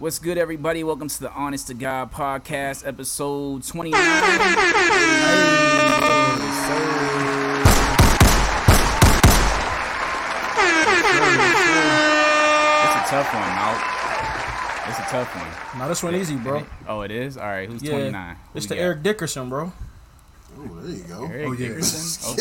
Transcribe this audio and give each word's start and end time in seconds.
What's 0.00 0.18
good, 0.18 0.38
everybody? 0.38 0.82
Welcome 0.82 1.08
to 1.08 1.20
the 1.20 1.30
Honest 1.32 1.66
to 1.66 1.74
God 1.74 2.10
podcast, 2.12 2.86
episode 2.86 3.62
29. 3.64 4.00
Hey, 10.80 11.10
It's 11.60 12.96
a 12.96 13.10
tough 13.10 13.28
one, 13.34 13.42
Mal. 13.42 13.74
It's 14.88 14.98
a 14.98 15.02
tough 15.10 15.36
one. 15.36 15.78
No, 15.78 15.88
this 15.88 16.02
one 16.02 16.14
easy, 16.16 16.36
bro. 16.36 16.64
Oh, 16.88 17.02
it 17.02 17.10
is? 17.10 17.36
All 17.36 17.44
right, 17.44 17.68
who's 17.68 17.82
Yeah, 17.82 17.90
29? 17.92 18.36
Who 18.36 18.40
it's 18.56 18.64
we 18.66 18.68
the 18.70 18.74
got? 18.76 18.80
Eric 18.82 19.02
Dickerson, 19.02 19.48
bro. 19.50 19.72
Oh, 20.58 20.62
there 20.80 20.96
you 20.96 21.04
go. 21.04 21.24
Eric 21.26 21.46
Oh, 21.48 21.52
yeah. 21.52 21.68
Dickerson? 21.68 22.32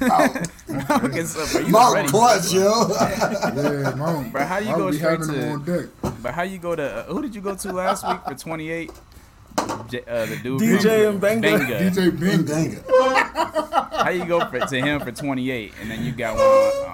Okay. 0.00 1.06
Okay, 1.06 1.22
so, 1.24 1.46
bro, 1.52 1.60
you 1.66 1.72
Mount 1.72 1.94
ready? 1.94 2.08
clutch, 2.08 2.52
yo. 2.52 2.88
Yeah, 2.90 3.94
mom. 3.96 4.30
Bro, 4.30 4.44
how 4.44 4.58
you 4.58 4.70
I'll 4.70 4.78
go 4.78 4.90
be 4.90 4.96
straight 4.96 5.20
having 5.20 5.26
them 5.28 5.64
to- 5.64 5.72
on 5.74 5.80
deck. 5.82 6.03
But 6.24 6.32
how 6.32 6.40
you 6.42 6.56
go 6.56 6.74
to, 6.74 6.82
uh, 6.82 7.02
who 7.04 7.20
did 7.20 7.34
you 7.34 7.42
go 7.42 7.54
to 7.54 7.70
last 7.74 8.08
week 8.08 8.16
for 8.26 8.34
28? 8.34 8.90
J- 9.90 10.04
uh, 10.08 10.24
the 10.24 10.36
dude 10.42 10.58
DJ 10.58 11.04
from 11.04 11.12
and 11.12 11.20
Benga. 11.20 11.48
Mbenga. 11.48 11.78
DJ 11.90 12.46
Ben. 12.46 13.70
Dang 13.94 14.00
it. 14.00 14.04
How 14.04 14.10
you 14.10 14.24
go 14.26 14.40
for, 14.46 14.58
to 14.60 14.80
him 14.80 15.00
for 15.00 15.12
28 15.12 15.72
and 15.80 15.90
then 15.90 16.04
you 16.04 16.12
got 16.12 16.36
one 16.36 16.44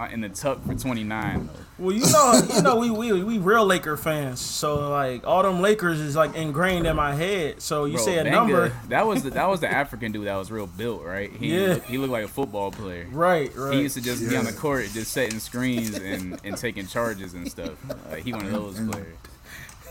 uh, 0.02 0.08
in 0.12 0.20
the 0.20 0.28
tuck 0.28 0.64
for 0.64 0.74
29? 0.74 1.48
Well, 1.78 1.92
you 1.96 2.04
know, 2.12 2.42
you 2.54 2.62
know, 2.62 2.76
we 2.76 2.90
we 2.90 3.22
we 3.24 3.38
real 3.38 3.64
Laker 3.64 3.96
fans, 3.96 4.38
so 4.38 4.90
like 4.90 5.26
all 5.26 5.42
them 5.42 5.62
Lakers 5.62 5.98
is 5.98 6.14
like 6.14 6.34
ingrained 6.36 6.86
in 6.86 6.94
my 6.94 7.14
head. 7.14 7.62
So 7.62 7.86
you 7.86 7.94
Bro, 7.94 8.04
say 8.04 8.18
a 8.18 8.24
Mbenga, 8.24 8.30
number, 8.30 8.72
That 8.88 9.06
was 9.06 9.22
the 9.22 9.30
that 9.30 9.48
was 9.48 9.60
the 9.60 9.72
African 9.72 10.12
dude 10.12 10.26
that 10.26 10.36
was 10.36 10.50
real 10.50 10.66
built, 10.66 11.02
right? 11.02 11.32
He 11.32 11.56
Yeah. 11.58 11.78
he 11.78 11.96
looked 11.96 12.12
like 12.12 12.24
a 12.24 12.28
football 12.28 12.70
player. 12.70 13.06
right? 13.10 13.50
Right. 13.56 13.72
He 13.74 13.80
used 13.80 13.94
to 13.96 14.02
just 14.02 14.28
be 14.28 14.36
on 14.36 14.44
the 14.44 14.52
court, 14.52 14.88
just 14.92 15.10
setting 15.12 15.38
screens 15.40 15.96
and, 15.96 16.38
and 16.44 16.54
taking 16.58 16.86
charges 16.86 17.32
and 17.32 17.50
stuff. 17.50 17.72
Like 18.10 18.24
he 18.24 18.34
one 18.34 18.44
of 18.44 18.52
those 18.52 18.78
players. 18.78 19.16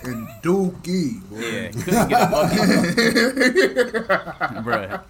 And 0.03 0.27
Dookie. 0.43 1.21
boy. 1.27 1.39
Yeah, 1.39 1.67
he 1.69 1.81
couldn't 1.81 2.07
get 2.09 2.21
a 2.21 2.29
bucket. 2.31 2.59
Bruh. 4.63 5.01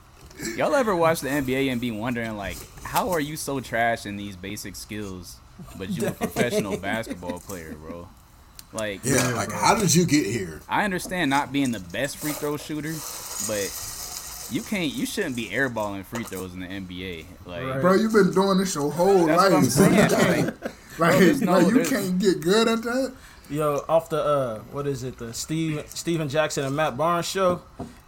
Y'all 0.56 0.76
ever 0.76 0.96
watch 0.96 1.22
the 1.22 1.30
NBA 1.30 1.72
and 1.72 1.82
be 1.82 1.92
wondering 1.92 2.38
like, 2.38 2.58
how 2.84 3.10
are 3.12 3.20
you 3.20 3.36
so 3.38 3.60
trash 3.60 4.06
in 4.06 4.18
these 4.18 4.36
basic 4.36 4.76
skills, 4.76 5.38
but 5.78 5.90
you 5.90 6.08
a 6.08 6.12
professional 6.26 6.78
basketball 6.78 7.40
player, 7.40 7.74
bro? 7.74 8.08
Like, 8.72 9.02
Yeah, 9.04 9.30
like, 9.34 9.52
how 9.52 9.76
did 9.78 9.94
you 9.94 10.06
get 10.06 10.26
here? 10.26 10.62
I 10.70 10.86
understand 10.86 11.30
not 11.30 11.52
being 11.52 11.72
the 11.72 11.80
best 11.80 12.18
free 12.18 12.32
throw 12.34 12.56
shooter, 12.58 12.94
but 13.48 14.52
you 14.52 14.62
can't, 14.62 14.94
you 14.94 15.06
shouldn't 15.06 15.36
be 15.36 15.48
airballing 15.50 16.06
free 16.06 16.24
throws 16.24 16.54
in 16.54 16.60
the 16.62 16.68
NBA. 16.68 17.26
Like, 17.46 17.64
Right. 17.64 17.82
Bro, 17.82 17.96
you've 17.96 18.14
been 18.14 18.32
doing 18.32 18.58
this 18.60 18.76
your 18.76 18.92
whole 18.92 19.26
that's 19.26 19.42
what 19.42 19.54
I'm 19.54 19.64
life. 19.64 19.72
saying. 19.72 20.46
Like, 21.00 21.10
Like, 21.14 21.20
there's 21.20 21.42
no- 21.42 21.54
like 21.54 21.68
you 21.68 21.74
there's- 21.76 21.90
can't 21.90 22.20
get 22.20 22.42
good 22.42 22.68
at 22.68 22.82
that. 22.84 23.14
Yo, 23.50 23.84
off 23.90 24.10
the 24.10 24.24
uh, 24.24 24.60
what 24.72 24.86
is 24.86 25.02
it? 25.04 25.18
The 25.18 25.34
Steve 25.34 25.84
Stephen 25.88 26.30
Jackson 26.30 26.66
and 26.66 26.76
Matt 26.76 26.96
Barnes 26.96 27.26
show. 27.26 27.62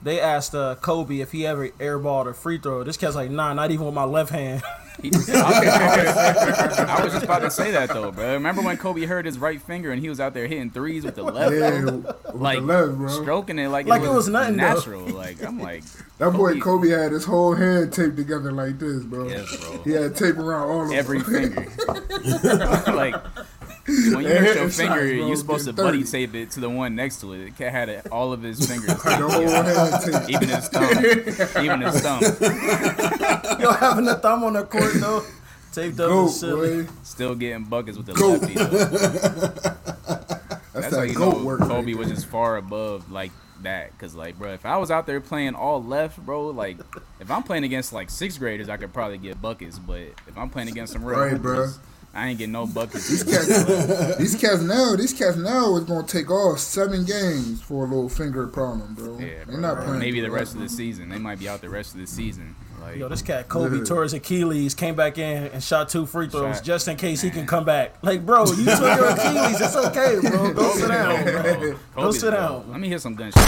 They 0.04 0.20
asked 0.20 0.56
uh, 0.56 0.76
Kobe 0.76 1.20
if 1.20 1.32
he 1.32 1.46
ever 1.46 1.70
airballed 1.70 2.28
a 2.28 2.34
free 2.34 2.58
throw. 2.58 2.84
This 2.84 2.98
cat's 2.98 3.16
like, 3.16 3.30
nah, 3.30 3.54
not 3.54 3.70
even 3.72 3.86
with 3.86 3.94
my 3.96 4.04
left 4.04 4.32
hand. 4.32 4.64
I, 5.04 5.08
was, 5.08 5.30
I 5.30 6.66
was- 6.68 6.80
I 6.80 7.04
was 7.04 7.14
just 7.14 7.26
about 7.26 7.40
to 7.40 7.50
say 7.52 7.72
that 7.72 7.90
though, 7.90 8.12
bro. 8.12 8.34
Remember 8.34 8.62
when 8.62 8.78
Kobe 8.78 9.06
hurt 9.06 9.26
his 9.26 9.40
right 9.40 9.60
finger 9.62 9.92
and 9.92 10.00
he 10.02 10.10
was 10.10 10.20
out 10.20 10.34
there 10.34 10.46
hitting 10.48 10.70
threes 10.70 11.04
with 11.06 11.16
the 11.16 11.24
left? 11.24 11.54
Yeah, 11.56 11.86
with 11.86 12.06
like 12.36 12.60
the 12.60 12.66
left, 12.66 12.98
bro. 12.98 13.08
stroking 13.08 13.58
it 13.60 13.70
like, 13.70 13.88
Like 13.88 14.02
it 14.02 14.06
it 14.06 14.08
was, 14.10 14.18
was 14.18 14.28
nothing, 14.30 14.58
though. 14.58 14.74
natural. 14.74 15.02
Like 15.08 15.42
I'm 15.44 15.60
like, 15.60 15.84
that 16.20 16.32
boy 16.34 16.60
Kobe- 16.60 16.60
Kobe 16.60 16.90
had 16.90 17.12
his 17.14 17.26
whole 17.26 17.56
hand 17.56 17.94
taped 17.94 18.18
together 18.18 18.52
like 18.52 18.78
this, 18.80 19.04
bro. 19.04 19.28
Yes, 19.28 19.56
bro. 19.58 19.82
He 19.84 19.92
had 19.92 20.16
tape 20.16 20.38
around 20.38 20.70
all 20.70 20.86
of 20.86 20.92
every 20.92 21.20
them. 21.22 21.52
finger. 21.54 21.72
like 22.94 23.16
when 23.88 24.22
you 24.24 24.30
hurt 24.30 24.44
hit 24.44 24.56
your 24.58 24.70
finger, 24.70 24.94
shots, 25.08 25.18
bro. 25.18 25.28
you're 25.28 25.36
supposed 25.36 25.66
to 25.66 25.72
Getting 25.74 25.86
buddy 25.86 26.04
tape 26.04 26.36
it 26.36 26.52
to 26.52 26.60
the 26.60 26.70
one 26.70 26.96
next 26.96 27.22
to 27.22 27.34
it. 27.34 27.46
The 27.46 27.52
cat 27.52 27.72
had 27.72 27.90
it, 27.90 28.08
all 28.12 28.32
of 28.34 28.42
his 28.44 28.60
fingers, 28.68 28.88
taped 28.90 29.04
the 29.04 29.30
whole 29.30 29.42
together. 29.42 29.74
hand 29.74 30.04
taped. 30.04 30.30
even 30.30 30.50
his 30.50 30.68
thumb, 30.70 31.64
even 31.64 31.82
his 31.82 32.02
thumb. 32.02 32.22
Yo, 33.60 33.72
having 33.72 34.06
the 34.06 34.20
thumb 34.22 34.44
on 34.44 34.54
the 34.54 34.64
court 34.66 34.94
though, 34.96 35.24
taped 35.72 36.00
up 36.00 36.10
Goat, 36.10 36.26
is 36.28 36.40
silly. 36.40 36.84
boy. 36.84 36.90
Still 37.04 37.36
getting 37.36 37.64
buckets 37.66 37.98
with 37.98 38.06
the 38.08 38.14
Goat. 38.14 38.42
lefty. 38.42 38.54
Though. 38.56 38.68
That's, 40.74 40.86
That's 40.90 40.96
how 40.96 41.02
you 41.04 41.14
goat 41.16 41.38
know 41.40 41.46
work. 41.46 41.60
Kobe 41.62 41.94
right 41.94 41.98
was 41.98 42.10
just 42.10 42.26
far 42.28 42.58
above 42.58 43.12
like 43.12 43.32
that. 43.62 43.98
Cause 44.00 44.16
like, 44.16 44.38
bro, 44.40 44.54
if 44.54 44.66
I 44.66 44.78
was 44.78 44.90
out 44.90 45.06
there 45.06 45.20
playing 45.20 45.54
all 45.56 45.84
left, 45.84 46.18
bro, 46.26 46.48
like 46.48 46.78
if 47.20 47.30
I'm 47.30 47.44
playing 47.44 47.64
against 47.66 47.92
like 47.94 48.10
sixth 48.10 48.40
graders, 48.40 48.70
I 48.70 48.78
could 48.78 48.94
probably 48.94 49.18
get 49.18 49.42
buckets. 49.42 49.78
But 49.80 50.00
if 50.28 50.38
I'm 50.38 50.50
playing 50.50 50.70
against 50.70 50.94
some 50.94 51.04
real 51.04 51.20
Right, 51.20 51.42
bro. 51.42 51.68
I 52.14 52.28
ain't 52.28 52.38
getting 52.40 52.52
no 52.52 52.68
buckets. 52.68 53.08
These 53.08 53.24
cats, 53.24 54.18
these 54.18 54.36
cats 54.36 54.62
now, 54.62 54.96
these 54.98 55.14
cats 55.14 55.38
now 55.38 55.78
is 55.78 55.86
gonna 55.86 56.06
take 56.06 56.30
off 56.30 56.60
seven 56.60 57.06
games 57.06 57.62
for 57.62 57.86
a 57.86 57.88
little 57.88 58.10
finger 58.10 58.48
problem, 58.48 58.96
bro. 58.96 59.18
Yeah, 59.18 59.28
They're 59.46 59.46
bro. 59.46 59.60
not 59.60 59.78
playing. 59.86 60.00
maybe 60.00 60.20
the 60.20 60.30
rest 60.30 60.54
that. 60.54 60.62
of 60.62 60.70
the 60.70 60.76
season. 60.76 61.08
They 61.08 61.18
might 61.20 61.40
be 61.40 61.48
out 61.48 61.62
the 61.62 61.70
rest 61.70 61.94
of 61.94 62.02
the 62.02 62.08
season. 62.08 62.54
Like, 62.82 62.98
Yo, 62.98 63.08
this 63.08 63.22
cat 63.22 63.48
Kobe 63.48 63.78
Yeah. 63.78 63.84
tore 63.86 64.04
his 64.04 64.14
Achilles, 64.14 64.74
came 64.74 64.96
back 64.96 65.18
in 65.20 65.48
and 65.48 65.64
shot 65.64 65.88
two 65.88 66.06
free 66.06 66.28
throws 66.28 66.58
Shot. 66.58 66.66
just 66.66 66.88
in 66.90 66.98
case 66.98 67.22
he 67.22 67.30
can 67.30 67.46
come 67.46 67.64
back. 67.64 67.96
Like, 68.02 68.26
bro, 68.26 68.46
you 68.46 68.66
tore 68.66 68.88
your 68.88 69.10
Achilles. 69.12 69.62
It's 69.62 69.76
okay, 69.78 70.18
bro. 70.30 70.52
Go 70.54 70.74
sit 70.76 70.88
down, 70.90 71.24
bro. 71.24 71.78
Go 71.96 72.12
sit 72.12 72.22
the 72.26 72.32
down. 72.32 72.64
GOAT. 72.64 72.70
Let 72.72 72.80
me 72.82 72.88
hear 72.90 73.00
some 73.00 73.16
gunshots. 73.16 73.46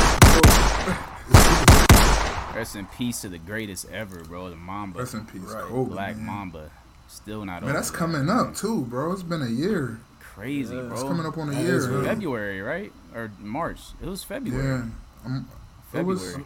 Rest 2.56 2.76
in 2.76 2.86
peace 2.98 3.22
to 3.22 3.30
the 3.30 3.40
greatest 3.40 3.90
ever, 3.92 4.24
bro. 4.24 4.50
The 4.50 4.56
Mamba, 4.56 5.00
Rest 5.00 5.16
in 5.16 5.26
peace, 5.26 5.42
Right. 5.42 5.64
Kobe. 5.66 5.92
Black 5.92 6.16
man. 6.16 6.26
Mamba. 6.28 6.70
Still 7.14 7.46
not 7.46 7.62
Man, 7.62 7.70
over. 7.70 7.74
that's 7.74 7.92
coming 7.92 8.28
up 8.30 8.56
too, 8.56 8.82
bro. 8.86 9.12
It's 9.14 9.24
been 9.24 9.42
a 9.44 9.48
year. 9.50 10.00
Crazy, 10.20 10.76
bro. 10.76 10.92
It's 10.94 11.04
coming 11.04 11.26
up 11.28 11.38
on 11.38 11.50
a 11.50 11.52
That 11.52 11.62
year. 11.62 11.76
is 11.78 11.86
February, 12.06 12.62
right? 12.62 12.92
Or 13.14 13.32
March? 13.40 13.80
It 14.02 14.08
was 14.10 14.24
February. 14.24 14.64
Yeah, 14.80 14.86
um, 15.26 15.48
it 15.94 16.04
was. 16.04 16.22
February. 16.24 16.46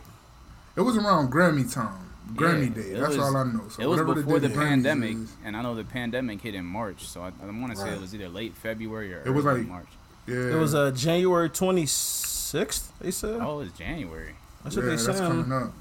It 0.75 0.81
was 0.81 0.97
around 0.97 1.31
Grammy 1.31 1.73
time, 1.73 2.09
Grammy 2.33 2.75
Yeah, 2.75 2.81
Day. 2.83 2.93
That's 2.99 3.15
was- 3.15 3.25
all 3.25 3.37
I 3.37 3.43
know. 3.45 3.63
So 3.69 3.81
it 3.81 3.87
was 3.87 4.01
before 4.15 4.39
the 4.39 4.49
day 4.49 4.55
Grammys 4.55 4.57
pandemic, 4.57 5.15
is, 5.15 5.31
and 5.45 5.55
I 5.55 5.61
know 5.61 5.73
the 5.73 5.85
pandemic 5.85 6.41
hit 6.41 6.53
in 6.53 6.65
March, 6.65 7.07
so 7.07 7.21
I, 7.21 7.27
I 7.41 7.45
want 7.45 7.71
to 7.73 7.77
say 7.77 7.93
it 7.93 8.01
was 8.01 8.13
either 8.13 8.27
late 8.29 8.53
February 8.55 9.13
or 9.13 9.23
It 9.25 9.29
was 9.31 9.45
early 9.45 9.61
like- 9.61 9.69
March. 9.69 9.87
yeah, 10.27 10.35
It 10.35 10.55
was 10.59 10.75
uh, 10.75 10.91
January 10.91 11.49
26th, 11.49 12.89
they 12.99 13.11
said. 13.11 13.39
Oh, 13.41 13.61
it 13.61 13.63
was 13.63 13.71
January. 13.71 14.35
That's 14.63 14.75
yeah, 14.75 14.81
what 14.83 14.89
they 14.97 15.03
that's 15.03 15.19
coming 15.19 15.51
up. 15.51 15.73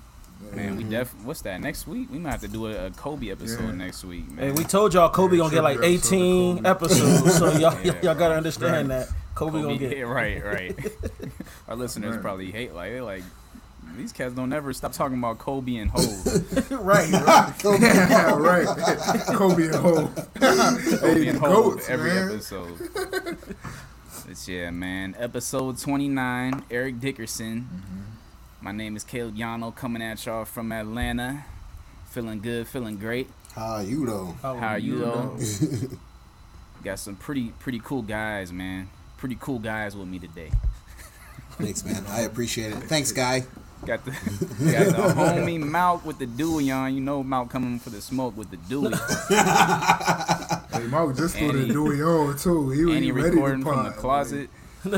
Man, 0.55 0.77
we 0.77 0.85
def. 0.85 1.15
What's 1.25 1.43
that? 1.43 1.61
Next 1.61 1.87
week 1.87 2.09
we 2.11 2.19
might 2.19 2.31
have 2.31 2.41
to 2.43 2.49
do 2.49 2.67
a, 2.67 2.87
a 2.87 2.91
Kobe 2.91 3.31
episode 3.31 3.65
Yeah. 3.65 3.73
next 3.73 4.05
week. 4.05 4.31
Man. 4.31 4.47
Hey, 4.47 4.53
we 4.53 4.65
told 4.65 4.95
y'all 4.95 5.11
Kobe 5.11 5.37
Yeah, 5.37 5.43
gonna 5.45 5.55
get 5.55 5.63
like 5.65 5.77
tribute 5.79 5.97
episode 6.01 6.15
18 6.15 6.67
episodes, 6.67 7.35
so 7.39 7.53
y'all 7.59 7.79
Yeah, 7.85 7.93
y'all 8.03 8.15
gotta 8.15 8.35
understand 8.37 8.89
Right. 8.89 9.07
that 9.07 9.09
Kobe, 9.35 9.53
Kobe, 9.53 9.63
gonna 9.63 9.79
get. 9.79 9.97
yeah, 9.99 10.05
right, 10.05 10.45
right. 10.45 10.79
Our 11.69 11.77
listeners 11.77 12.15
Right. 12.15 12.23
probably 12.23 12.51
hate 12.51 12.73
like 12.75 12.93
they 12.93 13.01
like 13.01 13.23
these 13.97 14.13
cats 14.13 14.35
don't 14.35 14.53
ever 14.53 14.73
stop 14.75 14.93
talking 14.93 15.17
about 15.19 15.39
Kobe 15.39 15.77
and 15.77 15.91
Hov. 15.91 16.71
right, 16.71 17.11
right. 17.11 17.55
yeah, 17.81 18.35
right. 18.35 18.67
Kobe 19.29 19.65
and 19.67 19.75
Ho. 19.75 20.07
Kobe 20.09 20.21
hey, 20.41 21.29
and 21.29 21.39
the 21.39 21.41
Hov 21.41 21.81
every 21.89 22.11
man. 22.11 22.29
episode. 22.31 23.39
It's 24.29 24.47
yeah, 24.49 24.71
man. 24.71 25.15
Episode 25.19 25.79
twenty 25.79 26.09
nine. 26.09 26.63
Eric 26.71 27.01
Dickerson. 27.01 27.69
Mm-hmm. 27.73 28.01
My 28.67 28.73
name 28.73 28.97
is 28.97 29.05
Caleb 29.05 29.37
Yano, 29.37 29.73
coming 29.73 30.03
at 30.03 30.27
y'all 30.27 30.45
from 30.45 30.73
Atlanta. 30.73 31.45
Feeling 32.07 32.41
good, 32.41 32.67
feeling 32.67 32.97
great. 32.97 33.31
How 33.55 33.75
are 33.75 33.83
you 33.85 34.05
though? 34.05 34.35
How 34.43 34.55
are 34.55 34.79
you 34.81 34.99
though? 34.99 35.39
Got 36.83 36.99
some 36.99 37.15
pretty 37.15 37.51
pretty 37.61 37.79
cool 37.79 38.03
guys, 38.03 38.53
man. 38.53 38.89
Pretty 39.19 39.37
cool 39.39 39.61
guys 39.61 39.95
with 39.97 40.09
me 40.09 40.19
today. 40.19 40.51
Thanks, 41.53 41.85
man. 41.85 42.03
I 42.09 42.23
appreciate 42.23 42.73
it. 42.73 42.79
Thanks, 42.79 43.13
guy. 43.13 43.45
Got 43.87 44.05
the 44.05 44.11
got 44.11 44.27
the 44.97 45.15
homie 45.15 45.63
Malk 45.63 46.05
with 46.05 46.19
the 46.19 46.27
Dewey 46.27 46.69
on. 46.73 46.93
You 46.93 47.01
know 47.03 47.23
Malk 47.23 47.49
coming 47.51 47.79
for 47.79 47.91
the 47.91 48.01
smoke 48.01 48.37
with 48.37 48.51
the 48.51 48.57
Dewey. 48.57 48.93
Hey, 50.73 50.89
Mark 50.89 51.17
just 51.17 51.37
threw 51.37 51.51
And 51.51 51.59
the 51.61 51.67
he- 51.67 51.73
Dewey 51.73 52.03
on 52.03 52.37
too. 52.37 52.71
He 52.71 52.85
was 52.85 52.95
ready 52.97 53.13
recording 53.13 53.61
to 53.63 53.71
from 53.73 53.85
the 53.85 53.91
closet 53.93 54.41
at 54.43 54.49
Nah, 54.51 54.56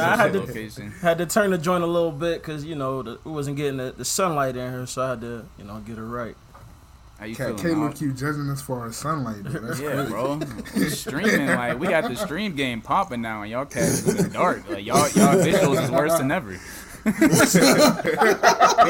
I 0.00 0.16
had 0.16 0.32
to- 0.32 0.40
location. 0.40 0.90
had 1.02 1.18
to 1.18 1.26
turn 1.26 1.50
the 1.50 1.58
joint 1.58 1.82
a 1.84 1.86
little 1.86 2.12
bit 2.12 2.40
because 2.42 2.64
you 2.64 2.74
know 2.74 3.02
the, 3.02 3.12
it 3.14 3.24
wasn't 3.26 3.56
getting 3.56 3.76
the, 3.78 3.92
the 3.96 4.04
sunlight 4.04 4.56
in 4.56 4.70
here, 4.72 4.86
so 4.86 5.02
I 5.02 5.10
had 5.10 5.20
to 5.22 5.44
you 5.58 5.64
know 5.64 5.78
get 5.80 5.98
it 5.98 6.02
right. 6.02 6.36
How 7.18 7.26
you 7.26 7.36
Cat 7.36 7.56
K 7.56 7.62
feeling? 7.62 7.80
look 7.84 7.94
Malk? 7.94 8.00
you 8.00 8.12
judging 8.12 8.50
us 8.50 8.60
for 8.60 8.80
our 8.80 8.92
sunlight, 8.92 9.42
bro. 9.44 9.60
That's 9.60 9.80
Yeah, 9.80 9.94
crazy. 9.94 10.10
bro. 10.10 10.40
Streaming 10.88 11.46
like 11.46 11.78
we 11.78 11.86
got 11.86 12.08
the 12.08 12.16
stream 12.16 12.54
game 12.56 12.80
popping 12.80 13.22
now, 13.22 13.42
and 13.42 13.50
y'all 13.50 13.64
cats 13.66 14.06
in 14.06 14.16
the 14.16 14.24
dark. 14.28 14.68
Like 14.68 14.84
y'all, 14.84 15.08
y'all 15.10 15.36
visuals 15.36 15.82
is 15.84 15.90
worse 15.90 16.16
than 16.18 16.30
ever. 16.32 16.58
we 17.04 17.10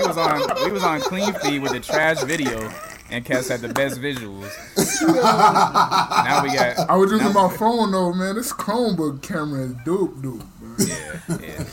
was 0.06 0.16
on 0.16 0.40
we 0.64 0.70
was 0.72 0.84
on 0.84 1.00
clean 1.00 1.32
feed 1.34 1.60
with 1.62 1.72
the 1.72 1.80
trash 1.80 2.22
video, 2.22 2.70
and 3.10 3.24
cats 3.24 3.48
had 3.48 3.60
the 3.60 3.68
best 3.68 4.00
visuals. 4.00 4.50
now 5.02 6.42
we 6.42 6.52
got 6.54 6.78
I 6.88 6.96
was 6.96 7.10
using 7.10 7.32
now- 7.32 7.48
my 7.48 7.56
phone 7.56 7.92
though, 7.92 8.12
man. 8.12 8.34
This 8.36 8.52
Chromebook 8.52 9.22
camera 9.22 9.62
is 9.64 9.74
dope, 9.84 10.20
dope, 10.22 10.42
bro. 10.60 10.74
Yeah, 10.86 11.20
yeah. 11.40 11.64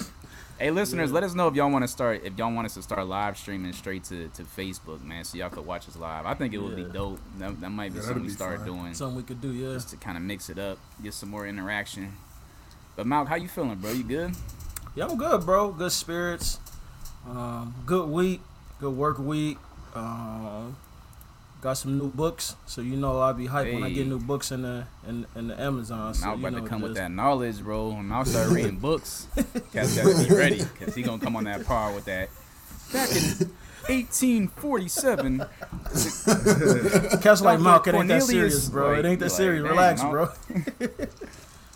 Hey, 0.59 0.69
listeners, 0.69 1.11
let 1.11 1.23
us 1.23 1.33
know 1.33 1.47
if 1.47 1.55
y'all 1.55 1.71
want 1.71 1.83
to 1.83 1.87
start. 1.87 2.21
If 2.23 2.37
y'all 2.37 2.53
want 2.53 2.65
us 2.65 2.75
to 2.75 2.83
start 2.83 3.07
live 3.07 3.35
streaming 3.35 3.73
straight 3.73 4.03
to, 4.05 4.27
to 4.29 4.43
Facebook, 4.43 5.03
man, 5.03 5.23
so 5.23 5.37
y'all 5.39 5.49
could 5.49 5.65
watch 5.65 5.87
us 5.87 5.95
live. 5.95 6.27
I 6.27 6.35
think 6.35 6.53
it 6.53 6.59
would 6.59 6.75
be 6.75 6.83
dope. 6.83 7.19
That, 7.39 7.59
that 7.61 7.69
might 7.71 7.93
be 7.93 7.95
Yeah, 7.99 8.01
something 8.05 8.23
that'd 8.23 8.27
we 8.27 8.29
start 8.35 8.57
fun. 8.57 8.65
doing 8.67 8.93
Something 8.93 9.17
we 9.17 9.23
could 9.23 9.41
do, 9.41 9.51
yeah. 9.51 9.73
just 9.73 9.89
to 9.89 9.97
kind 9.97 10.17
of 10.17 10.23
mix 10.23 10.49
it 10.51 10.59
up, 10.59 10.77
get 11.01 11.15
some 11.15 11.29
more 11.29 11.47
interaction. 11.47 12.13
But 12.95 13.07
Malk, 13.07 13.27
how 13.27 13.35
you 13.37 13.47
feeling, 13.47 13.75
bro? 13.79 13.91
You 13.91 14.03
good? 14.03 14.35
Yeah, 14.93 15.07
I'm 15.07 15.17
good, 15.17 15.45
bro. 15.47 15.71
Good 15.71 15.91
spirits. 15.93 16.59
Um, 17.27 17.73
good 17.87 18.07
week. 18.09 18.41
Good 18.79 18.91
work 18.95 19.17
week. 19.17 19.57
Um, 19.95 20.75
got 21.61 21.73
some 21.73 21.97
new 21.97 22.09
books, 22.09 22.55
so 22.65 22.81
you 22.81 22.97
know 22.97 23.19
I'll 23.19 23.33
be 23.33 23.47
hyped 23.47 23.73
when 23.73 23.83
I 23.83 23.91
get 23.91 24.07
new 24.07 24.19
books 24.19 24.51
in 24.51 24.63
the 24.63 24.85
in, 25.07 25.25
in 25.35 25.47
the 25.47 25.59
Amazon. 25.61 26.13
So 26.13 26.27
you 26.27 26.33
about 26.33 26.53
know 26.53 26.61
to 26.61 26.67
come 26.67 26.81
with 26.81 26.95
that 26.95 27.11
knowledge, 27.11 27.59
bro. 27.61 27.91
and 27.91 28.11
I'll 28.11 28.25
start 28.25 28.49
reading 28.49 28.77
books, 28.79 29.27
cats 29.71 29.95
gotta 30.03 30.27
be 30.27 30.35
ready, 30.35 30.61
cause 30.79 30.95
he 30.95 31.03
gonna 31.03 31.21
come 31.21 31.35
on 31.35 31.45
that 31.45 31.65
par 31.65 31.93
with 31.93 32.05
that. 32.05 32.29
Back 32.91 33.11
in 33.11 33.51
1847, 33.87 35.39
Cats 37.21 37.41
like. 37.41 37.59
Malk, 37.59 37.87
it 37.87 37.95
ain't 37.95 38.07
that 38.09 38.23
serious, 38.23 38.67
bro. 38.69 38.93
it 38.93 39.05
ain't 39.05 39.19
that 39.19 39.25
like, 39.25 39.31
serious. 39.31 39.63
Relax, 39.63 40.01
Malk. 40.01 40.11
bro. 40.11 40.29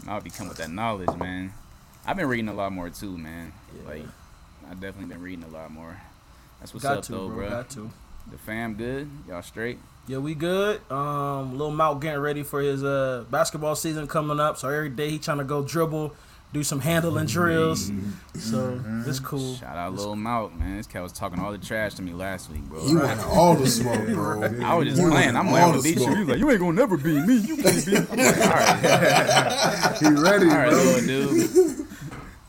I'll 0.07 0.21
be 0.21 0.29
coming 0.29 0.49
with 0.49 0.57
that 0.57 0.69
knowledge, 0.71 1.15
man. 1.17 1.53
I've 2.05 2.17
been 2.17 2.27
reading 2.27 2.49
a 2.49 2.53
lot 2.53 2.71
more 2.71 2.89
too, 2.89 3.17
man. 3.17 3.53
Like, 3.87 4.05
I've 4.69 4.79
definitely 4.79 5.13
been 5.13 5.23
reading 5.23 5.45
a 5.45 5.47
lot 5.47 5.71
more. 5.71 5.99
That's 6.59 6.73
what's 6.73 6.83
got 6.83 6.97
up, 6.97 7.03
to, 7.05 7.11
though, 7.11 7.27
bro. 7.27 7.37
bro. 7.37 7.49
Got 7.49 7.69
to. 7.71 7.91
The 8.31 8.37
fam 8.37 8.73
good? 8.75 9.09
Y'all 9.27 9.41
straight? 9.41 9.77
Yeah, 10.07 10.17
we 10.19 10.35
good. 10.35 10.79
Um, 10.91 11.57
Lil 11.57 11.71
Malk 11.71 12.01
getting 12.01 12.19
ready 12.21 12.43
for 12.43 12.61
his 12.61 12.83
uh 12.83 13.25
basketball 13.31 13.75
season 13.75 14.07
coming 14.07 14.39
up. 14.39 14.57
So 14.57 14.69
every 14.69 14.89
day 14.89 15.09
he 15.09 15.19
trying 15.19 15.39
to 15.39 15.43
go 15.43 15.63
dribble, 15.63 16.13
do 16.53 16.63
some 16.63 16.79
handling 16.79 17.25
drills. 17.25 17.91
So 18.35 18.79
it's 19.07 19.19
cool. 19.19 19.55
Shout 19.55 19.75
out 19.77 19.93
Lil 19.93 20.15
Malk, 20.15 20.57
man. 20.57 20.77
This 20.77 20.85
cat 20.87 21.01
was 21.03 21.11
talking 21.11 21.39
all 21.39 21.51
the 21.51 21.57
trash 21.57 21.95
to 21.95 22.01
me 22.03 22.13
last 22.13 22.51
week, 22.51 22.61
bro. 22.63 22.85
He 22.85 22.95
wanted 22.95 23.19
all 23.25 23.55
the 23.55 23.67
smoke, 23.67 24.05
bro. 24.07 24.43
I 24.63 24.75
was 24.75 24.87
just 24.89 25.01
He 25.01 25.07
playing. 25.07 25.35
I'm 25.35 25.51
like, 25.51 25.63
I'm 25.63 25.71
gonna 25.71 25.81
beat 25.83 25.95
you. 25.97 26.03
smoke. 26.03 26.13
He 26.15 26.19
was 26.21 26.29
like, 26.29 26.39
you 26.39 26.49
ain't 26.51 26.59
gonna 26.59 26.73
never 26.73 26.97
beat 26.97 27.25
me. 27.25 27.35
You 27.37 27.57
can't 27.57 27.85
beat 27.85 27.99
me. 27.99 28.07
I'm 28.11 28.17
like, 28.17 28.37
all 28.41 28.49
right, 28.51 29.97
He 29.99 30.07
ready, 30.09 30.49
all 30.49 30.57
right, 30.57 30.69
bro. 30.69 30.77
little 30.83 31.35
dude. 31.35 31.84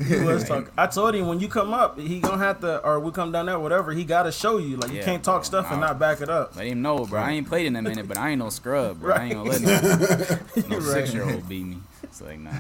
He 0.04 0.16
was 0.16 0.44
talking. 0.48 0.68
I 0.76 0.86
told 0.88 1.14
him 1.14 1.26
when 1.26 1.40
you 1.40 1.48
come 1.48 1.72
up, 1.72 1.98
he 1.98 2.20
gonna 2.20 2.38
have 2.38 2.60
to, 2.60 2.84
or 2.84 3.00
we 3.00 3.10
come 3.12 3.32
down 3.32 3.46
there, 3.46 3.58
whatever. 3.58 3.92
He 3.92 4.04
got 4.04 4.24
to 4.24 4.32
show 4.32 4.58
you. 4.58 4.76
Like 4.76 4.92
you 4.92 5.02
can't 5.02 5.24
talk 5.24 5.42
bro. 5.42 5.44
stuff 5.44 5.70
and 5.70 5.80
not 5.80 5.98
back 5.98 6.20
it 6.20 6.28
up. 6.28 6.54
Let 6.56 6.66
him 6.66 6.82
know, 6.82 7.06
bro. 7.06 7.20
I 7.20 7.30
ain't 7.32 7.48
played 7.48 7.66
in 7.66 7.76
a 7.76 7.82
minute, 7.82 8.06
but 8.06 8.18
I 8.18 8.30
ain't 8.30 8.38
no 8.40 8.50
scrub, 8.50 9.00
bro. 9.00 9.14
I 9.14 9.24
ain't 9.24 9.34
gonna 9.34 9.48
let 9.50 9.60
no, 9.62 9.68
no 10.68 10.76
Right. 10.78 10.82
six 10.82 11.14
year 11.14 11.24
old 11.28 11.48
beat 11.48 11.64
me. 11.64 11.78
It's 12.02 12.20
like, 12.20 12.38
nah. 12.38 12.50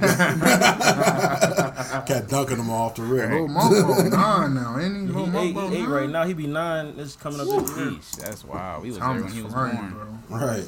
Cat 2.06 2.28
dunking 2.28 2.58
him 2.58 2.70
off 2.70 2.94
the 2.96 3.02
rim. 3.02 3.30
Lil 3.30 3.48
Malk 3.48 4.10
nine 4.10 4.54
now, 4.54 4.78
ain't 4.78 4.94
he? 4.94 5.00
He 5.00 5.06
Lil 5.12 5.38
eight, 5.38 5.54
he 5.70 5.76
eight 5.82 5.88
right 5.88 6.08
now. 6.10 6.24
He 6.24 6.34
be 6.34 6.46
nine. 6.46 6.94
It's 6.98 7.16
coming 7.16 7.40
up 7.40 7.46
this 7.46 7.76
year. 7.76 7.86
Yeesh, 7.86 8.16
that's 8.16 8.44
wild. 8.44 8.82
We 8.82 8.88
was 8.90 8.98
there 8.98 9.06
Time 9.06 9.16
when 9.20 9.26
is 9.28 9.34
he 9.34 9.42
was 9.42 9.52
flying, 9.52 9.76
born. 9.76 10.22
bro. 10.28 10.38
Right. 10.38 10.66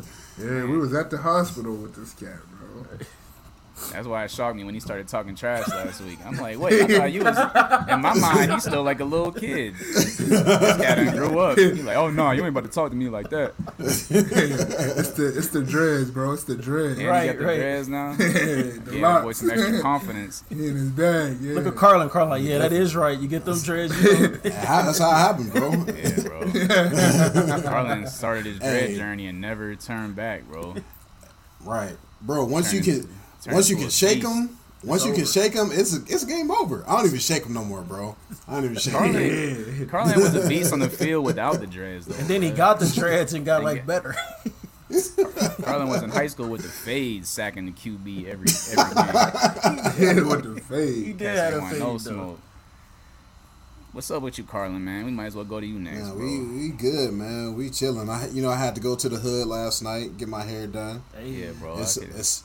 Yeah, 0.40 0.66
we 0.66 0.78
was 0.78 0.94
at 0.94 1.10
the 1.10 1.18
hospital 1.18 1.74
with 1.74 1.96
this 1.96 2.12
cat, 2.14 2.38
bro. 2.48 2.84
That's 3.92 4.06
why 4.06 4.24
it 4.24 4.30
shocked 4.30 4.56
me 4.56 4.64
when 4.64 4.74
he 4.74 4.80
started 4.80 5.08
talking 5.08 5.34
trash 5.34 5.66
last 5.68 6.00
week. 6.02 6.18
I'm 6.24 6.36
like, 6.36 6.58
wait, 6.58 6.82
I 6.82 6.98
thought 6.98 7.12
you 7.12 7.22
was. 7.24 7.38
In 7.88 8.00
my 8.00 8.14
mind, 8.14 8.52
he's 8.52 8.64
still 8.64 8.82
like 8.82 9.00
a 9.00 9.04
little 9.04 9.32
kid. 9.32 9.74
This 9.76 10.18
cat 10.78 10.96
done 10.96 11.16
grew 11.16 11.38
up. 11.38 11.56
He's 11.58 11.82
like, 11.84 11.96
oh 11.96 12.10
no, 12.10 12.30
you 12.32 12.40
ain't 12.40 12.48
about 12.50 12.64
to 12.64 12.70
talk 12.70 12.90
to 12.90 12.96
me 12.96 13.08
like 13.08 13.30
that. 13.30 13.54
it's 13.78 14.08
the 15.12 15.32
it's 15.36 15.48
the 15.48 15.62
dreads, 15.62 16.10
bro. 16.10 16.32
It's 16.32 16.44
the 16.44 16.56
dreads. 16.56 16.98
And 16.98 17.08
Right, 17.08 17.22
he 17.22 17.28
got 17.28 17.38
the 17.38 17.44
right. 17.46 17.56
dreads 17.56 17.88
now. 17.88 18.12
the 18.16 18.82
Yeah, 18.92 19.00
locks. 19.08 19.24
boy, 19.24 19.32
some 19.32 19.50
extra 19.50 19.80
confidence. 19.80 20.44
He 20.48 20.54
in 20.68 20.74
his 20.76 20.90
bag. 20.90 21.38
Yeah. 21.40 21.54
Look 21.54 21.66
at 21.66 21.76
Carlin. 21.76 22.08
Carlin, 22.10 22.30
like, 22.30 22.42
yeah, 22.42 22.58
that 22.58 22.72
is 22.72 22.94
right. 22.96 23.18
You 23.18 23.28
get 23.28 23.44
them 23.44 23.58
dreads. 23.60 23.96
You 24.02 24.12
know, 24.20 24.28
That's 24.42 24.98
how 24.98 25.10
it 25.10 25.14
happened, 25.14 25.52
bro. 25.52 25.70
Yeah, 25.72 26.22
bro. 26.22 27.62
Carlin 27.62 28.06
started 28.06 28.46
his 28.46 28.58
dread 28.58 28.90
Hey. 28.90 28.96
journey 28.96 29.26
and 29.26 29.40
never 29.40 29.74
turned 29.76 30.16
back, 30.16 30.44
bro. 30.48 30.74
Right, 31.64 31.96
bro. 32.22 32.44
Once 32.44 32.72
you 32.72 32.80
Turn- 32.82 33.00
can, 33.02 33.02
turn 33.08 33.17
once 33.46 33.68
you 33.70 33.76
can 33.76 33.88
shake 33.90 34.20
beast. 34.22 34.32
him, 34.32 34.58
once 34.84 35.04
you 35.04 35.12
can 35.12 35.24
shake 35.24 35.52
him, 35.54 35.70
it's 35.72 35.96
a, 35.96 36.00
it's 36.06 36.24
game 36.24 36.50
over. 36.50 36.84
I 36.88 36.96
don't 36.96 37.06
even 37.06 37.18
shake 37.18 37.44
him 37.44 37.52
no 37.54 37.64
more, 37.64 37.82
bro. 37.82 38.16
I 38.46 38.54
don't 38.54 38.64
even 38.64 38.76
shake 38.76 38.94
him. 38.94 39.00
Carlin, 39.00 39.88
Carlin 39.90 40.20
was 40.20 40.34
a 40.34 40.48
beast 40.48 40.72
on 40.72 40.78
the 40.80 40.88
field 40.90 41.24
without 41.24 41.60
the 41.60 41.66
dreads, 41.66 42.06
though. 42.06 42.16
and 42.16 42.26
then 42.28 42.42
he 42.42 42.50
got 42.50 42.78
the 42.80 42.86
dreads 42.88 43.32
and 43.34 43.44
got 43.44 43.62
like 43.64 43.86
better. 43.86 44.14
Carlin 45.62 45.88
was 45.88 46.02
in 46.02 46.10
high 46.10 46.28
school 46.28 46.48
with 46.48 46.62
the 46.62 46.68
fade 46.68 47.26
sacking 47.26 47.66
the 47.66 47.72
QB 47.72 48.26
every 48.26 48.48
every 48.72 48.94
game. 48.94 49.84
Yeah, 49.98 50.22
with 50.28 50.66
the 50.68 50.86
He 51.04 51.12
did 51.12 51.36
have 51.36 51.54
a 51.54 51.60
fade 51.68 51.78
no 51.80 51.92
though. 51.92 51.98
smoke. 51.98 52.40
What's 53.92 54.10
up 54.10 54.22
with 54.22 54.38
you, 54.38 54.44
Carlin, 54.44 54.84
man? 54.84 55.06
We 55.06 55.10
might 55.10 55.26
as 55.26 55.34
well 55.34 55.44
go 55.44 55.60
to 55.60 55.66
you 55.66 55.78
next, 55.78 55.98
Yeah, 56.06 56.12
bro. 56.12 56.22
we 56.24 56.38
we 56.40 56.68
good, 56.70 57.12
man. 57.12 57.54
We 57.56 57.68
chilling. 57.70 58.08
I 58.08 58.28
you 58.28 58.42
know 58.42 58.50
I 58.50 58.56
had 58.56 58.74
to 58.76 58.80
go 58.80 58.94
to 58.96 59.08
the 59.08 59.16
hood 59.16 59.46
last 59.48 59.82
night 59.82 60.16
get 60.16 60.28
my 60.28 60.42
hair 60.44 60.66
done. 60.66 61.02
Yeah, 61.22 61.50
bro. 61.58 61.78
It's 61.80 61.96
it's. 61.96 62.44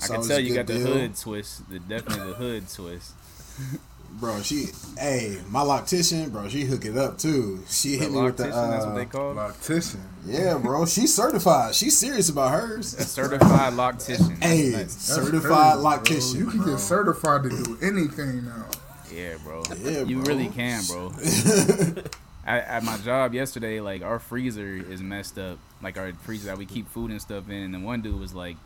I 0.00 0.04
it's 0.04 0.08
can 0.08 0.22
tell 0.28 0.38
you 0.40 0.54
good 0.54 0.66
got 0.66 0.74
the 0.74 0.78
hood 0.80 1.16
twist. 1.16 1.68
The 1.70 1.78
definitely 1.78 2.28
the 2.28 2.34
hood 2.34 2.68
twist. 2.68 3.12
Bro, 4.10 4.40
she, 4.40 4.66
hey, 4.98 5.38
my 5.50 5.60
loctician, 5.60 6.32
bro, 6.32 6.48
she 6.48 6.62
hook 6.64 6.86
it 6.86 6.96
up 6.96 7.18
too. 7.18 7.62
She 7.68 7.90
The 7.90 7.96
hit 8.04 8.12
me 8.12 8.22
with 8.22 8.38
the, 8.38 8.44
loctician, 8.44 8.70
that's 8.70 8.84
what 8.86 8.92
uh, 8.92 8.94
they 8.96 9.04
call. 9.04 9.34
Loctician. 9.34 10.00
yeah, 10.24 10.56
bro, 10.58 10.86
she's 10.86 11.14
certified. 11.14 11.74
She's 11.74 11.96
serious 11.96 12.30
about 12.30 12.54
A 12.54 12.56
hers. 12.56 12.96
certified 13.06 13.74
loctician. 13.74 14.42
Hey, 14.42 14.70
That's- 14.70 14.92
certified 14.96 15.42
crazy, 15.42 15.82
bro. 15.82 15.90
loctician. 15.92 16.38
You 16.38 16.46
can 16.46 16.58
bro. 16.62 16.70
get 16.72 16.80
certified 16.80 17.42
to 17.44 17.48
do 17.50 17.78
anything 17.82 18.46
now. 18.46 18.66
Yeah, 19.12 19.36
bro. 19.44 19.62
Yeah, 19.82 20.02
you 20.04 20.22
bro. 20.22 20.34
really 20.34 20.48
can, 20.48 20.82
bro. 20.88 21.12
at, 22.46 22.64
at 22.64 22.82
my 22.84 22.96
job 22.98 23.34
yesterday, 23.34 23.80
like 23.80 24.02
our 24.02 24.18
freezer 24.18 24.66
is 24.74 25.02
messed 25.02 25.38
up. 25.38 25.58
Like 25.82 25.98
our 25.98 26.12
freezer 26.14 26.46
that 26.46 26.58
we 26.58 26.64
keep 26.66 26.88
food 26.88 27.10
and 27.10 27.20
stuff 27.20 27.48
in, 27.50 27.56
and 27.56 27.74
then 27.74 27.82
one 27.84 28.00
dude 28.00 28.18
was 28.18 28.34
like, 28.34 28.56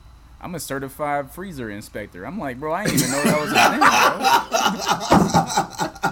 "I'm 0.42 0.54
a 0.54 0.60
certified 0.60 1.30
freezer 1.30 1.70
inspector." 1.70 2.24
I'm 2.24 2.38
like, 2.38 2.58
"Bro, 2.60 2.72
I 2.74 2.84
didn't 2.84 3.00
even 3.00 3.10
know 3.12 3.22
that 3.24 3.40
was 3.40 3.52
a 3.52 3.54
thing, 5.92 6.02
bro." 6.02 6.08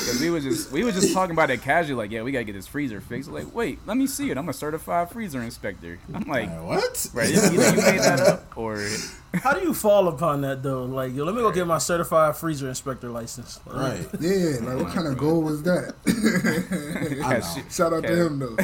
Because 0.00 0.20
we 0.20 0.30
was 0.30 0.44
just 0.44 0.72
we 0.72 0.82
was 0.84 0.94
just 0.94 1.12
talking 1.14 1.32
about 1.32 1.50
it 1.50 1.62
casually, 1.62 1.94
like, 1.94 2.10
"Yeah, 2.10 2.22
we 2.22 2.32
gotta 2.32 2.44
get 2.44 2.54
this 2.54 2.66
freezer 2.66 3.00
fixed." 3.00 3.30
Like, 3.30 3.54
wait, 3.54 3.78
let 3.86 3.96
me 3.96 4.06
see 4.06 4.30
it. 4.30 4.36
I'm 4.38 4.48
a 4.48 4.52
certified 4.52 5.10
freezer 5.10 5.42
inspector. 5.42 5.98
I'm 6.14 6.22
like, 6.24 6.48
Like, 6.50 6.62
what? 6.62 7.06
right, 7.14 7.28
either 7.30 7.52
you 7.52 7.58
made 7.58 8.00
that 8.00 8.20
up 8.20 8.56
or 8.56 8.84
How 9.34 9.52
do 9.52 9.60
you 9.64 9.72
fall 9.72 10.08
upon 10.08 10.40
that 10.40 10.62
though? 10.62 10.82
Like, 10.84 11.14
yo, 11.14 11.22
let 11.24 11.34
me 11.36 11.40
go 11.40 11.52
get 11.52 11.64
my 11.66 11.78
certified 11.78 12.34
freezer 12.36 12.68
inspector 12.68 13.08
license. 13.08 13.60
Right. 13.66 14.06
Yeah, 14.20 14.56
like 14.62 14.82
what 14.84 14.92
kind 14.92 15.06
of 15.06 15.16
goal 15.18 15.42
was 15.42 15.62
that? 15.62 15.94
I 17.24 17.38
know. 17.38 17.62
Shout 17.70 17.92
out 17.92 18.02
Yeah. 18.02 18.10
to 18.10 18.26
him 18.26 18.38
though. 18.38 18.56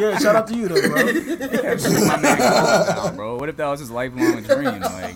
Yeah, 0.00 0.18
shout 0.18 0.34
out 0.36 0.46
to 0.48 0.54
you 0.56 0.68
though, 0.68 0.80
bro. 0.88 1.04
kept 1.04 1.82
shooting 1.82 2.06
my 2.06 2.16
man 2.20 2.36
clothes 2.36 2.88
down, 2.88 3.16
bro. 3.16 3.36
What 3.36 3.48
if 3.48 3.56
that 3.56 3.66
was 3.66 3.80
his 3.80 3.90
lifelong 3.90 4.42
dream? 4.42 4.80
Like, 4.80 5.14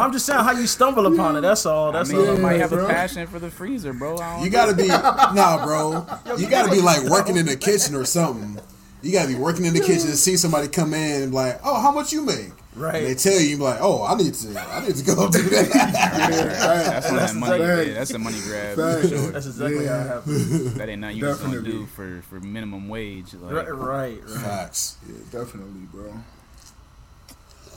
I'm 0.00 0.12
just 0.12 0.26
saying 0.26 0.40
how 0.44 0.52
you 0.52 0.66
stumble 0.66 1.06
upon 1.12 1.36
it. 1.36 1.40
That's 1.42 1.64
all. 1.66 1.90
I 1.90 1.92
That's 1.92 2.10
mean, 2.10 2.26
all. 2.28 2.34
you 2.34 2.40
might 2.42 2.60
have 2.60 2.72
a 2.72 2.86
passion 2.86 3.26
for 3.26 3.38
the 3.38 3.50
freezer, 3.50 3.92
bro. 3.92 4.16
I 4.18 4.36
don't 4.36 4.44
You 4.44 4.50
gotta 4.50 4.74
be 4.74 4.88
nah, 4.88 5.64
bro. 5.64 6.06
You 6.36 6.48
gotta 6.48 6.70
be 6.70 6.80
like 6.80 7.02
working 7.04 7.36
in 7.36 7.46
the 7.46 7.56
kitchen 7.56 7.94
or 7.94 8.04
something. 8.04 8.58
You 9.02 9.12
gotta 9.12 9.28
be 9.28 9.34
working 9.34 9.64
in 9.64 9.72
the 9.72 9.80
kitchen 9.80 10.08
and 10.08 10.16
see 10.18 10.36
somebody 10.36 10.68
come 10.68 10.92
in 10.92 11.22
and 11.22 11.30
be 11.32 11.36
like, 11.36 11.60
oh, 11.64 11.80
how 11.80 11.90
much 11.90 12.12
you 12.12 12.22
make? 12.24 12.50
Right. 12.76 12.96
And 12.96 13.06
they 13.06 13.14
tell 13.14 13.32
you, 13.32 13.40
you 13.48 13.56
like, 13.56 13.78
oh, 13.80 14.04
I 14.04 14.14
need 14.14 14.32
to, 14.34 14.58
I 14.60 14.86
need 14.86 14.94
to 14.94 15.04
go 15.04 15.28
do 15.30 15.42
that. 15.42 15.70
That's 16.30 17.06
when 17.10 17.16
that 17.16 17.34
money. 17.34 17.54
exactly- 17.62 17.88
Yeah, 17.92 17.98
that's 17.98 18.10
a 18.12 18.18
money 18.18 18.38
grab. 18.44 18.74
for 18.76 19.08
sure. 19.08 19.30
That's 19.32 19.46
exactly 19.46 19.86
how 19.86 19.94
it 19.94 19.96
Yeah. 19.96 20.04
happened. 20.06 20.66
That 20.76 20.88
ain't 20.88 21.00
nothing 21.00 21.16
you 21.16 21.22
just 21.22 21.42
gonna 21.42 21.62
do 21.62 21.86
for 21.86 22.22
for 22.28 22.40
minimum 22.40 22.88
wage. 22.88 23.34
Like. 23.34 23.52
Right, 23.54 23.74
right, 23.74 24.20
right. 24.22 24.30
Facts. 24.30 24.96
Yeah, 25.08 25.16
definitely, 25.40 25.80
bro. 25.92 26.12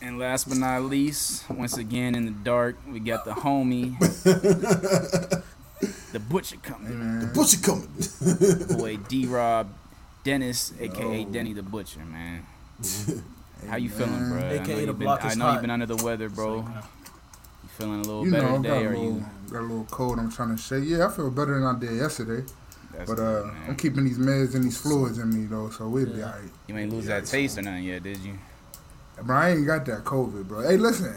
And 0.03 0.19
last 0.19 0.50
but 0.50 0.57
not 0.57 0.81
least, 0.83 1.50
once 1.50 1.77
again 1.77 2.13
in 2.13 2.25
the 2.25 2.31
dark, 2.31 2.75
we 2.91 3.00
got 3.00 3.24
the 3.24 3.31
homie, 3.31 3.98
the 6.12 6.19
butcher 6.19 6.57
coming. 6.57 7.19
The 7.22 7.27
butcher 7.27 7.57
coming. 7.62 7.88
Boy 8.77 8.98
D 9.07 9.25
Rob 9.27 9.69
Dennis, 10.25 10.74
aka 10.77 11.19
Yo. 11.22 11.29
Denny 11.29 11.53
the 11.53 11.63
Butcher, 11.63 12.01
man. 12.01 12.45
How 13.69 13.77
you 13.77 13.89
feeling, 13.89 14.29
bro? 14.29 14.39
I 14.39 14.41
know 14.41 14.62
AKA 14.62 14.74
the 14.75 14.81
you've 14.81 14.88
been, 14.88 14.95
block 15.05 15.24
I 15.24 15.33
know 15.36 15.53
you've 15.53 15.62
been 15.62 15.69
under 15.72 15.86
the 15.86 15.95
weather, 16.03 16.27
bro. 16.27 16.57
You 16.57 17.69
feeling 17.77 18.01
a 18.01 18.03
little 18.03 18.25
You 18.25 18.31
better 18.31 18.43
know, 18.43 18.55
I 18.55 18.62
got 18.62 18.63
today? 18.63 18.75
a, 18.86 18.89
Or 18.89 18.89
little, 18.91 19.03
you? 19.05 19.25
got 19.50 19.60
a 19.60 19.62
little 19.62 19.88
cold. 19.89 20.19
I'm 20.19 20.29
trying 20.29 20.53
to 20.53 20.62
say, 20.62 20.79
Yeah, 20.79 21.07
I 21.07 21.12
feel 21.12 21.31
better 21.31 21.53
than 21.57 21.63
I 21.63 21.79
did 21.79 21.93
yesterday. 21.95 22.45
That's 22.93 23.10
But 23.10 23.15
good, 23.17 23.43
uh, 23.43 23.48
man. 23.48 23.55
I'm 23.69 23.75
keeping 23.77 24.03
these 24.03 24.17
meds 24.19 24.53
and 24.53 24.65
these 24.65 24.77
fluids 24.77 25.17
in 25.17 25.29
me 25.33 25.45
though, 25.45 25.69
so 25.69 25.88
we'll 25.88 26.07
be 26.07 26.22
alright. 26.22 26.41
You 26.67 26.77
ain't 26.77 26.91
lose 26.91 27.05
that 27.05 27.25
taste 27.25 27.57
or 27.57 27.62
nothing 27.62 27.83
yet, 27.86 28.03
did 28.03 28.17
you? 28.17 28.38
Bro, 29.22 29.38
I 29.38 29.50
ain't 29.51 29.65
got 29.67 29.86
that 29.86 30.03
COVID, 30.03 30.48
bro. 30.48 30.62
Hey, 30.67 30.77
listen. 30.77 31.13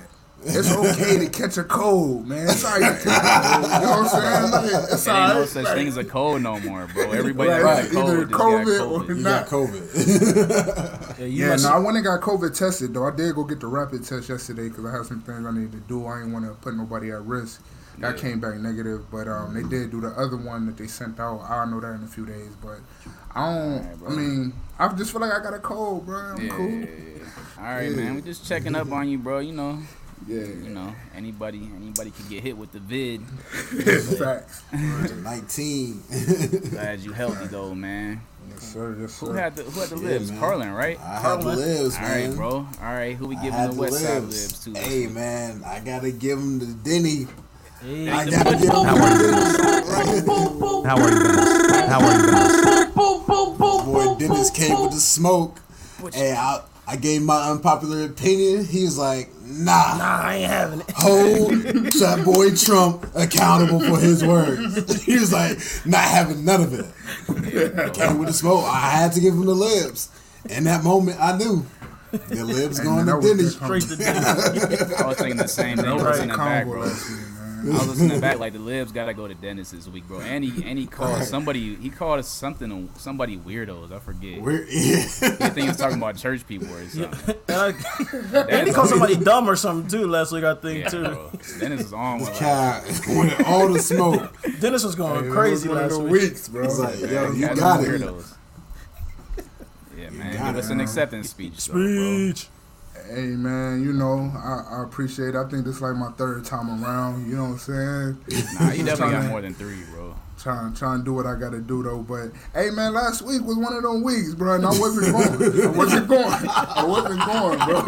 It's 0.48 0.70
okay 0.70 1.18
to 1.18 1.28
catch 1.30 1.56
a 1.56 1.64
cold, 1.64 2.28
man. 2.28 2.46
It's 2.46 2.64
alright 2.64 3.00
to 3.00 3.08
catch 3.08 3.24
a 3.24 3.60
cold. 3.60 3.72
You 3.72 3.80
know 3.80 3.90
what 3.90 3.98
I'm 3.98 4.06
saying? 4.06 4.50
Like, 4.52 4.92
it's 4.92 5.06
It 5.06 5.10
ain't 5.10 5.34
no 5.34 5.44
such 5.46 5.64
Like, 5.64 5.74
thing 5.74 5.88
as 5.88 5.96
a 5.96 6.04
cold 6.04 6.42
no 6.42 6.60
more, 6.60 6.86
bro. 6.94 7.10
Everybody 7.10 7.50
Right, 7.50 7.62
got 7.62 7.68
right. 7.68 7.84
a 7.86 7.90
cold 7.94 8.10
Either 8.10 8.20
just 8.26 8.30
got 8.32 8.40
COVID 8.40 8.64
COVID. 8.64 8.90
or- 9.08 9.12
You 9.12 9.14
Not- 9.22 9.50
got 9.50 9.50
COVID. 9.50 11.18
Yeah, 11.18 11.24
Yeah, 11.26 11.56
no, 11.56 11.68
I 11.72 11.78
went 11.78 11.96
and 11.96 12.04
got 12.04 12.20
COVID 12.20 12.56
tested 12.56 12.92
though. 12.94 13.06
I 13.08 13.16
did 13.16 13.34
go 13.34 13.42
get 13.44 13.58
the 13.60 13.66
rapid 13.66 14.04
test 14.04 14.28
yesterday 14.28 14.68
because 14.68 14.84
I 14.84 14.92
had 14.92 15.06
some 15.06 15.22
things 15.22 15.44
I 15.46 15.50
needed 15.50 15.72
to 15.72 15.78
do. 15.78 16.06
I 16.06 16.18
didn't 16.18 16.32
want 16.34 16.44
to 16.44 16.52
put 16.52 16.76
nobody 16.76 17.10
at 17.10 17.22
risk. 17.24 17.62
I 18.02 18.08
Yeah. 18.10 18.12
came 18.12 18.38
back 18.38 18.56
negative, 18.56 19.10
but 19.10 19.26
um, 19.26 19.54
they 19.54 19.62
did 19.62 19.90
do 19.90 20.02
the 20.02 20.08
other 20.10 20.36
one 20.36 20.66
that 20.66 20.76
they 20.76 20.86
sent 20.86 21.18
out. 21.18 21.40
I'll 21.48 21.66
know 21.66 21.80
that 21.80 21.94
in 21.94 22.04
a 22.04 22.06
few 22.06 22.26
days, 22.26 22.50
but 22.62 22.78
I 23.34 23.52
don't. 23.54 23.72
Alright, 23.80 23.98
bro. 23.98 24.08
I 24.10 24.14
mean, 24.14 24.52
I 24.78 24.88
just 24.92 25.10
feel 25.12 25.22
like 25.22 25.32
I 25.32 25.42
got 25.42 25.54
a 25.54 25.58
cold, 25.58 26.04
bro. 26.04 26.18
I'm 26.18 26.40
Yeah, 26.42 26.50
cool. 26.50 26.84
Yeah, 27.56 27.62
yeah. 27.62 27.68
All 27.68 27.76
right, 27.76 27.90
Yeah. 27.90 27.96
man. 27.96 28.14
We 28.14 28.22
just 28.22 28.46
checking 28.46 28.74
up 28.74 28.90
on 28.92 29.08
you, 29.08 29.18
bro. 29.18 29.38
You 29.40 29.52
know, 29.52 29.78
Yeah. 30.26 30.38
You 30.40 30.70
know, 30.70 30.94
anybody 31.14 31.68
anybody 31.76 32.10
can 32.10 32.26
get 32.28 32.42
hit 32.42 32.56
with 32.56 32.72
the 32.72 32.78
vid. 32.80 33.20
Facts. 34.18 34.62
19. 34.72 36.02
Glad 36.70 37.00
you 37.00 37.12
healthy 37.12 37.46
though, 37.48 37.74
man. 37.74 38.20
Yes, 38.50 38.62
sir. 38.72 38.96
Yes, 38.98 39.12
sir. 39.12 39.26
Who 39.26 39.32
had 39.32 39.54
the 39.56 39.62
who 39.64 39.80
had 39.80 39.88
the 39.90 39.96
Yeah, 39.96 40.08
libs? 40.08 40.30
man. 40.30 40.40
Carlin, 40.40 40.72
right? 40.72 40.98
I 41.00 41.18
had 41.20 41.42
the 41.42 41.56
libs, 41.56 41.96
All 41.96 42.02
man. 42.02 42.28
right, 42.28 42.36
bro. 42.36 42.50
All 42.50 42.66
right, 42.82 43.14
who 43.16 43.26
we 43.28 43.36
I 43.36 43.42
giving 43.42 43.52
had 43.58 43.70
the 43.70 43.74
the 43.74 43.80
West 43.82 44.00
Side 44.00 44.22
libs. 44.22 44.42
libs 44.42 44.64
to? 44.64 44.72
Hey, 44.80 45.06
man, 45.06 45.62
I 45.64 45.80
gotta 45.80 46.10
give 46.12 46.38
him 46.38 46.58
the 46.60 46.66
Denny. 46.66 47.26
Hey, 47.82 48.08
I 48.08 48.24
gotta 48.30 48.52
give 48.56 48.64
him 48.64 48.70
How 48.70 48.96
are 48.96 49.10
you, 49.10 49.18
the 49.18 49.32
Dennis? 49.32 49.56
How 50.86 50.96
are 50.96 51.10
you, 51.10 51.12
How 51.88 52.00
are 52.00 52.14
you, 52.16 53.84
Boy, 53.84 54.16
Dennis 54.18 54.50
came 54.50 54.80
with 54.82 54.92
the 54.92 54.98
smoke. 55.00 55.60
Hey, 56.12 56.32
I, 56.32 56.62
I 56.88 56.96
gave 56.96 57.22
my 57.22 57.50
unpopular 57.50 58.04
opinion. 58.04 58.64
He 58.64 58.84
was 58.84 58.96
like, 58.96 59.28
nah, 59.42 59.96
nah, 59.98 60.20
I 60.22 60.34
ain't 60.36 60.50
having 60.50 60.80
it. 60.80 60.90
hold 60.94 61.50
that 62.00 62.22
boy 62.24 62.54
Trump 62.54 63.06
accountable 63.16 63.80
for 63.80 63.98
his 63.98 64.24
words. 64.24 65.02
he 65.04 65.18
was 65.18 65.32
like, 65.32 65.58
not 65.84 66.04
having 66.04 66.44
none 66.44 66.62
of 66.62 66.72
it. 66.72 66.86
Came 67.94 68.18
with 68.18 68.28
the 68.28 68.32
smoke. 68.34 68.64
I 68.66 68.90
had 68.90 69.12
to 69.12 69.20
give 69.20 69.34
him 69.34 69.46
the 69.46 69.54
libs. 69.54 70.10
In 70.48 70.64
that 70.64 70.84
moment, 70.84 71.18
I 71.20 71.36
knew 71.36 71.66
the 72.12 72.44
libs 72.44 72.78
going 72.78 73.04
man, 73.04 73.06
to 73.06 73.12
that 73.12 73.16
was 73.16 73.26
Denny. 73.26 73.42
good 73.42 73.52
Straight 73.80 73.82
to 73.82 73.96
Dennis. 73.96 75.00
I 75.00 75.06
was 75.06 75.16
thinking 75.18 75.36
the 75.38 75.48
same 75.48 75.76
thing. 75.78 75.86
I 75.86 75.94
was 75.94 76.02
Right 76.04 76.10
listening 76.12 76.36
back, 76.36 76.66
bro. 76.66 76.82
Last 77.66 77.72
week, 77.72 77.72
man. 77.72 77.74
I 77.74 77.78
was 77.90 78.00
listening 78.00 78.20
back 78.20 78.38
like 78.38 78.52
the 78.52 78.58
libs 78.70 78.92
gotta 78.92 79.14
go 79.14 79.26
to 79.28 79.34
Dennis 79.34 79.70
this 79.70 79.86
week, 79.88 80.06
bro. 80.06 80.20
And 80.20 80.44
he 80.44 80.64
and 80.64 80.78
he 80.78 80.86
called 80.86 81.22
somebody. 81.24 81.74
He 81.76 81.90
called 81.90 82.18
us 82.20 82.28
something. 82.28 82.88
Somebody 82.96 83.36
weirdos. 83.38 83.92
I 83.92 83.98
forget. 83.98 84.40
We're, 84.40 84.64
yeah. 84.70 84.98
I 85.00 85.48
think 85.50 85.56
he 85.58 85.68
was 85.68 85.76
talking 85.76 85.98
about 85.98 86.16
church 86.16 86.46
people 86.46 86.68
or 86.72 86.86
something. 86.88 87.34
And, 87.48 87.56
I, 87.56 88.38
and 88.50 88.66
he 88.68 88.72
called 88.72 88.88
somebody 88.88 89.16
dumb 89.16 89.48
or 89.48 89.56
something 89.56 89.88
too 89.90 90.06
last 90.06 90.32
week, 90.32 90.44
I 90.44 90.54
think 90.54 90.80
Yeah, 90.84 90.88
too. 90.88 91.02
bro. 91.04 91.30
Dennis 91.60 91.80
is 91.86 91.92
on 91.92 92.20
one. 92.20 92.30
Like, 92.32 92.40
God, 92.40 92.84
with 93.08 93.46
all 93.46 93.68
the 93.72 93.78
smoke. 93.80 94.36
Dennis 94.60 94.84
was 94.84 94.94
going 94.94 95.24
Hey, 95.24 95.30
crazy 95.30 95.68
was 95.68 95.92
last 95.92 96.02
week. 96.02 96.12
weeks, 96.12 96.48
bro. 96.48 96.64
He's 96.64 96.78
like, 96.78 97.00
yo, 97.00 97.32
you 97.32 97.46
guys 97.46 97.58
got 97.58 97.80
it. 97.84 97.88
weirdos. 97.88 98.32
Yeah, 99.96 100.10
man. 100.10 100.36
got 100.36 100.46
Give 100.48 100.56
it, 100.56 100.58
us 100.64 100.70
an 100.70 100.80
acceptance 100.80 101.30
speech, 101.30 101.66
though, 101.66 101.72
bro. 101.74 102.32
Speech. 102.32 102.48
Hey 103.08 103.26
man, 103.36 103.82
you 103.84 103.92
know, 103.92 104.32
I, 104.36 104.78
I 104.78 104.82
appreciate 104.82 105.30
it. 105.30 105.36
I 105.36 105.44
think 105.48 105.64
this 105.64 105.76
is 105.76 105.82
like 105.82 105.94
my 105.96 106.10
third 106.12 106.44
time 106.44 106.82
around, 106.82 107.28
you 107.28 107.36
know 107.36 107.44
what 107.44 107.50
I'm 107.50 107.58
saying? 107.58 108.18
Nah, 108.58 108.72
you 108.72 108.84
definitely 108.84 109.14
got 109.14 109.22
Tryna- 109.24 109.28
more 109.28 109.40
than 109.42 109.54
three, 109.54 109.82
bro. 109.92 110.14
Trying 110.38 110.74
trying 110.74 110.98
to 110.98 111.04
do 111.04 111.14
what 111.14 111.24
I 111.26 111.34
gotta 111.34 111.60
do 111.60 111.82
though. 111.82 112.02
But 112.02 112.30
hey 112.54 112.70
man, 112.70 112.92
last 112.92 113.22
week 113.22 113.42
was 113.42 113.56
one 113.56 113.72
of 113.74 113.82
them 113.82 114.02
weeks, 114.02 114.34
bro, 114.34 114.54
and 114.56 114.66
I 114.66 114.70
wasn't 114.70 115.12
going. 115.12 115.64
I 115.66 115.70
wasn't 115.76 116.08
going. 116.08 116.26
I 116.26 116.84
wasn't 116.84 117.24
going, 117.24 117.58
bro. 117.58 117.82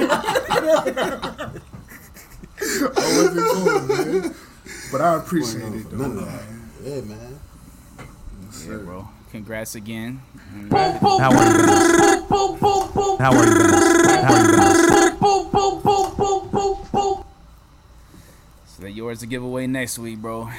I 2.96 2.96
wasn't 2.96 3.36
going, 3.36 3.88
man. 4.22 4.34
But 4.90 5.00
I 5.02 5.16
appreciate 5.18 5.74
it 5.74 5.90
though. 5.90 5.96
None 5.98 6.16
man. 6.16 6.70
Yeah, 6.82 7.00
man. 7.02 7.40
Yeah, 8.66 8.76
bro. 8.78 9.08
Congrats 9.30 9.74
again. 9.74 10.22
And 10.54 10.72
How 10.72 11.30
are 11.30 11.34
you, 11.34 11.66
Dennis? 11.66 12.22
How 13.18 13.32
are 13.34 13.44
you, 13.44 13.54
Dennis? 13.58 14.20
How 14.24 14.32
are 14.34 14.42
you, 14.42 14.97
Dennis? 15.28 17.24
So 18.66 18.82
that 18.82 18.90
yours 18.92 19.20
to 19.20 19.26
give 19.26 19.42
away 19.42 19.66
next 19.66 19.98
week, 19.98 20.18
bro. 20.18 20.50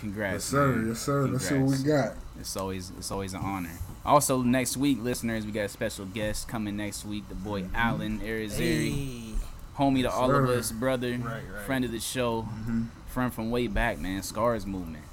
Congrats. 0.00 0.34
Yes, 0.34 0.44
sir. 0.44 0.66
man. 0.72 0.88
Yes, 0.88 0.98
sir. 1.00 1.22
Let's 1.28 1.48
see 1.48 1.58
what 1.58 1.78
we 1.78 1.84
got. 1.84 2.14
It's 2.40 2.56
always 2.56 2.90
it's 2.98 3.10
always 3.10 3.34
an 3.34 3.40
honor. 3.42 3.70
Also, 4.04 4.42
next 4.42 4.76
week, 4.76 4.98
listeners, 5.00 5.46
we 5.46 5.52
got 5.52 5.62
a 5.66 5.68
special 5.68 6.04
guest 6.06 6.48
coming 6.48 6.76
next 6.76 7.04
week. 7.04 7.28
The 7.28 7.36
boy 7.36 7.66
Alan 7.74 8.18
Arizari, 8.20 8.90
Hey. 8.90 9.34
homie 9.78 10.02
to 10.02 10.10
all 10.10 10.30
of 10.34 10.48
us, 10.48 10.72
brother, 10.72 11.10
Right, 11.10 11.24
right. 11.24 11.62
friend 11.66 11.84
of 11.84 11.92
the 11.92 12.00
show, 12.00 12.42
Mm-hmm. 12.42 12.82
friend 13.06 13.32
from 13.32 13.50
way 13.52 13.68
back, 13.68 13.98
man. 14.00 14.22
Scars 14.24 14.66
movement. 14.66 15.04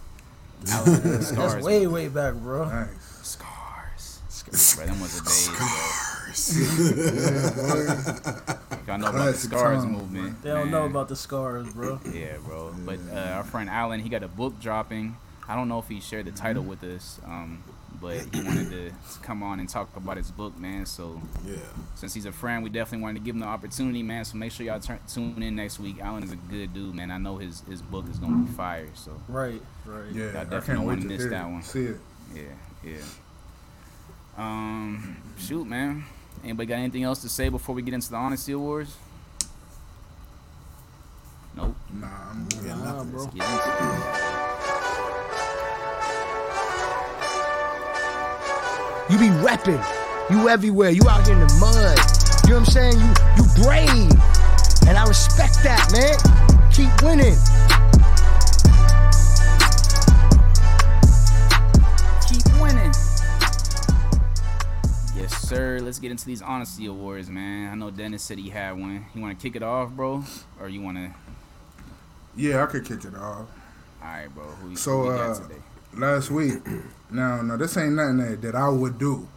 Alan, 0.72 1.22
Scars. 1.22 1.32
That's 1.54 1.64
way, 1.64 1.86
way 1.86 2.08
back, 2.08 2.34
bro. 2.34 2.66
Nice. 2.68 2.90
Scars. 3.22 4.76
Bro, 4.76 4.86
them 4.88 5.00
was 5.02 5.20
the 5.20 5.26
days, 5.30 5.50
bro. 5.56 5.68
Y'all 8.88 8.98
know 8.98 9.10
about 9.10 9.34
the 9.34 9.38
Scars 9.38 9.84
time, 9.84 9.92
movement. 9.92 10.42
They 10.42 10.50
don't 10.50 10.72
know 10.72 10.86
about 10.86 11.10
the 11.10 11.16
scars, 11.16 11.72
bro. 11.74 12.00
Yeah, 12.14 12.38
bro. 12.46 12.74
But 12.86 13.00
uh, 13.12 13.16
our 13.36 13.44
friend 13.44 13.70
Alan, 13.70 14.00
he 14.00 14.10
got 14.10 14.24
a 14.24 14.28
book 14.28 14.60
dropping. 14.60 15.16
I 15.48 15.56
don't 15.56 15.68
know 15.68 15.80
if 15.80 15.88
he 15.88 16.00
shared 16.00 16.26
the 16.26 16.32
title 16.32 16.62
Mm-hmm. 16.64 16.70
with 16.70 16.84
us, 16.84 17.20
um, 17.26 17.64
but 18.02 18.18
he 18.34 18.42
wanted 18.44 18.70
to 18.70 18.92
come 19.22 19.44
on 19.44 19.60
and 19.60 19.68
talk 19.68 19.90
about 19.96 20.18
his 20.18 20.32
book, 20.32 20.58
man. 20.58 20.86
So 20.86 21.22
Yeah. 21.46 21.56
since 21.96 22.14
he's 22.14 22.26
a 22.26 22.32
friend, 22.32 22.64
we 22.64 22.70
definitely 22.70 23.04
wanted 23.04 23.20
to 23.20 23.26
give 23.26 23.36
him 23.36 23.42
the 23.42 23.48
opportunity, 23.48 24.04
man. 24.04 24.26
So 24.26 24.38
make 24.38 24.52
sure 24.52 24.66
y'all 24.66 24.80
turn, 24.80 25.00
tune 25.12 25.42
in 25.42 25.56
next 25.56 25.80
week. 25.80 25.98
Alan 26.02 26.24
is 26.24 26.32
a 26.32 26.36
good 26.36 26.74
dude, 26.74 26.96
man. 26.96 27.12
I 27.12 27.18
know 27.18 27.38
his 27.38 27.62
his 27.70 27.82
book 27.82 28.06
is 28.10 28.20
gonna 28.20 28.44
be 28.46 28.52
fire. 28.54 28.88
So 28.94 29.12
Right, 29.28 29.62
right. 29.86 30.12
Yeah, 30.14 30.26
I 30.26 30.28
I, 30.28 30.32
definitely 30.44 30.52
can't 30.52 30.66
don't 30.68 30.80
wait 30.80 30.86
wanna 30.86 31.02
to 31.02 31.08
miss 31.08 31.22
hear 31.22 31.30
that 31.32 31.46
it, 31.48 31.52
one. 31.52 31.64
See 31.64 31.86
it. 31.86 31.98
yeah, 32.36 32.42
yeah. 32.84 32.98
Um, 34.38 35.18
shoot, 35.38 35.66
man. 35.68 36.06
Anybody 36.44 36.68
got 36.68 36.76
anything 36.76 37.04
else 37.04 37.22
to 37.22 37.30
say 37.30 37.50
before 37.50 37.76
we 37.76 37.82
get 37.82 37.94
into 37.94 38.10
the 38.10 38.16
honesty 38.16 38.54
awards? 38.54 38.96
Nope. 41.56 41.76
Nah, 41.94 42.08
I'm 42.32 42.48
good. 42.48 42.66
Nah, 42.66 42.76
nothing. 42.84 43.12
bro. 43.12 43.26
Get 43.26 43.34
into 43.34 43.44
it. 43.44 44.40
You 49.10 49.18
be 49.18 49.28
repping. 49.44 49.84
You 50.30 50.50
everywhere. 50.50 50.92
You 50.92 51.02
out 51.10 51.26
here 51.26 51.36
in 51.36 51.42
the 51.42 51.54
mud. 51.60 51.98
You 52.46 52.54
know 52.54 52.60
what 52.60 52.68
I'm 52.68 52.74
saying? 52.74 53.00
You 53.00 53.14
you 53.38 53.64
brave. 53.64 54.12
And 54.88 54.98
I 54.98 55.06
respect 55.08 55.62
that, 55.64 55.90
man. 55.92 56.16
Keep 56.72 57.02
winning. 57.04 57.36
Yes, 65.30 65.48
sir. 65.48 65.80
Let's 65.82 66.00
get 66.00 66.12
into 66.12 66.26
these 66.26 66.42
honesty 66.42 66.86
awards, 66.88 67.30
man. 67.30 67.72
I 67.72 67.76
know 67.76 67.92
Dennis 67.92 68.24
said 68.24 68.38
he 68.40 68.50
had 68.50 68.72
one. 68.80 69.06
You 69.14 69.22
want 69.22 69.38
to 69.38 69.42
kick 69.44 69.56
it 69.56 69.64
off, 69.64 69.92
bro, 69.92 70.24
or 70.60 70.70
you 70.70 70.82
want 70.82 70.98
to? 70.98 71.12
Yeah, 72.36 72.64
I 72.64 72.66
could 72.68 72.86
kick 72.86 73.04
it 73.06 73.16
off. 73.16 73.48
All 74.02 74.08
right, 74.08 74.28
bro. 74.34 74.46
Who, 74.46 74.76
So, 74.76 75.02
who 75.04 75.10
uh, 75.10 75.36
today? 75.36 75.62
last 75.96 76.32
week. 76.32 76.60
Now, 77.12 77.42
no, 77.42 77.58
this 77.58 77.76
ain't 77.76 77.94
nothing 77.96 78.18
that, 78.18 78.42
that 78.44 78.54
I 78.54 78.70
would 78.70 79.00
do, 79.00 79.28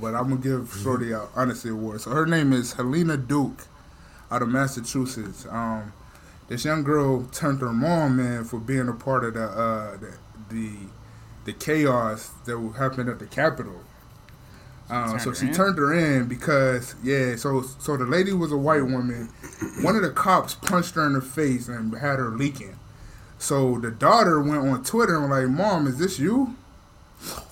but 0.00 0.14
I'm 0.14 0.28
gonna 0.28 0.36
give 0.36 0.72
Shorty 0.80 1.10
a 1.10 1.26
honesty 1.34 1.70
award. 1.70 2.00
So 2.00 2.12
her 2.12 2.24
name 2.26 2.52
is 2.52 2.74
Helena 2.74 3.16
Duke, 3.16 3.64
out 4.30 4.40
of 4.40 4.48
Massachusetts. 4.50 5.48
Um, 5.50 5.92
this 6.46 6.64
young 6.64 6.84
girl 6.84 7.24
turned 7.32 7.60
her 7.62 7.72
mom 7.72 8.20
in 8.20 8.44
for 8.44 8.60
being 8.60 8.88
a 8.88 8.92
part 8.92 9.24
of 9.24 9.34
the 9.34 9.46
uh, 9.46 9.96
the, 9.96 10.14
the 10.48 10.70
the 11.46 11.52
chaos 11.54 12.30
that 12.44 12.56
happened 12.78 13.08
at 13.08 13.18
the 13.18 13.26
Capitol. 13.26 13.80
Um, 14.88 15.18
so 15.18 15.32
she 15.32 15.46
in? 15.46 15.52
turned 15.52 15.78
her 15.78 15.92
in 15.92 16.28
because 16.28 16.94
yeah. 17.02 17.36
So 17.36 17.62
so 17.62 17.96
the 17.96 18.04
lady 18.04 18.32
was 18.32 18.52
a 18.52 18.56
white 18.56 18.84
woman. 18.84 19.28
One 19.82 19.96
of 19.96 20.02
the 20.02 20.10
cops 20.10 20.54
punched 20.54 20.94
her 20.94 21.06
in 21.06 21.14
the 21.14 21.20
face 21.20 21.68
and 21.68 21.92
had 21.94 22.18
her 22.18 22.30
leaking. 22.30 22.78
So 23.38 23.78
the 23.78 23.90
daughter 23.90 24.40
went 24.40 24.58
on 24.58 24.84
Twitter 24.84 25.16
and 25.16 25.28
was 25.28 25.42
like, 25.42 25.50
"Mom, 25.50 25.86
is 25.86 25.98
this 25.98 26.18
you?" 26.18 26.54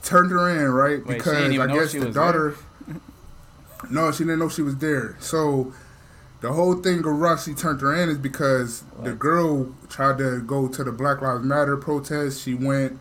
Turned 0.02 0.30
her 0.30 0.48
in 0.48 0.70
right 0.70 1.04
Wait, 1.04 1.18
because 1.18 1.58
I 1.58 1.66
guess 1.66 1.92
the 1.92 2.10
daughter. 2.10 2.54
no, 3.90 4.12
she 4.12 4.18
didn't 4.24 4.38
know 4.38 4.48
she 4.48 4.62
was 4.62 4.76
there. 4.76 5.16
So 5.18 5.72
the 6.40 6.52
whole 6.52 6.74
thing 6.74 7.02
rush 7.02 7.46
she 7.46 7.54
turned 7.54 7.80
her 7.80 7.94
in 7.94 8.08
is 8.08 8.18
because 8.18 8.84
the 9.02 9.12
girl 9.12 9.74
tried 9.88 10.18
to 10.18 10.40
go 10.40 10.68
to 10.68 10.84
the 10.84 10.92
Black 10.92 11.20
Lives 11.20 11.42
Matter 11.42 11.76
protest. 11.76 12.42
She 12.42 12.54
went. 12.54 13.00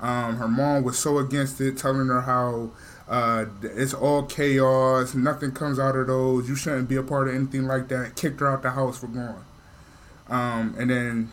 Um, 0.00 0.36
her 0.36 0.48
mom 0.48 0.82
was 0.82 0.98
so 0.98 1.18
against 1.18 1.60
it, 1.60 1.78
telling 1.78 2.08
her 2.08 2.22
how 2.22 2.70
uh, 3.12 3.44
it's 3.62 3.92
all 3.94 4.22
chaos, 4.24 5.14
nothing 5.14 5.52
comes 5.52 5.78
out 5.78 5.94
of 5.96 6.06
those. 6.06 6.48
You 6.48 6.56
shouldn't 6.56 6.88
be 6.88 6.96
a 6.96 7.02
part 7.02 7.28
of 7.28 7.34
anything 7.34 7.66
like 7.66 7.88
that. 7.88 8.16
Kicked 8.16 8.40
her 8.40 8.48
out 8.48 8.62
the 8.62 8.70
house 8.70 8.98
for 8.98 9.06
going. 9.06 9.34
Um, 10.28 10.74
and 10.78 10.88
then 10.90 11.32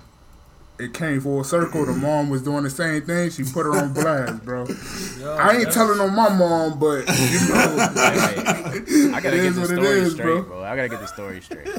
it 0.77 0.93
came 0.93 1.21
full 1.21 1.43
circle. 1.45 1.85
The 1.85 1.93
mom 1.93 2.29
was 2.29 2.41
doing 2.41 2.63
the 2.63 2.69
same 2.69 3.01
thing. 3.03 3.29
She 3.29 3.43
put 3.43 3.65
her 3.65 3.75
on 3.77 3.93
blast, 3.93 4.43
bro. 4.43 4.65
Yo, 5.19 5.31
I 5.35 5.51
ain't 5.51 5.59
that's- 5.59 5.73
telling 5.73 5.99
on 6.01 6.13
my 6.13 6.27
mom, 6.29 6.79
but 6.79 6.99
you 7.07 7.49
know, 7.49 7.91
Hey, 7.95 8.83
hey, 8.85 9.11
I 9.13 9.21
gotta 9.21 9.37
It 9.37 9.43
get 9.43 9.55
the 9.55 9.65
story 9.65 9.87
is, 9.99 10.13
straight, 10.13 10.23
bro. 10.25 10.41
bro. 10.43 10.63
I 10.63 10.75
gotta 10.75 10.89
get 10.89 10.99
the 10.99 11.07
story 11.07 11.39
straight. 11.41 11.69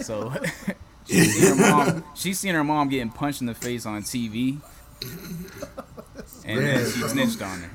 So 0.00 0.32
she 1.06 1.24
seen 1.24 1.56
her 1.56 1.70
mom. 1.70 2.04
She 2.14 2.34
seen 2.34 2.54
her 2.54 2.64
mom 2.64 2.88
getting 2.88 3.10
punched 3.10 3.40
in 3.42 3.46
the 3.46 3.54
face 3.54 3.86
on 3.86 4.02
TV, 4.02 4.58
and 6.44 6.58
then 6.66 6.84
she 6.90 7.00
snitched 7.02 7.42
on 7.42 7.60
her. 7.60 7.70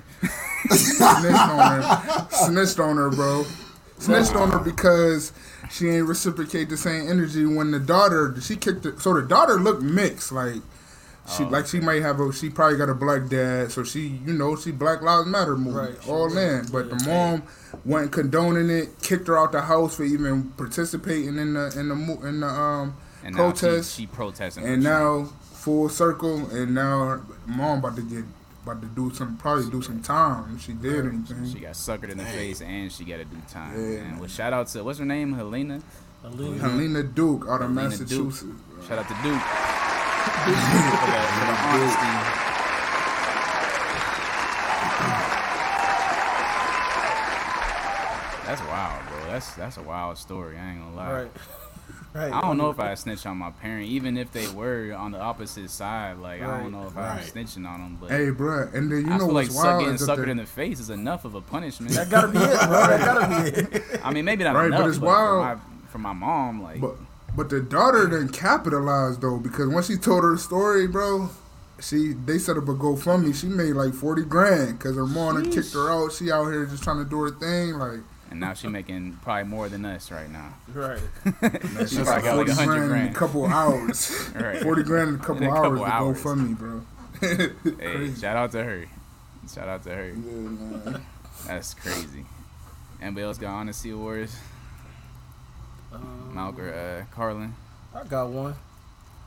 Snitched 0.70 1.40
on 1.50 1.82
her. 1.82 2.28
Snitched 2.32 2.80
on 2.80 2.98
her, 2.98 3.10
bro. 3.10 3.46
Snitched 3.98 4.36
on 4.36 4.51
her 4.51 4.60
because 4.60 5.32
she 5.72 5.90
ain't 5.90 6.08
reciprocate 6.08 6.70
the 6.70 6.78
same 6.78 7.10
energy 7.10 7.46
when 7.46 7.72
the 7.72 7.80
daughter 7.80 8.36
she 8.42 8.56
kicked 8.56 8.86
it. 8.86 9.00
So 9.00 9.13
the 9.13 9.22
daughter 9.22 9.56
looked 9.60 9.82
mixed, 9.84 10.32
like 10.32 10.62
she 11.38 11.44
like 11.46 11.68
she 11.68 11.80
might 11.80 12.01
have 12.01 12.20
a 12.20 12.34
she 12.34 12.50
probably 12.50 12.78
got 12.78 12.90
a 12.90 12.96
black 12.96 13.30
dad, 13.30 13.72
so 13.72 13.84
she 13.84 14.20
you 14.25 14.34
know 14.34 14.56
she 14.56 14.72
Black 14.72 15.01
Lives 15.01 15.28
Matter 15.28 15.56
movement 15.56 15.98
Right, 16.00 16.10
all 16.10 16.36
in. 16.38 16.66
But 16.72 16.90
the 16.90 16.96
mom 17.06 17.44
wasn't 17.86 18.12
condoning 18.12 18.70
it, 18.70 18.90
kicked 19.01 19.28
her 19.28 19.38
out 19.38 19.51
the 19.51 19.62
house 19.62 19.96
for 19.96 20.04
even 20.04 20.50
participating 20.51 21.38
in 21.38 21.54
the 21.54 21.74
in 21.80 21.90
the 21.90 22.28
in 22.28 22.40
the 22.42 22.48
um 22.48 22.96
And 23.24 23.36
protest, 23.36 23.96
she, 23.96 24.04
she 24.04 24.08
protesting. 24.08 24.66
and 24.66 24.82
now 24.84 25.25
full 25.54 25.90
circle, 25.90 26.50
and 26.50 26.74
now 26.74 27.22
mom 27.46 27.80
about 27.80 27.96
to 27.98 28.01
get 28.01 28.25
about 28.72 28.82
to 28.82 28.88
do 28.96 29.13
some 29.13 29.38
probably 29.38 29.70
do 29.70 29.82
some 29.82 30.01
time 30.01 30.56
if 30.56 30.63
she 30.63 30.74
did 30.74 31.06
anything. 31.06 31.51
She 31.51 31.60
got 31.60 31.74
suckered 31.74 32.10
in 32.10 32.18
the 32.18 32.25
face 32.25 32.62
and 32.62 32.92
she 32.92 33.04
got 33.04 33.18
to 33.18 33.25
do 33.25 33.38
time. 33.50 33.74
Yeah, 33.74 34.00
and 34.00 34.12
man. 34.12 34.20
well, 34.20 34.30
shout 34.30 34.54
out 34.54 34.68
to 34.68 34.84
what's 34.84 35.00
her 35.00 35.06
name, 35.06 35.34
Helena. 35.34 35.82
Aaliyah. 36.24 36.60
Helena 36.60 37.04
Duke 37.04 37.46
out 37.48 37.62
of 37.62 37.70
Helena 37.70 37.90
Massachusetts. 37.90 38.42
Duke. 38.42 38.56
Shout 38.88 39.00
out 39.00 39.08
to 39.08 39.13
Duke. 39.24 39.42
for, 39.42 40.51
the, 40.51 40.58
for 41.36 41.46
the 41.46 41.58
honesty. 41.68 42.51
That's 48.46 48.62
wild, 48.68 49.08
bro. 49.08 49.32
That's 49.32 49.54
that's 49.54 49.78
a 49.78 49.84
wild 49.84 50.18
story. 50.18 50.58
I 50.58 50.72
ain't 50.72 50.80
gonna 50.80 50.96
lie. 50.96 51.13
Right. 51.24 51.32
Right. 52.13 52.34
I 52.34 52.41
don't 52.41 52.58
know 52.58 52.70
if 52.70 52.80
I 52.80 52.94
snitch 52.96 53.25
on 53.25 53.38
my 53.38 53.51
parent, 53.51 53.88
even 53.88 54.18
if 54.18 54.34
they 54.34 54.48
were 54.50 54.94
on 54.94 55.12
the 55.13 55.20
opposite 55.20 55.70
side. 55.70 56.18
Like 56.18 56.41
I 56.41 56.60
don't 56.62 56.72
know 56.74 56.88
if 56.88 56.96
Right. 56.96 57.12
I'm 57.12 57.20
snitching 57.20 57.65
on 57.65 57.80
them, 57.80 57.98
but 58.01 58.10
Hey, 58.12 58.30
bro, 58.32 58.68
and 58.74 58.91
then 58.91 59.06
you 59.06 59.12
I 59.12 59.18
know 59.18 59.27
feel 59.27 59.34
what's 59.36 59.56
suck, 59.56 59.63
wild 59.63 59.80
getting 59.80 59.96
is 59.96 60.06
that 60.06 60.18
suckered 60.18 60.25
the- 60.25 60.32
in 60.32 60.38
the 60.38 60.46
face 60.46 60.80
is 60.82 60.89
enough 60.89 61.24
of 61.24 61.36
a 61.36 61.41
punishment. 61.41 61.94
That 61.94 62.10
gotta 62.10 62.27
be 62.27 62.38
it, 62.39 62.60
bro. 62.68 62.88
That 62.88 63.00
gotta 63.06 63.44
be 63.44 63.77
it. 63.77 64.01
I 64.03 64.12
mean, 64.12 64.25
maybe 64.25 64.44
not 64.44 64.56
Right, 64.56 64.70
but 64.70 64.75
enough, 64.75 64.89
it's 64.89 64.98
but 64.98 65.06
wild. 65.08 65.60
For, 65.60 65.68
my, 65.70 65.88
for 65.88 65.98
my 66.00 66.13
mom, 66.13 66.62
like 66.63 66.82
But 66.82 66.96
but 67.34 67.50
the 67.50 67.62
daughter 67.62 68.08
didn't 68.08 68.34
capitalize 68.34 69.18
though 69.18 69.38
because 69.38 69.70
when 69.70 69.84
she 69.84 69.96
told 69.96 70.24
her 70.24 70.36
story, 70.38 70.88
bro, 70.88 71.30
she 71.80 72.12
they 72.25 72.38
set 72.39 72.58
up 72.58 72.68
a 72.68 72.74
GoFundMe. 72.74 73.34
She 73.34 73.48
made 73.48 73.72
like 73.74 73.94
forty 73.94 74.24
grand 74.24 74.77
because 74.77 74.98
her 74.98 75.08
mom 75.08 75.41
had 75.41 75.50
kicked 75.53 75.74
her 75.74 75.89
out. 75.89 76.12
She 76.12 76.30
out 76.30 76.48
here 76.51 76.65
just 76.65 76.84
trying 76.84 77.01
to 77.01 77.10
do 77.10 77.22
her 77.22 77.32
thing. 77.32 77.75
Like 77.80 78.01
and 78.32 78.40
now 78.40 78.54
she's 78.56 78.72
making 78.72 79.20
probably 79.22 79.44
more 79.44 79.70
than 79.70 79.86
us 79.86 80.10
right 80.12 80.30
now. 80.32 80.54
Right. 80.74 81.00
man, 81.42 81.60
she 81.62 81.88
She's 81.88 81.98
got 82.00 82.08
like 82.08 82.24
got 82.24 82.38
like 82.38 82.48
forty 82.48 82.52
100 82.52 82.66
grand, 82.66 82.84
in 82.84 82.84
a 82.84 82.88
grand. 82.88 83.16
couple 83.16 83.46
hours. 83.60 84.32
Right. 84.34 84.62
Forty 84.64 84.84
grand 84.84 85.10
in 85.10 85.16
a 85.16 85.20
couple, 85.20 85.38
In 85.38 85.44
a 85.44 85.54
couple 85.54 85.84
hours, 85.86 86.18
hours. 86.18 86.22
to 86.24 86.28
GoFundMe, 86.28 86.58
bro. 86.58 86.82
Hey, 87.80 88.14
shout 88.16 88.36
out 88.38 88.52
to 88.54 88.64
her. 88.64 88.86
Shout 89.54 89.68
out 89.68 89.84
to 89.84 89.90
her. 89.94 90.08
Yeah, 90.08 90.14
man. 90.16 91.06
That's 91.46 91.74
crazy. 91.76 92.26
Anybody 93.02 93.26
else 93.26 93.38
got 93.38 93.52
honesty 93.52 93.92
awards? 93.92 94.36
Um, 95.94 96.32
Malcolm, 96.34 96.72
uh, 96.74 97.04
Carlin. 97.14 97.54
I 97.94 98.04
got 98.06 98.30
one. 98.30 98.56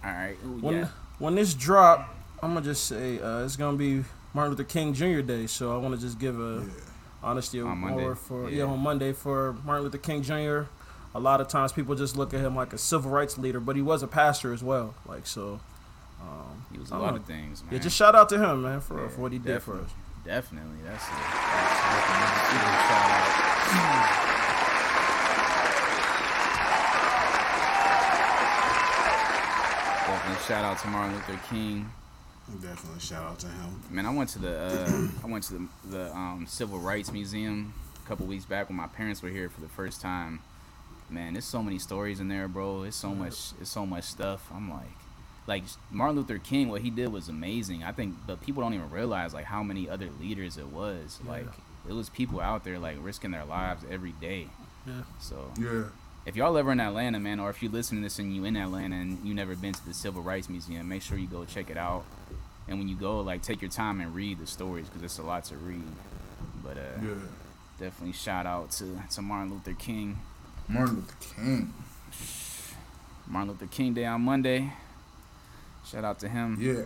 All 0.04 0.10
right. 0.10 0.36
Ooh, 0.44 0.58
When 0.60 0.74
yeah. 0.76 0.88
when 1.18 1.34
this 1.34 1.54
drop, 1.54 2.14
I'm 2.42 2.54
gonna 2.54 2.64
just 2.64 2.84
say 2.86 3.20
uh, 3.20 3.44
it's 3.44 3.56
gonna 3.56 3.76
be 3.76 4.04
Martin 4.32 4.52
Luther 4.52 4.64
King 4.64 4.94
Jr. 4.94 5.20
Day, 5.20 5.46
so 5.46 5.74
I 5.74 5.76
want 5.78 5.94
to 5.94 6.00
just 6.00 6.18
give 6.18 6.40
a 6.40 6.64
honesty 7.24 7.60
On 7.60 7.82
award 7.82 8.18
for 8.18 8.48
yeah. 8.50 8.58
yeah. 8.58 8.64
on 8.64 8.78
Monday 8.80 9.12
for 9.12 9.54
Martin 9.64 9.84
Luther 9.84 9.98
King 9.98 10.22
Jr. 10.22 10.68
A 11.16 11.20
lot 11.20 11.40
of 11.40 11.48
times 11.48 11.72
people 11.72 11.94
just 11.94 12.16
look 12.16 12.34
at 12.34 12.40
him 12.40 12.54
like 12.56 12.72
a 12.72 12.78
civil 12.78 13.10
rights 13.10 13.38
leader, 13.38 13.60
but 13.60 13.76
he 13.76 13.82
was 13.82 14.02
a 14.02 14.08
pastor 14.08 14.52
as 14.52 14.62
well. 14.64 14.94
Like 15.06 15.26
so, 15.26 15.60
um, 16.20 16.64
He 16.72 16.78
was 16.78 16.90
a 16.90 16.98
lot 16.98 17.10
don't 17.10 17.18
of 17.18 17.24
things, 17.24 17.62
man. 17.62 17.72
yeah, 17.74 17.78
just 17.78 17.96
shout 17.96 18.14
out 18.14 18.28
to 18.30 18.38
him, 18.38 18.62
man, 18.62 18.80
for, 18.80 19.00
Yeah, 19.00 19.08
for 19.08 19.20
what 19.22 19.32
he 19.32 19.38
did 19.38 19.62
for 19.62 19.80
us. 19.80 19.90
Definitely. 20.24 20.78
That's 20.84 21.04
it. 21.04 21.10
that's. 21.10 22.84
Definitely 30.06 30.44
shout 30.46 30.64
out 30.64 30.78
to 30.80 30.88
Martin 30.88 31.14
Luther 31.14 31.40
King. 31.48 31.90
Definitely 32.60 33.00
shout 33.00 33.24
out 33.24 33.38
to 33.40 33.46
him. 33.46 33.82
Man, 33.90 34.04
I 34.06 34.10
went 34.10 34.28
to 34.30 34.38
the 34.38 34.58
uh, 34.58 35.08
I 35.24 35.26
went 35.26 35.44
to 35.44 35.54
the, 35.54 35.68
the 35.90 36.14
um, 36.14 36.46
Civil 36.48 36.78
Rights 36.78 37.10
Museum 37.10 37.72
a 38.04 38.08
couple 38.08 38.26
weeks 38.26 38.44
back 38.44 38.68
when 38.68 38.76
my 38.76 38.86
parents 38.86 39.22
were 39.22 39.30
here 39.30 39.48
for 39.48 39.60
the 39.60 39.68
first 39.68 40.00
time. 40.00 40.40
Man, 41.08 41.34
there's 41.34 41.44
so 41.44 41.62
many 41.62 41.78
stories 41.78 42.20
in 42.20 42.28
there, 42.28 42.48
bro. 42.48 42.82
It's 42.82 42.96
so 42.96 43.14
much. 43.14 43.52
It's 43.60 43.70
so 43.70 43.86
much 43.86 44.04
stuff. 44.04 44.46
I'm 44.54 44.70
like, 44.70 44.88
like 45.46 45.64
Martin 45.90 46.16
Luther 46.16 46.38
King. 46.38 46.68
What 46.68 46.82
he 46.82 46.90
did 46.90 47.08
was 47.10 47.28
amazing. 47.28 47.82
I 47.82 47.92
think, 47.92 48.14
but 48.26 48.42
people 48.42 48.62
don't 48.62 48.74
even 48.74 48.90
realize 48.90 49.32
like 49.32 49.46
how 49.46 49.62
many 49.62 49.88
other 49.88 50.08
leaders 50.20 50.58
it 50.58 50.68
was. 50.68 51.20
Like, 51.26 51.46
it 51.88 51.92
was 51.92 52.08
people 52.10 52.40
out 52.40 52.64
there 52.64 52.78
like 52.78 52.96
risking 53.00 53.30
their 53.30 53.44
lives 53.44 53.84
every 53.90 54.12
day. 54.12 54.48
Yeah. 54.86 55.02
So 55.18 55.50
Yeah. 55.58 55.84
If 56.26 56.36
y'all 56.36 56.56
ever 56.56 56.72
in 56.72 56.80
Atlanta, 56.80 57.20
man, 57.20 57.38
or 57.40 57.50
if 57.50 57.62
you 57.62 57.68
listen 57.68 57.98
to 57.98 58.02
this 58.02 58.18
and 58.18 58.34
you 58.34 58.44
in 58.44 58.56
Atlanta 58.56 58.96
and 58.96 59.18
you 59.24 59.34
never 59.34 59.54
been 59.54 59.72
to 59.74 59.86
the 59.86 59.94
Civil 59.94 60.22
Rights 60.22 60.48
Museum, 60.48 60.88
make 60.88 61.02
sure 61.02 61.18
you 61.18 61.26
go 61.26 61.44
check 61.44 61.70
it 61.70 61.76
out. 61.76 62.04
And 62.66 62.78
when 62.78 62.88
you 62.88 62.96
go, 62.96 63.20
like, 63.20 63.42
take 63.42 63.60
your 63.60 63.70
time 63.70 64.00
and 64.00 64.14
read 64.14 64.38
the 64.38 64.46
stories 64.46 64.86
because 64.88 65.02
it's 65.02 65.18
a 65.18 65.22
lot 65.22 65.44
to 65.46 65.56
read. 65.56 65.82
But 66.62 66.78
uh, 66.78 66.80
Yeah. 67.02 67.14
definitely 67.78 68.12
shout 68.14 68.46
out 68.46 68.70
to, 68.72 69.02
to 69.12 69.22
Martin 69.22 69.52
Luther 69.52 69.74
King. 69.74 70.18
Martin 70.66 70.96
Luther 70.96 71.16
King. 71.34 71.74
Martin 73.26 73.50
Luther 73.50 73.66
King 73.66 73.92
Day 73.92 74.06
on 74.06 74.22
Monday. 74.22 74.72
Shout 75.86 76.04
out 76.04 76.18
to 76.20 76.28
him. 76.28 76.56
Yeah. 76.58 76.84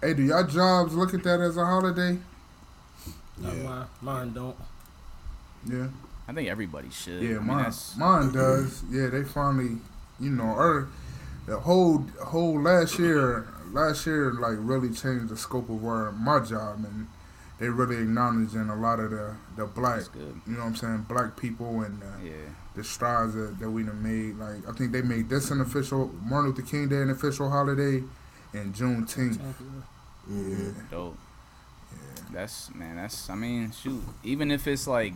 Hey, 0.00 0.14
do 0.14 0.24
y'all 0.24 0.42
jobs 0.44 0.94
look 0.94 1.14
at 1.14 1.22
that 1.22 1.40
as 1.40 1.56
a 1.56 1.64
holiday? 1.64 2.18
Not 3.38 3.54
Yeah. 3.56 3.62
mine, 3.62 3.86
mine 4.00 4.32
don't. 4.32 4.56
Yeah. 5.66 5.86
I 6.32 6.34
think 6.34 6.48
everybody 6.48 6.88
should. 6.90 7.20
I 7.22 7.26
Yeah, 7.26 7.34
mean, 7.34 7.46
mine, 7.46 7.62
that's, 7.64 7.96
mine 7.96 8.32
does. 8.32 8.82
Yeah, 8.90 9.08
they 9.08 9.22
finally, 9.22 9.76
you 10.18 10.30
know, 10.30 10.44
or 10.44 10.88
the 11.46 11.60
whole 11.60 11.98
whole 12.24 12.58
last 12.60 12.98
year, 12.98 13.46
last 13.70 14.06
year 14.06 14.32
like 14.32 14.54
really 14.58 14.88
changed 14.88 15.28
the 15.28 15.36
scope 15.36 15.68
of 15.68 15.82
where 15.82 16.10
my 16.12 16.40
job, 16.40 16.78
and 16.84 17.06
they 17.60 17.68
really 17.68 17.96
acknowledging 17.96 18.70
a 18.70 18.76
lot 18.76 18.98
of 18.98 19.10
the 19.10 19.34
the 19.56 19.66
black, 19.66 19.96
that's 19.96 20.08
good. 20.08 20.40
you 20.46 20.54
know 20.54 20.60
what 20.60 20.66
I'm 20.68 20.76
saying, 20.76 21.06
black 21.06 21.36
people 21.36 21.82
and 21.82 22.02
uh, 22.02 22.06
Yeah. 22.24 22.32
the 22.74 22.82
strides 22.82 23.34
that, 23.34 23.58
that 23.60 23.70
we 23.70 23.82
done 23.82 24.02
made. 24.02 24.36
Like 24.36 24.66
I 24.66 24.72
think 24.72 24.92
they 24.92 25.02
made 25.02 25.28
this 25.28 25.50
an 25.50 25.60
official 25.60 26.10
Martin 26.24 26.52
Luther 26.52 26.62
King 26.62 26.88
Day 26.88 27.02
an 27.02 27.10
official 27.10 27.50
holiday, 27.50 28.02
and 28.54 28.74
Juneteenth. 28.74 29.36
Mm-hmm. 30.30 30.70
Dope. 30.90 31.18
That's 32.32 32.74
man. 32.74 32.96
That's 32.96 33.28
I 33.28 33.34
mean, 33.34 33.70
shoot. 33.72 34.02
Even 34.24 34.50
if 34.50 34.66
it's 34.66 34.86
like 34.86 35.12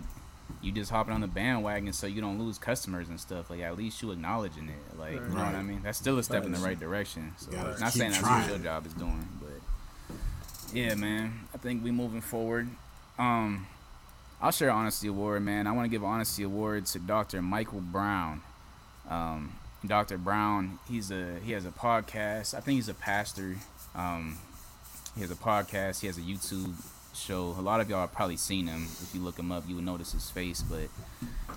you 0.62 0.72
just 0.72 0.90
hopping 0.90 1.12
on 1.12 1.20
the 1.20 1.26
bandwagon 1.26 1.92
so 1.92 2.06
you 2.06 2.20
don't 2.20 2.38
lose 2.38 2.59
customers 2.59 3.09
and 3.09 3.20
stuff, 3.20 3.50
like 3.50 3.61
at 3.61 3.76
least 3.76 4.02
you 4.02 4.11
acknowledging 4.11 4.68
it. 4.68 4.98
Like 4.98 5.14
you 5.14 5.20
know 5.20 5.44
what 5.44 5.54
I 5.54 5.62
mean. 5.62 5.80
That's 5.82 5.98
still 5.98 6.18
a 6.18 6.22
step 6.22 6.44
in 6.44 6.52
the 6.52 6.59
right 6.59 6.78
direction. 6.78 7.32
So 7.38 7.52
Gotta 7.52 7.78
not 7.80 7.92
saying 7.92 8.12
that's 8.12 8.22
what 8.22 8.48
your 8.48 8.59
job 8.59 8.87
is 8.87 8.94
doing, 8.94 9.28
but 9.40 10.16
yeah, 10.74 10.94
man. 10.94 11.40
I 11.54 11.59
think 11.59 11.85
we 11.85 11.90
moving 11.90 12.20
forward. 12.20 12.68
Um, 13.18 13.66
I'll 14.40 14.52
share 14.52 14.70
honesty 14.70 15.09
award, 15.09 15.42
man. 15.42 15.66
I 15.66 15.72
want 15.72 15.87
to 15.87 15.90
give 15.90 16.04
honesty 16.04 16.42
award 16.42 16.87
to 16.87 16.98
Dr. 16.98 17.40
Michael 17.42 17.80
Brown. 17.80 18.42
Um, 19.09 19.54
Dr. 19.85 20.18
Brown, 20.18 20.78
he's 20.88 21.11
a 21.11 21.38
he 21.44 21.52
has 21.52 21.64
a 21.64 21.70
podcast. 21.70 22.54
I 22.54 22.61
think 22.61 22.76
he's 22.76 22.88
a 22.88 22.94
pastor. 22.94 23.56
Um, 23.94 24.38
he 25.14 25.22
has 25.22 25.30
a 25.30 25.37
podcast. 25.37 26.00
He 26.00 26.06
has 26.06 26.18
a 26.18 26.22
YouTube 26.22 26.74
show. 27.16 27.55
A 27.59 27.62
lot 27.62 27.81
of 27.81 27.90
y'all 27.90 28.00
have 28.00 28.12
probably 28.12 28.37
seen 28.37 28.66
him. 28.66 28.85
If 29.02 29.14
you 29.14 29.20
look 29.20 29.38
him 29.38 29.50
up, 29.50 29.64
you 29.68 29.74
would 29.76 29.85
notice 29.85 30.12
his 30.12 30.31
face. 30.31 30.62
But 30.62 30.88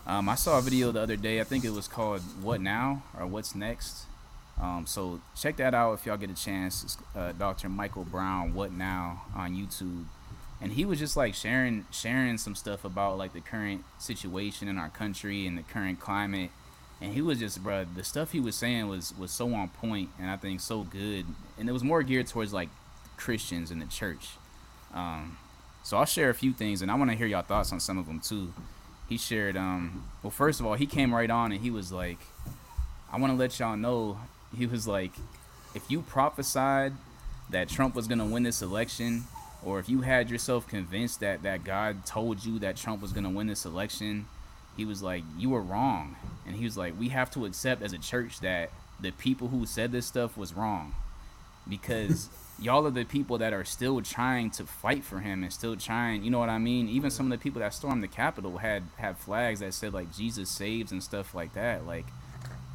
um, 0.08 0.30
I 0.30 0.36
saw 0.36 0.58
a 0.58 0.62
video 0.62 0.92
the 0.92 1.02
other 1.02 1.16
day. 1.16 1.40
I 1.40 1.44
think 1.44 1.66
it 1.66 1.72
was 1.72 1.88
called 1.88 2.22
"What 2.42 2.62
Now" 2.62 3.04
or 3.18 3.28
"What's 3.28 3.56
Next." 3.56 4.06
Um, 4.62 4.86
so 4.86 5.22
check 5.40 5.58
that 5.58 5.74
out 5.74 5.94
if 5.94 6.06
y'all 6.06 6.18
get 6.18 6.30
a 6.30 6.36
chance. 6.36 6.84
It's, 6.84 6.98
uh, 7.16 7.32
Dr. 7.34 7.70
Michael 7.70 8.04
Brown, 8.04 8.54
"What 8.54 8.72
Now" 8.72 9.24
on 9.36 9.56
YouTube, 9.56 10.06
and 10.62 10.74
he 10.74 10.86
was 10.86 11.00
just 11.00 11.16
like 11.16 11.36
sharing 11.36 11.86
sharing 11.92 12.38
some 12.38 12.56
stuff 12.56 12.84
about 12.84 13.18
like 13.18 13.34
the 13.34 13.42
current 13.42 13.84
situation 14.00 14.68
in 14.68 14.78
our 14.78 14.90
country 14.90 15.46
and 15.46 15.58
the 15.58 15.64
current 15.64 16.00
climate. 16.00 16.52
And 17.02 17.14
he 17.14 17.22
was 17.22 17.40
just, 17.40 17.64
bro, 17.64 17.86
the 17.86 18.04
stuff 18.04 18.34
he 18.34 18.42
was 18.42 18.56
saying 18.56 18.90
was 18.90 19.14
was 19.18 19.32
so 19.32 19.54
on 19.54 19.70
point, 19.70 20.10
and 20.20 20.30
I 20.30 20.36
think 20.36 20.60
so 20.60 20.84
good. 20.84 21.26
And 21.58 21.70
it 21.70 21.72
was 21.72 21.84
more 21.84 22.04
geared 22.04 22.28
towards 22.28 22.52
like 22.52 22.70
Christians 23.16 23.72
in 23.72 23.80
the 23.80 23.86
church. 23.86 24.32
Um, 24.94 25.38
so 25.90 25.98
I'll 25.98 26.06
share 26.06 26.30
a 26.30 26.36
few 26.36 26.54
things, 26.54 26.84
and 26.84 26.92
I 26.92 26.94
want 26.94 27.10
to 27.10 27.18
hear 27.18 27.26
y'all 27.26 27.42
thoughts 27.42 27.74
on 27.74 27.80
some 27.80 27.98
of 27.98 28.06
them 28.06 28.20
too. 28.20 28.54
He 29.10 29.18
shared, 29.18 29.58
um, 29.58 30.04
well, 30.22 30.30
first 30.30 30.60
of 30.60 30.68
all, 30.68 30.76
he 30.76 30.86
came 30.86 31.12
right 31.12 31.32
on 31.32 31.52
and 31.52 31.60
he 31.60 31.72
was 31.72 31.92
like, 31.92 32.20
I 33.12 33.18
want 33.18 33.34
to 33.34 33.38
let 33.38 33.58
y'all 33.58 33.76
know. 33.76 34.20
He 34.56 34.68
was 34.68 34.88
like, 34.88 35.14
if 35.74 35.90
you 35.90 36.04
prophesied 36.04 36.94
that 37.50 37.70
Trump 37.70 37.96
was 37.96 38.08
gonna 38.08 38.28
win 38.28 38.44
this 38.44 38.62
election, 38.62 39.24
or 39.66 39.80
if 39.80 39.90
you 39.90 40.02
had 40.02 40.30
yourself 40.30 40.68
convinced 40.68 41.22
that 41.22 41.42
that 41.42 41.64
God 41.64 42.06
told 42.06 42.46
you 42.46 42.60
that 42.60 42.78
Trump 42.78 43.02
was 43.02 43.12
gonna 43.12 43.32
win 43.32 43.48
this 43.48 43.66
election, 43.66 44.28
he 44.78 44.86
was 44.86 45.02
like, 45.02 45.24
you 45.40 45.50
were 45.50 45.62
wrong. 45.64 46.18
And 46.46 46.56
he 46.56 46.66
was 46.66 46.78
like, 46.78 47.00
we 47.00 47.10
have 47.10 47.32
to 47.32 47.48
accept 47.48 47.82
as 47.82 47.94
a 47.94 47.98
church 47.98 48.42
that 48.42 48.70
the 49.00 49.10
people 49.10 49.48
who 49.48 49.66
said 49.66 49.92
this 49.92 50.06
stuff 50.06 50.38
was 50.38 50.54
wrong, 50.54 50.94
because 51.68 52.30
y'all 52.62 52.86
are 52.86 52.92
the 52.92 53.04
people 53.06 53.38
that 53.38 53.54
are 53.54 53.64
still 53.64 54.02
trying 54.02 54.50
to 54.52 54.66
fight 54.66 55.04
for 55.04 55.20
him 55.20 55.44
and 55.44 55.52
still 55.54 55.76
trying 55.76 56.24
you 56.24 56.30
know 56.30 56.40
what 56.40 56.50
i 56.50 56.58
mean? 56.58 56.88
Even 56.90 57.12
some 57.12 57.32
of 57.32 57.38
the 57.38 57.42
people 57.42 57.60
that 57.62 57.74
stormed 57.74 58.04
the 58.04 58.08
capitol 58.08 58.58
had 58.58 58.84
had 58.98 59.18
flags 59.18 59.60
that 59.60 59.74
said 59.74 59.94
like 59.94 60.14
jesus 60.16 60.50
saves 60.50 60.92
and 60.92 61.04
stuff 61.04 61.34
like 61.34 61.54
that 61.54 61.86
like 61.86 62.06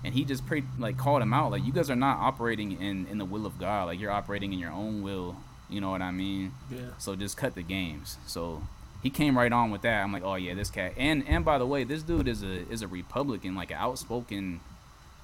and 0.05 0.15
he 0.15 0.25
just 0.25 0.47
prayed 0.47 0.65
like 0.79 0.97
called 0.97 1.23
him 1.23 1.33
out 1.33 1.51
like 1.51 1.65
you 1.65 1.73
guys 1.73 1.91
are 1.91 1.97
not 1.97 2.19
operating 2.19 2.73
in 2.81 3.07
in 3.07 3.19
the 3.19 3.25
will 3.25 3.47
of 3.47 3.59
god 3.59 3.85
like 3.85 4.01
you're 4.01 4.11
operating 4.11 4.53
in 4.53 4.59
your 4.59 4.73
own 4.73 5.03
will 5.03 5.37
you 5.69 5.81
know 5.81 5.91
what 5.91 6.03
i 6.03 6.11
mean? 6.11 6.53
Yeah. 6.71 6.79
so 6.99 7.17
just 7.17 7.37
cut 7.37 7.55
the 7.55 7.63
games 7.63 8.19
so 8.27 8.63
he 9.03 9.11
came 9.11 9.37
right 9.37 9.53
on 9.53 9.71
with 9.71 9.83
that. 9.83 10.03
I'm 10.03 10.15
like 10.15 10.25
oh 10.25 10.37
yeah 10.37 10.55
this 10.55 10.71
cat 10.71 10.95
and 10.97 11.25
and 11.29 11.45
by 11.45 11.59
the 11.59 11.67
way 11.67 11.85
this 11.85 12.03
dude 12.03 12.27
is 12.27 12.43
a 12.43 12.67
is 12.71 12.81
a 12.81 12.89
republican 12.89 13.55
like 13.55 13.71
an 13.71 13.77
outspoken 13.79 14.61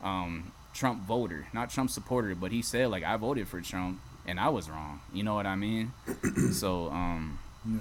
um 0.03 0.53
Trump 0.73 1.03
voter, 1.03 1.49
not 1.53 1.71
Trump 1.71 1.91
supporter, 1.91 2.35
but 2.35 2.53
he 2.53 2.63
said 2.63 2.89
like 2.89 3.03
I 3.03 3.17
voted 3.17 3.49
for 3.49 3.61
Trump 3.61 4.01
and 4.27 4.39
I 4.41 4.49
was 4.49 4.69
wrong. 4.71 5.01
You 5.13 5.23
know 5.23 5.35
what 5.35 5.47
I 5.47 5.57
mean? 5.57 5.93
so 6.53 6.91
um, 6.91 7.39
Yeah. 7.67 7.79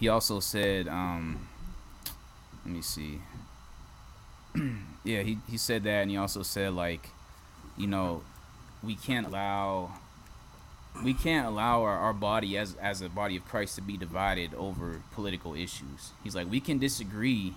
he 0.00 0.08
also 0.08 0.40
said 0.40 0.88
um, 0.88 1.48
let 2.64 2.74
me 2.74 2.82
see. 2.82 3.20
yeah, 5.04 5.22
he 5.22 5.38
he 5.48 5.56
said 5.56 5.84
that, 5.84 6.02
and 6.02 6.10
he 6.10 6.16
also 6.16 6.42
said 6.42 6.74
like, 6.74 7.08
you 7.76 7.86
know, 7.86 8.22
we 8.82 8.94
can't 8.94 9.26
allow 9.26 9.92
we 11.02 11.14
can't 11.14 11.46
allow 11.46 11.82
our, 11.82 11.96
our 11.96 12.12
body 12.12 12.56
as 12.58 12.74
as 12.76 13.00
a 13.00 13.08
body 13.08 13.36
of 13.36 13.44
Christ 13.46 13.76
to 13.76 13.80
be 13.82 13.96
divided 13.96 14.54
over 14.54 15.02
political 15.12 15.54
issues. 15.54 16.10
He's 16.22 16.34
like 16.34 16.50
we 16.50 16.60
can 16.60 16.78
disagree 16.78 17.54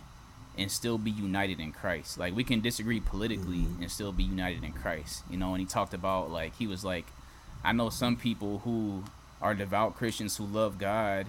and 0.58 0.71
still 0.71 0.98
be 0.98 1.12
united 1.12 1.60
in 1.60 1.74
Christ. 1.74 2.17
Like 2.17 2.34
we 2.34 2.45
can 2.45 2.62
disagree 2.62 3.02
politically 3.02 3.65
and 3.82 3.91
still 3.91 4.13
be 4.13 4.24
united 4.24 4.63
in 4.63 4.71
Christ. 4.71 5.24
You 5.30 5.36
know, 5.38 5.54
and 5.54 5.60
he 5.60 5.65
talked 5.65 5.93
about 5.93 6.32
like 6.32 6.56
he 6.56 6.65
was 6.65 6.86
like 6.86 7.06
I 7.65 7.71
know 7.71 7.89
some 7.89 8.15
people 8.15 8.60
who 8.60 9.04
are 9.41 9.56
devout 9.56 9.95
Christians 9.95 10.38
who 10.38 10.45
love 10.45 10.78
God 10.78 11.25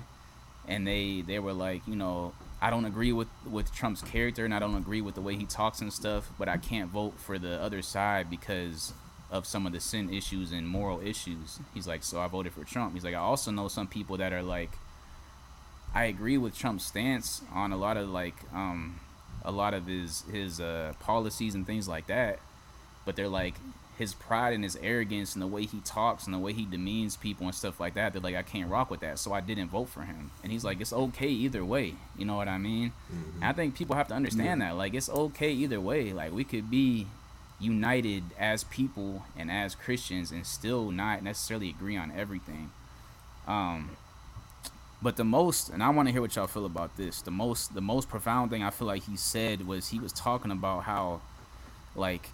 and 0.69 0.87
they 0.87 1.23
they 1.23 1.39
were 1.39 1.55
like, 1.55 1.81
you 1.87 1.97
know, 1.97 2.35
I 2.61 2.69
don't 2.69 2.85
agree 2.85 3.13
with 3.13 3.29
with 3.51 3.73
Trump's 3.75 4.03
character 4.03 4.45
and 4.45 4.53
I 4.53 4.59
don't 4.59 4.77
agree 4.77 5.01
with 5.01 5.15
the 5.15 5.23
way 5.23 5.35
he 5.35 5.47
talks 5.47 5.81
and 5.81 5.91
stuff, 5.91 6.29
but 6.39 6.47
I 6.47 6.59
can't 6.59 6.91
vote 6.91 7.15
for 7.19 7.39
the 7.39 7.61
other 7.61 7.81
side 7.81 8.29
because 8.29 8.93
of 9.31 9.47
some 9.47 9.67
of 9.67 9.73
the 9.73 9.81
sin 9.81 10.13
issues 10.13 10.53
and 10.53 10.69
moral 10.69 11.01
issues. 11.01 11.59
He's 11.73 11.89
like, 11.89 12.05
so 12.05 12.21
I 12.21 12.29
voted 12.29 12.53
for 12.53 12.65
Trump. 12.65 12.93
He's 12.93 13.05
like, 13.05 13.15
I 13.15 13.19
also 13.19 13.51
know 13.51 13.69
some 13.69 13.87
people 13.89 14.19
that 14.19 14.33
are 14.33 14.43
like, 14.43 14.71
I 15.95 16.05
agree 16.05 16.37
with 16.37 16.57
Trump's 16.57 16.85
stance 16.85 17.43
on 17.53 17.73
a 17.73 17.77
lot 17.79 17.97
of 17.97 18.11
like, 18.11 18.37
um, 18.53 19.01
a 19.43 19.51
lot 19.51 19.73
of 19.73 19.87
his 19.87 20.23
his 20.31 20.61
uh, 20.61 20.93
policies 21.01 21.55
and 21.55 21.67
things 21.67 21.89
like 21.89 22.09
that, 22.09 22.41
but 23.07 23.17
they're 23.17 23.27
like 23.27 23.55
his 23.99 24.13
pride 24.13 24.53
and 24.53 24.63
his 24.63 24.77
arrogance 24.83 25.35
and 25.35 25.43
the 25.43 25.47
way 25.47 25.65
he 25.65 25.81
talks 25.81 26.27
and 26.27 26.35
the 26.35 26.39
way 26.39 26.53
he 26.53 26.67
demeans 26.67 27.17
people 27.17 27.47
and 27.47 27.55
stuff 27.55 27.81
like 27.81 27.95
that. 27.95 28.13
They're 28.13 28.21
like, 28.21 28.37
I 28.37 28.43
can't 28.43 28.71
rock 28.71 28.91
with 28.91 29.01
that, 29.01 29.19
so 29.19 29.33
I 29.33 29.41
didn't 29.41 29.69
vote 29.69 29.89
for 29.89 30.03
him. 30.03 30.31
And 30.43 30.53
he's 30.53 30.65
like, 30.65 30.81
it's 30.81 30.93
okay 30.93 31.29
either 31.29 31.65
way. 31.65 31.95
You 32.19 32.27
know 32.27 32.37
what 32.37 32.49
I 32.49 32.59
mean? 32.59 32.93
And 33.37 33.45
I 33.45 33.53
think 33.53 33.75
people 33.75 33.97
have 33.97 34.09
to 34.09 34.15
understand 34.15 34.61
that. 34.61 34.77
Like, 34.77 34.95
it's 34.95 35.09
okay 35.09 35.51
either 35.53 35.81
way. 35.81 36.13
Like, 36.13 36.33
we 36.33 36.45
could 36.45 36.71
be 36.71 37.07
united 37.59 38.23
as 38.39 38.65
people 38.65 39.25
and 39.35 39.51
as 39.51 39.75
Christians 39.75 40.31
and 40.31 40.47
still 40.47 40.91
not 40.91 41.23
necessarily 41.23 41.71
agree 41.71 41.97
on 41.97 42.13
everything. 42.15 42.71
Um, 43.49 43.97
but 45.01 45.17
the 45.17 45.25
most, 45.25 45.71
and 45.71 45.83
I 45.83 45.89
want 45.89 46.09
to 46.09 46.13
hear 46.13 46.21
what 46.21 46.37
y'all 46.37 46.47
feel 46.47 46.67
about 46.67 46.99
this. 46.99 47.23
The 47.23 47.31
most, 47.31 47.75
the 47.75 47.81
most 47.81 48.11
profound 48.11 48.51
thing 48.51 48.63
I 48.63 48.69
feel 48.69 48.87
like 48.87 49.05
he 49.05 49.17
said 49.17 49.67
was 49.67 49.89
he 49.89 49.99
was 49.99 50.13
talking 50.13 50.51
about 50.51 50.83
how, 50.83 51.23
like, 51.95 52.29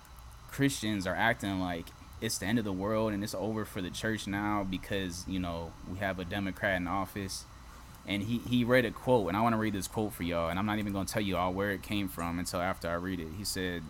Christians 0.52 1.06
are 1.06 1.14
acting 1.14 1.60
like 1.60 1.86
it's 2.20 2.38
the 2.38 2.46
end 2.46 2.58
of 2.58 2.64
the 2.64 2.72
world 2.72 3.12
and 3.12 3.24
it's 3.24 3.34
over 3.34 3.64
for 3.64 3.82
the 3.82 3.90
church 3.90 4.26
now 4.26 4.64
because 4.68 5.24
you 5.26 5.40
know 5.40 5.72
we 5.90 5.98
have 5.98 6.18
a 6.18 6.24
Democrat 6.24 6.76
in 6.76 6.86
office. 6.86 7.44
And 8.06 8.24
he, 8.24 8.38
he 8.38 8.64
read 8.64 8.84
a 8.84 8.90
quote, 8.90 9.28
and 9.28 9.36
I 9.36 9.42
want 9.42 9.52
to 9.52 9.58
read 9.58 9.74
this 9.74 9.86
quote 9.86 10.12
for 10.12 10.24
y'all, 10.24 10.48
and 10.48 10.58
I'm 10.58 10.66
not 10.66 10.80
even 10.80 10.92
going 10.92 11.06
to 11.06 11.12
tell 11.12 11.22
you 11.22 11.36
all 11.36 11.52
where 11.52 11.70
it 11.70 11.82
came 11.82 12.08
from 12.08 12.40
until 12.40 12.60
after 12.60 12.88
I 12.88 12.94
read 12.94 13.20
it. 13.20 13.28
He 13.38 13.44
said, 13.44 13.82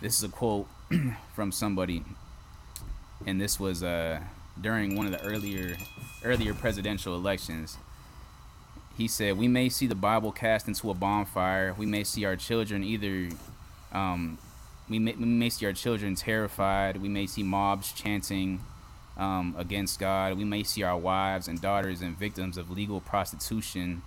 This 0.00 0.16
is 0.16 0.24
a 0.24 0.30
quote 0.30 0.66
from 1.34 1.52
somebody, 1.52 2.04
and 3.26 3.38
this 3.38 3.60
was 3.60 3.82
uh, 3.82 4.20
during 4.58 4.96
one 4.96 5.04
of 5.04 5.12
the 5.12 5.22
earlier 5.22 5.76
earlier 6.24 6.54
presidential 6.54 7.14
elections. 7.14 7.76
He 8.96 9.08
said, 9.08 9.36
"We 9.36 9.48
may 9.48 9.68
see 9.68 9.86
the 9.86 9.94
Bible 9.94 10.32
cast 10.32 10.68
into 10.68 10.90
a 10.90 10.94
bonfire. 10.94 11.74
We 11.76 11.86
may 11.86 12.04
see 12.04 12.24
our 12.24 12.36
children 12.36 12.82
either, 12.84 13.28
um, 13.92 14.38
we 14.88 14.98
may, 14.98 15.12
we 15.12 15.24
may 15.24 15.50
see 15.50 15.66
our 15.66 15.72
children 15.72 16.14
terrified. 16.14 17.00
We 17.00 17.08
may 17.08 17.26
see 17.26 17.42
mobs 17.42 17.92
chanting 17.92 18.60
um, 19.16 19.54
against 19.56 19.98
God. 19.98 20.36
We 20.36 20.44
may 20.44 20.62
see 20.62 20.82
our 20.82 20.98
wives 20.98 21.48
and 21.48 21.60
daughters 21.60 22.02
and 22.02 22.18
victims 22.18 22.58
of 22.58 22.70
legal 22.70 23.00
prostitution, 23.00 24.02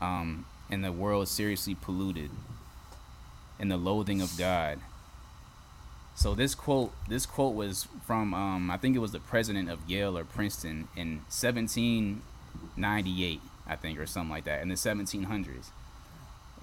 um, 0.00 0.46
and 0.70 0.84
the 0.84 0.92
world 0.92 1.28
seriously 1.28 1.74
polluted, 1.74 2.30
in 3.58 3.68
the 3.68 3.76
loathing 3.76 4.20
of 4.20 4.36
God." 4.36 4.80
So 6.14 6.34
this 6.34 6.54
quote, 6.54 6.92
this 7.08 7.24
quote 7.24 7.54
was 7.54 7.88
from, 8.06 8.34
um, 8.34 8.70
I 8.70 8.76
think 8.76 8.96
it 8.96 8.98
was 8.98 9.12
the 9.12 9.20
president 9.20 9.70
of 9.70 9.88
Yale 9.88 10.18
or 10.18 10.24
Princeton 10.24 10.88
in 10.94 11.22
1798, 11.30 13.40
I 13.66 13.76
think, 13.76 13.98
or 13.98 14.04
something 14.06 14.30
like 14.30 14.44
that, 14.44 14.60
in 14.60 14.68
the 14.68 14.76
1700s. 14.76 15.70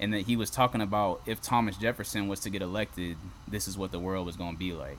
And 0.00 0.12
that 0.14 0.22
he 0.22 0.34
was 0.34 0.50
talking 0.50 0.80
about 0.80 1.20
if 1.26 1.40
Thomas 1.42 1.76
Jefferson 1.76 2.26
was 2.26 2.40
to 2.40 2.50
get 2.50 2.62
elected, 2.62 3.16
this 3.46 3.68
is 3.68 3.76
what 3.76 3.92
the 3.92 3.98
world 4.00 4.24
was 4.26 4.36
going 4.36 4.54
to 4.54 4.58
be 4.58 4.72
like. 4.72 4.98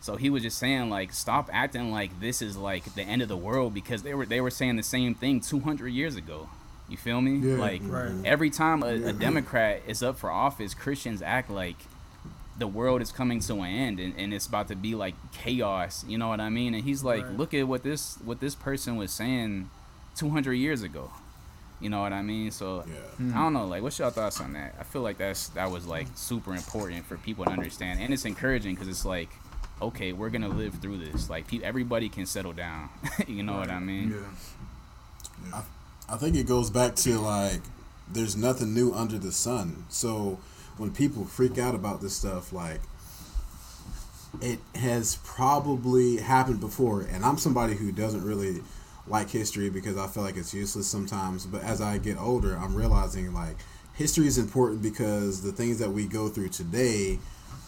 So 0.00 0.16
he 0.16 0.28
was 0.30 0.42
just 0.42 0.58
saying 0.58 0.90
like, 0.90 1.12
stop 1.12 1.48
acting 1.52 1.90
like 1.92 2.18
this 2.20 2.42
is 2.42 2.56
like 2.56 2.94
the 2.94 3.02
end 3.02 3.22
of 3.22 3.28
the 3.28 3.36
world 3.36 3.72
because 3.72 4.02
they 4.02 4.14
were 4.14 4.26
they 4.26 4.40
were 4.40 4.50
saying 4.50 4.76
the 4.76 4.82
same 4.82 5.14
thing 5.14 5.40
200 5.40 5.88
years 5.88 6.16
ago. 6.16 6.48
You 6.88 6.96
feel 6.96 7.20
me? 7.20 7.36
Yeah. 7.38 7.56
like 7.56 7.82
Right. 7.84 8.12
every 8.24 8.50
time 8.50 8.82
a, 8.82 9.08
a 9.08 9.12
Democrat 9.12 9.82
is 9.86 10.02
up 10.02 10.18
for 10.18 10.30
office, 10.30 10.74
Christians 10.74 11.22
act 11.22 11.48
like 11.50 11.76
the 12.58 12.66
world 12.66 13.02
is 13.02 13.12
coming 13.12 13.38
to 13.40 13.54
an 13.54 13.66
end 13.66 14.00
and, 14.00 14.14
and 14.16 14.32
it's 14.32 14.46
about 14.46 14.66
to 14.68 14.74
be 14.74 14.94
like 14.94 15.14
chaos 15.32 16.06
you 16.08 16.16
know 16.16 16.28
what 16.28 16.40
i 16.40 16.48
mean 16.48 16.72
and 16.74 16.84
he's 16.84 17.04
like 17.04 17.22
Right. 17.22 17.36
look 17.36 17.52
at 17.52 17.68
what 17.68 17.82
this 17.82 18.16
what 18.24 18.40
this 18.40 18.54
person 18.54 18.96
was 18.96 19.12
saying 19.12 19.68
200 20.16 20.54
years 20.54 20.80
ago 20.82 21.10
you 21.80 21.90
know 21.90 22.00
what 22.00 22.12
i 22.12 22.22
mean 22.22 22.50
so 22.50 22.84
Yeah. 22.88 23.38
i 23.38 23.42
don't 23.42 23.52
know 23.52 23.66
like 23.66 23.82
what's 23.82 23.98
your 23.98 24.10
thoughts 24.10 24.40
on 24.40 24.54
that 24.54 24.74
i 24.80 24.82
feel 24.82 25.02
like 25.02 25.18
that's 25.18 25.48
that 25.50 25.70
was 25.70 25.86
like 25.86 26.06
super 26.14 26.54
important 26.54 27.04
for 27.06 27.16
people 27.18 27.44
to 27.44 27.50
understand 27.50 28.00
and 28.00 28.12
it's 28.14 28.24
encouraging 28.24 28.74
because 28.74 28.88
it's 28.88 29.04
like 29.04 29.28
okay 29.82 30.12
we're 30.12 30.30
gonna 30.30 30.48
live 30.48 30.74
through 30.80 30.96
this 30.98 31.28
like 31.28 31.46
pe- 31.48 31.62
everybody 31.62 32.08
can 32.08 32.24
settle 32.26 32.52
down 32.54 32.88
you 33.26 33.42
know 33.42 33.58
what 33.58 33.70
i 33.70 33.78
mean 33.78 34.14
Yeah. 35.52 35.62
I 36.08 36.16
think 36.16 36.36
it 36.36 36.46
goes 36.46 36.70
back 36.70 36.94
to 36.96 37.18
like 37.18 37.60
there's 38.10 38.36
nothing 38.36 38.72
new 38.72 38.92
under 38.94 39.18
the 39.18 39.32
sun. 39.32 39.84
So 39.88 40.38
when 40.76 40.92
people 40.92 41.24
freak 41.24 41.58
out 41.58 41.74
about 41.74 42.00
this 42.00 42.14
stuff, 42.14 42.52
like 42.52 42.80
it 44.40 44.60
has 44.74 45.18
probably 45.24 46.18
happened 46.18 46.60
before. 46.60 47.00
And 47.02 47.24
I'm 47.24 47.38
somebody 47.38 47.74
who 47.74 47.90
doesn't 47.92 48.22
really 48.24 48.62
like 49.08 49.30
history 49.30 49.70
because 49.70 49.96
I 49.96 50.06
feel 50.06 50.22
like 50.22 50.36
it's 50.36 50.54
useless 50.54 50.86
sometimes. 50.86 51.46
But 51.46 51.62
as 51.62 51.80
I 51.80 51.98
get 51.98 52.18
older, 52.18 52.56
I'm 52.56 52.74
realizing 52.74 53.32
like 53.32 53.56
history 53.94 54.26
is 54.26 54.38
important 54.38 54.82
because 54.82 55.42
the 55.42 55.52
things 55.52 55.78
that 55.78 55.90
we 55.90 56.06
go 56.06 56.28
through 56.28 56.48
today 56.50 57.18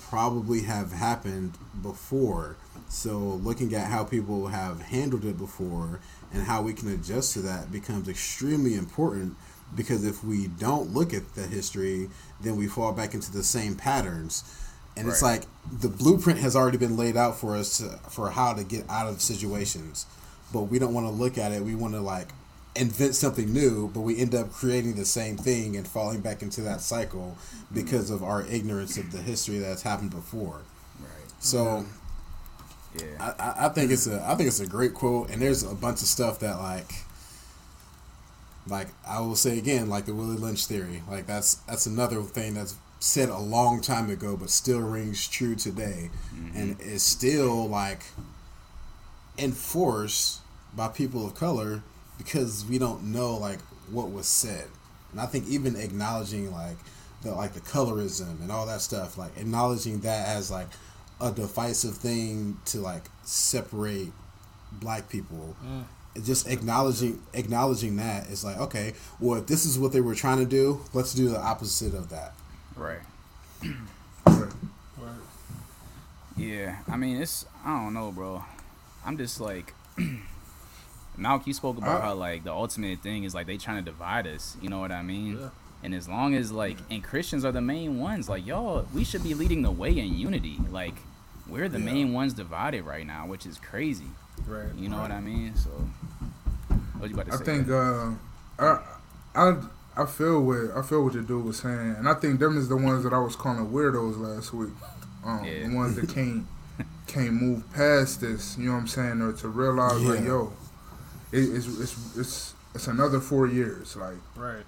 probably 0.09 0.63
have 0.63 0.93
happened 0.93 1.55
before. 1.83 2.57
So 2.89 3.19
looking 3.19 3.75
at 3.75 3.89
how 3.89 4.05
people 4.05 4.49
have 4.49 4.81
handled 4.81 5.25
it 5.25 5.37
before 5.37 6.01
and 6.33 6.45
how 6.45 6.63
we 6.63 6.73
can 6.73 6.89
adjust 6.93 7.35
to 7.35 7.41
that 7.41 7.71
becomes 7.71 8.09
extremely 8.09 8.75
important 8.75 9.37
because 9.77 10.05
if 10.05 10.25
we 10.25 10.49
don't 10.49 10.95
look 10.95 11.13
at 11.13 11.35
the 11.35 11.43
history, 11.43 12.09
then 12.41 12.57
we 12.57 12.67
fall 12.67 12.93
back 12.93 13.13
into 13.13 13.31
the 13.31 13.43
same 13.43 13.75
patterns. 13.75 14.45
And 14.97 15.07
it's 15.07 15.23
like 15.23 15.45
the 15.71 15.89
blueprint 15.89 16.41
has 16.41 16.57
already 16.57 16.79
been 16.79 16.97
laid 16.97 17.17
out 17.17 17.39
for 17.39 17.55
us 17.55 17.79
to, 17.79 17.91
for 18.11 18.31
how 18.31 18.55
to 18.55 18.65
get 18.65 18.89
out 18.89 19.09
of 19.09 19.21
situations. 19.21 20.07
But 20.53 20.63
we 20.63 20.79
don't 20.79 20.95
want 20.95 21.07
to 21.07 21.13
look 21.13 21.37
at 21.39 21.53
it. 21.53 21.63
We 21.63 21.75
want 21.75 21.95
to 21.95 22.01
like 22.01 22.29
invent 22.75 23.15
something 23.15 23.53
new, 23.53 23.89
but 23.93 24.01
we 24.01 24.19
end 24.19 24.35
up 24.35 24.53
creating 24.53 24.95
the 24.95 25.05
same 25.05 25.37
thing 25.37 25.77
and 25.77 25.87
falling 25.87 26.21
back 26.21 26.43
into 26.43 26.61
that 26.63 26.81
cycle 26.81 27.37
mm-hmm. 27.37 27.75
because 27.75 28.11
of 28.11 28.23
our 28.23 28.43
ignorance 28.47 28.97
of 28.97 29.11
the 29.13 29.19
history 29.19 29.59
that's 29.59 29.83
happened 29.83 30.11
before. 30.11 30.61
right 31.01 31.31
So 31.41 31.85
yeah 32.99 33.05
I, 33.21 33.43
I- 33.43 33.67
I 33.67 33.69
think 33.69 33.91
it's 33.91 34.07
a 34.07 34.23
I 34.27 34.35
think 34.35 34.49
it's 34.49 34.61
a 34.61 34.67
great 34.67 34.95
quote, 34.95 35.31
and 35.31 35.43
there's 35.43 35.63
a 35.63 35.75
bunch 35.75 36.01
of 36.03 36.09
stuff 36.09 36.39
that 36.41 36.59
like, 36.59 36.91
like 38.67 38.89
I 39.07 39.21
will 39.21 39.37
say 39.37 39.59
again, 39.59 39.89
like 39.89 40.07
the 40.07 40.15
Willie 40.15 40.37
Lynch 40.37 40.67
theory, 40.67 41.03
like 41.11 41.27
that's 41.27 41.57
that's 41.67 41.87
another 41.87 42.23
thing 42.23 42.55
that's 42.55 42.77
said 43.01 43.29
a 43.29 43.39
long 43.39 43.81
time 43.81 44.11
ago, 44.11 44.37
but 44.37 44.51
still 44.51 44.81
rings 44.81 45.29
true 45.29 45.55
today, 45.55 46.11
mm-hmm. 46.35 46.57
and 46.57 46.81
is 46.81 47.03
still 47.03 47.69
like 47.69 48.03
enforced 49.39 50.41
by 50.75 50.89
people 50.89 51.27
of 51.27 51.35
color 51.35 51.83
because 52.19 52.65
we 52.67 52.79
don't 52.79 53.05
know 53.05 53.37
like 53.37 53.61
what 53.91 54.11
was 54.11 54.27
said, 54.27 54.67
and 55.13 55.21
I 55.21 55.27
think 55.27 55.49
even 55.49 55.77
acknowledging 55.77 56.53
like 56.53 56.77
the 57.23 57.33
like 57.33 57.55
the 57.55 57.61
colorism 57.61 58.41
and 58.43 58.53
all 58.53 58.67
that 58.67 58.81
stuff, 58.81 59.17
like 59.17 59.37
acknowledging 59.37 60.01
that 60.01 60.29
as 60.29 60.51
like 60.51 60.69
a 61.21 61.31
divisive 61.33 61.97
thing 61.97 62.59
to 62.67 62.81
like 62.81 63.05
separate 63.23 64.09
black 64.73 65.09
people. 65.09 65.57
It's 66.15 66.27
Just 66.27 66.49
acknowledging 66.49 67.21
acknowledging 67.35 67.97
that 67.97 68.29
is 68.29 68.45
like 68.45 68.59
okay, 68.59 68.95
well 69.21 69.39
if 69.41 69.47
this 69.47 69.65
is 69.65 69.79
what 69.79 69.93
they 69.93 70.01
were 70.01 70.15
trying 70.15 70.39
to 70.39 70.47
do, 70.47 70.81
let's 70.93 71.15
do 71.15 71.29
the 71.29 71.41
opposite 71.41 71.95
of 71.95 72.11
that. 72.11 72.35
right 72.77 73.01
Right. 74.27 74.53
Yeah, 76.37 76.79
I 76.89 76.97
mean 76.97 77.21
it's 77.21 77.47
I 77.65 77.83
don't 77.83 77.95
know, 77.95 78.13
bro. 78.13 78.45
I'm 79.09 79.17
just 79.17 79.41
like 79.41 79.73
Malk, 81.19 81.47
you 81.47 81.53
spoke 81.55 81.79
about 81.79 81.99
Uh, 82.01 82.05
how 82.05 82.15
like 82.15 82.45
the 82.45 82.53
ultimate 82.53 83.01
thing 83.01 83.25
is 83.25 83.35
like 83.35 83.47
they 83.47 83.57
trying 83.57 83.83
to 83.83 83.91
divide 83.91 84.27
us. 84.27 84.57
You 84.63 84.69
know 84.69 84.79
what 84.81 84.93
I 84.93 85.03
mean? 85.03 85.39
Yeah. 85.41 85.49
And 85.83 85.95
as 85.95 86.09
long 86.09 86.35
as 86.35 86.53
like 86.53 86.77
and 86.91 87.03
Christians 87.03 87.45
are 87.45 87.53
the 87.53 87.61
main 87.61 87.99
ones, 87.99 88.29
like 88.29 88.47
y'all, 88.47 88.87
we 88.95 89.05
should 89.05 89.23
be 89.23 89.33
leading 89.35 89.63
the 89.63 89.71
way 89.71 89.97
in 89.99 90.17
unity. 90.19 90.59
Like 90.71 90.95
we're 91.49 91.69
the 91.69 91.79
Yeah. 91.81 91.87
main 91.93 92.13
ones 92.13 92.35
divided 92.35 92.85
right 92.85 93.07
now, 93.07 93.27
which 93.27 93.47
is 93.47 93.59
crazy. 93.59 94.11
Right. 94.47 94.73
You 94.77 94.89
know 94.91 95.01
what 95.01 95.11
I 95.11 95.21
mean? 95.21 95.57
So, 95.57 95.71
what 96.99 97.09
you 97.09 97.15
about 97.17 97.27
to 97.29 97.33
I 97.33 97.37
say? 97.37 97.43
I 97.43 97.47
think 97.47 97.71
uh, 97.71 98.11
I 98.59 98.79
I 99.35 99.57
I 100.03 100.07
feel 100.07 100.43
what 100.43 100.77
I 100.77 100.83
feel 100.83 101.03
what 101.03 101.15
your 101.15 101.23
dude 101.25 101.45
was 101.45 101.59
saying, 101.59 101.97
and 101.99 102.09
I 102.09 102.15
think 102.15 102.39
them 102.39 102.57
is 102.59 102.69
the 102.69 102.77
ones 102.77 103.03
that 103.05 103.13
I 103.13 103.19
was 103.19 103.35
calling 103.35 103.67
weirdos 103.71 104.19
last 104.19 104.53
week. 104.53 104.71
Um, 105.25 105.43
Yeah. 105.45 105.67
The 105.67 105.75
ones 105.75 105.97
that 105.97 106.09
can't 106.15 106.47
can't 107.09 107.33
move 107.33 107.65
past 107.73 108.21
this. 108.21 108.57
You 108.59 108.67
know 108.67 108.73
what 108.75 108.79
I'm 108.81 108.87
saying? 108.87 109.21
Or 109.23 109.33
to 109.33 109.49
realize 109.49 110.01
like, 110.03 110.25
yo, 110.25 110.53
it, 111.33 111.39
it's 111.41 111.67
it's 111.67 112.17
it's 112.17 112.55
it's 112.75 112.87
another 112.87 113.21
four 113.21 113.47
years. 113.49 113.97
Like, 113.97 114.17
Right. 114.37 114.65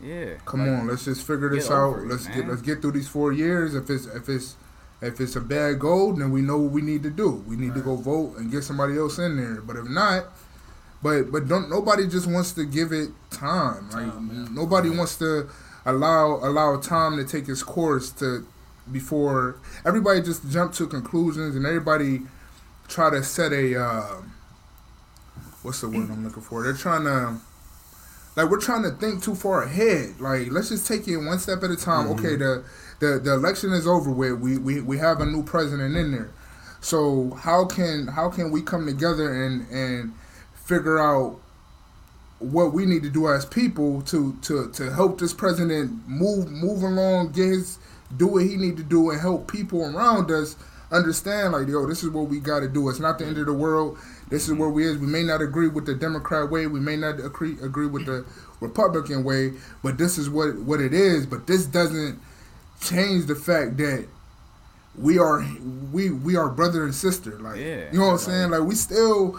yeah. 0.00 0.34
come 0.44 0.60
like, 0.60 0.80
on, 0.80 0.86
let's 0.86 1.04
just 1.06 1.26
figure 1.26 1.48
this 1.50 1.70
out. 1.70 1.98
it, 1.98 2.06
let's 2.06 2.26
get 2.28 2.46
let's 2.46 2.62
get 2.62 2.80
through 2.80 2.92
these 2.92 3.08
four 3.08 3.32
years. 3.32 3.74
If 3.74 3.90
it's 3.90 4.06
if 4.06 4.28
it's 4.28 4.56
if 5.00 5.20
it's 5.20 5.36
a 5.36 5.40
bad 5.40 5.78
goal, 5.78 6.12
then 6.12 6.30
we 6.30 6.42
know 6.42 6.58
what 6.58 6.72
we 6.72 6.82
need 6.82 7.02
to 7.04 7.10
do. 7.10 7.42
We 7.48 7.56
need 7.56 7.74
to 7.74 7.80
go 7.80 7.96
vote 7.96 8.36
and 8.36 8.50
get 8.50 8.64
somebody 8.64 8.98
else 8.98 9.18
in 9.18 9.36
there. 9.36 9.60
But 9.62 9.76
if 9.76 9.88
not, 9.88 10.26
but 11.02 11.32
but 11.32 11.48
don't 11.48 11.70
nobody 11.70 12.06
just 12.06 12.26
wants 12.26 12.52
to 12.52 12.64
give 12.64 12.92
it 12.92 13.10
time. 13.30 13.90
Like 13.90 14.14
nobody 14.50 14.90
wants 14.90 15.16
to 15.18 15.48
allow 15.86 16.36
allow 16.42 16.76
time 16.80 17.16
to 17.16 17.24
take 17.24 17.48
its 17.48 17.62
course 17.62 18.10
to 18.12 18.46
before 18.92 19.56
everybody 19.84 20.20
just 20.20 20.48
jump 20.50 20.72
to 20.74 20.86
conclusions 20.86 21.56
and 21.56 21.66
everybody 21.66 22.22
try 22.88 23.10
to 23.10 23.22
set 23.22 23.52
a 23.52 23.80
uh, 23.80 24.22
what's 25.62 25.80
the 25.80 25.88
word 25.88 26.10
I'm 26.10 26.24
looking 26.24 26.42
for? 26.42 26.62
They're 26.62 26.72
trying 26.72 27.04
to 27.04 27.38
like 28.36 28.50
we're 28.50 28.60
trying 28.60 28.82
to 28.84 28.90
think 28.90 29.22
too 29.22 29.34
far 29.34 29.62
ahead. 29.62 30.20
Like 30.20 30.50
let's 30.50 30.68
just 30.68 30.86
take 30.86 31.08
it 31.08 31.16
one 31.18 31.38
step 31.38 31.62
at 31.62 31.70
a 31.70 31.76
time. 31.76 32.08
Okay, 32.12 32.36
the, 32.36 32.64
the 33.00 33.18
the 33.18 33.34
election 33.34 33.72
is 33.72 33.86
over 33.86 34.10
with. 34.10 34.38
We, 34.38 34.58
we 34.58 34.80
we 34.80 34.98
have 34.98 35.20
a 35.20 35.26
new 35.26 35.42
president 35.42 35.96
in 35.96 36.12
there. 36.12 36.30
So 36.80 37.30
how 37.30 37.64
can 37.66 38.06
how 38.08 38.30
can 38.30 38.50
we 38.50 38.62
come 38.62 38.86
together 38.86 39.44
and 39.44 39.68
and 39.70 40.14
figure 40.54 40.98
out 40.98 41.40
what 42.38 42.72
we 42.72 42.86
need 42.86 43.02
to 43.02 43.10
do 43.10 43.28
as 43.28 43.44
people 43.44 44.02
to 44.02 44.36
to 44.42 44.70
to 44.70 44.92
help 44.92 45.18
this 45.18 45.32
president 45.32 46.06
move 46.06 46.48
move 46.50 46.82
along, 46.82 47.32
get 47.32 47.46
his 47.46 47.78
do 48.16 48.26
what 48.26 48.42
he 48.44 48.56
need 48.56 48.76
to 48.76 48.82
do 48.82 49.10
and 49.10 49.20
help 49.20 49.50
people 49.50 49.82
around 49.84 50.30
us 50.30 50.56
understand 50.90 51.52
like 51.52 51.68
yo 51.68 51.86
this 51.86 52.02
is 52.02 52.08
what 52.10 52.28
we 52.28 52.40
got 52.40 52.60
to 52.60 52.68
do. 52.68 52.88
It's 52.88 52.98
not 53.00 53.18
the 53.18 53.26
end 53.26 53.36
of 53.38 53.46
the 53.46 53.52
world. 53.52 53.98
This 54.30 54.48
is 54.48 54.54
where 54.54 54.68
we 54.70 54.84
is. 54.86 54.96
We 54.98 55.06
may 55.06 55.22
not 55.22 55.42
agree 55.42 55.68
with 55.68 55.84
the 55.86 55.94
democrat 55.94 56.50
way. 56.50 56.66
We 56.66 56.80
may 56.80 56.96
not 56.96 57.20
agree 57.20 57.56
agree 57.62 57.86
with 57.86 58.06
the 58.06 58.24
republican 58.60 59.22
way 59.22 59.52
but 59.84 59.96
this 59.98 60.18
is 60.18 60.28
what 60.30 60.56
what 60.60 60.80
it 60.80 60.94
is. 60.94 61.26
But 61.26 61.46
this 61.46 61.66
doesn't 61.66 62.18
change 62.80 63.26
the 63.26 63.34
fact 63.34 63.76
that 63.78 64.06
we 64.96 65.18
are 65.18 65.44
we 65.92 66.10
we 66.10 66.36
are 66.36 66.48
brother 66.48 66.84
and 66.84 66.94
sister. 66.94 67.38
Like 67.38 67.56
Yeah, 67.58 67.92
you 67.92 67.98
know 67.98 68.06
what 68.06 68.12
i'm 68.12 68.18
saying? 68.18 68.50
like 68.50 68.62
we 68.62 68.74
still 68.74 69.38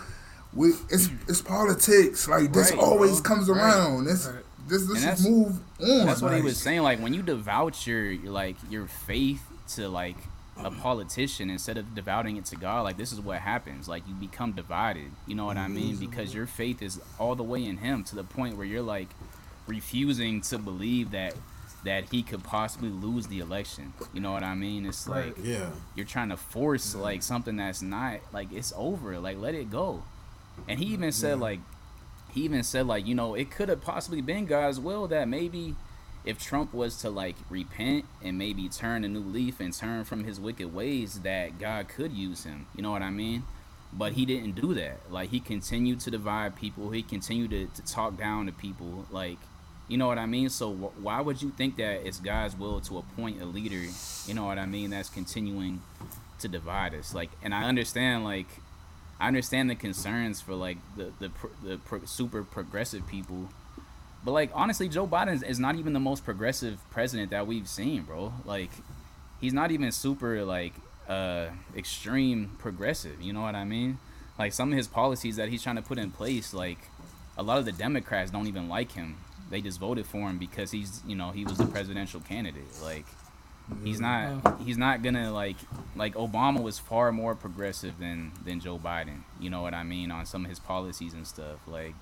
we 0.53 0.69
it's 0.89 1.09
it's 1.27 1.41
politics. 1.41 2.27
Like 2.27 2.53
this 2.53 2.71
Right, 2.71 2.79
always 2.79 3.19
bro. 3.21 3.35
comes 3.35 3.49
Right. 3.49 3.57
around. 3.59 4.05
Right. 4.05 4.43
This 4.69 4.83
And 4.83 4.95
this 4.95 5.03
that's- 5.03 5.19
is 5.21 5.27
move 5.27 5.59
on 5.81 6.05
That's 6.05 6.21
what 6.21 6.33
he 6.35 6.41
was 6.41 6.57
saying. 6.57 6.81
Like 6.81 6.99
when 6.99 7.13
you 7.13 7.21
devout 7.21 7.85
your 7.87 8.11
your, 8.11 8.31
like 8.31 8.55
your 8.69 8.87
faith 8.87 9.43
to 9.75 9.87
like 9.89 10.17
a 10.57 10.69
politician 10.71 11.49
instead 11.49 11.77
of 11.77 11.95
devoting 11.95 12.35
it 12.35 12.43
to 12.45 12.55
God, 12.57 12.81
like 12.81 12.97
this 12.97 13.13
is 13.13 13.21
what 13.21 13.39
happens. 13.39 13.87
Like 13.87 14.07
you 14.07 14.13
become 14.13 14.51
divided. 14.51 15.11
You 15.25 15.35
know 15.35 15.45
what 15.45 15.57
I 15.57 15.67
mean? 15.69 15.95
Mm-hmm. 15.95 16.05
Because 16.05 16.33
your 16.33 16.47
faith 16.47 16.81
is 16.81 16.99
all 17.17 17.35
the 17.35 17.43
way 17.43 17.63
in 17.63 17.77
Him 17.77 18.03
to 18.05 18.15
the 18.15 18.23
point 18.25 18.57
where 18.57 18.65
you're 18.65 18.81
like 18.81 19.07
refusing 19.67 20.41
to 20.41 20.57
believe 20.57 21.11
that 21.11 21.33
that 21.85 22.09
he 22.11 22.21
could 22.21 22.43
possibly 22.43 22.89
lose 22.89 23.27
the 23.27 23.39
election. 23.39 23.93
You 24.13 24.19
know 24.19 24.33
what 24.33 24.43
I 24.43 24.53
mean? 24.53 24.85
It's 24.85 25.07
like 25.07 25.37
Right. 25.37 25.45
Yeah. 25.45 25.69
you're 25.95 26.05
trying 26.05 26.27
to 26.29 26.35
force 26.37 26.91
mm-hmm. 26.91 27.01
like 27.01 27.23
something 27.23 27.55
that's 27.55 27.81
not 27.81 28.19
like 28.33 28.51
it's 28.51 28.73
over. 28.75 29.17
Like 29.19 29.37
let 29.37 29.55
it 29.55 29.71
go. 29.71 30.03
And 30.67 30.77
he 30.79 30.87
even 30.87 31.13
said 31.13 31.39
like 31.39 31.59
he 32.31 32.41
even 32.41 32.63
said 32.63 32.87
like 32.87 33.05
you 33.05 33.15
know 33.15 33.35
it 33.35 33.51
could 33.51 33.69
have 33.69 33.81
possibly 33.81 34.21
been 34.21 34.45
God's 34.45 34.79
will 34.79 35.07
that 35.07 35.27
maybe 35.27 35.75
if 36.25 36.39
Trump 36.39 36.73
was 36.73 36.97
to 37.01 37.09
like 37.09 37.35
repent 37.49 38.05
and 38.21 38.37
maybe 38.37 38.67
turn 38.69 39.03
a 39.03 39.07
new 39.07 39.19
leaf 39.19 39.59
and 39.59 39.73
turn 39.73 40.03
from 40.03 40.23
his 40.25 40.39
wicked 40.39 40.73
ways 40.73 41.21
that 41.21 41.59
God 41.59 41.87
could 41.87 42.11
use 42.11 42.43
him. 42.43 42.67
You 42.75 42.83
know 42.83 42.91
what 42.91 43.01
I 43.01 43.09
mean? 43.09 43.43
But 43.91 44.13
he 44.13 44.25
didn't 44.25 44.55
do 44.55 44.73
that. 44.75 44.99
Like 45.09 45.29
he 45.29 45.39
continued 45.39 45.99
to 46.01 46.11
divide 46.11 46.55
people. 46.55 46.91
He 46.91 47.01
continued 47.01 47.51
to, 47.51 47.67
to 47.81 47.91
talk 47.91 48.17
down 48.17 48.45
to 48.45 48.51
people. 48.51 49.05
Like 49.09 49.37
you 49.87 49.97
know 49.97 50.07
what 50.07 50.19
I 50.19 50.27
mean? 50.27 50.49
So 50.49 50.71
wh- 50.71 51.03
why 51.03 51.19
would 51.19 51.41
you 51.41 51.49
think 51.49 51.77
that 51.77 52.05
it's 52.05 52.19
God's 52.19 52.55
will 52.55 52.79
to 52.81 52.99
appoint 52.99 53.41
a 53.41 53.45
leader? 53.45 53.91
You 54.27 54.33
know 54.35 54.45
what 54.45 54.59
I 54.59 54.67
mean? 54.67 54.91
That's 54.91 55.09
continuing 55.09 55.81
to 56.39 56.47
divide 56.47 56.93
us. 56.93 57.13
Like, 57.13 57.31
and 57.41 57.53
I 57.55 57.63
understand 57.63 58.23
like 58.23 58.47
I 59.19 59.27
understand 59.27 59.69
the 59.69 59.75
concerns 59.75 60.39
for 60.39 60.53
like 60.55 60.77
the 60.95 61.11
the 61.19 61.31
the 61.63 61.77
pro- 61.77 62.05
super 62.05 62.43
progressive 62.43 63.05
people, 63.07 63.49
but 64.23 64.31
like 64.31 64.49
honestly, 64.53 64.87
Joe 64.87 65.07
Biden 65.07 65.33
is, 65.33 65.43
is 65.43 65.59
not 65.59 65.75
even 65.75 65.93
the 65.93 65.99
most 65.99 66.23
progressive 66.23 66.79
president 66.89 67.31
that 67.31 67.45
we've 67.45 67.67
seen, 67.67 68.03
bro. 68.03 68.33
Like, 68.45 68.71
he's 69.41 69.53
not 69.53 69.71
even 69.71 69.91
super 69.91 70.45
like 70.45 70.73
uh 71.07 71.47
extreme 71.75 72.51
progressive. 72.59 73.21
You 73.21 73.33
know 73.33 73.41
what 73.41 73.55
I 73.55 73.65
mean? 73.65 73.99
Like 74.37 74.53
some 74.53 74.71
of 74.71 74.77
his 74.77 74.87
policies 74.87 75.35
that 75.35 75.49
he's 75.49 75.61
trying 75.61 75.75
to 75.75 75.81
put 75.81 75.97
in 75.97 76.11
place, 76.11 76.53
like 76.53 76.79
a 77.37 77.43
lot 77.43 77.57
of 77.57 77.65
the 77.65 77.73
Democrats 77.73 78.31
don't 78.31 78.47
even 78.47 78.69
like 78.69 78.93
him. 78.93 79.17
They 79.49 79.61
just 79.61 79.79
voted 79.79 80.05
for 80.05 80.29
him 80.29 80.37
because 80.37 80.71
he's 80.71 81.01
you 81.05 81.15
know 81.15 81.31
he 81.31 81.43
was 81.43 81.57
the 81.57 81.65
presidential 81.65 82.21
candidate. 82.21 82.81
Like 82.81 83.05
he's 83.83 83.99
not 83.99 84.41
oh. 84.45 84.57
he's 84.63 84.77
not 84.77 85.01
gonna 85.03 85.31
like 85.33 85.55
like 85.95 86.15
Obama 86.15 86.61
was 86.61 86.79
far 86.79 87.11
more 87.11 87.35
progressive 87.35 87.99
than 87.99 88.31
than 88.45 88.59
Joe 88.59 88.77
Biden. 88.77 89.21
You 89.39 89.49
know 89.49 89.61
what 89.61 89.73
I 89.73 89.83
mean 89.83 90.11
on 90.11 90.25
some 90.25 90.43
of 90.45 90.49
his 90.49 90.59
policies 90.59 91.13
and 91.13 91.25
stuff. 91.27 91.59
Like 91.67 91.93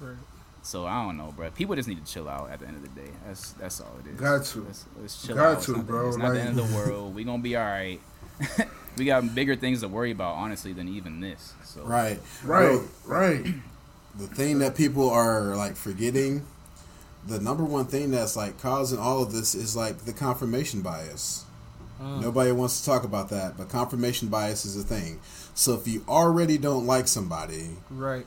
Right. 0.00 0.16
so 0.62 0.84
I 0.86 1.02
don't 1.04 1.16
know, 1.16 1.32
bro. 1.36 1.50
People 1.50 1.74
just 1.74 1.88
need 1.88 2.04
to 2.04 2.12
chill 2.12 2.28
out 2.28 2.50
at 2.50 2.60
the 2.60 2.66
end 2.66 2.76
of 2.76 2.82
the 2.82 3.00
day. 3.00 3.10
That's 3.26 3.52
that's 3.52 3.80
all 3.80 3.94
it 4.04 4.10
is. 4.10 4.20
Got 4.20 4.44
to. 4.44 4.60
Let's, 4.64 4.84
let's 5.00 5.26
chill 5.26 5.36
Got 5.36 5.46
out. 5.46 5.56
It's 5.58 5.66
to, 5.66 5.72
not 5.72 5.78
the- 5.78 5.84
bro. 5.84 6.08
It's 6.08 6.16
not 6.18 6.32
the 6.34 6.40
end 6.40 6.58
of 6.58 6.68
the 6.70 6.76
world. 6.76 7.14
We 7.14 7.24
gonna 7.24 7.42
be 7.42 7.56
all 7.56 7.64
right. 7.64 8.00
we 8.98 9.04
got 9.06 9.34
bigger 9.34 9.56
things 9.56 9.80
to 9.80 9.88
worry 9.88 10.10
about, 10.10 10.34
honestly, 10.34 10.72
than 10.74 10.88
even 10.88 11.20
this. 11.20 11.54
So 11.64 11.82
Right. 11.82 12.18
right 12.44 12.78
Bro, 12.78 12.84
right 13.06 13.46
the 14.18 14.26
thing 14.26 14.58
that 14.60 14.74
people 14.74 15.08
are 15.10 15.54
like 15.56 15.76
forgetting 15.76 16.46
the 17.26 17.40
number 17.40 17.64
one 17.64 17.86
thing 17.86 18.10
that's 18.10 18.36
like 18.36 18.60
causing 18.60 18.98
all 18.98 19.22
of 19.22 19.32
this 19.32 19.54
is 19.54 19.74
like 19.76 19.98
the 20.04 20.12
confirmation 20.12 20.80
bias 20.82 21.44
nobody 21.98 22.52
wants 22.52 22.80
to 22.80 22.86
talk 22.86 23.04
about 23.04 23.30
that 23.30 23.56
but 23.56 23.68
confirmation 23.70 24.28
bias 24.28 24.64
is 24.66 24.76
a 24.76 24.82
thing 24.82 25.18
so 25.54 25.72
if 25.74 25.88
you 25.88 26.04
already 26.08 26.58
don't 26.58 26.86
like 26.86 27.08
somebody 27.08 27.70
Right. 27.90 28.26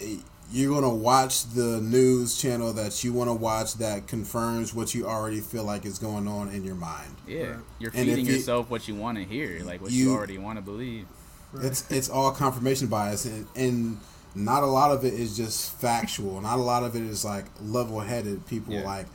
eh, 0.00 0.16
you're 0.52 0.70
going 0.70 0.82
to 0.82 0.88
watch 0.88 1.44
the 1.50 1.80
news 1.82 2.36
channel 2.40 2.72
that 2.72 3.04
you 3.04 3.12
want 3.12 3.28
to 3.28 3.34
watch 3.34 3.74
that 3.74 4.06
confirms 4.08 4.74
what 4.74 4.94
you 4.94 5.06
already 5.06 5.40
feel 5.40 5.64
like 5.64 5.84
is 5.84 5.98
going 5.98 6.26
on 6.26 6.48
in 6.48 6.64
your 6.64 6.74
mind 6.74 7.14
yeah, 7.28 7.42
Right. 7.42 7.56
you're 7.78 7.90
And 7.94 8.08
if 8.08 8.16
feeding 8.16 8.26
you- 8.26 8.32
yourself 8.36 8.70
what 8.70 8.88
you 8.88 8.94
want 8.94 9.18
to 9.18 9.24
hear, 9.24 9.62
like 9.64 9.80
what 9.82 9.92
you, 9.92 10.06
You- 10.06 10.14
already 10.16 10.38
want 10.38 10.56
to 10.58 10.62
believe. 10.62 11.06
It's 11.54 11.84
it's 11.90 12.08
all 12.08 12.30
confirmation 12.32 12.86
bias, 12.86 13.24
and, 13.26 13.46
and 13.54 13.98
not 14.34 14.62
a 14.62 14.66
lot 14.66 14.90
of 14.90 15.04
it 15.04 15.14
is 15.14 15.36
just 15.36 15.72
factual. 15.80 16.40
Not 16.40 16.58
a 16.58 16.62
lot 16.62 16.82
of 16.82 16.94
it 16.96 17.02
is 17.02 17.24
like 17.24 17.44
level 17.62 18.00
headed 18.00 18.46
people 18.46 18.74
Yeah. 18.74 18.82
like 18.84 19.06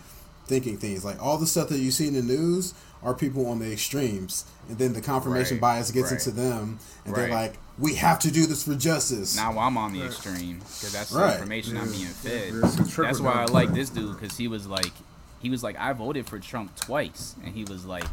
thinking 0.48 0.78
things. 0.78 1.04
Like 1.06 1.22
all 1.22 1.38
the 1.38 1.48
stuff 1.48 1.70
that 1.70 1.80
you 1.80 1.92
see 1.92 2.08
in 2.08 2.14
the 2.14 2.22
news 2.22 2.74
are 3.04 3.14
people 3.14 3.48
on 3.48 3.60
the 3.60 3.72
extremes, 3.72 4.46
and 4.68 4.78
then 4.80 4.94
the 4.94 5.02
confirmation 5.02 5.58
Right, 5.58 5.62
bias 5.62 5.92
gets 5.92 6.12
right. 6.12 6.20
into 6.20 6.32
them, 6.32 6.80
and 7.06 7.16
they're 7.16 7.30
like, 7.30 7.58
"We 7.78 7.96
have 7.96 8.18
to 8.20 8.32
do 8.32 8.46
this 8.48 8.64
for 8.64 8.74
justice." 8.74 9.36
Now 9.36 9.58
I'm 9.60 9.78
on 9.78 9.94
the 9.94 10.04
extreme 10.04 10.58
because 10.60 10.92
that's 10.92 11.12
the 11.12 11.20
Right. 11.20 11.34
information 11.36 11.78
I'm 11.78 11.86
Yeah. 11.92 11.98
being 11.98 12.08
fed. 12.08 12.54
Yeah, 12.54 12.60
it's 12.66 12.74
a 12.76 12.78
trickle 12.86 13.04
That's 13.06 13.20
why 13.20 13.34
I 13.34 13.46
like 13.46 13.74
this 13.74 13.90
dude 13.90 14.20
because 14.20 14.36
he 14.38 14.48
was 14.48 14.66
like, 14.66 14.92
he 15.40 15.50
was 15.52 15.62
like, 15.62 15.78
I 15.80 15.94
voted 15.94 16.28
for 16.28 16.40
Trump 16.40 16.76
twice, 16.78 17.36
and 17.44 17.54
he 17.54 17.64
was 17.66 17.86
like, 17.86 18.06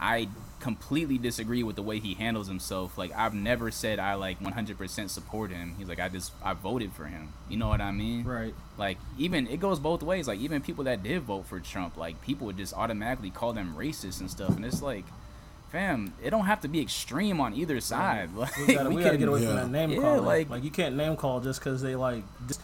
I 0.00 0.28
completely 0.60 1.18
disagree 1.18 1.62
with 1.62 1.76
the 1.76 1.82
way 1.82 1.98
he 2.00 2.14
handles 2.14 2.48
himself. 2.48 2.96
Like 2.98 3.12
I've 3.16 3.34
never 3.34 3.70
said 3.70 3.98
I 3.98 4.14
like 4.14 4.40
100% 4.40 5.08
support 5.10 5.50
him. 5.50 5.74
He's 5.78 5.88
like, 5.88 6.00
I 6.00 6.08
just 6.08 6.32
I 6.42 6.54
voted 6.54 6.92
for 6.92 7.04
him. 7.06 7.32
You 7.48 7.56
know 7.56 7.68
what 7.68 7.80
I 7.80 7.92
mean? 7.92 8.24
Right. 8.24 8.54
Like 8.76 8.98
even 9.18 9.46
it 9.46 9.60
goes 9.60 9.78
both 9.78 10.02
ways. 10.02 10.26
Like 10.28 10.40
even 10.40 10.60
people 10.62 10.84
that 10.84 11.02
did 11.02 11.22
vote 11.22 11.46
for 11.46 11.60
Trump, 11.60 11.96
like 11.96 12.20
people 12.22 12.46
would 12.46 12.56
just 12.56 12.74
automatically 12.74 13.30
call 13.30 13.52
them 13.52 13.74
racist 13.76 14.20
and 14.20 14.30
stuff, 14.30 14.50
and 14.56 14.64
it's 14.64 14.82
like. 14.82 15.04
Fam, 15.70 16.14
it 16.24 16.30
don't 16.30 16.46
have 16.46 16.62
to 16.62 16.68
be 16.68 16.80
extreme 16.80 17.42
on 17.42 17.52
either 17.52 17.78
side. 17.78 18.30
Like, 18.34 18.56
We 18.56 18.74
gotta, 18.74 18.88
we 18.88 18.96
gotta 19.02 19.10
can- 19.10 19.18
get 19.18 19.28
away 19.28 19.42
Yeah. 19.42 19.46
from 19.48 19.56
that 19.56 19.70
name 19.70 19.90
Yeah, 19.90 20.00
calling. 20.00 20.24
like- 20.24 20.48
Like, 20.48 20.64
you 20.64 20.70
can't 20.70 20.96
name 20.96 21.14
call 21.14 21.40
just 21.40 21.60
because 21.60 21.82
they 21.82 21.94
like 21.94 22.22
dis- 22.46 22.58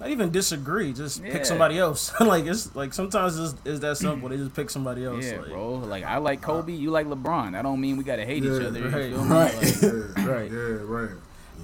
not 0.00 0.08
even 0.08 0.30
disagree. 0.30 0.92
Just 0.92 1.22
Yeah. 1.22 1.32
pick 1.32 1.44
somebody 1.46 1.78
else. 1.78 2.12
like 2.20 2.46
it's 2.46 2.74
like 2.74 2.92
sometimes 2.94 3.38
it's, 3.38 3.54
it's 3.64 3.80
that 3.80 3.96
simple. 3.98 4.28
They 4.30 4.38
just 4.38 4.54
pick 4.54 4.70
somebody 4.70 5.04
else. 5.04 5.24
Yeah, 5.24 5.40
like, 5.40 5.50
bro. 5.50 5.74
Like 5.74 6.04
I 6.04 6.16
like 6.18 6.40
Kobe, 6.40 6.72
you 6.72 6.90
like 6.90 7.06
LeBron. 7.06 7.54
I 7.56 7.62
don't 7.62 7.80
mean 7.80 7.96
we 7.98 8.04
gotta 8.04 8.24
hate 8.24 8.42
each 8.44 8.62
other. 8.62 8.80
right. 8.88 9.10
feel 9.10 9.24
me? 9.24 9.30
Right. 9.30 9.54
Like, 9.54 9.82
yeah, 9.82 10.24
Right. 10.26 10.50
yeah 10.50 10.58
right 10.82 11.10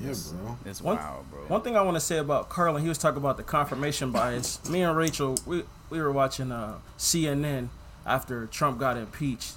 yeah, 0.03 0.13
bro. 0.43 0.59
it's 0.67 0.83
One- 0.83 0.97
wild, 0.99 1.31
bro. 1.31 1.41
One 1.49 1.63
thing 1.63 1.75
I 1.75 1.81
want 1.81 1.97
to 1.97 2.01
say 2.01 2.19
about 2.19 2.51
Carlin, 2.51 2.83
he 2.83 2.89
was 2.91 2.99
talking 2.99 3.17
about 3.17 3.39
the 3.39 3.43
confirmation 3.43 4.13
bias. 4.13 4.61
Me 4.69 4.83
and 4.83 4.95
Rachel, 4.95 5.37
we 5.47 5.65
we 5.89 5.99
were 6.01 6.13
watching 6.13 6.53
uh, 6.53 6.75
CNN 6.99 7.69
after 8.05 8.47
Trump 8.47 8.79
got 8.79 8.99
impeached, 8.99 9.55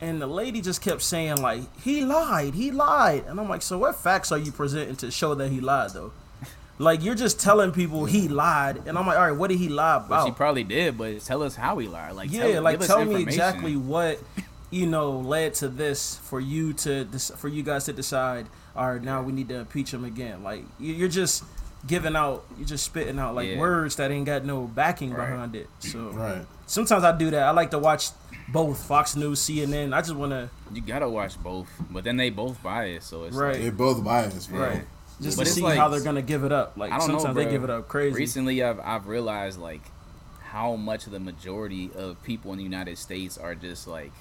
and 0.00 0.20
the 0.20 0.26
lady 0.26 0.60
just 0.60 0.82
kept 0.82 1.00
saying 1.00 1.40
like 1.40 1.62
he 1.80 2.04
lied, 2.04 2.52
he 2.54 2.70
lied, 2.70 3.24
and 3.26 3.40
I'm 3.40 3.48
like, 3.48 3.62
so 3.62 3.78
what 3.78 3.96
facts 3.96 4.30
are 4.30 4.36
you 4.38 4.52
presenting 4.52 4.96
to 4.96 5.10
show 5.10 5.34
that 5.34 5.48
he 5.50 5.60
lied 5.60 5.92
though? 5.94 6.12
Like 6.80 7.02
you're 7.02 7.14
just 7.16 7.40
telling 7.40 7.72
people 7.72 8.04
he 8.04 8.28
lied, 8.28 8.82
and 8.86 8.96
I'm 8.96 9.06
like, 9.06 9.16
all 9.18 9.24
right, 9.24 9.36
what 9.36 9.48
did 9.50 9.58
he 9.58 9.68
lie 9.68 9.96
Well, 10.08 10.22
she 10.24 10.28
about? 10.28 10.36
probably 10.36 10.62
did, 10.64 10.96
but 10.96 11.20
tell 11.22 11.42
us 11.42 11.56
how 11.56 11.78
he 11.78 11.88
lied. 11.88 12.14
Like, 12.14 12.30
yeah, 12.30 12.52
tell, 12.52 12.62
like 12.62 12.80
tell 12.80 13.04
me 13.04 13.20
exactly 13.20 13.76
what 13.92 14.20
you 14.70 14.86
know 14.86 15.12
led 15.18 15.54
to 15.54 15.68
this 15.68 16.18
for 16.18 16.38
you 16.40 16.72
to 16.74 17.04
for 17.36 17.48
you 17.48 17.62
guys 17.64 17.84
to 17.86 17.92
decide. 17.92 18.46
All 18.76 18.92
right, 18.92 19.02
now 19.02 19.22
we 19.22 19.32
need 19.32 19.48
to 19.48 19.56
impeach 19.56 19.92
him 19.92 20.04
again. 20.04 20.44
Like 20.44 20.62
you- 20.78 20.94
you're 20.94 21.08
just 21.08 21.42
giving 21.86 22.14
out, 22.14 22.44
you're 22.56 22.66
just 22.68 22.84
spitting 22.84 23.18
out 23.18 23.34
like 23.34 23.48
Yeah. 23.48 23.58
words 23.58 23.96
that 23.96 24.10
ain't 24.12 24.26
got 24.26 24.44
no 24.44 24.62
backing 24.62 25.10
Right. 25.12 25.28
behind 25.30 25.56
it. 25.56 25.68
So 25.80 26.10
Right. 26.10 26.44
sometimes 26.66 27.02
I 27.02 27.16
do 27.16 27.30
that. 27.30 27.42
I 27.42 27.50
like 27.50 27.70
to 27.72 27.78
watch 27.78 28.10
both 28.52 28.84
Fox 28.84 29.16
News, 29.16 29.40
CNN. 29.40 29.92
I 29.94 30.00
just 30.00 30.14
want 30.14 30.30
to 30.32 30.48
You 30.72 30.80
gotta 30.80 31.08
watch 31.08 31.42
both, 31.42 31.68
but 31.90 32.04
then 32.04 32.16
they 32.16 32.30
both 32.30 32.62
biased, 32.62 33.08
so 33.08 33.24
it's 33.24 33.34
Right. 33.36 33.54
like, 33.54 33.62
They 33.62 33.70
both 33.70 34.04
biased, 34.04 34.50
bro. 34.50 34.60
right 34.60 34.86
just 35.20 35.36
But 35.36 35.44
to 35.46 35.50
see 35.52 35.62
like- 35.62 35.78
how 35.78 35.88
they're 35.88 36.00
gonna 36.00 36.22
give 36.22 36.44
it 36.44 36.52
up. 36.52 36.76
Like 36.76 36.92
I 36.92 36.98
don't 36.98 37.08
know, 37.08 37.14
sometimes 37.18 37.34
bro. 37.34 37.44
they 37.44 37.50
give 37.50 37.64
it 37.64 37.70
up 37.70 37.88
crazy. 37.88 38.16
Recently, 38.16 38.62
I've 38.62 38.80
I've 38.80 39.06
realized 39.06 39.58
like 39.58 39.82
how 40.42 40.76
much 40.76 41.06
of 41.06 41.12
the 41.12 41.20
majority 41.20 41.90
of 41.94 42.22
people 42.22 42.52
in 42.52 42.58
the 42.58 42.64
United 42.64 42.96
States 42.98 43.36
are 43.36 43.54
just 43.54 43.86
like 43.86 44.12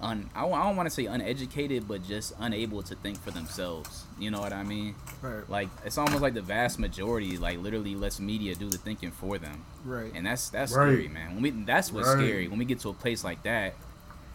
un. 0.00 0.28
I, 0.34 0.42
don't- 0.42 0.52
I 0.52 0.62
don't 0.64 0.76
want 0.76 0.86
to 0.88 0.94
say 0.94 1.06
uneducated, 1.06 1.88
but 1.88 2.06
just 2.06 2.32
unable 2.38 2.82
to 2.84 2.94
think 2.96 3.18
for 3.20 3.30
themselves. 3.30 4.04
You 4.18 4.30
know 4.30 4.40
what 4.40 4.52
I 4.52 4.62
mean? 4.62 4.94
Right, 5.22 5.48
Like 5.48 5.68
it's 5.84 5.96
almost 5.98 6.20
like 6.22 6.34
the 6.34 6.42
vast 6.42 6.78
majority, 6.78 7.38
like 7.38 7.58
literally 7.58 7.94
lets 7.96 8.20
media 8.20 8.54
do 8.54 8.68
the 8.68 8.78
thinking 8.78 9.10
for 9.10 9.38
them, 9.38 9.64
right. 9.84 10.12
and 10.14 10.26
that's 10.26 10.50
that's 10.50 10.72
Right. 10.72 10.92
scary, 10.92 11.08
man. 11.08 11.34
When 11.34 11.42
we 11.42 11.50
that's 11.50 11.90
what's 11.92 12.08
Right. 12.08 12.18
scary. 12.18 12.48
When 12.48 12.58
we 12.58 12.64
get 12.66 12.80
to 12.80 12.90
a 12.90 12.94
place 12.94 13.24
like 13.24 13.42
that, 13.44 13.74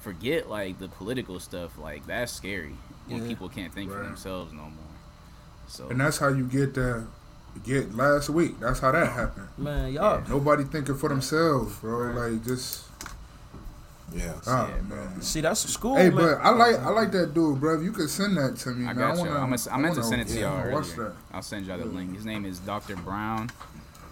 forget 0.01 0.49
like 0.49 0.79
the 0.79 0.87
political 0.87 1.39
stuff. 1.39 1.77
Like 1.77 2.05
that's 2.07 2.31
scary 2.33 2.75
when 3.07 3.21
Yeah. 3.21 3.27
people 3.27 3.47
can't 3.49 3.71
think 3.73 3.91
for 3.91 4.01
themselves 4.03 4.51
no 4.51 4.63
more. 4.63 4.71
So 5.71 5.87
And 5.89 5.99
that's 6.01 6.17
how 6.17 6.27
you 6.27 6.45
get 6.45 6.73
the 6.73 7.05
get 7.63 7.95
last 7.95 8.29
week. 8.29 8.59
That's 8.59 8.79
how 8.79 8.91
that 8.91 9.11
happened. 9.11 9.47
Man, 9.57 9.93
y'all. 9.93 10.21
Nobody 10.27 10.63
thinking 10.65 10.95
for 10.97 11.07
themselves, 11.09 11.77
bro. 11.79 12.11
Like 12.11 12.43
just 12.43 12.83
Yeah. 14.13 14.33
oh 14.47 14.67
Yeah, 14.69 14.81
man. 14.95 15.21
See, 15.21 15.39
that's 15.39 15.63
the 15.63 15.69
school. 15.69 15.95
Hey, 15.95 16.09
man. 16.09 16.17
but 16.17 16.37
I 16.41 16.49
like 16.49 16.75
I 16.79 16.89
like 16.89 17.11
that 17.13 17.33
dude, 17.33 17.59
bro. 17.61 17.79
You 17.79 17.93
could 17.93 18.09
send 18.09 18.35
that 18.37 18.57
to 18.57 18.69
me, 18.71 18.83
I 18.85 18.87
man. 18.93 18.95
got 18.97 19.11
I 19.11 19.13
you. 19.13 19.19
wanna, 19.29 19.39
I'm, 19.39 19.53
a, 19.53 19.57
I 19.71 19.77
meant 19.77 19.95
to 19.95 20.03
send 20.03 20.21
it 20.21 20.27
to 20.27 20.39
y'all 20.39 20.71
Watch 20.71 20.89
earlier. 20.97 21.09
that. 21.09 21.13
I'll 21.31 21.41
send 21.41 21.65
y'all 21.67 21.77
the 21.77 21.85
link. 21.85 22.13
His 22.15 22.25
name 22.25 22.43
is 22.45 22.59
Dr. 22.59 22.97
Brown, 22.97 23.49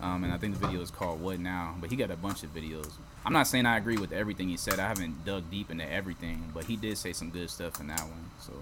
um, 0.02 0.24
and 0.24 0.32
I 0.34 0.38
think 0.38 0.54
the 0.58 0.66
video 0.66 0.80
is 0.82 0.92
called 0.92 1.20
"What 1.22 1.40
Now." 1.40 1.76
But 1.82 1.90
he 1.90 1.98
got 1.98 2.10
a 2.12 2.16
bunch 2.18 2.44
of 2.44 2.56
videos. 2.56 2.90
I'm 3.26 3.34
not 3.34 3.48
saying 3.48 3.66
I 3.66 3.78
agree 3.78 3.98
with 3.98 4.14
everything 4.14 4.48
he 4.48 4.56
said. 4.56 4.80
I 4.80 4.88
haven't 4.88 5.26
dug 5.26 5.52
deep 5.52 5.70
into 5.70 5.90
everything, 5.92 6.52
but 6.54 6.64
he 6.64 6.78
did 6.78 6.98
say 6.98 7.12
some 7.12 7.30
good 7.32 7.50
stuff 7.50 7.82
in 7.82 7.88
that 7.88 8.00
one. 8.02 8.30
So 8.40 8.54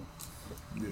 Yeah. 0.76 0.88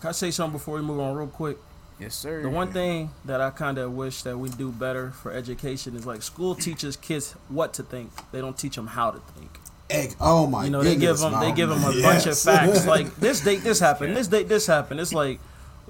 Can 0.00 0.08
I 0.08 0.12
say 0.12 0.30
something 0.30 0.58
before 0.58 0.76
we 0.76 0.82
move 0.82 1.00
on, 1.00 1.14
real 1.14 1.26
quick? 1.26 1.58
yes, 2.00 2.14
sir. 2.14 2.42
The 2.42 2.48
one 2.48 2.72
thing 2.72 3.10
that 3.24 3.40
I 3.40 3.50
kind 3.50 3.78
of 3.78 3.92
wish 3.92 4.22
that 4.22 4.38
we 4.38 4.48
do 4.48 4.72
better 4.72 5.10
for 5.10 5.32
education 5.32 5.94
is 5.94 6.06
like 6.06 6.22
school 6.22 6.54
teaches 6.54 6.96
kids 6.96 7.32
what 7.48 7.74
to 7.74 7.82
think. 7.82 8.10
They 8.32 8.40
don't 8.40 8.56
teach 8.56 8.76
them 8.76 8.88
how 8.88 9.10
to 9.10 9.18
think. 9.18 9.50
Egg. 9.90 10.14
Oh 10.20 10.46
my. 10.46 10.64
You 10.64 10.70
know, 10.70 10.82
they 10.82 10.96
give 10.96 11.18
them 11.18 11.38
they 11.40 11.52
give 11.52 11.68
them 11.68 11.84
a 11.84 12.02
bunch 12.02 12.26
of 12.26 12.38
facts 12.38 12.86
like 12.86 13.14
this 13.16 13.40
date 13.40 13.62
this 13.62 13.80
happened, 13.80 14.16
this 14.16 14.28
date 14.28 14.48
this 14.48 14.66
happened. 14.66 15.00
It's 15.00 15.12
like 15.12 15.40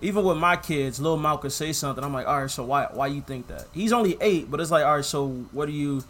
even 0.02 0.24
with 0.24 0.38
my 0.38 0.56
kids, 0.56 1.00
Lil 1.00 1.18
Malk 1.18 1.42
could 1.42 1.52
say 1.52 1.72
something. 1.72 2.02
I'm 2.02 2.12
like, 2.12 2.26
all 2.26 2.40
right, 2.40 2.50
so 2.50 2.64
why 2.64 2.88
why 2.92 3.06
you 3.08 3.20
think 3.20 3.48
that? 3.48 3.66
He's 3.72 3.92
only 3.92 4.16
eight, 4.20 4.50
but 4.50 4.60
it's 4.60 4.70
like, 4.70 4.84
all 4.84 4.96
right, 4.96 5.04
so 5.04 5.28
what 5.52 5.66
do 5.66 5.72
you, 5.72 6.02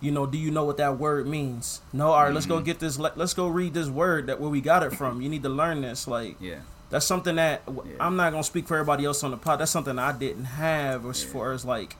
you 0.00 0.10
know, 0.10 0.26
do 0.26 0.36
you 0.36 0.50
know 0.50 0.64
what 0.64 0.78
that 0.78 0.98
word 0.98 1.28
means? 1.28 1.80
No, 1.92 2.10
all 2.10 2.24
right, 2.24 2.34
let's 2.34 2.46
go 2.46 2.56
mm-hmm. 2.56 2.64
get 2.64 2.80
this. 2.80 2.98
Let, 2.98 3.16
let's 3.16 3.34
go 3.34 3.46
read 3.46 3.74
this 3.74 3.88
word 3.88 4.26
that 4.26 4.40
where 4.40 4.50
we 4.50 4.60
got 4.60 4.82
it 4.82 4.92
from. 4.92 5.20
You 5.20 5.28
need 5.28 5.44
to 5.44 5.48
learn 5.48 5.82
this. 5.82 6.08
Like 6.08 6.34
yeah, 6.40 6.60
that's 6.90 7.06
something 7.06 7.36
that 7.36 7.62
Yeah. 7.66 7.82
I'm 8.00 8.16
not 8.16 8.30
gonna 8.30 8.44
speak 8.44 8.66
for 8.68 8.74
everybody 8.76 9.04
else 9.04 9.22
on 9.24 9.30
the 9.30 9.36
pod. 9.36 9.60
That's 9.60 9.70
something 9.70 9.98
I 9.98 10.12
didn't 10.12 10.44
have 10.44 11.04
as 11.06 11.22
far 11.22 11.52
as 11.52 11.64
like 11.64 11.96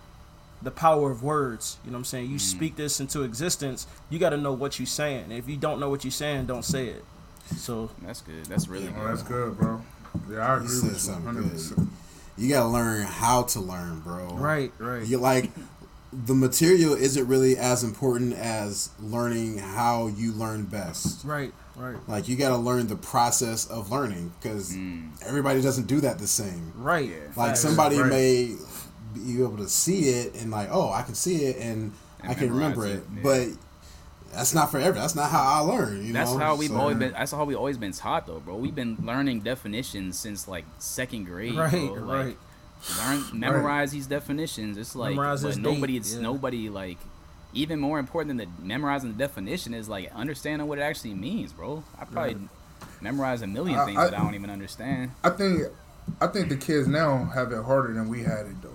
the 0.63 0.71
power 0.71 1.11
of 1.11 1.23
words. 1.23 1.77
You 1.85 1.91
know 1.91 1.97
what 1.97 2.01
I'm 2.01 2.05
saying? 2.07 2.31
You 2.31 2.37
mm. 2.37 2.41
speak 2.41 2.77
this 2.77 2.99
into 3.01 3.23
existence. 3.23 3.87
You 4.11 4.19
got 4.19 4.31
to 4.31 4.37
know 4.37 4.53
what 4.53 4.79
you're 4.79 4.87
saying. 4.87 5.31
If 5.31 5.49
you 5.49 5.57
don't 5.57 5.79
know 5.81 5.91
what 5.91 6.03
you're 6.05 6.11
saying, 6.11 6.47
don't 6.47 6.65
say 6.65 6.87
it. 6.89 7.05
So 7.57 7.91
that's 8.03 8.23
good. 8.23 8.47
That's 8.47 8.67
really 8.67 8.89
Oh, 8.89 8.93
good. 9.01 9.09
that's 9.11 9.23
good, 9.23 9.59
bro. 9.59 9.83
Yeah, 10.31 10.39
I 10.53 10.57
agree 10.57 10.69
said 10.69 10.83
with 10.85 10.93
you. 10.95 10.99
something 10.99 11.35
100%. 11.51 11.89
You 12.39 12.49
gotta 12.49 12.69
learn 12.69 13.03
how 13.03 13.43
to 13.43 13.61
learn, 13.61 14.01
bro. 14.01 14.29
right, 14.35 14.73
right, 14.79 15.07
You 15.07 15.19
like 15.19 15.51
the 16.13 16.35
material 16.35 16.95
isn't 16.95 17.27
really 17.29 17.57
as 17.59 17.83
important 17.85 18.33
as 18.35 18.91
learning 19.01 19.59
how 19.59 20.07
you 20.09 20.33
learn 20.33 20.65
best. 20.65 21.25
right, 21.25 21.53
right, 21.77 21.97
Like 22.09 22.29
you 22.29 22.37
gotta 22.37 22.57
learn 22.57 22.87
the 22.89 22.97
process 22.97 23.67
of 23.67 23.91
learning 23.91 24.33
because 24.41 24.73
Mm. 24.73 25.11
everybody 25.27 25.61
doesn't 25.63 25.87
do 25.87 26.01
that 26.01 26.19
the 26.19 26.27
same. 26.27 26.73
right. 26.77 27.09
Yeah. 27.09 27.17
Like 27.37 27.51
Facts. 27.51 27.61
somebody 27.61 27.99
Right. 27.99 28.11
may 28.11 28.55
be 29.15 29.43
able 29.43 29.57
to 29.59 29.69
see 29.69 30.09
it 30.11 30.35
and 30.41 30.51
like, 30.51 30.69
oh, 30.71 30.91
I 30.93 31.03
can 31.03 31.15
see 31.15 31.45
it 31.47 31.57
and, 31.59 31.93
And 32.21 32.31
I 32.31 32.35
can 32.35 32.53
remember 32.53 32.87
it, 32.87 32.97
it, 32.97 33.05
yeah. 33.17 33.21
but 33.23 33.49
that's 34.33 34.53
not 34.55 34.71
for 34.71 34.79
every. 34.79 35.01
That's 35.01 35.15
not 35.15 35.31
how 35.31 35.41
I 35.43 35.59
learn. 35.61 36.05
You 36.05 36.13
That's 36.13 36.33
know? 36.33 36.39
how 36.39 36.57
we've 36.57 36.69
So- 36.71 36.77
always 36.77 36.97
been. 36.99 37.13
That's 37.13 37.33
how 37.33 37.45
we 37.45 37.55
always 37.55 37.79
been 37.79 37.93
taught, 37.93 38.27
though, 38.27 38.41
bro. 38.41 38.57
We've 38.57 38.75
been 38.75 38.99
learning 39.03 39.41
definitions 39.41 40.19
since 40.19 40.47
like 40.49 40.65
second 40.79 41.25
grade. 41.25 41.57
Right, 41.57 41.71
bro. 41.71 42.03
Like, 42.03 42.27
right. 42.27 42.37
learn 43.07 43.25
memorize 43.33 43.93
these 43.93 44.07
definitions. 44.07 44.77
It's 44.77 44.95
like 44.97 45.17
but 45.17 45.57
nobody 45.59 45.95
date, 45.95 45.99
it's 46.01 46.15
yeah. 46.15 46.21
nobody 46.21 46.69
like 46.69 46.99
even 47.53 47.81
more 47.81 47.99
important 47.99 48.37
than 48.39 48.49
the 48.49 48.63
memorizing 48.67 49.13
the 49.13 49.19
definition 49.19 49.73
is 49.75 49.89
like 49.89 50.13
understanding 50.15 50.67
what 50.69 50.79
it 50.79 50.83
actually 50.83 51.15
means, 51.15 51.53
bro. 51.53 51.83
I 51.99 52.05
probably 52.05 52.37
memorize 53.01 53.43
a 53.43 53.47
million 53.47 53.79
I- 53.79 53.85
things 53.87 53.99
I- 53.99 54.05
that 54.11 54.19
I 54.19 54.23
don't 54.23 54.35
even 54.35 54.51
understand. 54.51 55.13
I 55.25 55.31
think 55.31 55.63
I 56.21 56.27
think 56.29 56.49
the 56.51 56.57
kids 56.57 56.87
now 56.87 57.25
have 57.35 57.51
it 57.53 57.65
harder 57.65 57.93
than 57.95 58.09
we 58.09 58.23
had 58.23 58.47
it 58.47 58.63
though. 58.63 58.71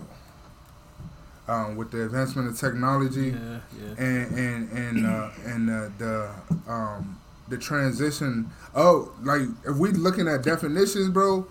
Um, 1.48 1.76
with 1.76 1.92
the 1.92 2.06
advancement 2.06 2.48
of 2.48 2.58
technology 2.58 3.30
Yeah, 3.30 3.60
yeah. 3.78 4.04
and 4.06 4.38
and 4.38 4.72
and 4.72 5.06
uh, 5.06 5.30
and 5.46 5.70
uh, 5.70 5.90
the 5.98 6.30
um, 6.68 7.20
the 7.50 7.58
transition. 7.58 8.50
Oh, 8.76 9.12
like 9.24 9.42
if 9.66 9.76
we 9.78 9.92
looking 9.92 10.28
at 10.28 10.44
definitions, 10.44 11.10
bro, 11.10 11.48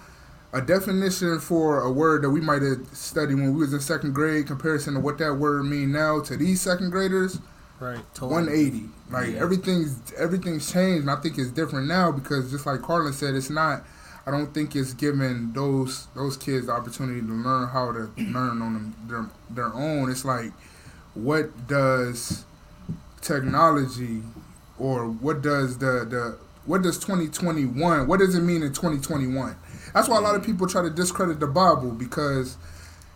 a 0.52 0.60
definition 0.60 1.38
for 1.38 1.80
a 1.80 1.90
word 1.90 2.22
that 2.22 2.30
we 2.30 2.40
might 2.40 2.62
have 2.62 2.86
studied 2.92 3.34
when 3.36 3.54
we 3.54 3.60
was 3.60 3.72
in 3.72 3.80
second 3.80 4.14
grade, 4.14 4.46
comparison 4.46 4.94
to 4.94 5.00
what 5.00 5.18
that 5.18 5.34
word 5.34 5.64
mean 5.64 5.92
now 5.92 6.20
to 6.22 6.36
these 6.36 6.60
second 6.60 6.90
graders, 6.90 7.38
Right. 7.80 8.00
Totally. 8.12 8.42
180. 8.44 8.88
Like 9.10 9.34
everything's 9.40 10.12
everything's 10.12 10.70
changed, 10.70 11.00
and 11.00 11.10
I 11.10 11.16
think 11.16 11.38
it's 11.38 11.50
different 11.50 11.88
now 11.88 12.12
because 12.12 12.50
just 12.50 12.66
like 12.66 12.82
Carlin 12.82 13.12
said, 13.14 13.34
it's 13.34 13.50
not. 13.50 13.84
I 14.26 14.30
don't 14.30 14.52
think 14.52 14.76
it's 14.76 14.92
giving 14.92 15.52
those 15.54 16.06
those 16.14 16.36
kids 16.36 16.66
the 16.66 16.72
opportunity 16.72 17.20
to 17.22 17.32
learn 17.32 17.68
how 17.68 17.90
to 17.92 18.10
learn 18.18 18.60
on 18.60 18.74
them, 18.74 18.94
their 19.08 19.26
their 19.48 19.74
own. 19.74 20.10
It's 20.10 20.26
like, 20.26 20.52
what 21.14 21.66
does 21.66 22.44
technology, 23.22 24.22
or 24.78 25.06
what 25.08 25.40
does 25.40 25.78
the 25.78 26.04
the 26.04 26.38
what 26.66 26.82
does 26.82 26.98
2021? 26.98 28.06
What 28.06 28.20
does 28.20 28.34
it 28.34 28.42
mean 28.42 28.62
in 28.62 28.74
2021? 28.74 29.56
That's 29.94 30.08
why 30.08 30.18
a 30.18 30.20
lot 30.20 30.34
of 30.34 30.44
people 30.44 30.66
try 30.66 30.82
to 30.82 30.90
discredit 30.90 31.40
the 31.40 31.46
Bible 31.46 31.90
because 31.90 32.56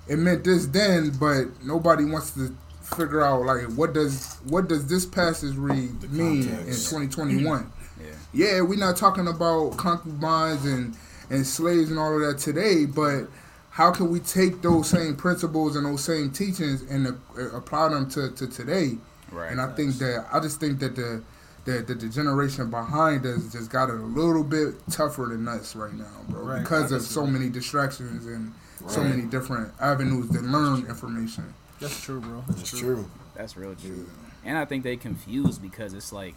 it 0.09 0.17
meant 0.17 0.45
this 0.45 0.67
then, 0.67 1.11
but 1.19 1.65
nobody 1.65 2.05
wants 2.05 2.33
to 2.33 2.55
figure 2.83 3.23
out 3.23 3.43
like 3.43 3.65
what 3.77 3.95
does 3.95 4.37
what 4.45 4.69
does 4.69 4.87
this 4.87 5.07
passage 5.07 5.57
read 5.57 6.13
mean 6.13 6.43
in 6.43 6.57
context. 6.57 6.91
2021? 6.91 7.73
Yeah. 7.99 8.07
Yeah, 8.33 8.61
we're 8.61 8.79
not 8.79 8.97
talking 8.97 9.27
about 9.27 9.77
concubines 9.77 10.65
and 10.65 10.97
and 11.31 11.47
slaves 11.47 11.91
and 11.91 11.99
all 11.99 12.15
of 12.15 12.21
that 12.21 12.39
today, 12.39 12.85
but 12.85 13.27
how 13.71 13.91
can 13.91 14.11
we 14.11 14.21
take 14.21 14.63
those 14.63 14.89
same 14.89 15.17
principles 15.17 15.75
and 15.75 15.87
those 15.87 16.05
same 16.05 16.31
teachings 16.31 16.83
and 16.83 17.09
uh, 17.09 17.57
apply 17.57 17.89
them 17.89 18.09
to, 18.11 18.31
to 18.31 18.47
today? 18.47 18.99
Right. 19.33 19.51
And 19.51 19.61
I 19.61 19.73
think 19.75 19.95
that 19.95 20.27
I 20.33 20.39
just 20.41 20.61
think 20.61 20.79
that 20.81 20.95
the 20.95 21.23
that, 21.65 21.87
that 21.87 22.01
the 22.01 22.09
generation 22.09 22.71
behind 22.71 23.25
us 23.27 23.51
just 23.53 23.71
got 23.71 23.89
it 23.89 23.95
a 23.95 24.03
little 24.05 24.45
bit 24.45 24.75
tougher 24.91 25.27
than 25.31 25.47
us 25.49 25.75
right 25.75 25.93
now, 25.95 26.05
bro, 26.29 26.43
Right. 26.43 26.61
because 26.63 26.93
of 26.93 27.03
so 27.03 27.27
many 27.27 27.49
distractions 27.49 28.27
and 28.27 28.53
so 28.87 29.03
many 29.03 29.23
different 29.23 29.73
avenues 29.81 30.29
to 30.31 30.41
learn 30.41 30.81
information. 30.87 31.55
That's 31.81 32.01
true, 32.03 32.21
bro. 32.21 32.45
That's, 32.47 32.61
It's 32.61 32.71
true. 32.71 32.81
true. 32.97 33.11
That's 33.35 33.57
real 33.57 33.75
true. 33.75 34.07
And 34.45 34.59
I 34.59 34.65
think 34.67 34.85
they 34.85 34.97
confused 34.97 35.63
because 35.63 35.95
it's 35.95 36.13
like 36.13 36.37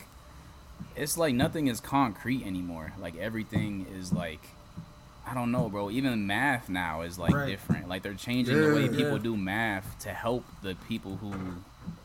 it's 0.95 1.17
like 1.17 1.34
nothing 1.36 1.67
is 1.67 1.80
concrete 1.80 2.45
anymore. 2.45 2.93
Like 2.99 3.17
everything 3.17 3.86
is 3.99 4.13
like 4.13 4.39
I 5.30 5.34
don't 5.34 5.51
know, 5.51 5.67
bro. 5.67 5.91
Even 5.91 6.25
math 6.25 6.69
now 6.69 7.01
is 7.01 7.19
like 7.19 7.34
Right. 7.34 7.47
different. 7.47 7.89
Like 7.89 8.01
they're 8.01 8.13
changing 8.13 8.59
the 8.61 8.73
way 8.73 8.88
people 8.88 9.13
Yeah. 9.17 9.23
do 9.23 9.36
math 9.36 9.99
to 9.99 10.09
help 10.09 10.45
the 10.63 10.75
people 10.88 11.17
who 11.17 11.34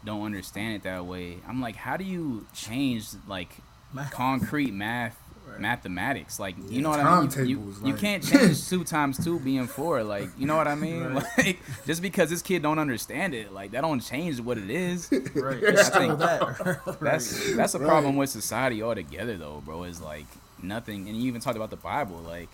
don't 0.04 0.24
understand 0.24 0.74
it 0.76 0.82
that 0.84 1.04
way. 1.06 1.38
I'm 1.48 1.60
like, 1.60 1.76
how 1.76 1.96
do 1.96 2.04
you 2.04 2.46
change 2.54 3.06
like 3.26 3.50
Math. 3.92 4.10
concrete 4.12 4.72
math 4.72 5.16
mathematics. 5.58 6.38
Like 6.40 6.54
you 6.70 6.80
know 6.82 6.90
what 6.90 7.00
I 7.00 7.20
mean? 7.20 7.30
You, 7.30 7.44
you, 7.44 7.56
Timetables, 7.56 7.82
you 7.86 7.94
can't 7.94 8.22
change 8.22 8.68
two 8.70 8.84
times 8.84 9.22
two 9.22 9.38
being 9.40 9.66
four. 9.66 10.02
Like 10.02 10.28
you 10.38 10.46
know 10.46 10.56
what 10.56 10.68
I 10.68 10.74
mean? 10.74 11.14
Like 11.38 11.58
just 11.86 12.02
because 12.02 12.30
this 12.30 12.42
kid 12.42 12.62
don't 12.62 12.78
understand 12.78 13.34
it, 13.34 13.52
like 13.52 13.72
that 13.72 13.82
don't 13.82 14.00
change 14.00 14.40
what 14.40 14.58
it 14.58 14.70
is. 14.70 15.10
Right. 15.34 15.62
It's 15.62 15.90
I 15.90 15.98
think 15.98 16.18
that. 16.18 16.98
That's 17.00 17.54
that's 17.56 17.74
a 17.74 17.78
problem 17.78 18.16
with 18.16 18.30
society 18.30 18.82
altogether, 18.82 19.36
though, 19.36 19.62
bro. 19.64 19.84
Is 19.84 20.00
like 20.00 20.26
nothing, 20.62 21.08
and 21.08 21.16
you 21.16 21.24
even 21.28 21.40
talked 21.40 21.56
about 21.56 21.70
the 21.70 21.76
Bible, 21.76 22.16
like, 22.18 22.48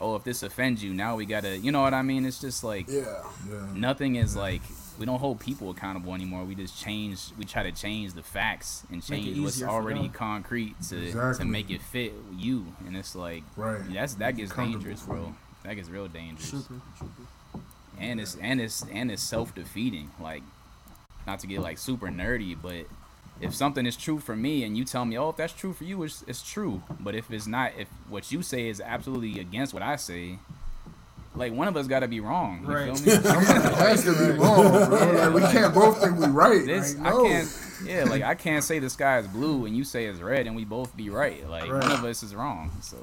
oh, 0.00 0.16
if 0.16 0.24
this 0.24 0.42
offends 0.42 0.82
you, 0.82 0.92
now 0.92 1.16
we 1.16 1.26
gotta, 1.26 1.56
you 1.56 1.72
know 1.72 1.82
what 1.82 1.94
I 1.94 2.02
mean? 2.02 2.24
It's 2.26 2.40
just 2.40 2.62
like 2.64 2.88
Yeah. 2.88 3.22
Yeah. 3.50 3.66
nothing 3.74 4.16
is 4.16 4.36
like 4.36 4.62
we 5.00 5.06
don't 5.06 5.18
hold 5.18 5.40
people 5.40 5.70
accountable 5.70 6.14
anymore. 6.14 6.44
We 6.44 6.54
just 6.54 6.78
change. 6.78 7.30
We 7.38 7.46
try 7.46 7.62
to 7.62 7.72
change 7.72 8.12
the 8.12 8.22
facts 8.22 8.84
and 8.92 9.02
change 9.02 9.40
what's 9.40 9.62
already 9.62 10.10
concrete 10.10 10.76
to 10.90 11.10
to 11.36 11.44
make 11.46 11.70
it 11.70 11.80
fit 11.80 12.12
you, 12.36 12.66
and 12.86 12.94
it's 12.94 13.16
like 13.16 13.42
Right. 13.56 13.80
that's 13.92 14.14
that 14.16 14.36
gets 14.36 14.54
dangerous, 14.54 15.00
bro. 15.02 15.34
That 15.64 15.74
gets 15.74 15.88
real 15.88 16.06
dangerous 16.06 16.50
Super, 16.50 16.80
super. 16.98 17.62
and 17.98 18.20
it's 18.20 18.36
and 18.36 18.60
it's 18.60 18.84
and 18.92 19.10
it's 19.10 19.22
self 19.22 19.54
defeating. 19.54 20.10
Like, 20.20 20.42
not 21.26 21.40
to 21.40 21.46
get 21.46 21.60
like 21.62 21.78
super 21.78 22.08
nerdy, 22.08 22.54
but 22.60 22.84
if 23.40 23.54
something 23.54 23.86
is 23.86 23.96
true 23.96 24.18
for 24.18 24.36
me 24.36 24.64
and 24.64 24.76
you 24.76 24.84
tell 24.84 25.06
me, 25.06 25.16
oh, 25.16 25.30
if 25.30 25.36
that's 25.36 25.54
true 25.54 25.72
for 25.72 25.84
you, 25.84 26.02
it's 26.02 26.22
it's 26.26 26.42
true. 26.42 26.82
But 27.00 27.14
if 27.14 27.30
it's 27.30 27.46
not, 27.46 27.72
if 27.78 27.88
what 28.10 28.30
you 28.30 28.42
say 28.42 28.68
is 28.68 28.82
absolutely 28.82 29.40
against 29.40 29.72
what 29.72 29.82
I 29.82 29.96
say, 29.96 30.38
like 31.34 31.52
one 31.52 31.68
of 31.68 31.76
us 31.76 31.86
got 31.86 32.00
to 32.00 32.08
be 32.08 32.20
wrong. 32.20 32.60
You 32.66 32.74
Right. 32.74 32.98
feel 32.98 33.06
me? 33.22 33.28
It 33.28 33.74
has 33.74 34.04
to 34.04 34.12
be 34.12 34.38
wrong, 34.38 34.88
bro. 34.88 35.12
Like 35.12 35.34
we 35.34 35.40
can't 35.42 35.74
both 35.74 36.02
think 36.02 36.18
we 36.18 36.26
right. 36.26 36.64
This 36.66 36.96
like, 36.96 37.06
I 37.14 37.22
can't. 37.22 37.56
Yeah, 37.84 38.04
like 38.04 38.22
I 38.22 38.34
can't 38.34 38.62
say 38.62 38.78
the 38.78 38.90
sky 38.90 39.18
is 39.20 39.26
blue 39.26 39.64
and 39.64 39.74
you 39.76 39.84
say 39.84 40.04
it's 40.06 40.20
red 40.20 40.46
and 40.46 40.54
we 40.54 40.64
both 40.64 40.94
be 40.96 41.08
right. 41.08 41.48
Like 41.48 41.70
Right. 41.70 41.82
one 41.82 41.92
of 41.92 42.04
us 42.04 42.22
is 42.22 42.34
wrong. 42.34 42.70
So 42.82 42.96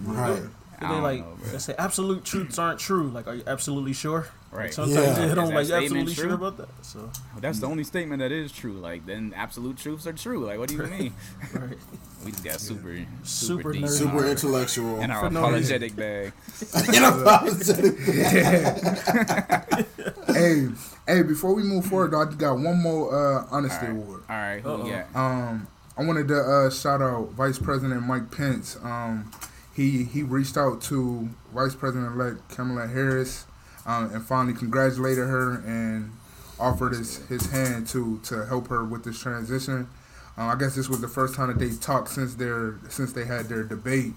Right. 0.00 0.42
I 0.84 0.94
They 0.94 1.00
like 1.00 1.20
know, 1.20 1.36
they 1.52 1.58
say 1.58 1.74
absolute 1.78 2.24
truths 2.24 2.58
aren't 2.58 2.78
true. 2.80 3.08
Like, 3.08 3.26
are 3.26 3.34
you 3.34 3.42
absolutely 3.46 3.92
sure? 3.92 4.28
Right. 4.52 4.72
Sometimes 4.72 4.94
Yeah. 5.04 5.12
they 5.14 5.24
Is 5.26 5.34
don't 5.34 5.52
like 5.52 5.66
statement 5.66 6.08
absolutely 6.08 6.14
true? 6.14 6.24
sure 6.24 6.34
about 6.34 6.56
that. 6.58 6.68
So, 6.82 6.98
Well, 7.00 7.10
that's 7.40 7.58
the 7.58 7.66
only 7.66 7.82
statement 7.84 8.20
that 8.20 8.30
is 8.30 8.52
true. 8.52 8.74
Like 8.74 9.04
then 9.06 9.32
absolute 9.36 9.76
truths 9.78 10.06
are 10.06 10.12
true. 10.12 10.44
Like 10.46 10.58
what 10.58 10.68
do 10.68 10.76
you 10.76 10.82
mean? 10.84 11.12
right. 11.54 11.78
We 12.24 12.30
just 12.30 12.44
got 12.44 12.60
super, 12.60 12.96
super, 13.24 13.26
Super 13.62 13.72
deep 13.72 13.88
Super 13.88 14.18
our- 14.18 14.26
intellectual. 14.30 15.00
in 15.00 15.10
our 15.10 15.24
For 15.26 15.30
no 15.30 15.40
apologetic 15.40 15.96
bag. 15.96 16.32
Hey, 20.26 20.68
hey, 21.06 21.22
before 21.22 21.54
we 21.54 21.62
move 21.62 21.86
forward, 21.86 22.10
though, 22.12 22.22
I 22.22 22.32
got 22.32 22.54
one 22.58 22.80
more 22.82 23.14
uh, 23.14 23.46
honesty 23.50 23.86
All 23.86 23.92
right. 23.92 24.02
award. 24.02 24.22
All 24.28 24.36
right, 24.36 24.60
who 24.62 24.68
Uh-oh. 24.70 24.84
we 24.84 24.90
got? 24.90 25.06
Um, 25.14 25.66
I 25.96 26.04
wanted 26.04 26.28
to 26.28 26.40
uh, 26.40 26.70
shout 26.70 27.00
out 27.02 27.30
Vice 27.32 27.58
President 27.58 28.02
Mike 28.02 28.30
Pence. 28.32 28.76
Um, 28.82 29.30
he 29.74 30.04
he 30.04 30.22
reached 30.22 30.56
out 30.56 30.80
to 30.82 31.28
Vice 31.52 31.74
President 31.74 32.14
elect 32.14 32.48
Kamala 32.54 32.86
Harris 32.86 33.46
um, 33.86 34.10
and 34.14 34.24
finally 34.24 34.54
congratulated 34.54 35.26
her 35.26 35.62
and 35.66 36.12
offered 36.60 36.92
his, 36.92 37.16
his 37.26 37.50
hand 37.50 37.86
to 37.88 38.20
to 38.24 38.46
help 38.46 38.68
her 38.68 38.84
with 38.84 39.04
this 39.04 39.18
transition. 39.18 39.88
Um, 40.36 40.48
I 40.48 40.56
guess 40.56 40.74
this 40.74 40.88
was 40.88 41.00
the 41.00 41.08
first 41.08 41.34
time 41.34 41.48
that 41.48 41.58
they 41.58 41.70
talked 41.76 42.08
since 42.08 42.34
their 42.34 42.76
since 42.88 43.12
they 43.12 43.24
had 43.24 43.46
their 43.46 43.64
debate. 43.64 44.14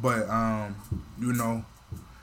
But 0.00 0.28
um, 0.28 0.76
you 1.18 1.32
know, 1.32 1.64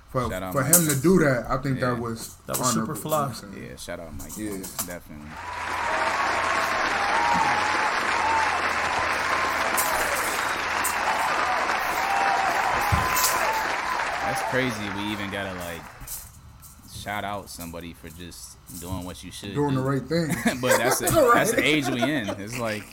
for 0.10 0.30
Shout 0.30 0.54
for 0.54 0.62
Mike 0.64 0.74
him 0.76 0.88
to 0.88 0.96
do 1.02 1.20
that, 1.20 1.46
I 1.50 1.58
think 1.58 1.80
Yeah. 1.80 1.92
that 1.96 2.00
was 2.02 2.36
That 2.48 2.58
was 2.58 2.70
super 2.70 2.82
honorable, 2.94 3.02
fly. 3.02 3.18
you 3.18 3.22
know 3.24 3.28
what 3.34 3.44
I'm 3.44 3.54
saying? 3.54 3.68
Yeah, 3.70 3.76
shout 3.76 4.00
out 4.00 4.14
Mike. 4.18 4.38
Yeah. 4.38 4.58
Definitely. 4.86 5.32
That's 14.36 14.50
crazy. 14.52 14.90
We 14.98 15.12
even 15.12 15.32
gotta 15.32 15.54
like 15.60 15.82
shout 16.94 17.24
out 17.24 17.50
somebody 17.50 17.94
for 17.94 18.10
just 18.10 18.58
doing 18.82 19.06
what 19.06 19.24
you 19.24 19.32
should. 19.32 19.54
Doing 19.54 19.76
do. 19.76 19.82
the 19.82 19.82
right 19.82 20.02
thing, 20.02 20.28
but 20.62 20.78
that's 20.78 21.00
the, 21.00 21.06
that's 21.34 21.52
the 21.54 21.64
age 21.64 21.88
we 21.88 22.02
in. 22.02 22.30
It's 22.40 22.58
like 22.60 22.84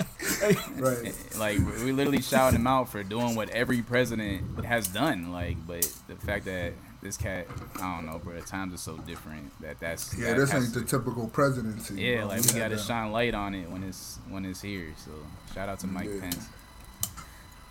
right? 0.79 1.13
like 1.39 1.59
we 1.83 1.93
literally 1.93 2.23
shout 2.23 2.53
him 2.55 2.67
out 2.67 2.89
for 2.91 3.03
doing 3.03 3.35
what 3.35 3.49
every 3.51 3.83
president 3.83 4.65
has 4.65 4.87
done. 4.87 5.33
Like, 5.33 5.57
but 5.67 5.83
the 6.09 6.15
fact 6.15 6.45
that 6.45 6.75
this 7.03 7.17
cat, 7.17 7.49
I 7.81 7.97
don't 7.97 8.07
know, 8.07 8.19
bro. 8.19 8.35
The 8.35 8.43
times 8.43 8.73
are 8.75 8.77
so 8.77 8.97
different 8.99 9.51
that 9.63 9.81
that's 9.81 10.17
Yeah, 10.17 10.29
that 10.31 10.37
this 10.39 10.51
has 10.53 10.65
ain't 10.67 10.75
the 10.75 10.85
typical 10.85 11.27
presidency. 11.29 11.95
yeah, 12.01 12.19
bro. 12.19 12.27
like 12.29 12.43
we 12.43 12.49
had 12.53 12.59
gotta 12.59 12.77
that. 12.77 12.85
shine 12.85 13.11
light 13.11 13.35
on 13.35 13.55
it 13.57 13.69
when 13.69 13.83
it's 13.83 14.19
when 14.29 14.45
it's 14.45 14.61
here. 14.63 14.95
So 15.05 15.11
shout 15.55 15.69
out 15.69 15.81
to 15.81 15.87
Mike 15.89 16.09
Yeah. 16.15 16.21
Pence. 16.21 16.47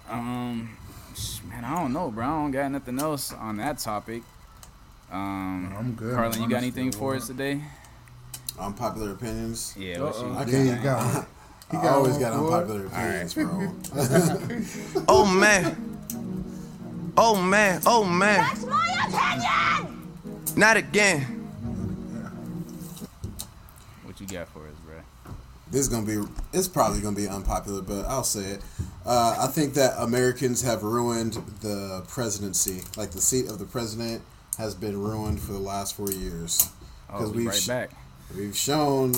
Um, 0.10 0.70
sh- 0.81 0.81
man, 1.48 1.64
I 1.66 1.76
don't 1.76 1.94
know, 1.94 2.10
bro. 2.12 2.26
I 2.26 2.30
don't 2.30 2.52
got 2.52 2.72
nothing 2.72 3.00
else 3.00 3.34
on 3.34 3.58
that 3.58 3.78
topic. 3.80 4.24
Um, 5.12 5.74
I'm 5.78 5.94
good. 5.94 6.16
Carlin, 6.16 6.42
you 6.42 6.50
got 6.50 6.58
anything 6.58 6.92
for 6.92 7.16
us 7.16 7.28
today? 7.28 7.62
Unpopular 8.60 9.12
opinions. 9.12 9.74
Yeah, 9.78 10.02
what 10.02 10.16
Uh-oh. 10.16 10.28
you- 10.32 10.38
I 10.38 10.44
There 10.46 10.64
you 10.66 10.72
can't. 10.72 10.84
go. 10.84 11.26
He 11.72 11.78
I 11.78 11.84
got 11.84 11.94
always 11.94 12.12
one, 12.14 12.22
got 12.22 12.34
boy. 12.40 12.54
unpopular 12.54 12.86
opinions, 12.88 13.34
bro. 13.34 15.06
Oh 15.08 15.26
man. 15.26 15.98
Oh 17.18 17.36
man. 17.42 17.82
Oh 17.86 18.04
man. 18.04 18.40
That's 18.40 18.66
my 18.66 18.88
opinion! 19.08 20.08
Not 20.58 20.78
again. 20.78 21.22
what 24.04 24.20
you 24.20 24.28
got 24.28 24.48
for 24.50 24.60
us, 24.68 24.74
bro? 24.86 24.96
this 25.72 25.82
is 25.82 25.88
gonna 25.88 26.06
be 26.06 26.22
it's 26.54 26.68
probably 26.68 27.00
gonna 27.02 27.16
be 27.16 27.28
unpopular, 27.28 27.82
but 27.82 28.06
I'll 28.06 28.24
say 28.24 28.42
it. 28.42 28.62
Uh, 29.06 29.36
I 29.40 29.48
think 29.48 29.74
that 29.76 29.96
Americans 29.98 30.62
have 30.62 30.84
ruined 30.84 31.34
the 31.62 32.04
presidency. 32.08 32.84
Like 32.96 33.12
the 33.12 33.22
seat 33.22 33.48
of 33.50 33.58
the 33.58 33.66
president 33.66 34.22
has 34.58 34.76
been 34.76 35.02
ruined 35.02 35.40
for 35.42 35.54
the 35.54 35.60
last 35.60 35.96
four 35.96 36.12
years. 36.12 36.70
Oh, 37.10 37.30
we 37.30 37.38
we've 37.38 37.48
right 37.48 37.56
sh- 37.56 37.68
back. 37.68 37.92
We've 38.36 38.56
shown, 38.56 39.14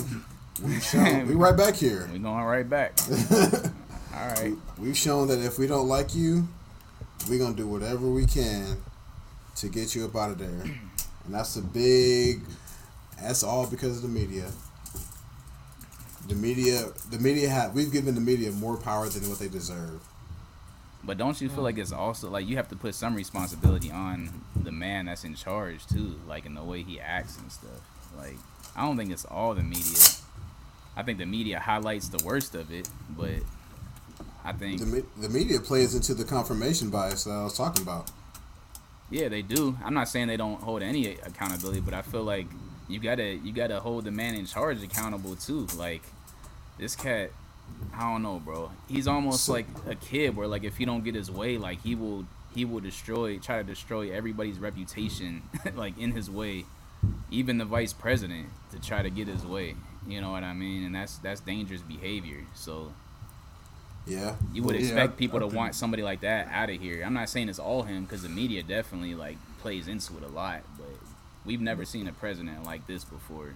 we've 0.64 0.84
shown, 0.92 1.28
we 1.28 1.36
right 1.36 1.56
back 1.56 1.76
here. 1.76 2.10
We're 2.12 2.20
going 2.20 2.44
right 2.44 2.70
back. 2.70 2.98
All 4.16 4.28
right. 4.30 4.54
We've 4.78 4.98
shown 4.98 5.28
that 5.28 5.40
if 5.40 5.60
we 5.60 5.68
don't 5.68 5.88
like 5.88 6.16
you, 6.16 6.48
we're 7.30 7.40
gonna 7.40 7.56
do 7.56 7.68
whatever 7.68 8.08
we 8.08 8.26
can 8.26 8.78
to 9.56 9.68
get 9.68 9.96
you 9.96 10.06
up 10.06 10.16
out 10.16 10.32
of 10.32 10.38
there, 10.38 10.62
and 11.26 11.34
that's 11.34 11.56
a 11.58 11.62
big. 11.62 12.42
That's 13.22 13.44
all 13.44 13.66
because 13.68 13.98
of 13.98 14.02
the 14.04 14.10
media. 14.10 14.52
The 16.28 16.36
media, 16.36 16.86
the 17.12 17.20
media 17.20 17.50
have 17.50 17.74
we've 17.76 17.92
given 17.92 18.16
the 18.16 18.22
media 18.22 18.52
more 18.52 18.78
power 18.78 19.10
than 19.10 19.30
what 19.30 19.40
they 19.40 19.50
deserve. 19.50 20.02
But 21.04 21.18
don't 21.18 21.40
you 21.42 21.50
feel 21.50 21.64
like 21.64 21.78
it's 21.78 21.92
also 21.92 22.30
like 22.30 22.48
you 22.48 22.56
have 22.56 22.70
to 22.70 22.78
put 22.78 22.96
some 22.96 23.14
responsibility 23.16 23.92
on 23.92 24.30
the 24.56 24.72
man 24.72 25.06
that's 25.08 25.26
in 25.26 25.36
charge 25.36 25.86
too, 25.86 26.16
like 26.28 26.46
in 26.46 26.54
the 26.56 26.64
way 26.64 26.82
he 26.84 27.00
acts 27.00 27.38
and 27.38 27.52
stuff. 27.52 27.82
Like 28.18 28.38
I 28.76 28.86
don't 28.86 28.96
think 28.96 29.12
it's 29.12 29.26
all 29.26 29.54
the 29.54 29.64
media. 29.64 29.98
I 30.96 31.04
think 31.04 31.18
the 31.18 31.26
media 31.26 31.60
highlights 31.60 32.08
the 32.08 32.24
worst 32.24 32.56
of 32.56 32.72
it, 32.72 32.88
but 33.18 33.32
I 34.46 34.54
think 34.54 34.80
The, 34.80 34.86
me- 34.86 35.04
the 35.20 35.30
media 35.30 35.60
plays 35.60 35.94
into 35.96 36.14
the 36.14 36.24
confirmation 36.24 36.90
bias 36.90 37.26
that 37.26 37.32
I 37.32 37.44
was 37.44 37.58
talking 37.58 37.82
about. 37.84 38.10
yeah 39.10 39.28
they 39.28 39.42
do. 39.42 39.78
I'm 39.84 39.94
not 39.94 40.08
saying 40.08 40.28
they 40.28 40.38
don't 40.38 40.62
hold 40.62 40.82
any 40.84 41.16
accountability, 41.16 41.82
but 41.82 41.94
I 41.94 42.02
feel 42.02 42.24
like 42.24 42.48
you 42.88 43.00
gotta 43.00 43.34
you 43.36 43.52
gotta 43.52 43.82
hold 43.82 44.06
the 44.06 44.12
man 44.12 44.36
in 44.36 44.46
charge 44.46 44.82
accountable 44.84 45.36
too. 45.36 45.68
Like 45.78 46.02
this 46.78 46.96
cat, 46.96 47.32
I 47.96 48.02
don't 48.12 48.24
know, 48.24 48.40
bro. 48.40 48.72
He's 48.90 49.08
almost 49.08 49.48
like 49.50 49.68
a 49.88 49.96
kid 49.96 50.36
where 50.36 50.48
like 50.48 50.64
if 50.64 50.78
he 50.78 50.86
don't 50.86 51.04
get 51.04 51.16
his 51.16 51.30
way, 51.32 51.58
like 51.58 51.82
he 51.82 51.96
will 51.96 52.26
he 52.56 52.66
will 52.66 52.80
destroy 52.80 53.38
try 53.40 53.58
to 53.58 53.64
destroy 53.64 54.12
everybody's 54.12 54.60
reputation 54.60 55.44
like 55.76 55.98
in 55.98 56.12
his 56.12 56.30
way, 56.30 56.66
even 57.32 57.58
the 57.58 57.66
vice 57.66 57.94
president 57.94 58.48
to 58.72 58.80
try 58.80 59.02
to 59.02 59.10
get 59.10 59.28
his 59.28 59.46
way. 59.46 59.76
You 60.08 60.22
know 60.22 60.32
what 60.32 60.44
I 60.44 60.54
mean? 60.54 60.84
And 60.84 60.96
that's 60.96 61.18
that's 61.18 61.42
dangerous 61.42 61.82
behavior. 61.82 62.42
So 62.54 62.92
Yeah, 64.06 64.36
you 64.54 64.64
would 64.64 64.76
Yeah, 64.76 64.82
expect 64.82 65.14
I- 65.14 65.16
people 65.16 65.38
I 65.38 65.42
to 65.44 65.46
think- 65.48 65.58
want 65.58 65.76
somebody 65.76 66.04
like 66.04 66.22
that 66.22 66.48
out 66.50 66.70
of 66.70 66.80
here. 66.82 67.04
I'm 67.06 67.14
not 67.14 67.30
saying 67.30 67.50
it's 67.50 67.60
all 67.60 67.84
him 67.84 68.04
because 68.04 68.22
the 68.24 68.30
media 68.30 68.62
definitely 68.64 69.16
like 69.16 69.38
plays 69.62 69.88
into 69.88 70.18
it 70.18 70.24
a 70.24 70.28
lot, 70.28 70.62
but 70.78 70.90
we've 71.46 71.62
never 71.62 71.84
mm. 71.84 71.88
seen 71.88 72.08
a 72.08 72.14
president 72.14 72.66
like 72.66 72.86
this 72.88 73.04
before. 73.06 73.54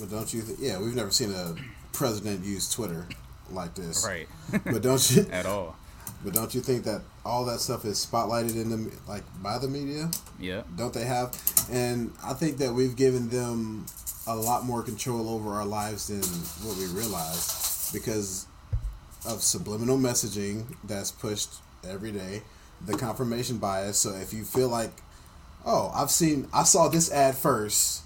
But 0.00 0.10
don't 0.10 0.32
you? 0.32 0.42
Th- 0.42 0.58
yeah, 0.58 0.78
we've 0.78 0.94
never 0.94 1.10
seen 1.10 1.32
a 1.32 1.54
president 1.92 2.44
use 2.44 2.72
Twitter 2.72 3.06
like 3.50 3.74
this. 3.74 4.06
Right. 4.06 4.28
But 4.64 4.82
don't 4.82 5.10
you? 5.10 5.26
At 5.32 5.46
all. 5.46 5.76
But 6.24 6.34
don't 6.34 6.54
you 6.54 6.60
think 6.60 6.84
that 6.84 7.02
all 7.24 7.44
that 7.46 7.60
stuff 7.60 7.84
is 7.84 8.04
spotlighted 8.04 8.54
in 8.54 8.70
the 8.70 8.92
like 9.08 9.22
by 9.42 9.58
the 9.58 9.68
media? 9.68 10.10
Yeah. 10.38 10.62
don't 10.76 10.92
they 10.92 11.04
have? 11.04 11.34
And 11.70 12.12
I 12.24 12.34
think 12.34 12.58
that 12.58 12.72
we've 12.74 12.96
given 12.96 13.28
them 13.28 13.86
a 14.26 14.34
lot 14.34 14.64
more 14.64 14.82
control 14.82 15.28
over 15.30 15.54
our 15.54 15.64
lives 15.64 16.08
than 16.08 16.22
what 16.66 16.76
we 16.76 16.86
realize 16.86 17.90
because 17.92 18.46
of 19.26 19.42
subliminal 19.42 19.98
messaging 19.98 20.64
that's 20.84 21.10
pushed 21.10 21.54
every 21.88 22.12
day, 22.12 22.42
the 22.84 22.96
confirmation 22.96 23.58
bias. 23.58 23.98
So 23.98 24.10
if 24.14 24.32
you 24.32 24.44
feel 24.44 24.68
like, 24.68 24.92
oh, 25.64 25.90
I've 25.94 26.10
seen, 26.10 26.48
I 26.52 26.64
saw 26.64 26.88
this 26.88 27.10
ad 27.10 27.34
first 27.36 28.02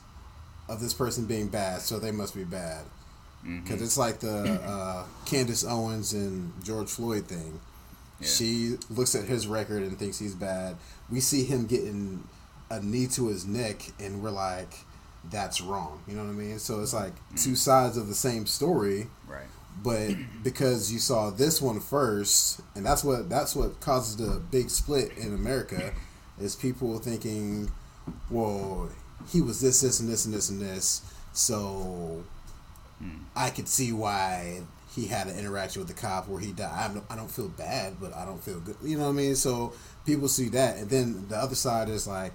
of 0.69 0.81
this 0.81 0.95
person 0.95 1.27
being 1.27 1.49
bad, 1.49 1.81
so 1.81 1.99
they 1.99 2.11
must 2.11 2.35
be 2.35 2.45
bad. 2.45 2.85
Because 3.43 3.83
it's 3.83 3.99
like 3.99 4.21
the 4.21 4.59
uh, 4.65 5.05
Candace 5.27 5.65
Owens 5.65 6.15
and 6.15 6.53
George 6.65 6.89
Floyd 6.89 7.27
thing. 7.27 7.61
She 8.23 8.77
looks 8.89 9.15
at 9.15 9.25
his 9.25 9.47
record 9.47 9.83
and 9.83 9.99
thinks 9.99 10.19
he's 10.19 10.35
bad. 10.35 10.77
We 11.11 11.21
see 11.21 11.45
him 11.45 11.67
getting 11.67 12.27
a 12.71 12.81
knee 12.81 13.07
to 13.09 13.29
his 13.29 13.47
neck, 13.47 13.83
and 14.01 14.23
we're 14.23 14.31
like, 14.31 14.73
"That's 15.31 15.61
wrong." 15.61 16.03
You 16.09 16.15
know 16.15 16.25
what 16.25 16.31
I 16.31 16.35
mean? 16.35 16.59
So 16.59 16.81
it's 16.81 16.95
like 16.95 17.13
two 17.37 17.55
sides 17.55 17.99
of 17.99 18.09
the 18.09 18.15
same 18.15 18.47
story. 18.47 19.09
Right. 19.29 19.45
But 19.83 20.15
because 20.43 20.91
you 20.91 20.99
saw 20.99 21.29
this 21.29 21.61
one 21.61 21.81
first, 21.81 22.61
and 22.75 22.87
that's 22.87 23.05
what 23.05 23.29
that's 23.29 23.55
what 23.55 23.81
causes 23.81 24.17
the 24.17 24.41
big 24.51 24.71
split 24.71 25.17
in 25.19 25.35
America, 25.35 25.93
is 26.41 26.57
people 26.57 26.99
thinking, 26.99 27.71
"Well, 28.31 28.89
he 29.29 29.41
was 29.41 29.61
this, 29.61 29.81
this, 29.81 30.01
and 30.01 30.09
this, 30.09 30.25
and 30.25 30.35
this, 30.35 30.51
and 30.51 30.61
this," 30.61 31.03
so 31.33 32.25
I 33.37 33.51
could 33.51 33.69
see 33.69 33.93
why 33.93 34.63
he 34.95 35.07
had 35.07 35.27
an 35.27 35.39
interaction 35.39 35.81
with 35.81 35.89
the 35.89 35.95
cop 35.95 36.29
where 36.29 36.41
he 36.41 36.53
died. 36.53 36.73
I 36.73 36.93
don't, 36.93 37.05
I 37.11 37.17
don't 37.17 37.31
feel 37.31 37.49
bad, 37.49 37.95
but 38.01 38.15
I 38.15 38.25
don't 38.25 38.43
feel 38.43 38.61
good. 38.61 38.77
You 38.83 38.97
know 38.97 39.05
what 39.05 39.11
I 39.11 39.13
mean? 39.15 39.35
So 39.35 39.73
people 40.07 40.29
see 40.29 40.49
that, 40.51 40.77
and 40.77 40.89
then 40.89 41.27
the 41.29 41.37
other 41.37 41.57
side 41.57 41.89
is 41.89 42.07
like, 42.07 42.33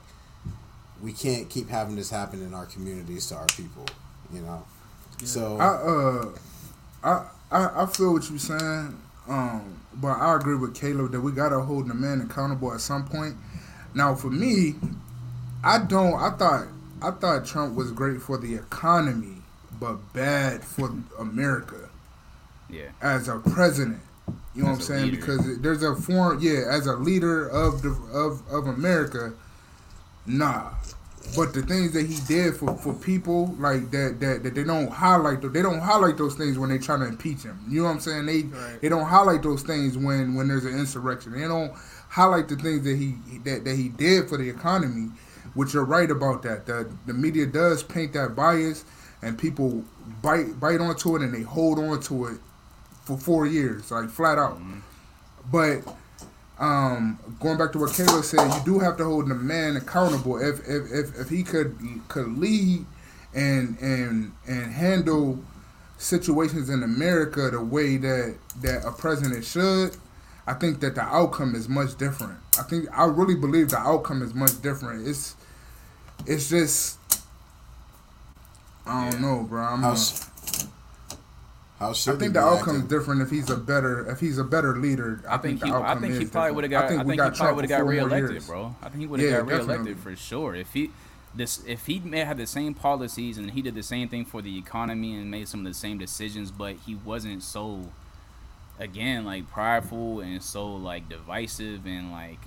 we 1.01 1.13
can't 1.13 1.49
keep 1.49 1.69
having 1.69 1.95
this 1.95 2.09
happen 2.09 2.43
in 2.43 2.53
our 2.53 2.65
communities 2.65 3.27
to 3.27 3.35
our 3.35 3.47
people. 3.47 3.85
You 4.33 4.41
know. 4.41 4.65
So 5.23 5.57
I 5.57 5.67
uh, 5.67 6.31
I, 7.03 7.27
I 7.51 7.83
I 7.83 7.85
feel 7.85 8.13
what 8.13 8.29
you're 8.29 8.39
saying. 8.39 8.99
Um, 9.27 9.79
but 9.93 10.17
I 10.17 10.35
agree 10.35 10.55
with 10.55 10.75
Caleb 10.75 11.11
that 11.11 11.21
we 11.21 11.31
gotta 11.31 11.59
hold 11.59 11.87
the 11.87 11.93
man 11.93 12.21
accountable 12.21 12.73
at 12.73 12.81
some 12.81 13.05
point. 13.05 13.35
Now, 13.93 14.15
for 14.15 14.29
me, 14.29 14.75
I 15.63 15.79
don't. 15.79 16.15
I 16.15 16.31
thought 16.31 16.67
I 17.01 17.11
thought 17.11 17.45
Trump 17.45 17.75
was 17.75 17.91
great 17.91 18.21
for 18.21 18.37
the 18.37 18.55
economy, 18.55 19.37
but 19.79 20.13
bad 20.13 20.63
for 20.63 20.91
America 21.17 21.89
Yeah. 22.69 22.89
as 23.01 23.27
a 23.27 23.39
president. 23.39 23.99
You 24.55 24.63
know 24.63 24.71
As 24.71 24.77
what 24.79 24.81
I'm 24.81 24.81
saying? 24.81 25.05
leader. 25.11 25.17
Because 25.17 25.59
there's 25.59 25.83
a 25.83 25.95
form, 25.95 26.39
yeah, 26.41 26.63
as 26.69 26.85
a 26.87 26.95
leader 26.95 27.47
of 27.47 27.81
the 27.81 27.89
of, 28.13 28.41
of 28.51 28.67
America, 28.67 29.33
nah. 30.25 30.71
But 31.35 31.53
the 31.53 31.61
things 31.61 31.91
that 31.93 32.05
he 32.07 32.17
did 32.27 32.55
for, 32.55 32.75
for 32.77 32.93
people 32.93 33.53
like 33.59 33.91
that, 33.91 34.17
that 34.19 34.43
that 34.43 34.55
they 34.55 34.63
don't 34.63 34.89
highlight 34.89 35.41
they 35.53 35.61
don't 35.61 35.79
highlight 35.79 36.17
those 36.17 36.35
things 36.35 36.57
when 36.57 36.69
they 36.69 36.77
try 36.79 36.97
to 36.97 37.05
impeach 37.05 37.43
him. 37.43 37.59
You 37.69 37.81
know 37.81 37.85
what 37.87 37.91
I'm 37.95 37.99
saying? 37.99 38.25
They 38.25 38.41
they 38.81 38.89
don't 38.89 39.05
highlight 39.05 39.43
those 39.43 39.61
things 39.61 39.97
when 39.97 40.33
when 40.35 40.47
there's 40.47 40.65
an 40.65 40.77
insurrection. 40.77 41.33
They 41.33 41.47
don't 41.47 41.71
highlight 42.09 42.47
the 42.47 42.55
things 42.55 42.83
that 42.83 42.97
he 42.97 43.15
that, 43.45 43.63
that 43.65 43.75
he 43.75 43.89
did 43.89 44.27
for 44.29 44.37
the 44.37 44.49
economy. 44.49 45.09
Which 45.59 45.73
you're 45.73 45.83
right 45.83 46.09
about 46.09 46.41
that. 46.43 46.65
The 46.67 46.89
the 47.05 47.13
media 47.13 47.45
does 47.45 47.83
paint 47.83 48.13
that 48.13 48.33
bias, 48.33 48.85
and 49.21 49.37
people 49.37 49.83
bite 50.23 50.57
bite 50.57 50.79
onto 50.79 51.17
it 51.17 51.21
and 51.21 51.33
they 51.33 51.41
hold 51.41 51.79
on 51.79 51.99
to 52.03 52.27
it 52.27 52.37
for 53.03 53.17
four 53.17 53.45
years, 53.45 53.91
like 53.91 54.09
flat 54.09 54.37
out. 54.37 54.57
But 55.51 55.81
um, 56.59 57.19
going 57.41 57.57
back 57.57 57.73
to 57.73 57.79
what 57.79 57.89
Kayla 57.89 58.23
said, 58.23 58.47
you 58.53 58.63
do 58.63 58.79
have 58.79 58.95
to 58.99 59.03
hold 59.03 59.27
the 59.27 59.35
man 59.35 59.75
accountable. 59.75 60.37
If 60.37 60.61
if, 60.61 60.93
if, 60.93 61.19
if 61.19 61.29
he 61.29 61.43
could 61.43 61.77
could 62.07 62.37
lead 62.37 62.85
and 63.35 63.77
and 63.81 64.31
and 64.47 64.71
handle 64.71 65.43
situations 65.97 66.69
in 66.69 66.83
America 66.83 67.49
the 67.51 67.61
way 67.61 67.97
that 67.97 68.37
that 68.61 68.85
a 68.85 68.93
president 68.93 69.43
should, 69.43 69.97
I 70.47 70.53
think 70.53 70.79
that 70.79 70.95
the 70.95 71.03
outcome 71.03 71.53
is 71.53 71.67
much 71.67 71.97
different. 71.97 72.39
I 72.57 72.63
think 72.63 72.87
I 72.97 73.03
really 73.07 73.35
believe 73.35 73.71
the 73.71 73.79
outcome 73.79 74.23
is 74.23 74.33
much 74.33 74.61
different. 74.61 75.05
It's 75.05 75.35
it's 76.25 76.49
just 76.49 76.97
I 78.85 79.09
don't 79.09 79.21
know, 79.21 79.43
bro. 79.43 79.63
I'm 79.63 79.81
how 79.81 79.89
not- 79.89 79.97
sh- 79.99 80.23
how 81.79 81.91
I 81.91 81.93
think 81.93 82.19
the 82.19 82.29
be 82.31 82.37
outcome 82.39 82.75
is 82.77 82.83
different 82.83 83.21
if 83.21 83.29
he's 83.29 83.49
a 83.49 83.55
better 83.55 84.09
if 84.09 84.19
he's 84.19 84.37
a 84.37 84.43
better 84.43 84.75
leader. 84.77 85.23
I 85.29 85.37
think 85.37 85.61
the 85.61 85.67
he. 85.67 85.71
I 85.71 85.95
think 85.95 86.15
he 86.15 86.25
probably 86.25 86.51
would 86.51 86.63
have 86.65 86.71
got. 86.71 86.83
I 86.85 86.87
think, 86.89 87.03
we 87.05 87.13
he 87.13 87.17
got 87.17 87.35
probably 87.35 87.55
would 87.55 87.69
have 87.69 87.79
got 87.79 87.87
reelected, 87.87 88.31
years. 88.31 88.47
bro. 88.47 88.75
I 88.81 88.89
think 88.89 88.99
he 89.01 89.07
would 89.07 89.19
have 89.21 89.29
Yeah, 89.29 89.37
got 89.37 89.47
reelected 89.47 89.67
definitely. 89.85 89.93
for 89.95 90.15
sure. 90.17 90.55
If 90.55 90.73
he 90.73 90.91
this 91.33 91.63
if 91.65 91.85
he 91.85 91.99
may 91.99 92.19
have 92.25 92.37
the 92.37 92.47
same 92.47 92.73
policies 92.73 93.37
and 93.37 93.51
he 93.51 93.61
did 93.61 93.75
the 93.75 93.83
same 93.83 94.09
thing 94.09 94.25
for 94.25 94.41
the 94.41 94.57
economy 94.57 95.13
and 95.15 95.31
made 95.31 95.47
some 95.47 95.61
of 95.61 95.65
the 95.67 95.73
same 95.73 95.97
decisions, 95.97 96.51
but 96.51 96.75
he 96.85 96.95
wasn't 96.95 97.43
so 97.43 97.85
again 98.77 99.23
like 99.23 99.49
prideful 99.49 100.19
and 100.21 100.41
so 100.43 100.67
like 100.75 101.07
divisive 101.07 101.85
and 101.85 102.11
like 102.11 102.39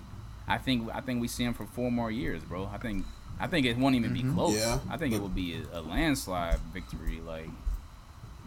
I 0.46 0.58
think 0.58 0.90
I 0.94 1.00
think 1.00 1.22
we 1.22 1.28
see 1.28 1.44
him 1.44 1.54
for 1.54 1.64
four 1.64 1.90
more 1.90 2.10
years, 2.10 2.42
bro. 2.42 2.68
I 2.70 2.76
think 2.76 3.06
I 3.40 3.46
think 3.46 3.66
it 3.66 3.76
won't 3.76 3.94
even 3.94 4.12
be 4.12 4.20
mm-hmm. 4.20 4.34
close. 4.34 4.56
Yeah, 4.56 4.78
I 4.90 4.96
think 4.96 5.14
it 5.14 5.18
but- 5.18 5.22
will 5.22 5.28
be 5.28 5.60
a, 5.72 5.78
a 5.78 5.80
landslide 5.80 6.58
victory. 6.72 7.20
Like, 7.24 7.48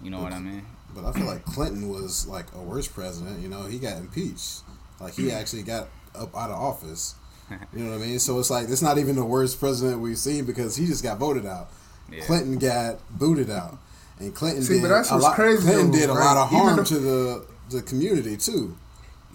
you 0.04 0.10
know 0.10 0.22
what 0.22 0.34
I 0.34 0.40
mean? 0.40 0.66
But 0.94 1.06
I 1.06 1.12
feel 1.12 1.26
like 1.26 1.44
Clinton 1.44 1.90
was 1.90 2.26
like 2.26 2.46
a 2.56 2.60
worse 2.60 2.88
president. 2.88 3.42
You 3.42 3.50
know, 3.50 3.64
he 3.64 3.80
got 3.80 3.98
impeached. 3.98 4.62
Like 5.00 5.14
he 5.14 5.24
mm-hmm. 5.24 5.38
actually 5.38 5.64
got 5.64 5.88
up 6.16 6.36
out 6.36 6.50
of 6.50 6.62
office. 6.62 7.16
You 7.76 7.84
know 7.84 7.92
what 7.92 8.02
I 8.02 8.08
mean? 8.08 8.18
So 8.18 8.40
it's 8.40 8.50
like 8.50 8.70
it's 8.70 8.82
not 8.82 8.98
even 8.98 9.16
the 9.16 9.24
worst 9.24 9.60
president 9.60 10.02
we've 10.02 10.18
seen 10.18 10.46
because 10.46 10.76
he 10.76 10.88
just 10.88 11.04
got 11.04 11.20
voted 11.20 11.46
out. 11.46 11.70
Yeah. 12.12 12.24
Clinton 12.24 12.58
got 12.58 12.98
booted 13.12 13.52
out, 13.52 13.78
and 14.20 14.34
Clinton 14.34 14.64
See, 14.64 14.76
did 14.76 14.82
but 14.82 14.88
that's 14.88 15.12
a 15.12 15.18
lot. 15.18 15.36
crazy, 15.36 15.62
Clinton 15.62 15.92
though, 15.92 15.98
did 15.98 16.10
a 16.10 16.14
right? 16.14 16.26
lot 16.26 16.38
of 16.38 16.50
harm 16.50 16.78
though- 16.78 16.84
to 16.84 17.00
the 17.00 17.46
the 17.70 17.82
community 17.84 18.36
too. 18.36 18.76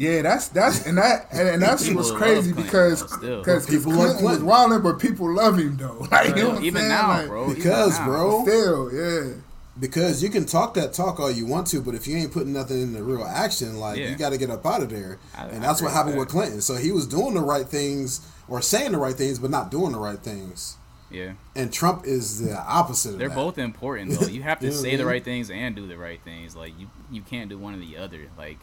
Yeah, 0.00 0.22
that's 0.22 0.48
that's 0.48 0.86
and 0.86 0.96
that 0.96 1.26
and, 1.30 1.46
and 1.46 1.62
that's 1.62 1.82
People 1.86 2.02
what's 2.02 2.10
crazy 2.12 2.52
because 2.54 3.02
because 3.18 3.66
People 3.66 3.92
Clinton 3.92 3.98
love 3.98 4.14
was 4.14 4.20
Clinton. 4.22 4.46
wilding, 4.46 4.80
but 4.82 4.98
people 4.98 5.30
love 5.34 5.58
him 5.58 5.76
though. 5.76 6.06
Like, 6.10 6.28
you 6.36 6.42
know 6.42 6.58
even 6.60 6.76
saying? 6.82 6.88
now, 6.88 7.08
Like, 7.08 7.26
bro. 7.28 7.42
even 7.44 7.54
Because, 7.56 7.98
now. 7.98 8.06
bro, 8.06 8.42
Still, 8.44 8.92
yeah. 8.94 9.34
Because 9.78 10.22
you 10.22 10.30
can 10.30 10.46
talk 10.46 10.72
that 10.74 10.92
talk 10.94 11.20
all 11.20 11.30
you 11.30 11.44
want 11.46 11.66
to, 11.68 11.80
but 11.82 11.94
if 11.94 12.06
you 12.06 12.16
ain't 12.16 12.32
putting 12.32 12.52
nothing 12.54 12.80
into 12.82 13.02
real 13.02 13.24
action, 13.24 13.76
like 13.78 13.98
Yeah. 13.98 14.08
you 14.08 14.16
got 14.16 14.30
to 14.30 14.38
get 14.38 14.50
up 14.50 14.64
out 14.66 14.82
of 14.82 14.88
there. 14.90 15.18
I- 15.36 15.46
and 15.48 15.62
that's 15.62 15.80
what 15.82 15.92
happened 15.92 16.16
with 16.16 16.26
with 16.28 16.34
Clinton. 16.34 16.60
So 16.62 16.76
he 16.76 16.92
was 16.92 17.06
doing 17.06 17.34
the 17.34 17.40
right 17.42 17.66
things 17.66 18.20
or 18.48 18.62
saying 18.62 18.92
the 18.92 18.98
right 18.98 19.14
things, 19.14 19.38
but 19.38 19.50
not 19.50 19.70
doing 19.70 19.92
the 19.92 19.98
right 19.98 20.18
things. 20.18 20.76
Yeah. 21.10 21.32
And 21.54 21.72
Trump 21.72 22.06
is 22.06 22.40
the 22.40 22.56
opposite 22.58 23.12
of 23.14 23.18
They're 23.18 23.28
that. 23.28 23.34
both 23.34 23.58
important 23.58 24.18
though. 24.18 24.26
You 24.28 24.42
have 24.44 24.60
to 24.60 24.66
You 24.68 24.72
know 24.72 24.78
say 24.78 24.94
I 24.94 24.96
the 24.96 25.04
right 25.06 25.24
things 25.24 25.50
and 25.50 25.74
do 25.76 25.86
the 25.86 25.96
right 25.98 26.20
things. 26.24 26.54
Like 26.56 26.72
you, 26.78 26.88
you 27.10 27.20
can't 27.22 27.48
do 27.50 27.58
one 27.58 27.74
or 27.74 27.78
the 27.78 27.96
other. 27.96 28.28
Like 28.38 28.58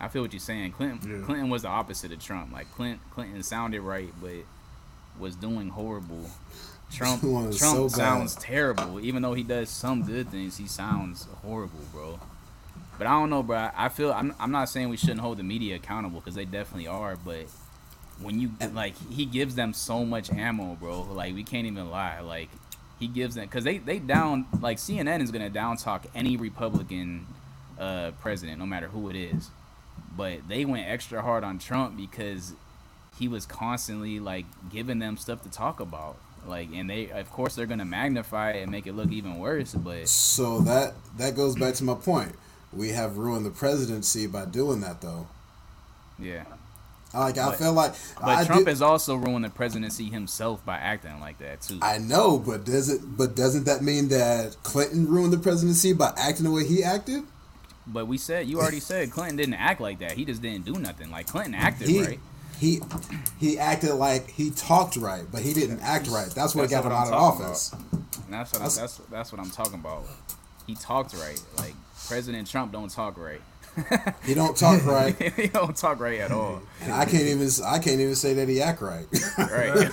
I 0.00 0.08
feel 0.08 0.22
what 0.22 0.32
you're 0.32 0.40
saying. 0.40 0.72
Clinton, 0.72 1.10
Yeah. 1.20 1.24
Clinton 1.24 1.48
was 1.48 1.62
the 1.62 1.68
opposite 1.68 2.12
of 2.12 2.20
Trump. 2.22 2.52
Like 2.52 2.70
Clinton, 2.74 3.00
Clinton 3.10 3.42
sounded 3.42 3.80
right, 3.80 4.12
but 4.20 4.32
was 5.18 5.34
doing 5.36 5.70
horrible. 5.70 6.28
Trump, 6.92 7.20
Trump 7.22 7.52
so 7.54 7.84
bad. 7.88 7.90
sounds 7.96 8.34
terrible. 8.36 9.00
Even 9.00 9.22
though 9.22 9.34
he 9.34 9.42
does 9.42 9.70
some 9.70 10.02
good 10.04 10.28
things, 10.30 10.56
he 10.58 10.66
sounds 10.66 11.26
horrible, 11.42 11.80
bro. 11.92 12.20
But 12.98 13.06
I 13.06 13.10
don't 13.10 13.30
know, 13.30 13.42
bro. 13.42 13.70
I 13.76 13.88
feel 13.88 14.12
I'm, 14.12 14.34
I'm 14.38 14.50
not 14.50 14.68
saying 14.68 14.88
we 14.88 14.96
shouldn't 14.96 15.20
hold 15.20 15.38
the 15.38 15.42
media 15.42 15.76
accountable 15.76 16.20
because 16.20 16.34
they 16.34 16.44
definitely 16.44 16.86
are, 16.86 17.16
but 17.16 17.46
when 18.20 18.40
you 18.40 18.50
like 18.72 18.94
he 19.10 19.26
gives 19.26 19.54
them 19.54 19.72
so 19.74 20.04
much 20.04 20.30
ammo, 20.32 20.74
bro. 20.76 21.02
Like 21.02 21.34
we 21.34 21.42
can't 21.44 21.66
even 21.66 21.90
lie. 21.90 22.20
Like 22.20 22.48
he 22.98 23.06
gives 23.06 23.34
them 23.34 23.44
because 23.44 23.64
they 23.64 23.76
they 23.78 23.98
down 23.98 24.46
like 24.60 24.78
CNN 24.78 25.20
is 25.22 25.30
gonna 25.30 25.50
down 25.50 25.76
talk 25.76 26.06
any 26.14 26.36
Republican 26.38 27.26
uh, 27.78 28.12
president, 28.22 28.58
no 28.58 28.64
matter 28.66 28.88
who 28.88 29.10
it 29.10 29.16
is. 29.16 29.50
But 30.16 30.48
they 30.48 30.64
went 30.64 30.88
extra 30.88 31.22
hard 31.22 31.44
on 31.44 31.58
Trump 31.58 31.96
because 31.96 32.52
he 33.18 33.28
was 33.28 33.46
constantly 33.46 34.20
like 34.20 34.46
giving 34.70 34.98
them 34.98 35.16
stuff 35.16 35.42
to 35.42 35.50
talk 35.50 35.80
about. 35.80 36.16
Like 36.46 36.68
and 36.74 36.88
they 36.88 37.10
of 37.10 37.30
course 37.30 37.54
they're 37.54 37.66
gonna 37.66 37.84
magnify 37.84 38.52
it 38.52 38.62
and 38.62 38.70
make 38.70 38.86
it 38.86 38.92
look 38.94 39.10
even 39.10 39.38
worse. 39.38 39.74
But 39.74 40.08
So 40.08 40.60
that 40.60 40.94
that 41.18 41.34
goes 41.34 41.56
back 41.56 41.74
to 41.74 41.84
my 41.84 41.94
point. 41.94 42.34
We 42.72 42.90
have 42.90 43.16
ruined 43.16 43.46
the 43.46 43.50
presidency 43.50 44.26
by 44.26 44.44
doing 44.44 44.80
that, 44.80 45.00
though. 45.00 45.28
yeah. 46.18 46.44
Like 47.14 47.38
I 47.38 47.54
feel 47.54 47.72
like 47.72 47.94
But 48.20 48.28
I 48.28 48.44
Trump 48.44 48.68
has 48.68 48.82
also 48.82 49.14
ruined 49.14 49.44
the 49.44 49.48
presidency 49.48 50.04
himself 50.10 50.64
by 50.66 50.76
acting 50.76 51.18
like 51.20 51.38
that 51.38 51.62
too. 51.62 51.78
I 51.80 51.96
know, 51.98 52.38
but 52.38 52.64
does 52.64 52.90
it? 52.90 53.00
But 53.16 53.34
doesn't 53.34 53.64
that 53.64 53.80
mean 53.82 54.08
that 54.08 54.56
Clinton 54.62 55.06
ruined 55.08 55.32
the 55.32 55.38
presidency 55.38 55.94
by 55.94 56.12
acting 56.16 56.44
the 56.44 56.50
way 56.50 56.66
he 56.66 56.82
acted? 56.84 57.22
But 57.86 58.06
we 58.06 58.18
said 58.18 58.46
you 58.48 58.60
already 58.60 58.80
said 58.80 59.10
Clinton 59.10 59.36
didn't 59.36 59.54
act 59.54 59.80
like 59.80 59.98
that. 60.00 60.12
He 60.12 60.24
just 60.24 60.42
didn't 60.42 60.64
do 60.64 60.74
nothing. 60.74 61.10
Like 61.10 61.26
Clinton 61.26 61.54
acted 61.54 61.88
He 61.88 62.02
right. 62.02 62.20
he 62.58 62.80
he 63.38 63.58
acted 63.58 63.94
like 63.94 64.28
he 64.30 64.50
talked 64.50 64.96
right, 64.96 65.24
but 65.30 65.42
he 65.42 65.54
didn't 65.54 65.80
act 65.80 66.08
right. 66.08 66.28
That's 66.28 66.54
what 66.54 66.62
That's 66.68 66.72
got 66.72 66.84
him 66.84 66.92
out 66.92 67.08
of 67.08 67.14
office. 67.14 67.74
That's 68.28 68.52
what 68.52 68.62
I, 68.62 68.64
That's- 68.64 68.76
that's 68.76 68.96
that's 69.10 69.32
what 69.32 69.40
I'm 69.40 69.50
talking 69.50 69.74
about. 69.74 70.04
He 70.66 70.74
talked 70.74 71.14
right. 71.14 71.40
Like 71.58 71.74
President 72.08 72.48
Trump 72.50 72.72
don't 72.72 72.90
talk 72.90 73.16
right. 73.18 73.40
He 74.24 74.34
don't 74.34 74.56
talk 74.56 74.84
right, 74.86 75.14
he 75.36 75.48
don't 75.48 75.76
talk 75.76 76.00
right 76.00 76.20
at 76.20 76.30
all. 76.32 76.62
and 76.82 76.92
I 76.92 77.04
can't 77.04 77.24
even 77.24 77.48
I 77.64 77.78
can't 77.78 78.00
even 78.00 78.14
say 78.14 78.34
that 78.34 78.48
he 78.48 78.60
act 78.62 78.80
right. 78.80 79.06
Right. 79.38 79.88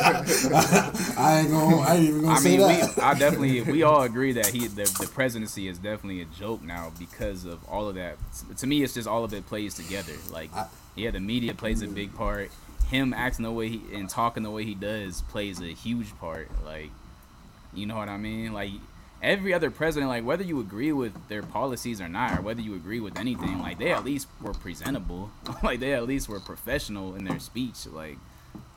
I 0.00 1.40
ain't 1.40 1.50
gonna 1.50 1.76
I 1.80 1.94
ain't 1.96 2.08
even 2.08 2.22
gonna 2.22 2.34
I 2.34 2.38
say 2.38 2.58
mean, 2.58 2.66
we. 2.68 3.02
I 3.02 3.14
definitely 3.14 3.62
we 3.62 3.82
all 3.82 4.02
agree 4.02 4.32
that 4.32 4.46
he 4.46 4.66
the, 4.68 4.84
the 5.00 5.08
presidency 5.12 5.68
is 5.68 5.78
definitely 5.78 6.22
a 6.22 6.26
joke 6.26 6.62
now 6.62 6.92
because 6.98 7.44
of 7.44 7.58
all 7.68 7.88
of 7.88 7.94
that. 7.96 8.16
To 8.58 8.66
me, 8.66 8.82
it's 8.82 8.94
just 8.94 9.08
all 9.08 9.24
of 9.24 9.32
it 9.34 9.46
plays 9.46 9.74
together. 9.74 10.12
Like 10.30 10.54
I- 10.54 10.66
yeah, 10.94 11.10
the 11.12 11.20
media 11.20 11.54
plays 11.54 11.82
a 11.82 11.86
big 11.86 12.14
part. 12.14 12.50
Him 12.90 13.12
acting 13.14 13.44
the 13.44 13.52
way 13.52 13.68
he 13.68 13.82
and 13.94 14.08
talking 14.08 14.42
the 14.42 14.50
way 14.50 14.64
he 14.64 14.74
does 14.74 15.22
plays 15.22 15.60
a 15.60 15.66
huge 15.66 16.16
part. 16.18 16.48
Like 16.64 16.90
you 17.74 17.86
know 17.86 17.96
what 17.96 18.08
I 18.08 18.16
mean? 18.16 18.52
Like 18.52 18.70
every 19.22 19.52
other 19.54 19.70
president, 19.70 20.08
like 20.08 20.24
whether 20.24 20.42
you 20.44 20.60
agree 20.60 20.92
with 20.92 21.12
their 21.28 21.42
policies 21.42 22.00
or 22.00 22.08
not, 22.08 22.38
or 22.38 22.42
whether 22.42 22.60
you 22.60 22.74
agree 22.74 23.00
with 23.00 23.18
anything, 23.18 23.58
like 23.60 23.78
they 23.78 23.92
at 23.92 24.04
least 24.04 24.28
were 24.40 24.54
presentable. 24.54 25.30
like 25.62 25.80
they 25.80 25.92
at 25.94 26.06
least 26.06 26.28
were 26.28 26.40
professional 26.40 27.14
in 27.14 27.24
their 27.24 27.38
speech. 27.40 27.86
Like 27.90 28.16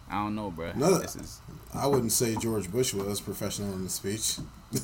I 0.10 0.16
don't 0.24 0.36
know, 0.36 0.52
bro. 0.52 0.72
No. 0.76 0.98
This 1.00 1.16
is 1.16 1.40
I 1.74 1.88
wouldn't 1.88 2.12
say 2.12 2.36
George 2.36 2.70
Bush 2.72 2.94
was 2.94 3.22
professional 3.22 3.72
in 3.74 3.84
the 3.86 3.90
speech. 3.90 4.38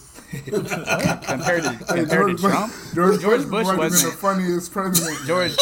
compared 0.45 1.64
to 1.64 1.70
Hey, 1.72 1.78
compared 1.86 2.10
George, 2.10 2.36
to 2.38 2.41
Bush- 2.41 2.51
Trump. 2.51 2.74
George, 2.93 3.22
George 3.22 3.41
Bush, 3.43 3.49
Bush 3.49 3.66
might 3.66 3.72
been 3.72 3.78
wasn't- 3.80 4.12
the 4.14 4.18
funniest 4.18 4.72
president. 4.74 5.26
George, 5.26 5.55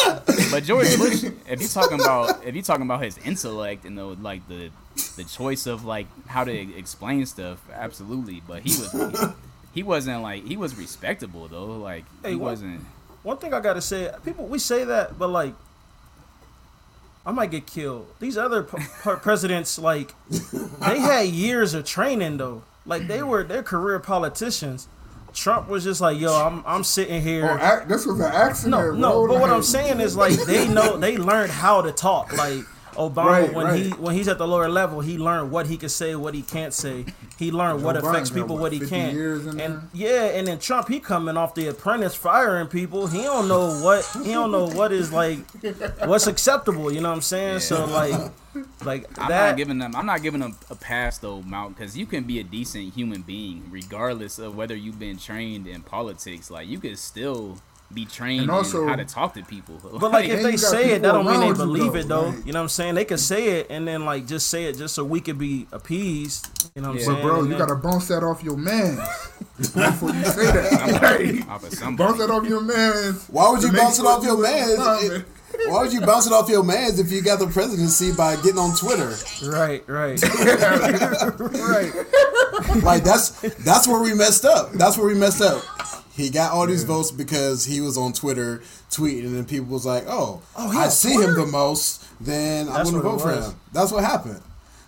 but 0.50 0.64
George 0.64 0.96
Bush, 0.98 1.24
if 1.48 1.60
you're 1.60 1.68
talking 1.68 2.00
about 2.00 2.44
if 2.44 2.54
you 2.54 2.62
talking 2.62 2.82
about 2.84 3.02
his 3.02 3.18
intellect 3.18 3.84
and 3.84 3.96
the 3.96 4.04
like 4.04 4.46
the 4.48 4.70
the 5.16 5.24
choice 5.24 5.66
of 5.66 5.84
like 5.84 6.06
how 6.26 6.44
to 6.44 6.52
explain 6.76 7.24
stuff, 7.26 7.58
absolutely. 7.72 8.42
But 8.46 8.62
he 8.62 8.70
was 8.70 9.32
he, 9.76 9.82
wasn't 9.84 10.22
like 10.22 10.44
he 10.44 10.56
was 10.56 10.74
respectable 10.74 11.46
though. 11.48 11.66
Like 11.78 12.04
Hey, 12.24 12.30
he 12.30 12.36
what- 12.36 12.50
wasn't. 12.50 12.80
One 13.22 13.38
thing 13.38 13.52
I 13.54 13.60
gotta 13.60 13.80
say, 13.80 14.10
people 14.24 14.46
we 14.46 14.58
say 14.58 14.84
that, 14.84 15.18
but 15.18 15.28
like, 15.28 15.54
I 17.24 17.32
might 17.32 17.50
get 17.50 17.66
killed. 17.66 18.06
These 18.20 18.36
other 18.38 18.62
p- 18.62 18.78
p- 18.78 18.84
presidents, 19.22 19.78
like, 19.80 20.14
they 20.30 21.00
had 21.00 21.26
years 21.28 21.74
of 21.74 21.84
training 21.84 22.36
though. 22.36 22.62
Like 22.84 23.08
they 23.08 23.22
were 23.22 23.42
they're 23.42 23.64
career 23.64 23.98
politicians. 23.98 24.86
Trump 25.34 25.68
was 25.68 25.82
just 25.84 26.00
like, 26.00 26.18
yo, 26.20 26.32
I'm 26.32 26.62
I'm 26.64 26.84
sitting 26.84 27.20
here. 27.20 27.58
Oh, 27.60 27.84
this 27.88 28.06
was 28.06 28.20
an 28.20 28.32
accident. 28.32 28.70
No, 28.70 28.92
no, 28.94 29.26
bro. 29.26 29.34
but 29.34 29.40
what 29.40 29.50
I'm 29.50 29.62
saying 29.64 30.00
is 30.00 30.16
like 30.16 30.34
they 30.46 30.68
know 30.68 30.96
they 30.96 31.18
learned 31.18 31.50
how 31.50 31.82
to 31.82 31.90
talk. 31.90 32.32
Like 32.36 32.60
Obama, 32.96 33.26
Right, 33.26 33.54
when 33.54 33.66
right. 33.66 33.82
he 33.82 33.90
when 33.90 34.14
he's 34.14 34.28
at 34.28 34.38
the 34.38 34.46
lower 34.46 34.68
level, 34.68 35.00
he 35.00 35.18
learned 35.18 35.50
what 35.50 35.66
he 35.66 35.76
can 35.76 35.88
say, 35.88 36.14
what 36.14 36.34
he 36.34 36.42
can't 36.42 36.72
say. 36.74 37.04
He 37.38 37.50
learned 37.50 37.82
what 37.84 38.00
Joe 38.00 38.08
affects 38.08 38.30
people, 38.30 38.56
what, 38.56 38.62
what 38.62 38.72
he 38.72 38.80
can't. 38.80 39.16
and 39.16 39.58
there? 39.58 39.82
yeah, 39.92 40.24
and 40.38 40.46
then 40.48 40.58
Trump, 40.58 40.88
he 40.88 41.00
coming 41.00 41.36
off 41.36 41.54
the 41.54 41.68
Apprentice, 41.68 42.14
firing 42.14 42.66
people. 42.66 43.06
He 43.06 43.22
don't 43.22 43.48
know 43.48 43.80
what 43.82 44.04
he 44.24 44.32
don't 44.32 44.50
know 44.50 44.66
what 44.68 44.92
is 44.92 45.12
like 45.12 45.38
what's 46.04 46.26
acceptable. 46.26 46.90
You 46.92 47.00
know 47.00 47.08
what 47.10 47.16
I'm 47.16 47.20
saying? 47.22 47.60
So 47.60 47.84
like, 47.86 48.32
like 48.84 49.06
I'm 49.18 49.28
that. 49.28 49.48
not 49.50 49.56
giving 49.56 49.78
them. 49.78 49.94
I'm 49.94 50.06
not 50.06 50.22
giving 50.22 50.40
them 50.40 50.56
a 50.70 50.74
pass 50.74 51.18
though, 51.18 51.42
Mount, 51.42 51.76
because 51.76 51.96
you 51.96 52.06
can 52.06 52.24
be 52.24 52.40
a 52.40 52.44
decent 52.44 52.94
human 52.94 53.22
being 53.22 53.64
regardless 53.70 54.38
of 54.38 54.56
whether 54.56 54.74
you've 54.74 54.98
been 54.98 55.18
trained 55.18 55.66
in 55.66 55.82
politics. 55.82 56.50
Like 56.50 56.68
you 56.68 56.78
can 56.78 56.96
still 56.96 57.58
be 57.92 58.04
trained 58.04 58.42
And 58.42 58.50
also- 58.50 58.82
in 58.82 58.88
how 58.88 58.96
to 58.96 59.04
talk 59.04 59.34
to 59.34 59.42
people. 59.44 59.76
But 59.82 60.10
like, 60.12 60.24
And 60.24 60.34
if 60.34 60.42
they 60.42 60.56
say 60.56 60.90
it, 60.92 61.02
that 61.02 61.12
don't 61.12 61.24
mean 61.24 61.40
they 61.40 61.46
around 61.46 61.58
you, 61.58 61.64
believe 61.64 61.92
though, 61.92 61.98
it 61.98 62.08
though. 62.08 62.22
like- 62.28 62.46
You 62.46 62.52
know 62.52 62.58
what 62.58 62.62
I'm 62.64 62.68
saying? 62.68 62.94
They 62.96 63.04
could 63.04 63.20
say 63.20 63.60
it 63.60 63.68
and 63.70 63.86
then 63.86 64.04
like 64.04 64.26
just 64.26 64.48
say 64.48 64.64
it 64.64 64.76
just 64.76 64.94
so 64.94 65.04
we 65.04 65.20
could 65.20 65.38
be 65.38 65.66
appeased. 65.72 66.48
You 66.74 66.82
know 66.82 66.88
what 66.88 66.94
I'm 66.94 66.98
Yeah. 66.98 67.04
saying? 67.06 67.16
But 67.18 67.22
bro, 67.28 67.34
And 67.40 67.44
you 67.44 67.50
then- 67.50 67.58
gotta 67.66 67.74
bounce 67.80 68.08
that 68.08 68.22
off 68.24 68.42
your 68.42 68.56
man 68.56 68.96
before 69.56 70.10
you 70.10 70.24
say 70.24 70.46
that. 70.50 71.00
Like, 71.02 71.48
off 71.48 71.64
of 71.64 71.96
bounce 71.96 72.18
that 72.18 72.30
off 72.30 72.44
your 72.46 72.60
man. 72.60 73.14
Why 73.28 73.50
would 73.50 73.62
you 73.62 73.72
bounce 73.72 73.98
it 73.98 74.04
off 74.04 74.24
your 74.24 74.36
man? 74.38 75.24
Why 75.68 75.82
would 75.82 75.92
you 75.92 76.00
bounce 76.02 76.26
it 76.26 76.32
off 76.32 76.50
your 76.50 76.62
mans 76.64 76.98
if 76.98 77.10
you 77.10 77.22
got 77.22 77.38
the 77.38 77.46
presidency 77.46 78.12
by 78.12 78.36
getting 78.36 78.58
on 78.58 78.76
Twitter? 78.76 79.14
Right, 79.44 79.82
right, 79.88 80.20
right. 81.40 81.92
Like 82.82 83.04
that's 83.04 83.30
that's 83.64 83.86
where 83.88 84.00
we 84.02 84.12
messed 84.14 84.44
up. 84.44 84.72
That's 84.72 84.98
where 84.98 85.06
we 85.06 85.14
messed 85.14 85.40
up. 85.42 85.62
He 86.16 86.30
got 86.30 86.52
all 86.52 86.66
these 86.66 86.84
votes 86.84 87.10
because 87.10 87.66
he 87.66 87.80
was 87.82 87.98
on 87.98 88.12
Twitter 88.14 88.62
tweeting, 88.90 89.24
and 89.26 89.36
then 89.36 89.44
people 89.44 89.66
was 89.66 89.84
like, 89.84 90.04
"Oh, 90.08 90.40
Oh, 90.56 90.70
I 90.78 90.84
on 90.84 90.90
see 90.90 91.12
him 91.12 91.34
the 91.34 91.44
most, 91.46 92.02
then 92.20 92.68
I'm 92.68 92.74
That's 92.74 92.90
gonna 92.90 93.02
vote 93.02 93.20
for 93.20 93.32
him." 93.32 93.54
That's 93.72 93.92
what 93.92 94.02
happened. 94.02 94.40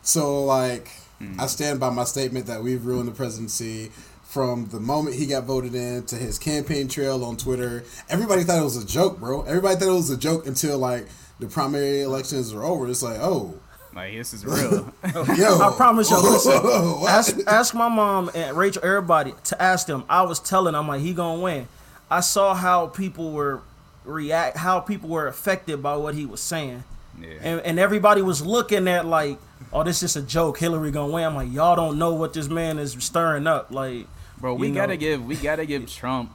So 0.02 0.44
like, 0.44 0.88
Hmm. 1.18 1.38
I 1.40 1.46
stand 1.48 1.80
by 1.80 1.90
my 1.90 2.04
statement 2.04 2.46
that 2.46 2.62
we've 2.62 2.84
ruined 2.84 3.08
the 3.08 3.12
presidency. 3.12 3.90
From 4.22 4.68
the 4.68 4.78
moment 4.78 5.16
he 5.16 5.26
got 5.26 5.44
voted 5.44 5.74
in 5.74 6.04
to 6.04 6.16
his 6.16 6.38
campaign 6.38 6.86
trail 6.86 7.24
on 7.24 7.36
Twitter, 7.36 7.82
everybody 8.08 8.44
thought 8.44 8.58
it 8.60 8.64
was 8.64 8.76
a 8.76 8.86
joke, 8.86 9.18
bro. 9.18 9.42
Everybody 9.42 9.76
thought 9.76 9.88
it 9.88 9.92
was 9.92 10.10
a 10.10 10.16
joke 10.18 10.46
until 10.46 10.78
like 10.78 11.08
the 11.40 11.46
primary 11.46 12.02
elections 12.02 12.52
are 12.52 12.62
over. 12.62 12.86
It's 12.88 13.02
like, 13.02 13.18
oh, 13.20 13.54
Like 13.98 14.14
this 14.14 14.32
is 14.32 14.46
real. 14.46 14.94
Oh, 15.14 15.34
yo, 15.34 15.58
I 15.58 15.74
promise 15.74 16.08
you. 16.08 16.18
Listen, 16.18 16.52
What? 16.62 17.10
ask, 17.10 17.36
ask 17.48 17.74
my 17.74 17.88
mom 17.88 18.30
and 18.32 18.56
Rachel, 18.56 18.84
everybody 18.84 19.34
to 19.44 19.60
ask 19.60 19.88
them. 19.88 20.04
I 20.08 20.22
was 20.22 20.38
telling, 20.38 20.76
I'm 20.76 20.86
like, 20.86 21.00
he 21.00 21.12
gonna 21.12 21.40
win. 21.42 21.66
I 22.08 22.20
saw 22.20 22.54
how 22.54 22.86
people 22.86 23.32
were 23.32 23.60
react, 24.04 24.56
how 24.56 24.78
people 24.78 25.08
were 25.08 25.26
affected 25.26 25.82
by 25.82 25.96
what 25.96 26.14
he 26.14 26.26
was 26.26 26.40
saying, 26.40 26.84
yeah. 27.20 27.38
and 27.42 27.60
and 27.62 27.78
everybody 27.80 28.22
was 28.22 28.40
looking 28.40 28.86
at 28.86 29.04
like, 29.04 29.36
oh, 29.72 29.82
this 29.82 30.04
is 30.04 30.14
a 30.14 30.22
joke. 30.22 30.58
Hillary 30.58 30.92
gonna 30.92 31.12
win. 31.12 31.24
I'm 31.24 31.34
like, 31.34 31.52
y'all 31.52 31.74
don't 31.74 31.98
know 31.98 32.14
what 32.14 32.34
this 32.34 32.48
man 32.48 32.78
is 32.78 32.92
stirring 33.00 33.48
up. 33.48 33.72
Like, 33.72 34.06
Bro, 34.40 34.54
we 34.54 34.68
you 34.68 34.74
gotta 34.74 34.92
know. 34.94 35.00
give 35.00 35.26
we 35.26 35.34
gotta 35.34 35.66
give 35.66 35.86
Trump 35.92 36.30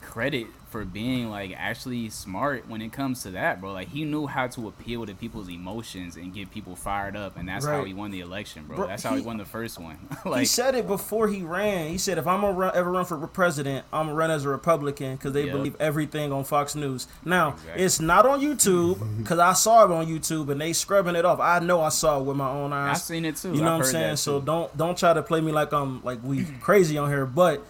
credit 0.00 0.48
for 0.70 0.84
being 0.84 1.28
like 1.30 1.52
actually 1.56 2.08
smart 2.10 2.68
when 2.68 2.80
it 2.80 2.92
comes 2.92 3.22
to 3.24 3.32
that, 3.32 3.60
bro. 3.60 3.72
Like 3.72 3.88
he 3.88 4.04
knew 4.04 4.26
how 4.26 4.46
to 4.48 4.68
appeal 4.68 5.04
to 5.04 5.14
people's 5.14 5.48
emotions 5.48 6.16
and 6.16 6.32
get 6.32 6.50
people 6.50 6.76
fired 6.76 7.16
up, 7.16 7.36
and 7.36 7.48
that's 7.48 7.66
how 7.66 7.84
he 7.84 7.92
won 7.92 8.10
the 8.12 8.20
election, 8.20 8.64
bro. 8.66 8.76
Bro, 8.76 8.86
that's 8.86 9.02
how 9.02 9.10
he, 9.14 9.20
he- 9.20 9.26
won 9.26 9.36
the 9.36 9.44
first 9.44 9.78
one. 9.78 9.98
he 10.36 10.44
said 10.44 10.74
it 10.74 10.86
before 10.86 11.26
he 11.28 11.42
ran. 11.42 11.88
He 11.90 11.98
said, 11.98 12.18
if 12.18 12.26
I'm 12.26 12.40
gonna 12.42 12.52
run, 12.56 12.72
ever 12.74 12.90
run 12.90 13.04
for 13.04 13.18
president, 13.26 13.84
I'm 13.92 14.06
gonna 14.06 14.14
run 14.16 14.30
as 14.30 14.44
a 14.44 14.48
Republican 14.48 15.16
because 15.16 15.32
they 15.32 15.44
Yep. 15.44 15.52
believe 15.52 15.76
everything 15.80 16.32
on 16.32 16.44
Fox 16.44 16.74
News. 16.74 17.08
Now 17.24 17.50
Exactly. 17.54 17.82
it's 17.84 18.00
not 18.00 18.26
on 18.26 18.40
YouTube 18.40 19.18
because 19.18 19.38
I 19.40 19.52
saw 19.54 19.84
it 19.84 19.90
on 19.90 20.06
YouTube 20.06 20.50
and 20.50 20.60
they 20.60 20.72
scrubbing 20.72 21.16
it 21.16 21.24
off. 21.24 21.40
I 21.40 21.58
know 21.58 21.80
I 21.80 21.88
saw 21.88 22.20
it 22.20 22.24
with 22.24 22.36
my 22.36 22.48
own 22.48 22.72
eyes. 22.72 22.88
I 22.88 22.90
eyes. 22.92 23.04
seen 23.04 23.24
it 23.24 23.36
too. 23.36 23.52
You 23.54 23.62
know 23.62 23.72
I've 23.74 23.78
what 23.80 23.86
I'm 23.86 23.92
saying? 23.92 24.16
So 24.16 24.40
don't 24.40 24.74
don't 24.76 24.96
try 24.96 25.12
to 25.14 25.22
play 25.22 25.40
me 25.40 25.50
like 25.52 25.72
I'm 25.72 26.02
like 26.04 26.22
we 26.22 26.44
crazy 26.60 26.96
on 26.96 27.08
here, 27.10 27.26
but. 27.26 27.60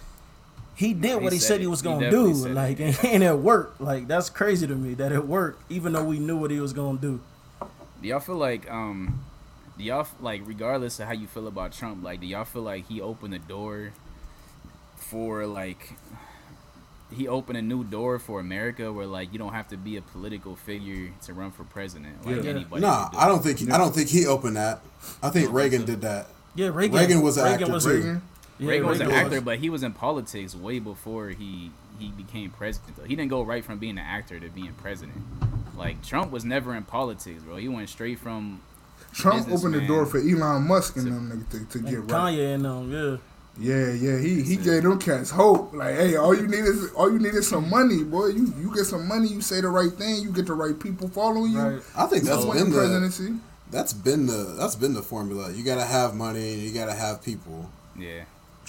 He 0.81 0.95
did 0.95 1.11
he 1.11 1.15
what 1.17 1.33
he 1.35 1.39
said 1.39 1.49
said 1.49 1.61
he 1.61 1.67
was 1.67 1.83
gonna 1.83 2.11
definitely 2.11 2.33
do, 2.33 2.55
like, 2.55 2.81
it. 2.81 3.05
and, 3.05 3.13
and 3.13 3.23
it 3.23 3.37
worked. 3.37 3.83
Like 3.83 4.09
that's 4.09 4.31
crazy 4.31 4.67
to 4.67 4.75
me 4.75 4.95
that 4.95 5.13
it 5.13 5.27
worked, 5.27 5.71
even 5.71 5.93
though 5.93 6.05
we 6.05 6.19
knew 6.19 6.39
what 6.39 6.51
he 6.51 6.59
was 6.59 6.73
gonna 6.73 6.97
do. 6.97 7.21
Do 8.01 8.09
y'all 8.09 8.19
feel 8.19 8.37
like 8.37 8.71
um 8.71 9.23
do 9.77 9.85
y'all 9.85 10.09
like 10.23 10.41
regardless 10.47 10.99
of 10.99 11.07
how 11.07 11.13
you 11.13 11.27
feel 11.27 11.47
about 11.49 11.73
Trump, 11.73 12.03
like 12.03 12.21
do 12.23 12.27
y'all 12.27 12.47
feel 12.47 12.63
like 12.63 12.89
he 12.89 12.99
opened 12.99 13.35
the 13.35 13.39
door 13.39 13.93
for 14.97 15.45
like 15.45 15.93
he 17.13 17.29
opened 17.29 17.59
a 17.59 17.63
new 17.63 17.85
door 17.85 18.19
for 18.19 18.41
America 18.41 18.91
where 18.91 19.05
like 19.07 19.35
you 19.35 19.39
don't 19.39 19.53
have 19.53 19.69
to 19.69 19.77
be 19.77 19.99
a 19.99 20.03
political 20.03 20.57
figure 20.57 21.11
to 21.27 21.35
run 21.35 21.51
for 21.51 21.65
president 21.65 22.25
like 22.25 22.43
Yeah. 22.43 22.51
anybody. 22.53 22.81
Nah, 22.81 23.11
do. 23.11 23.19
I 23.19 23.29
don't 23.29 23.43
think 23.43 23.59
he, 23.59 23.71
I 23.71 23.77
don't 23.77 23.95
think 23.95 24.09
he 24.09 24.27
opened 24.27 24.57
that. 24.57 24.81
I 25.23 25.29
think 25.29 25.53
Reagan 25.53 25.85
did 25.85 26.01
that. 26.01 26.29
Yeah, 26.55 26.69
Reagan. 26.73 26.97
Reagan 26.99 27.21
was 27.21 27.37
an 27.37 27.49
actor 27.49 27.71
was, 27.71 27.85
too. 27.85 27.91
Reagan? 27.91 28.23
Yeah, 28.61 28.71
Reagan 28.71 28.87
was 28.89 29.01
an 29.01 29.09
Reagan 29.09 29.27
actor, 29.27 29.41
but 29.41 29.59
he 29.59 29.71
was 29.71 29.83
in 29.83 29.93
politics 29.93 30.55
way 30.55 30.79
before 30.79 31.31
he 31.31 31.71
he 31.99 32.09
became 32.11 32.51
president. 32.51 32.97
Though 32.97 33.05
he 33.05 33.17
didn't 33.17 33.31
go 33.31 33.43
right 33.43 33.65
from 33.65 33.79
being 33.79 33.99
an 33.99 34.05
actor 34.05 34.39
to 34.41 34.49
being 34.49 34.73
president. 34.75 35.23
Like 35.77 36.03
Trump 36.05 36.31
was 36.31 36.45
never 36.45 36.75
in 36.75 36.85
politics, 36.85 37.43
bro. 37.43 37.57
He 37.57 37.69
went 37.69 37.89
straight 37.89 38.19
from 38.19 38.61
Trump 39.13 39.49
opened 39.51 39.75
the 39.75 39.87
door 39.87 40.07
for 40.07 40.19
Elon 40.19 40.67
Musk 40.69 40.97
and 40.97 41.07
them 41.07 41.47
niggas 41.51 41.69
to, 41.73 41.79
to 41.79 41.85
get 41.85 41.99
And 42.01 42.11
right. 42.11 42.35
Kanye 42.35 42.55
and 42.55 42.65
them, 42.65 42.93
yeah. 42.93 43.17
Yeah, 43.59 43.93
yeah. 43.93 44.19
He 44.19 44.43
he 44.43 44.57
gave 44.57 44.83
them 44.85 44.99
cats 44.99 45.31
hope. 45.31 45.75
Like, 45.75 45.95
hey, 45.97 46.17
all 46.17 46.35
you 46.35 46.47
need 46.47 46.65
is 46.65 46.93
all 46.93 47.11
you 47.13 47.19
need 47.19 47.35
is 47.35 47.49
some 47.49 47.69
money, 47.69 48.05
boy. 48.05 48.27
You 48.29 48.53
you 48.59 48.73
get 48.75 48.85
some 48.85 49.09
money, 49.09 49.29
you 49.29 49.41
say 49.41 49.61
the 49.61 49.69
right 49.69 49.93
thing, 49.93 50.23
you 50.23 50.31
get 50.31 50.47
the 50.47 50.55
right 50.55 50.79
people 50.79 51.09
following 51.09 51.53
you. 51.53 51.59
Right. 51.59 51.83
I 51.97 52.07
think 52.07 52.25
that's 52.25 52.45
You 52.45 52.53
been 52.53 52.65
win 52.65 52.71
the 52.71 52.77
presidency. 52.79 53.35
that's 53.71 53.93
been 53.93 54.27
the 54.27 54.55
that's 54.59 54.77
been 54.77 54.95
the 54.95 55.03
formula. 55.03 55.53
You 55.53 55.65
gotta 55.65 55.85
have 55.85 56.15
money 56.15 56.55
and 56.55 56.63
you 56.63 56.73
gotta 56.73 56.95
have 56.95 57.23
people. 57.23 57.71
yeah. 57.99 58.25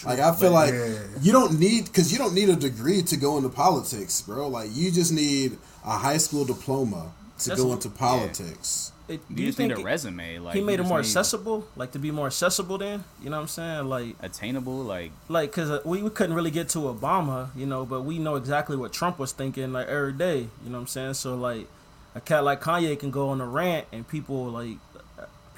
Like 0.06 0.20
I 0.20 0.34
feel 0.36 0.50
But- 0.52 0.56
like 0.56 0.74
Yeah. 0.74 1.00
you 1.22 1.32
don't 1.32 1.60
need 1.60 1.86
because 1.86 2.12
you 2.12 2.18
don't 2.18 2.34
need 2.34 2.50
a 2.50 2.56
degree 2.56 3.02
to 3.04 3.18
go 3.18 3.38
into 3.38 3.50
politics, 3.50 4.22
bro. 4.22 4.48
Like 4.48 4.70
you 4.74 4.92
just 4.92 5.12
need 5.12 5.58
a 5.86 5.98
high 5.98 6.18
school 6.18 6.46
diploma 6.46 7.12
to 7.40 7.50
That's 7.50 7.62
go 7.62 7.68
what- 7.68 7.74
into 7.86 7.90
politics. 7.90 8.92
It, 9.08 9.20
do 9.34 9.42
you 9.44 9.50
just 9.50 9.58
think 9.58 9.70
need 9.70 9.78
a 9.78 9.82
it- 9.82 9.84
resume. 9.84 10.40
Like 10.40 10.54
he 10.54 10.60
you 10.62 10.66
made 10.66 10.80
it 10.80 10.84
more 10.84 11.00
need 11.00 11.06
accessible, 11.06 11.66
like 11.76 11.92
to 11.92 12.00
be 12.00 12.12
more 12.12 12.28
accessible? 12.28 12.78
Then 12.78 13.04
you 13.22 13.30
know 13.30 13.36
what 13.38 13.42
I'm 13.44 13.48
saying, 13.50 13.90
like, 13.90 14.16
attainable. 14.22 14.78
Like 14.84 15.12
like 15.28 15.52
because 15.52 15.70
uh, 15.70 15.80
we, 15.84 16.02
we 16.02 16.10
couldn't 16.10 16.36
really 16.36 16.52
get 16.52 16.70
to 16.70 16.80
Obama, 16.80 17.50
you 17.56 17.66
know, 17.66 17.86
but 17.86 18.04
we 18.04 18.20
know 18.20 18.36
exactly 18.36 18.78
what 18.78 18.94
Trump 18.94 19.20
was 19.20 19.34
thinking 19.34 19.74
like 19.74 19.88
every 19.88 20.14
day. 20.14 20.48
You 20.64 20.70
know 20.70 20.78
what 20.78 20.82
I'm 20.82 20.88
saying? 20.88 21.16
So 21.16 21.36
like, 21.36 21.68
a 22.16 22.22
cat 22.22 22.44
like 22.46 22.62
Kanye 22.62 22.98
can 22.98 23.12
go 23.12 23.30
on 23.30 23.42
a 23.42 23.46
rant 23.46 23.86
and 23.92 24.08
people 24.08 24.46
like, 24.46 24.78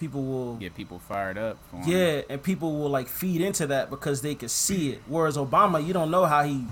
people 0.04 0.24
will 0.24 0.56
get 0.56 0.76
people 0.76 0.99
fired 0.99 1.38
up. 1.38 1.58
For 1.70 1.78
him. 1.78 1.89
yeah, 1.89 2.22
and 2.30 2.43
people 2.43 2.78
will 2.78 2.89
like 2.89 3.08
feed 3.08 3.39
into 3.39 3.68
that 3.68 3.89
because 3.89 4.22
they 4.22 4.36
can 4.36 4.49
see 4.49 4.89
it. 4.91 5.01
Whereas 5.08 5.38
Obama, 5.38 5.86
you 5.86 5.93
don't 5.93 6.12
know 6.12 6.26
how 6.26 6.43
he 6.43 6.66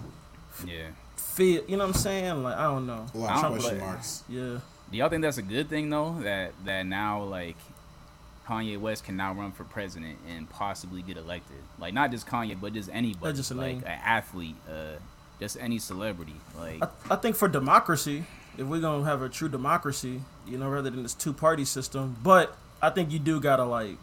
yeah. 0.67 0.87
feel. 1.15 1.63
You 1.65 1.77
know 1.77 1.85
what 1.85 1.95
I'm 1.95 2.01
saying? 2.01 2.43
Like 2.43 2.57
I 2.57 2.63
don't 2.63 2.85
know. 2.85 3.05
A 3.13 3.17
lot 3.17 3.45
of 3.45 3.53
question 3.53 3.79
marks. 3.79 4.23
Yeah. 4.27 4.59
Do 4.91 4.97
y'all 4.97 5.07
think 5.07 5.21
that's 5.21 5.37
a 5.37 5.41
good 5.41 5.69
thing 5.69 5.89
though? 5.89 6.17
That 6.21 6.51
that 6.65 6.85
now 6.85 7.23
like 7.23 7.55
Kanye 8.45 8.77
West 8.77 9.05
can 9.05 9.15
now 9.15 9.33
run 9.33 9.53
for 9.53 9.63
president 9.63 10.17
and 10.29 10.49
possibly 10.49 11.01
get 11.01 11.15
elected. 11.15 11.57
Like 11.79 11.93
not 11.93 12.11
just 12.11 12.27
Kanye, 12.27 12.59
but 12.59 12.73
just 12.73 12.89
anybody. 12.91 13.37
just 13.37 13.51
a 13.51 13.55
like 13.55 13.77
an 13.77 13.85
athlete, 13.85 14.57
uh, 14.69 14.97
just 15.39 15.57
any 15.57 15.79
celebrity. 15.79 16.35
Like 16.59 16.83
I, 16.83 16.89
I 17.11 17.15
think 17.15 17.37
for 17.37 17.47
democracy, 17.47 18.25
if 18.57 18.67
we're 18.67 18.81
gonna 18.81 19.05
have 19.05 19.21
a 19.21 19.29
true 19.29 19.47
democracy, 19.47 20.19
you 20.45 20.57
know, 20.57 20.67
rather 20.67 20.89
than 20.89 21.03
this 21.03 21.13
two 21.13 21.31
party 21.31 21.63
system, 21.63 22.17
but 22.21 22.57
I 22.81 22.89
think 22.89 23.11
you 23.11 23.19
do 23.19 23.39
gotta 23.39 23.63
like 23.65 23.97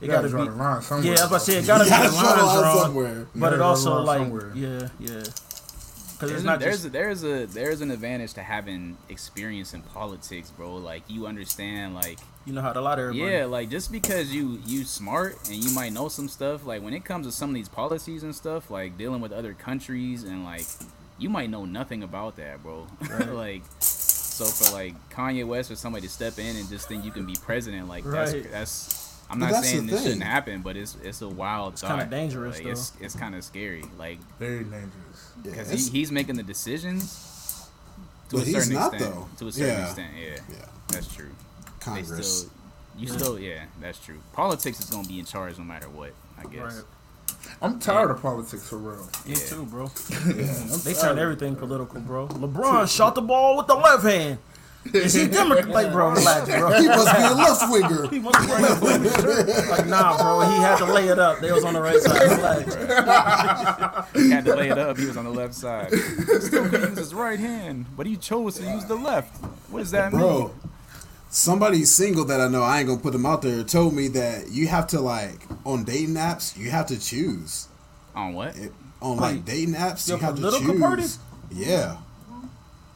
It 0.00 0.06
You 0.06 0.06
gotta 0.08 0.28
gotta 0.28 0.28
draw 0.28 0.44
be. 0.44 0.50
the 0.50 0.56
line 0.56 0.82
somewhere. 0.82 1.06
Yeah, 1.06 1.10
I 1.10 1.12
was 1.14 1.22
about 1.22 1.38
to 1.40 1.44
say 1.52 1.58
it 1.58 1.66
gotta 1.66 1.84
You 1.84 1.90
be 1.90 1.96
gotta 1.96 2.10
the 2.10 2.16
line 2.16 2.36
line 2.46 2.62
drawn, 2.62 2.78
somewhere. 2.78 3.26
but 3.34 3.52
it 3.52 3.56
draw 3.56 3.58
the 3.58 3.64
also 3.64 3.94
line 3.94 4.06
like 4.06 4.18
somewhere. 4.20 4.52
yeah, 4.54 4.88
yeah. 5.00 5.22
Because 6.18 6.30
There's, 6.30 6.32
it's 6.32 6.42
a, 6.42 6.46
not 6.46 6.60
there's 6.60 6.74
just 6.76 6.86
a, 6.86 6.90
there's 6.90 7.24
a 7.24 7.46
there's 7.46 7.80
an 7.82 7.90
advantage 7.90 8.32
to 8.34 8.42
having 8.42 8.96
experience 9.10 9.74
in 9.74 9.82
politics, 9.82 10.48
bro. 10.50 10.76
Like 10.76 11.02
you 11.08 11.26
understand, 11.26 11.94
like 11.94 12.18
you 12.46 12.54
know 12.54 12.62
how 12.62 12.72
to 12.72 12.80
lie 12.80 12.96
to 12.96 13.02
everybody. 13.02 13.32
yeah, 13.32 13.44
like 13.44 13.68
just 13.68 13.92
because 13.92 14.32
you 14.34 14.58
you 14.64 14.84
smart 14.84 15.36
and 15.50 15.56
you 15.62 15.70
might 15.74 15.92
know 15.92 16.08
some 16.08 16.28
stuff, 16.28 16.64
like 16.64 16.80
when 16.82 16.94
it 16.94 17.04
comes 17.04 17.26
to 17.26 17.32
some 17.32 17.50
of 17.50 17.54
these 17.54 17.68
policies 17.68 18.22
and 18.22 18.34
stuff, 18.34 18.70
like 18.70 18.96
dealing 18.96 19.20
with 19.20 19.30
other 19.30 19.52
countries 19.52 20.24
and 20.24 20.42
like 20.42 20.64
you 21.18 21.28
might 21.28 21.50
know 21.50 21.66
nothing 21.66 22.02
about 22.02 22.36
that, 22.36 22.62
bro. 22.62 22.86
like 23.32 23.62
so 24.36 24.44
for 24.44 24.72
like 24.74 24.94
Kanye 25.10 25.46
West 25.46 25.70
or 25.70 25.76
somebody 25.76 26.06
to 26.06 26.12
step 26.12 26.38
in 26.38 26.56
and 26.56 26.68
just 26.68 26.88
think 26.88 27.04
you 27.04 27.10
can 27.10 27.24
be 27.26 27.34
president, 27.42 27.88
like 27.88 28.04
Right. 28.04 28.42
that's 28.44 28.50
that's. 28.50 29.02
I'm 29.28 29.40
But 29.40 29.46
not 29.46 29.52
that's 29.54 29.70
saying 29.70 29.86
the 29.86 29.92
this 29.92 30.02
shouldn't 30.04 30.22
happen, 30.22 30.62
but 30.62 30.76
it's 30.76 30.96
it's 31.02 31.20
a 31.20 31.28
wild 31.28 31.72
It's 31.72 31.82
kinda 31.82 32.06
dangerous, 32.06 32.58
Like, 32.58 32.66
It's 32.66 32.92
it's 33.00 33.16
kind 33.16 33.34
of 33.34 33.42
scary, 33.42 33.84
like 33.98 34.18
Very 34.38 34.62
dangerous. 34.62 35.30
Because 35.42 35.66
it's- 35.68 35.86
he, 35.88 35.98
he's 35.98 36.12
making 36.12 36.36
the 36.36 36.44
decisions 36.44 37.66
to 38.28 38.36
But 38.36 38.42
a 38.42 38.44
he's 38.46 38.54
certain 38.56 38.72
not, 38.74 38.92
extent. 38.94 39.14
though. 39.14 39.28
To 39.38 39.48
a 39.48 39.52
certain 39.52 39.68
Yeah. 39.78 39.86
extent, 39.86 40.12
yeah, 40.16 40.38
yeah, 40.58 40.64
that's 40.88 41.12
true. 41.12 41.30
Congress. 41.80 42.38
still, 42.42 42.50
you 42.96 43.08
still, 43.08 43.38
yeah, 43.38 43.64
that's 43.80 43.98
true. 43.98 44.20
Politics 44.32 44.78
is 44.80 44.86
gonna 44.90 45.08
be 45.08 45.18
in 45.18 45.24
charge 45.24 45.58
no 45.58 45.64
matter 45.64 45.88
what, 45.88 46.12
I 46.38 46.42
guess. 46.44 46.74
Right. 46.76 46.84
I'm 47.62 47.78
tired 47.78 48.10
of 48.10 48.20
politics 48.20 48.68
for 48.68 48.76
real. 48.76 49.08
Me 49.24 49.32
Yeah. 49.32 49.34
too, 49.36 49.64
bro. 49.64 49.84
I'm 50.10 50.26
They 50.26 50.92
tired 50.92 51.00
turn 51.00 51.10
of 51.12 51.18
everything 51.18 51.56
political, 51.56 52.00
bro. 52.00 52.28
LeBron 52.28 52.94
shot 52.94 53.14
the 53.14 53.22
ball 53.22 53.56
with 53.56 53.66
the 53.66 53.74
left 53.74 54.04
hand. 54.04 54.38
Is 54.92 55.14
he 55.14 55.26
Democrat? 55.26 55.68
Like, 55.68 55.90
bro, 55.90 56.10
relax, 56.10 56.48
bro. 56.48 56.70
He 56.80 56.86
must 56.86 57.16
be 57.16 57.22
a 57.22 57.30
left 57.34 57.72
winger. 57.72 58.08
He 58.08 58.18
must 58.20 58.40
be 58.40 58.46
left 58.52 58.82
winger. 58.82 59.68
Like, 59.70 59.86
nah, 59.88 60.16
bro. 60.16 60.48
He 60.48 60.56
had 60.58 60.76
to 60.76 60.84
lay 60.84 61.08
it 61.08 61.18
up. 61.18 61.40
They 61.40 61.50
was 61.50 61.64
on 61.64 61.74
the 61.74 61.82
right 61.82 62.00
side. 62.00 62.22
Relax. 62.22 64.12
He 64.14 64.30
had 64.30 64.44
to 64.44 64.54
lay 64.54 64.68
it 64.68 64.78
up. 64.78 64.96
He 64.98 65.06
was 65.06 65.16
on 65.16 65.24
the 65.24 65.30
left 65.32 65.54
side. 65.54 65.90
He 65.92 65.96
still 66.40 66.68
could 66.68 66.82
use 66.82 66.98
his 66.98 67.14
right 67.14 67.38
hand, 67.40 67.86
but 67.96 68.06
he 68.06 68.16
chose 68.16 68.58
to 68.58 68.64
use 68.64 68.84
the 68.84 68.94
left. 68.94 69.42
What 69.70 69.80
does 69.80 69.90
that 69.90 70.12
Bro, 70.12 70.38
mean? 70.38 70.50
somebody 71.30 71.84
single 71.84 72.24
that 72.26 72.40
I 72.40 72.46
know, 72.48 72.62
I 72.62 72.78
ain't 72.78 72.88
gonna 72.88 73.00
put 73.00 73.12
them 73.12 73.26
out 73.26 73.42
there, 73.42 73.64
told 73.64 73.94
me 73.94 74.06
that 74.08 74.50
you 74.52 74.68
have 74.68 74.86
to 74.88 75.00
like 75.00 75.46
on 75.66 75.84
dating 75.84 76.14
apps, 76.14 76.56
you 76.56 76.70
have 76.70 76.86
to 76.86 76.98
choose. 76.98 77.68
On 78.14 78.32
what? 78.34 78.56
It, 78.56 78.72
on 79.02 79.16
like 79.18 79.44
dating 79.44 79.74
apps, 79.74 80.08
you 80.08 80.16
have 80.16 80.36
to 80.36 80.40
political 80.40 80.72
choose. 80.72 80.80
party? 80.80 81.02
Yeah, 81.52 81.98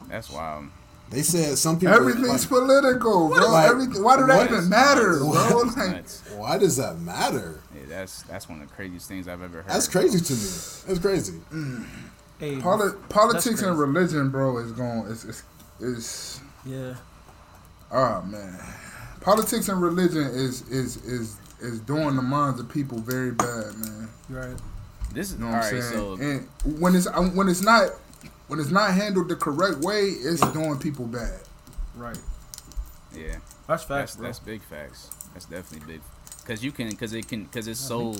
That's 0.09 0.31
wild. 0.31 0.67
they 1.11 1.23
said 1.23 1.59
some 1.59 1.79
people. 1.79 1.95
Everything's 1.95 2.29
like, 2.29 2.49
political, 2.49 3.29
bro. 3.29 3.51
Like, 3.51 3.71
Everything. 3.71 4.03
Why 4.03 4.17
do 4.17 4.27
that 4.27 4.47
even 4.47 4.61
is- 4.61 4.69
matter, 4.69 5.19
bro? 5.19 5.29
Like, 5.77 6.09
why 6.37 6.59
does 6.59 6.77
that 6.77 6.99
matter? 7.01 7.61
Yeah, 7.75 7.83
that's 7.89 8.23
that's 8.23 8.49
one 8.49 8.63
of 8.63 8.69
the 8.69 8.75
craziest 8.75 9.09
things 9.09 9.29
I've 9.29 9.43
ever 9.43 9.59
heard. 9.63 9.69
That's 9.69 9.89
crazy 9.89 10.19
to 10.21 10.33
me. 10.33 10.39
That's 10.89 10.99
crazy. 11.01 11.39
Hey, 12.39 12.57
poli- 12.61 12.97
politics 13.11 13.61
and 13.63 13.79
religion, 13.79 14.31
bro, 14.31 14.57
is 14.59 14.73
going. 14.73 15.03
Is 15.09 15.25
is 15.25 15.43
is. 15.81 16.41
yeah. 16.65 16.95
Oh 17.93 18.23
man, 18.23 18.59
politics 19.21 19.69
and 19.69 19.83
religion 19.83 20.23
is 20.23 20.63
is 20.69 20.97
is 21.05 21.37
is 21.61 21.81
doing 21.81 22.17
the 22.17 22.23
minds 22.23 22.61
of 22.61 22.69
people 22.69 22.99
very 22.99 23.33
bad, 23.33 23.75
man. 23.79 24.09
Right. 24.29 24.57
This 25.13 25.33
is 25.33 25.39
You 25.39 25.45
know 25.45 25.51
what. 25.53 25.65
I'm 25.65 25.71
saying? 25.71 25.83
So 25.83 26.13
and 26.15 26.49
when 26.81 26.95
it's 26.95 27.07
um, 27.07 27.35
when 27.37 27.49
it's 27.49 27.63
not 27.63 27.91
when 28.49 28.59
it's 28.61 28.71
not 28.71 28.93
handled 28.95 29.29
the 29.29 29.37
correct 29.37 29.79
way, 29.79 30.03
it's 30.03 30.41
doing 30.53 30.79
people 30.79 31.07
bad. 31.07 31.41
Right. 31.97 32.19
yeah, 33.15 33.37
That's 33.67 33.83
facts, 33.85 34.15
that's 34.15 34.17
bro. 34.17 34.27
that's 34.27 34.39
big 34.39 34.63
facts. 34.63 35.11
That's 35.33 35.45
definitely 35.47 35.95
big. 35.95 36.01
Cause 36.47 36.65
you 36.65 36.73
can, 36.73 36.95
cause 36.97 37.13
it 37.13 37.29
can, 37.29 37.47
cause 37.47 37.69
it's 37.69 37.79
so, 37.79 38.15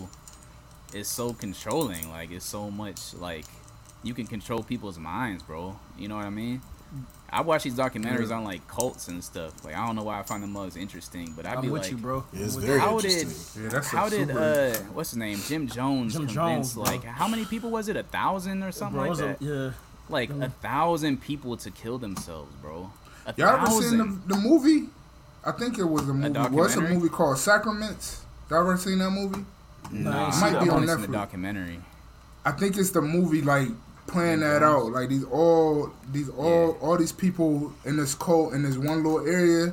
it's 0.93 1.09
so 1.09 1.33
controlling. 1.33 2.11
Like 2.11 2.31
it's 2.31 2.45
so 2.45 2.71
much 2.71 3.15
like 3.15 3.47
you 4.03 4.15
can 4.15 4.27
control 4.27 4.63
people's 4.63 4.99
minds, 4.99 5.43
bro. 5.43 5.79
You 5.99 6.09
know 6.09 6.17
what 6.17 6.27
I 6.27 6.31
mean? 6.31 6.61
I 7.33 7.43
watch 7.43 7.63
these 7.63 7.77
documentaries 7.77 8.35
on 8.35 8.43
like 8.45 8.67
cults 8.67 9.09
and 9.09 9.23
stuff. 9.23 9.65
Like 9.65 9.77
I 9.77 9.87
don't 9.87 9.97
know 9.97 10.03
why 10.03 10.19
I 10.19 10.23
find 10.23 10.43
them 10.43 10.53
mugs 10.53 10.77
interesting, 10.77 11.33
but 11.37 11.47
I'd 11.47 11.57
I'm 11.57 11.63
be 11.63 11.71
with 11.71 11.83
like, 11.83 11.91
you, 11.93 11.97
bro. 11.97 12.25
Yeah, 12.33 12.45
it's 12.45 12.57
I'm 12.57 12.63
very 12.63 12.81
how 12.81 12.99
did. 13.01 13.27
Yeah, 13.57 13.83
how 13.83 14.09
did 14.09 14.31
uh 14.31 14.75
what's 14.93 15.11
his 15.11 15.19
name 15.19 15.39
Jim 15.47 15.67
Jones 15.69 16.13
Jim 16.15 16.27
convince 16.27 16.75
Jones, 16.75 16.77
like 16.77 17.05
how 17.05 17.29
many 17.29 17.45
people 17.45 17.71
was 17.71 17.89
it 17.89 17.97
a 17.97 18.03
thousand 18.03 18.63
or 18.63 18.73
something 18.73 19.01
Bro, 19.01 19.11
like 19.11 19.19
that? 19.19 19.41
a- 19.41 19.45
yeah. 19.45 19.71
Like 20.09 20.31
a 20.31 20.49
thousand 20.61 21.23
people 21.23 21.57
to 21.59 21.71
kill 21.71 21.99
themselves, 21.99 22.53
bro. 22.61 22.91
A 23.27 23.35
Y'all 23.37 23.65
ever 23.65 23.71
seen 23.81 23.99
the, 23.99 24.35
the 24.35 24.37
movie? 24.37 24.89
I 25.45 25.53
think 25.53 25.79
it 25.79 25.85
was 25.85 26.09
a 26.09 26.13
movie. 26.13 26.39
What's 26.51 26.75
a 26.75 26.81
movie 26.81 27.09
called 27.09 27.39
Sacraments? 27.39 28.23
Y'all 28.51 28.59
ever 28.61 28.77
seen 28.77 28.99
that 28.99 29.11
movie? 29.11 29.45
Nah, 29.93 30.29
It 30.37 30.41
might 30.41 30.65
be 30.65 30.69
on 30.69 30.77
only 30.83 30.89
seen 30.89 31.01
the 31.03 31.07
Netflix. 31.07 31.13
documentary. 31.13 31.81
I 32.45 32.51
think 32.53 32.77
it's 32.77 32.91
the 32.91 33.03
movie 33.03 33.43
like 33.43 33.69
playing 34.11 34.41
that 34.41 34.63
out. 34.63 34.93
Like 34.93 35.09
these 35.09 35.25
all 35.25 35.93
these 36.13 36.29
all 36.31 36.73
all 36.81 36.97
these 36.97 37.13
people 37.13 37.73
in 37.85 37.97
this 37.97 38.15
cult 38.15 38.53
in 38.53 38.63
this 38.63 38.77
one 38.77 39.03
little 39.03 39.27
area, 39.27 39.73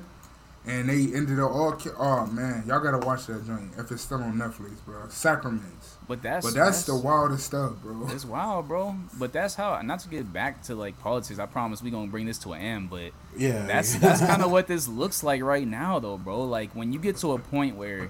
and 0.66 0.90
they 0.90 1.16
ended 1.16 1.40
up 1.40 1.52
all. 1.52 1.74
Ki- 1.74 1.90
oh 1.98 2.26
man, 2.28 2.64
y'all 2.68 2.80
gotta 2.80 3.06
watch 3.06 3.26
that 3.28 3.46
joint 3.46 3.72
if 3.78 3.92
it's 3.92 4.02
still 4.02 4.22
on 4.22 4.34
Netflix, 4.34 4.84
bro. 4.86 5.08
Sacraments. 5.10 5.98
But 6.08 6.22
that's 6.22 6.46
But 6.46 6.56
that's, 6.56 6.86
the 6.86 6.96
wildest 6.96 7.46
stuff, 7.46 7.74
bro. 7.84 8.08
It's 8.10 8.24
wild, 8.24 8.70
bro. 8.70 8.96
But 9.20 9.34
that's 9.34 9.56
how. 9.56 9.82
Not 9.82 10.00
to 10.02 10.10
get 10.10 10.32
back 10.32 10.64
to 10.64 10.76
like 10.76 10.98
politics. 11.00 11.38
I 11.38 11.46
promise 11.46 11.82
we 11.82 11.92
gonna 11.92 12.08
bring 12.08 12.26
this 12.26 12.38
to 12.40 12.54
an 12.54 12.62
end. 12.62 12.90
But 12.90 13.12
Yeah, 13.36 13.66
that's 13.66 13.96
that's 14.00 14.22
kind 14.22 14.42
of 14.42 14.52
what 14.52 14.68
this 14.68 14.88
looks 14.88 15.24
like 15.24 15.42
right 15.42 15.68
now, 15.68 16.00
though, 16.00 16.18
bro. 16.18 16.44
Like 16.44 16.72
when 16.76 16.94
you 16.94 17.00
get 17.00 17.18
to 17.18 17.34
a 17.34 17.40
point 17.40 17.76
where 17.76 18.10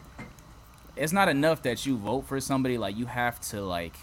it's 0.97 1.13
not 1.13 1.29
enough 1.29 1.61
that 1.63 1.85
you 1.85 1.97
vote 1.97 2.21
for 2.21 2.39
somebody. 2.39 2.77
Like 2.77 2.97
you 2.97 3.05
have 3.05 3.39
to 3.49 3.61
like 3.61 3.93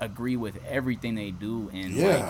agree 0.00 0.36
with 0.36 0.58
everything 0.66 1.14
they 1.14 1.30
do 1.30 1.70
and 1.72 1.96
like 1.96 2.24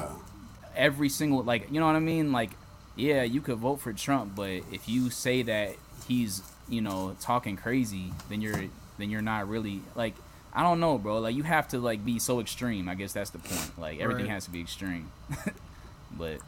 every 0.77 1.09
single 1.09 1.43
like 1.43 1.71
you 1.71 1.81
know 1.81 1.87
what 1.87 1.97
I 1.97 2.01
mean? 2.01 2.33
Like, 2.33 2.51
yeah, 2.97 3.23
you 3.23 3.41
could 3.41 3.57
vote 3.59 3.77
for 3.77 3.93
Trump, 3.93 4.35
but 4.37 4.51
if 4.73 4.89
you 4.89 5.11
say 5.11 5.43
that 5.43 5.75
he's 6.07 6.43
you 6.69 6.81
know 6.81 7.17
talking 7.21 7.57
crazy, 7.57 8.13
then 8.29 8.41
you're 8.41 8.65
then 8.99 9.11
you're 9.11 9.23
not 9.23 9.49
really 9.49 9.81
like 9.95 10.15
I 10.53 10.63
don't 10.63 10.79
know, 10.79 10.99
bro. 10.99 11.19
Like 11.19 11.35
you 11.35 11.43
have 11.43 11.67
to 11.69 11.79
like 11.79 12.05
be 12.05 12.19
so 12.19 12.39
extreme. 12.41 12.89
I 12.89 12.95
guess 12.95 13.13
that's 13.13 13.31
the 13.31 13.39
point. 13.39 13.79
Like 13.79 13.99
everything 14.01 14.27
Right. 14.27 14.33
has 14.35 14.45
to 14.45 14.51
be 14.51 14.61
extreme. 14.61 15.11
but 16.17 16.39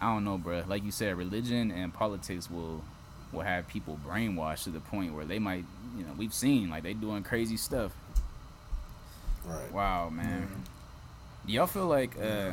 I 0.00 0.12
don't 0.12 0.24
know, 0.24 0.36
bro. 0.38 0.64
Like 0.66 0.84
you 0.84 0.90
said, 0.90 1.16
religion 1.16 1.70
and 1.70 1.92
politics 1.94 2.50
will 2.50 2.82
will 3.32 3.40
have 3.42 3.68
people 3.68 3.98
brainwashed 4.06 4.64
to 4.64 4.70
the 4.70 4.80
point 4.80 5.12
where 5.14 5.24
they 5.24 5.38
might, 5.38 5.64
you 5.96 6.02
know, 6.04 6.12
we've 6.16 6.32
seen 6.34 6.68
like 6.70 6.82
they 6.82 6.92
doing 6.94 7.22
crazy 7.22 7.56
stuff. 7.56 7.92
Right. 9.48 9.72
Wow, 9.72 10.10
man. 10.10 10.48
Do 11.46 11.52
y'all 11.52 11.66
feel 11.66 11.86
like 11.86 12.16
uh 12.20 12.52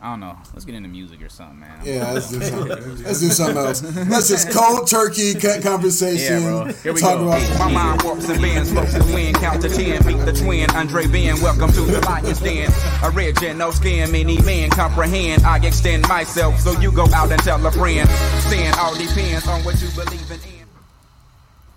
I 0.00 0.10
don't 0.10 0.20
know. 0.20 0.38
Let's 0.52 0.64
get 0.64 0.76
into 0.76 0.88
music 0.88 1.20
or 1.22 1.28
something, 1.28 1.58
man. 1.58 1.80
Yeah, 1.84 2.12
let's 2.12 2.30
do 2.30 2.40
something. 2.40 2.68
Let's 3.02 3.18
do 3.18 3.30
something 3.30 3.56
else. 3.56 3.82
Let's 3.82 4.28
just 4.28 4.50
cold 4.52 4.86
turkey 4.86 5.34
cut 5.40 5.60
conversation. 5.60 6.42
Yeah, 6.42 6.48
bro. 6.48 6.64
Here 6.66 6.92
we 6.92 7.00
talk 7.00 7.18
go. 7.18 7.26
about 7.26 7.58
My 7.58 7.72
mind 7.72 8.02
warps 8.02 8.28
and 8.28 8.40
bends, 8.40 8.72
folks 8.72 8.94
and 8.94 9.04
win. 9.12 9.34
Count 9.34 9.60
to 9.62 9.68
ten, 9.68 10.00
beat 10.06 10.24
the 10.24 10.32
twin. 10.32 10.70
Andre 10.70 11.08
Ben, 11.08 11.40
welcome 11.40 11.72
to 11.72 11.80
the 11.80 12.00
lion's 12.02 12.38
den. 12.38 12.70
Original 13.02 13.72
skin, 13.72 14.12
many 14.12 14.40
men 14.42 14.70
comprehend. 14.70 15.42
I 15.42 15.58
extend 15.66 16.06
myself, 16.06 16.60
so 16.60 16.78
you 16.78 16.92
go 16.92 17.06
out 17.12 17.32
and 17.32 17.42
tell 17.42 17.66
a 17.66 17.72
friend. 17.72 18.08
Sin 18.48 18.72
all 18.78 18.94
depends 18.94 19.48
on 19.48 19.64
what 19.64 19.82
you 19.82 19.88
believe 19.96 20.30
in. 20.30 20.38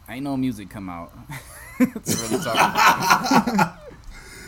Ain't 0.09 0.23
no 0.25 0.37
music 0.37 0.69
come 0.69 0.89
out. 0.89 1.11
to 1.79 1.85
really 1.85 2.43
talk 2.43 2.53
about. 2.53 3.77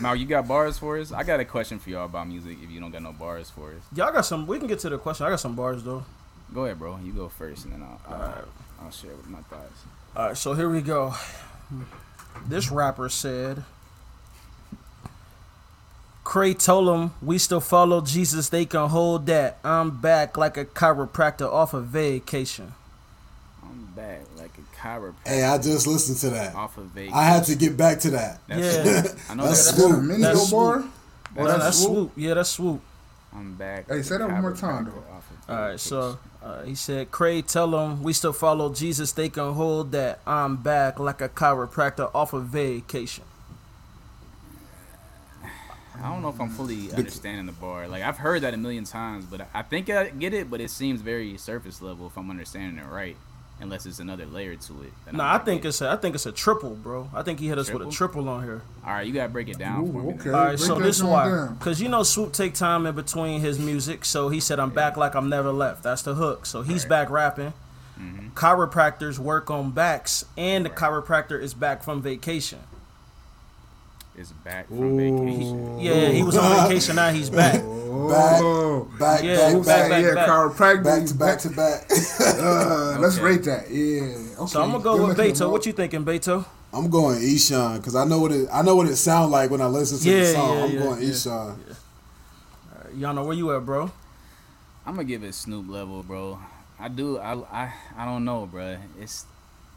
Mal, 0.03 0.17
you 0.17 0.25
got 0.25 0.49
bars 0.49 0.77
for 0.77 0.97
us? 0.97 1.13
I 1.13 1.23
got 1.23 1.39
a 1.39 1.45
question 1.45 1.79
for 1.79 1.89
y'all 1.89 2.03
about 2.03 2.27
music 2.27 2.57
if 2.61 2.69
you 2.69 2.81
don't 2.81 2.91
got 2.91 3.01
no 3.01 3.13
bars 3.13 3.49
for 3.49 3.69
us. 3.69 3.83
Y'all 3.95 4.11
got 4.11 4.25
some. 4.25 4.45
We 4.45 4.59
can 4.59 4.67
get 4.67 4.79
to 4.79 4.89
the 4.89 4.97
question. 4.97 5.25
I 5.25 5.29
got 5.29 5.39
some 5.39 5.55
bars 5.55 5.81
though. 5.81 6.03
Go 6.53 6.65
ahead, 6.65 6.77
bro. 6.77 6.99
You 7.01 7.13
go 7.13 7.29
first 7.29 7.63
and 7.63 7.73
then 7.73 7.83
I'll 7.83 8.01
I'll, 8.05 8.45
I'll 8.81 8.91
share 8.91 9.15
with 9.15 9.29
my 9.29 9.39
thoughts. 9.43 9.85
All 10.13 10.27
right, 10.27 10.37
so 10.37 10.55
here 10.55 10.69
we 10.69 10.81
go. 10.81 11.15
This 12.45 12.69
rapper 12.69 13.07
said, 13.07 13.63
Cray 16.25 16.53
told 16.53 16.89
him, 16.89 17.13
we 17.21 17.37
still 17.37 17.61
follow 17.61 18.01
Jesus, 18.01 18.49
they 18.49 18.65
can 18.65 18.89
hold 18.89 19.25
that. 19.27 19.57
I'm 19.63 20.01
back 20.01 20.35
like 20.35 20.57
a 20.57 20.65
chiropractor 20.65 21.49
off 21.49 21.73
a 21.73 21.79
vacation. 21.79 22.73
I'm 23.63 23.85
back 23.95 24.23
chiropractor 24.83 25.13
Hey, 25.27 25.43
I 25.43 25.57
just 25.57 25.87
listened 25.87 26.17
to 26.19 26.29
that. 26.31 26.55
off 26.55 26.77
of 26.77 26.85
vacation. 26.87 27.13
I 27.17 27.23
had 27.23 27.43
to 27.45 27.55
get 27.55 27.77
back 27.77 27.99
to 28.01 28.11
that. 28.11 28.39
That's, 28.47 28.61
Yeah. 29.15 29.21
I 29.29 29.35
know 29.35 29.43
That's 29.47 29.71
that's, 29.71 29.77
That's 29.77 29.77
a 29.79 29.81
swoop. 29.81 30.19
That's 30.21 30.51
bar. 30.51 30.83
That- 31.47 31.59
that's 31.59 31.83
swoop. 31.83 32.11
Yeah, 32.15 32.33
that's 32.35 32.49
swoop. 32.49 32.81
I'm 33.35 33.55
back. 33.55 33.87
Hey, 33.87 33.95
like 33.95 34.03
say 34.03 34.17
that 34.19 34.29
one 34.29 34.41
more 34.41 34.55
time, 34.55 34.85
though. 34.85 35.15
off 35.15 35.31
of 35.31 35.49
All 35.49 35.61
right, 35.69 35.79
so 35.79 36.19
uh, 36.43 36.61
he 36.63 36.75
said, 36.75 37.09
Cray, 37.09 37.41
tell 37.41 37.75
him 37.79 38.03
we 38.03 38.13
still 38.13 38.33
follow 38.33 38.71
Jesus, 38.71 39.11
they 39.11 39.29
can 39.29 39.53
hold 39.53 39.91
that. 39.93 40.19
I'm 40.27 40.57
back 40.57 40.99
like 40.99 41.19
a 41.21 41.29
chiropractor 41.29 42.11
off 42.13 42.33
of 42.33 42.45
vacation. 42.45 43.23
I 46.01 46.09
don't 46.09 46.21
know 46.21 46.29
if 46.29 46.39
I'm 46.41 46.49
fully 46.49 46.91
understanding 46.91 47.45
the 47.45 47.51
bar. 47.53 47.87
Like 47.87 48.03
I've 48.03 48.17
heard 48.17 48.41
that 48.41 48.53
a 48.53 48.57
million 48.57 48.83
times, 48.83 49.25
but 49.25 49.41
I- 49.41 49.47
I 49.53 49.61
think 49.63 49.89
I 49.89 50.09
get 50.09 50.33
it. 50.33 50.49
But 50.51 50.59
it 50.61 50.69
seems 50.69 51.01
very 51.01 51.37
surface 51.37 51.81
level 51.81 52.07
if 52.07 52.17
I'm 52.17 52.29
understanding 52.29 52.77
it 52.83 52.87
right. 52.87 53.15
Unless 53.63 53.85
it's 53.87 53.99
another 53.99 54.25
layer 54.27 54.55
to 54.55 54.73
it. 54.83 54.93
then 55.05 55.15
Nah, 55.17 55.23
I 55.31 55.35
I 55.35 55.37
think 55.39 55.65
it's 55.65 55.81
a, 55.81 55.89
I 55.89 55.95
think 55.95 56.13
it's 56.13 56.25
a 56.27 56.31
triple, 56.31 56.71
bro. 56.75 57.09
I 57.13 57.23
think 57.23 57.39
he 57.39 57.47
hit 57.47 57.57
us 57.57 57.67
with 57.71 57.81
a 57.81 57.85
Triple? 57.85 57.91
triple 58.23 58.29
on 58.29 58.43
here. 58.43 58.61
all 58.85 58.93
right. 58.93 59.07
You 59.07 59.13
gotta 59.13 59.29
break 59.29 59.49
it 59.49 59.57
down 59.57 59.91
for 59.91 59.99
Ooh, 59.99 60.03
me. 60.03 60.13
okay. 60.15 60.29
All 60.29 60.35
right, 60.35 60.47
break 60.49 60.59
so 60.59 60.75
this 60.75 60.97
is 60.97 61.03
why, 61.03 61.49
cause 61.59 61.81
you 61.81 61.89
know 61.89 62.03
Swoop 62.03 62.33
take 62.33 62.53
time 62.53 62.85
in 62.85 62.93
between 62.93 63.41
his 63.41 63.57
music, 63.57 64.05
so 64.05 64.29
he 64.29 64.39
said 64.39 64.59
I'm 64.59 64.69
back 64.69 64.97
like 64.97 65.15
I'm 65.15 65.29
never 65.29 65.51
left. 65.51 65.81
That's 65.83 66.03
the 66.03 66.13
hook. 66.13 66.45
So 66.45 66.61
he's 66.61 66.85
back 66.85 67.09
rapping. 67.09 67.53
Mm-hmm. 67.99 68.29
Chiropractors 68.29 69.19
work 69.19 69.49
on 69.51 69.71
backs, 69.71 70.25
and 70.37 70.65
the 70.65 70.69
chiropractor 70.69 71.39
is 71.41 71.53
back 71.53 71.83
from 71.83 72.01
vacation. 72.01 72.59
It's 74.15 74.31
back 74.31 74.67
from 74.67 74.95
vacation. 74.97 75.79
Yeah, 75.79 76.09
he 76.09 76.21
was 76.21 76.37
on 76.37 76.67
vacation. 76.67 76.95
Now 76.97 77.09
he's 77.11 77.29
back. 77.31 77.61
Oh, 77.63 78.87
Back, 78.99 79.23
Yeah, 79.23 79.35
back, 79.37 79.53
back, 79.53 79.65
back, 79.65 79.89
back, 79.89 80.03
yeah, 80.03 80.13
back. 80.13 80.29
chiropractic. 80.29 80.83
back 80.83 81.05
to 81.07 81.13
back 81.15 81.39
to 81.39 81.49
back. 81.49 81.89
Uh, 82.43 82.97
Let's 82.99 83.17
rate 83.19 83.43
that. 83.43 83.69
Yeah. 83.71 84.01
Okay. 84.37 84.47
So 84.47 84.61
I'm 84.61 84.71
gonna 84.71 84.83
go 84.83 84.97
Good 84.97 85.07
with 85.09 85.17
looking, 85.17 85.33
Beto. 85.33 85.49
What 85.51 85.65
you 85.65 85.71
thinking, 85.73 86.03
Beto? 86.05 86.45
I'm 86.73 86.89
going 86.89 87.19
Eshawn 87.21 87.77
because 87.77 87.95
I 87.95 88.03
know 88.05 88.19
what 88.19 88.31
it 88.31 88.47
I 88.51 88.61
know 88.61 88.75
what 88.75 88.87
it 88.87 88.95
sound 88.97 89.31
like 89.31 89.49
when 89.49 89.61
I 89.61 89.67
listen 89.67 89.97
to 89.99 90.09
Yeah, 90.09 90.19
the 90.19 90.25
song. 90.33 90.57
yeah, 90.57 90.63
I'm 90.63 90.71
yeah, 90.71 90.79
going 90.79 91.01
yeah. 91.01 91.09
Eshawn. 91.09 91.57
Y'all 92.97 93.13
know 93.13 93.23
where 93.23 93.35
you 93.35 93.55
at, 93.55 93.65
bro? 93.65 93.91
I'm 94.85 94.95
gonna 94.95 95.05
give 95.05 95.23
it 95.23 95.33
Snoop 95.33 95.67
level, 95.69 96.03
bro. 96.03 96.39
I 96.79 96.87
do. 96.89 97.17
I 97.19 97.33
I, 97.51 97.73
I 97.97 98.05
don't 98.05 98.25
know, 98.25 98.45
bro. 98.45 98.77
It's 98.99 99.25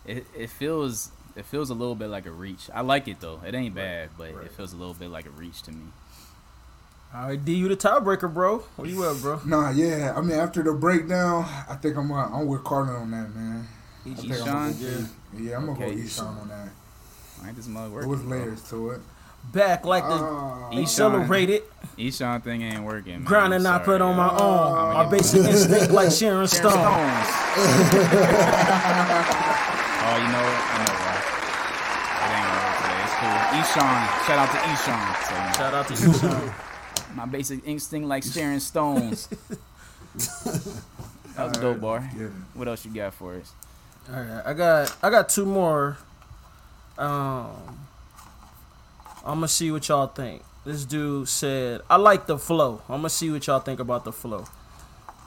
it, 0.04 0.26
it 0.36 0.50
feels 0.50 1.10
it 1.36 1.44
feels 1.44 1.70
a 1.70 1.74
little 1.74 1.94
bit 1.94 2.08
like 2.08 2.26
a 2.26 2.30
reach. 2.30 2.68
I 2.74 2.80
like 2.80 3.08
it 3.08 3.20
though. 3.20 3.40
It 3.46 3.54
ain't 3.54 3.74
bad, 3.74 4.10
but 4.18 4.30
it 4.30 4.50
feels 4.52 4.72
a 4.72 4.76
little 4.76 4.94
bit 4.94 5.10
like 5.10 5.26
a 5.26 5.30
reach 5.30 5.62
to 5.62 5.72
me. 5.72 5.84
All 7.14 7.28
right, 7.28 7.42
D, 7.42 7.54
you 7.54 7.68
the 7.68 7.76
tiebreaker, 7.76 8.32
bro. 8.32 8.58
Where 8.76 8.88
you 8.88 9.08
at, 9.08 9.20
bro? 9.22 9.40
Nah, 9.46 9.70
yeah. 9.70 10.12
I 10.16 10.20
mean, 10.20 10.38
after 10.38 10.62
the 10.62 10.72
breakdown, 10.72 11.44
I 11.68 11.74
think 11.76 11.96
I'm 11.96 12.10
uh, 12.10 12.26
I'm 12.28 12.46
with 12.46 12.64
Carter 12.64 12.96
on 12.96 13.10
that, 13.12 13.34
man. 13.34 13.66
I 14.04 14.08
think 14.14 14.30
I'm 14.30 14.38
gonna 14.38 14.72
Eshawn? 14.72 14.80
go, 14.80 15.06
yeah, 15.42 15.56
I'm 15.56 15.66
gonna 15.66 15.78
Okay, 15.84 15.94
go 15.94 16.02
Eshawn 16.02 16.40
on 16.42 16.48
that. 16.48 16.68
Ain't 17.46 17.56
this 17.56 17.66
mug 17.68 17.84
There 17.84 17.92
working. 17.94 18.10
was 18.10 18.20
bro. 18.22 18.38
layers 18.38 18.62
to 18.70 18.90
it. 18.90 19.00
Back 19.52 19.84
like 19.86 20.02
the 20.04 20.14
Ah. 20.14 20.70
Eshawn. 20.72 20.82
accelerated, 20.82 21.62
Eshawn 21.96 22.42
thing 22.42 22.62
ain't 22.62 22.82
working. 22.82 23.12
Man. 23.14 23.24
grinding 23.24 23.64
I 23.66 23.78
put 23.78 24.00
on 24.02 24.16
my 24.16 24.26
yo. 24.26 24.32
own. 24.44 24.78
I'ma 24.78 24.92
My 24.94 25.02
give 25.04 25.10
basic 25.12 25.44
instinct 25.44 25.92
like 25.92 26.10
Sharon 26.10 26.10
Sharon 26.10 26.48
Stone. 26.48 26.72
Oh, 30.08 30.16
you 30.18 30.28
know 30.32 30.42
what? 30.42 31.05
Eshawn. 33.60 34.26
Shout 34.26 34.38
out 34.38 34.50
to 34.50 34.58
Eshawn. 34.58 35.06
So, 35.26 35.34
you 35.46 35.54
Shout 35.54 35.74
out 35.74 35.88
to 35.88 35.94
Eshawn. 35.94 37.16
my 37.16 37.26
basic 37.26 37.66
instinct 37.66 38.06
like 38.08 38.22
Sharon 38.24 38.60
Stones. 38.60 39.28
that 40.16 41.48
was 41.48 41.56
a 41.56 41.60
dope 41.60 41.80
bar. 41.80 42.08
Yeah. 42.18 42.28
What 42.54 42.68
else 42.68 42.84
you 42.84 42.92
got 42.92 43.14
for 43.14 43.34
us? 43.34 43.52
All 44.12 44.20
right, 44.20 44.42
I 44.46 44.54
got 44.54 44.96
I 45.02 45.10
got 45.10 45.28
two 45.28 45.44
more. 45.44 45.98
Um, 46.98 47.50
I'm 49.24 49.34
gonna 49.38 49.48
see 49.48 49.70
what 49.70 49.86
y'all 49.88 50.06
think. 50.06 50.42
This 50.64 50.84
dude 50.84 51.28
said, 51.28 51.82
"I 51.90 51.96
like 51.96 52.26
the 52.26 52.38
flow." 52.38 52.82
I'm 52.88 52.98
gonna 52.98 53.10
see 53.10 53.30
what 53.30 53.46
y'all 53.46 53.60
think 53.60 53.80
about 53.80 54.04
the 54.04 54.12
flow. 54.12 54.44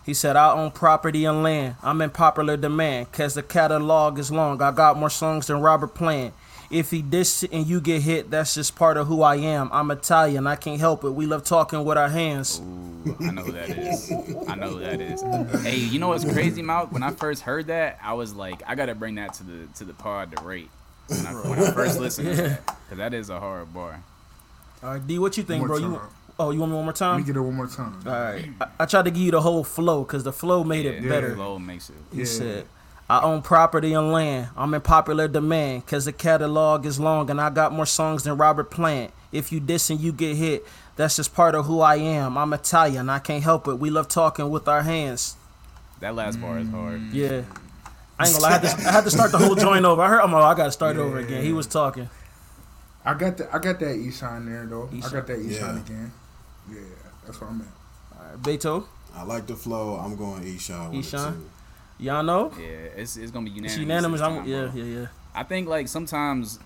He 0.05 0.13
said, 0.13 0.35
"I 0.35 0.51
own 0.53 0.71
property 0.71 1.25
and 1.25 1.43
land. 1.43 1.75
I'm 1.83 2.01
in 2.01 2.09
popular 2.09 2.57
demand, 2.57 3.11
cause 3.11 3.33
the 3.35 3.43
catalog 3.43 4.17
is 4.17 4.31
long. 4.31 4.61
I 4.61 4.71
got 4.71 4.97
more 4.97 5.09
songs 5.09 5.47
than 5.47 5.61
Robert 5.61 5.93
Plant. 5.93 6.33
If 6.71 6.91
he 6.91 7.01
diss 7.01 7.43
and 7.51 7.65
you 7.65 7.81
get 7.81 8.03
hit, 8.03 8.29
that's 8.29 8.53
just 8.53 8.75
part 8.75 8.97
of 8.97 9.07
who 9.07 9.23
I 9.23 9.37
am. 9.37 9.69
I'm 9.73 9.89
Italian. 9.89 10.45
I 10.45 10.55
can't 10.55 10.79
help 10.79 11.03
it. 11.03 11.09
We 11.09 11.25
love 11.25 11.43
talking 11.43 11.83
with 11.83 11.97
our 11.97 12.09
hands. 12.09 12.61
Ooh, 12.63 13.17
I 13.21 13.31
know 13.31 13.41
who 13.41 13.53
that 13.53 13.69
is. 13.71 14.11
I 14.47 14.53
know 14.55 14.69
who 14.73 14.79
that 14.81 15.01
is. 15.01 15.23
Hey, 15.63 15.77
you 15.77 15.97
know 15.97 16.09
what's 16.09 16.25
crazy, 16.25 16.61
Mouth? 16.61 16.91
When 16.91 17.01
I 17.01 17.09
first 17.09 17.41
heard 17.41 17.67
that, 17.67 17.97
I 18.03 18.13
was 18.13 18.33
like, 18.35 18.61
I 18.67 18.75
gotta 18.75 18.93
bring 18.93 19.15
that 19.15 19.33
to 19.35 19.43
the 19.43 19.67
to 19.77 19.83
the 19.85 19.93
pod 19.93 20.35
to 20.35 20.43
rate. 20.43 20.69
When 21.07 21.25
I, 21.25 21.31
when 21.33 21.59
I 21.59 21.71
first 21.71 21.99
listened 21.99 22.35
to 22.35 22.41
that, 22.43 22.65
because 22.85 22.97
that 22.99 23.15
is 23.15 23.31
a 23.31 23.39
hard 23.39 23.73
bar. 23.73 24.03
All 24.83 24.91
right, 24.91 25.07
D, 25.07 25.17
what 25.17 25.35
you 25.37 25.43
think, 25.43 25.61
One 25.61 25.67
bro? 25.69 25.77
You 25.77 25.99
oh, 26.39 26.51
you 26.51 26.59
want 26.59 26.71
me 26.71 26.75
one 26.75 26.85
more 26.85 26.91
Let 26.91 26.95
time? 26.97 27.17
me 27.21 27.25
get 27.25 27.35
it 27.35 27.41
one 27.41 27.55
more 27.55 27.67
time. 27.67 27.99
All 28.05 28.11
right. 28.13 28.47
I, 28.61 28.67
I 28.81 28.85
tried 28.85 29.05
to 29.05 29.11
give 29.11 29.23
you 29.23 29.31
the 29.31 29.41
whole 29.41 29.63
flow 29.63 30.03
because 30.03 30.23
the 30.23 30.31
flow 30.31 30.63
made 30.63 30.85
it 30.85 31.01
Yeah, 31.01 31.09
better. 31.09 31.33
Flow 31.35 31.57
makes 31.57 31.89
it. 31.89 31.95
He 32.13 32.19
Yeah. 32.19 32.25
said, 32.25 32.65
I 33.09 33.21
own 33.21 33.41
property 33.41 33.93
and 33.93 34.11
land. 34.11 34.49
I'm 34.55 34.73
in 34.73 34.81
popular 34.81 35.27
demand 35.27 35.85
because 35.85 36.05
the 36.05 36.13
catalog 36.13 36.85
is 36.85 36.99
long 36.99 37.29
and 37.31 37.41
I 37.41 37.49
got 37.49 37.73
more 37.73 37.85
songs 37.87 38.23
than 38.23 38.37
Robert 38.37 38.69
Plant. 38.69 39.11
If 39.31 39.51
you 39.51 39.59
diss 39.59 39.89
and 39.89 39.99
you 39.99 40.11
get 40.11 40.35
hit, 40.37 40.65
that's 40.95 41.15
just 41.15 41.33
part 41.33 41.55
of 41.55 41.65
who 41.65 41.81
I 41.81 41.95
am. 41.95 42.37
I'm 42.37 42.53
Italian. 42.53 43.09
I 43.09 43.19
can't 43.19 43.43
help 43.43 43.67
it. 43.67 43.75
We 43.79 43.89
love 43.89 44.07
talking 44.09 44.49
with 44.49 44.67
our 44.67 44.83
hands. 44.83 45.35
That 46.01 46.13
last 46.15 46.39
bar 46.39 46.59
is 46.59 46.69
hard. 46.69 47.01
Yeah. 47.11 47.41
I 48.19 48.25
ain't 48.27 48.33
gonna 48.33 48.43
lie. 48.43 48.49
I 48.49 48.57
had 48.59 48.61
to, 48.61 48.87
I 48.87 48.91
had 48.91 49.03
to 49.05 49.11
start 49.11 49.31
the 49.31 49.37
whole 49.37 49.55
joint 49.55 49.85
over. 49.85 50.01
I 50.01 50.09
heard, 50.09 50.21
I'm 50.21 50.31
like, 50.31 50.43
oh, 50.43 50.45
I 50.45 50.53
gotta 50.53 50.71
start 50.71 50.97
over 50.97 51.17
again. 51.19 51.43
He 51.43 51.53
was 51.53 51.67
talking. 51.67 52.09
I 53.05 53.13
got 53.13 53.37
the, 53.37 53.47
I 53.53 53.59
got 53.59 53.79
that 53.79 53.95
Eshawn 53.95 54.45
there 54.45 54.65
though. 54.65 54.89
I 54.91 54.99
got 55.09 55.25
that 55.27 55.39
Eshawn 55.39 55.49
Yeah. 55.49 55.79
again. 55.79 56.11
Yeah, 56.71 56.79
that's 57.25 57.39
what 57.41 57.49
I'm 57.49 57.61
at. 57.61 57.67
All 58.19 58.25
right, 58.31 58.41
Beto, 58.43 58.85
I 59.15 59.23
like 59.23 59.47
the 59.47 59.55
flow. 59.55 59.95
I'm 59.95 60.15
going 60.15 60.43
Eshawn. 60.43 60.91
with 60.91 60.99
it, 61.13 61.15
Eshawn? 61.15 61.41
Too. 61.99 62.05
y'all 62.05 62.23
know? 62.23 62.51
Yeah, 62.59 62.67
it's, 62.97 63.17
it's 63.17 63.31
gonna 63.31 63.45
be 63.45 63.51
unanimous. 63.51 63.73
It's 63.73 63.79
unanimous. 63.79 64.19
this 64.21 64.27
I'm, 64.27 64.35
time, 64.37 64.47
yeah, 64.47 64.65
bro. 64.65 64.81
yeah, 64.81 64.99
yeah. 65.01 65.07
I 65.35 65.43
think 65.43 65.67
like 65.67 65.87
sometimes 65.87 66.59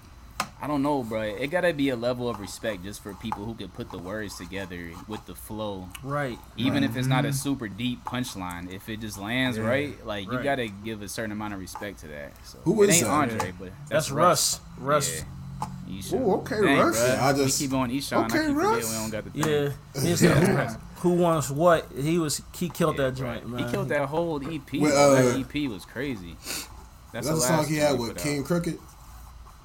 I 0.64 0.68
don't 0.68 0.82
know, 0.82 1.04
bro. 1.04 1.22
It 1.24 1.48
gotta 1.48 1.74
be 1.74 1.90
a 1.90 1.96
level 1.98 2.30
of 2.30 2.40
respect 2.40 2.84
just 2.84 3.04
for 3.04 3.14
people 3.16 3.44
who 3.44 3.54
can 3.54 3.68
put 3.68 3.92
the 3.92 3.98
words 3.98 4.38
together 4.38 4.92
with 5.10 5.26
the 5.26 5.36
flow. 5.36 5.90
Right. 6.02 6.40
Even 6.56 6.86
if 6.86 6.96
it's 6.96 7.06
not 7.06 7.26
a 7.26 7.30
mm-hmm. 7.30 7.36
super 7.36 7.68
deep 7.68 8.06
punchline, 8.06 8.72
if 8.72 8.88
it 8.88 9.02
just 9.02 9.18
lands 9.18 9.58
Yeah. 9.58 9.66
right, 9.66 10.06
like 10.06 10.32
you 10.32 10.42
gotta 10.42 10.70
give 10.70 11.02
a 11.02 11.10
certain 11.10 11.34
amount 11.34 11.54
of 11.54 11.60
respect 11.60 12.00
to 12.00 12.08
that. 12.08 12.32
So 12.46 12.60
Who 12.64 12.82
it 12.84 12.92
is 12.92 12.96
ain't 12.96 13.08
that? 13.08 13.12
Andre, 13.12 13.54
but 13.60 13.72
That's, 13.90 13.90
that's, 13.90 14.12
Russ. 14.12 14.62
Russ. 14.78 15.20
Yeah. 15.20 15.68
Eshawn. 15.90 16.22
Ooh, 16.22 16.34
okay, 16.36 16.62
Dang, 16.62 16.80
Russ. 16.80 16.98
bruh. 16.98 17.08
Yeah, 17.10 17.26
I 17.26 17.34
just- 17.34 17.62
we 17.62 17.68
keep 17.68 17.76
on 17.76 17.92
Eshawn. 17.92 18.26
Okay, 18.26 18.40
I 18.40 18.48
keep 18.48 18.56
Russ. 18.56 18.90
we 18.90 18.96
don't 18.96 19.10
got 19.10 19.24
the 19.26 19.30
thing. 19.32 19.74
Yeah. 19.94 20.02
He 20.02 20.16
said, 20.16 20.78
Who 21.04 21.10
wants 21.16 21.50
what? 21.50 21.86
He 21.98 22.18
was 22.18 22.42
he 22.56 22.70
killed 22.70 22.98
Yeah, 22.98 23.10
that 23.10 23.16
joint, 23.16 23.48
man. 23.50 23.66
He 23.66 23.70
killed 23.72 23.90
that 23.90 24.08
whole 24.08 24.38
EP. 24.42 24.72
With, 24.72 24.94
uh, 24.94 25.16
that 25.16 25.36
EP 25.38 25.70
was 25.70 25.84
crazy. 25.84 26.38
That's 26.42 26.68
That's 27.12 27.28
the 27.28 27.34
the 27.36 27.42
song 27.42 27.66
he 27.68 27.76
had 27.76 28.00
with. 28.00 28.18
KXNG 28.18 28.46
Crooked. 28.46 28.80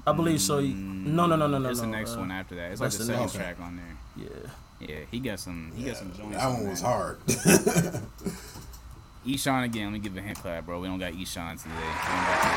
I 0.05 0.12
believe 0.12 0.41
so. 0.41 0.61
No, 0.61 1.26
no, 1.26 1.36
no, 1.36 1.47
no, 1.47 1.59
no. 1.59 1.68
It's 1.70 1.78
no. 1.80 1.86
the 1.86 1.93
next 1.93 2.16
uh, 2.16 2.18
one 2.18 2.32
after 2.32 2.57
that. 2.57 2.72
It's 2.72 2.80
like 2.80 2.91
the 2.91 2.99
the 2.99 3.05
second 3.05 3.20
next- 3.20 3.34
track 3.36 3.61
on 3.61 3.76
there. 3.76 3.97
Yeah. 4.16 4.51
Yeah, 4.80 5.05
he 5.12 5.20
got 5.20 5.39
some. 5.41 5.72
He 5.76 5.84
got 5.84 5.97
some 5.97 6.12
joints. 6.12 6.36
That 6.36 6.45
on 6.47 6.55
one 6.55 6.68
was 6.70 6.82
there. 6.82 6.91
hard. 6.91 7.20
Eshawn 9.26 9.64
again. 9.64 9.84
Let 9.86 9.93
me 9.93 9.99
give 10.01 10.16
a 10.16 10.20
hint 10.20 10.39
clap, 10.39 10.66
bro. 10.66 10.80
We 10.80 10.89
don't 10.89 10.99
got 10.99 11.12
Eshawn 11.12 11.57
today. 11.61 11.74
We 11.74 11.82
don't 11.82 12.26
got 12.26 12.43
the, 12.43 12.51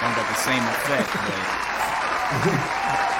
don't 0.00 0.16
got 0.16 0.28
the 0.28 0.34
same 0.34 0.64
effect, 0.64 1.08
but 1.12 3.08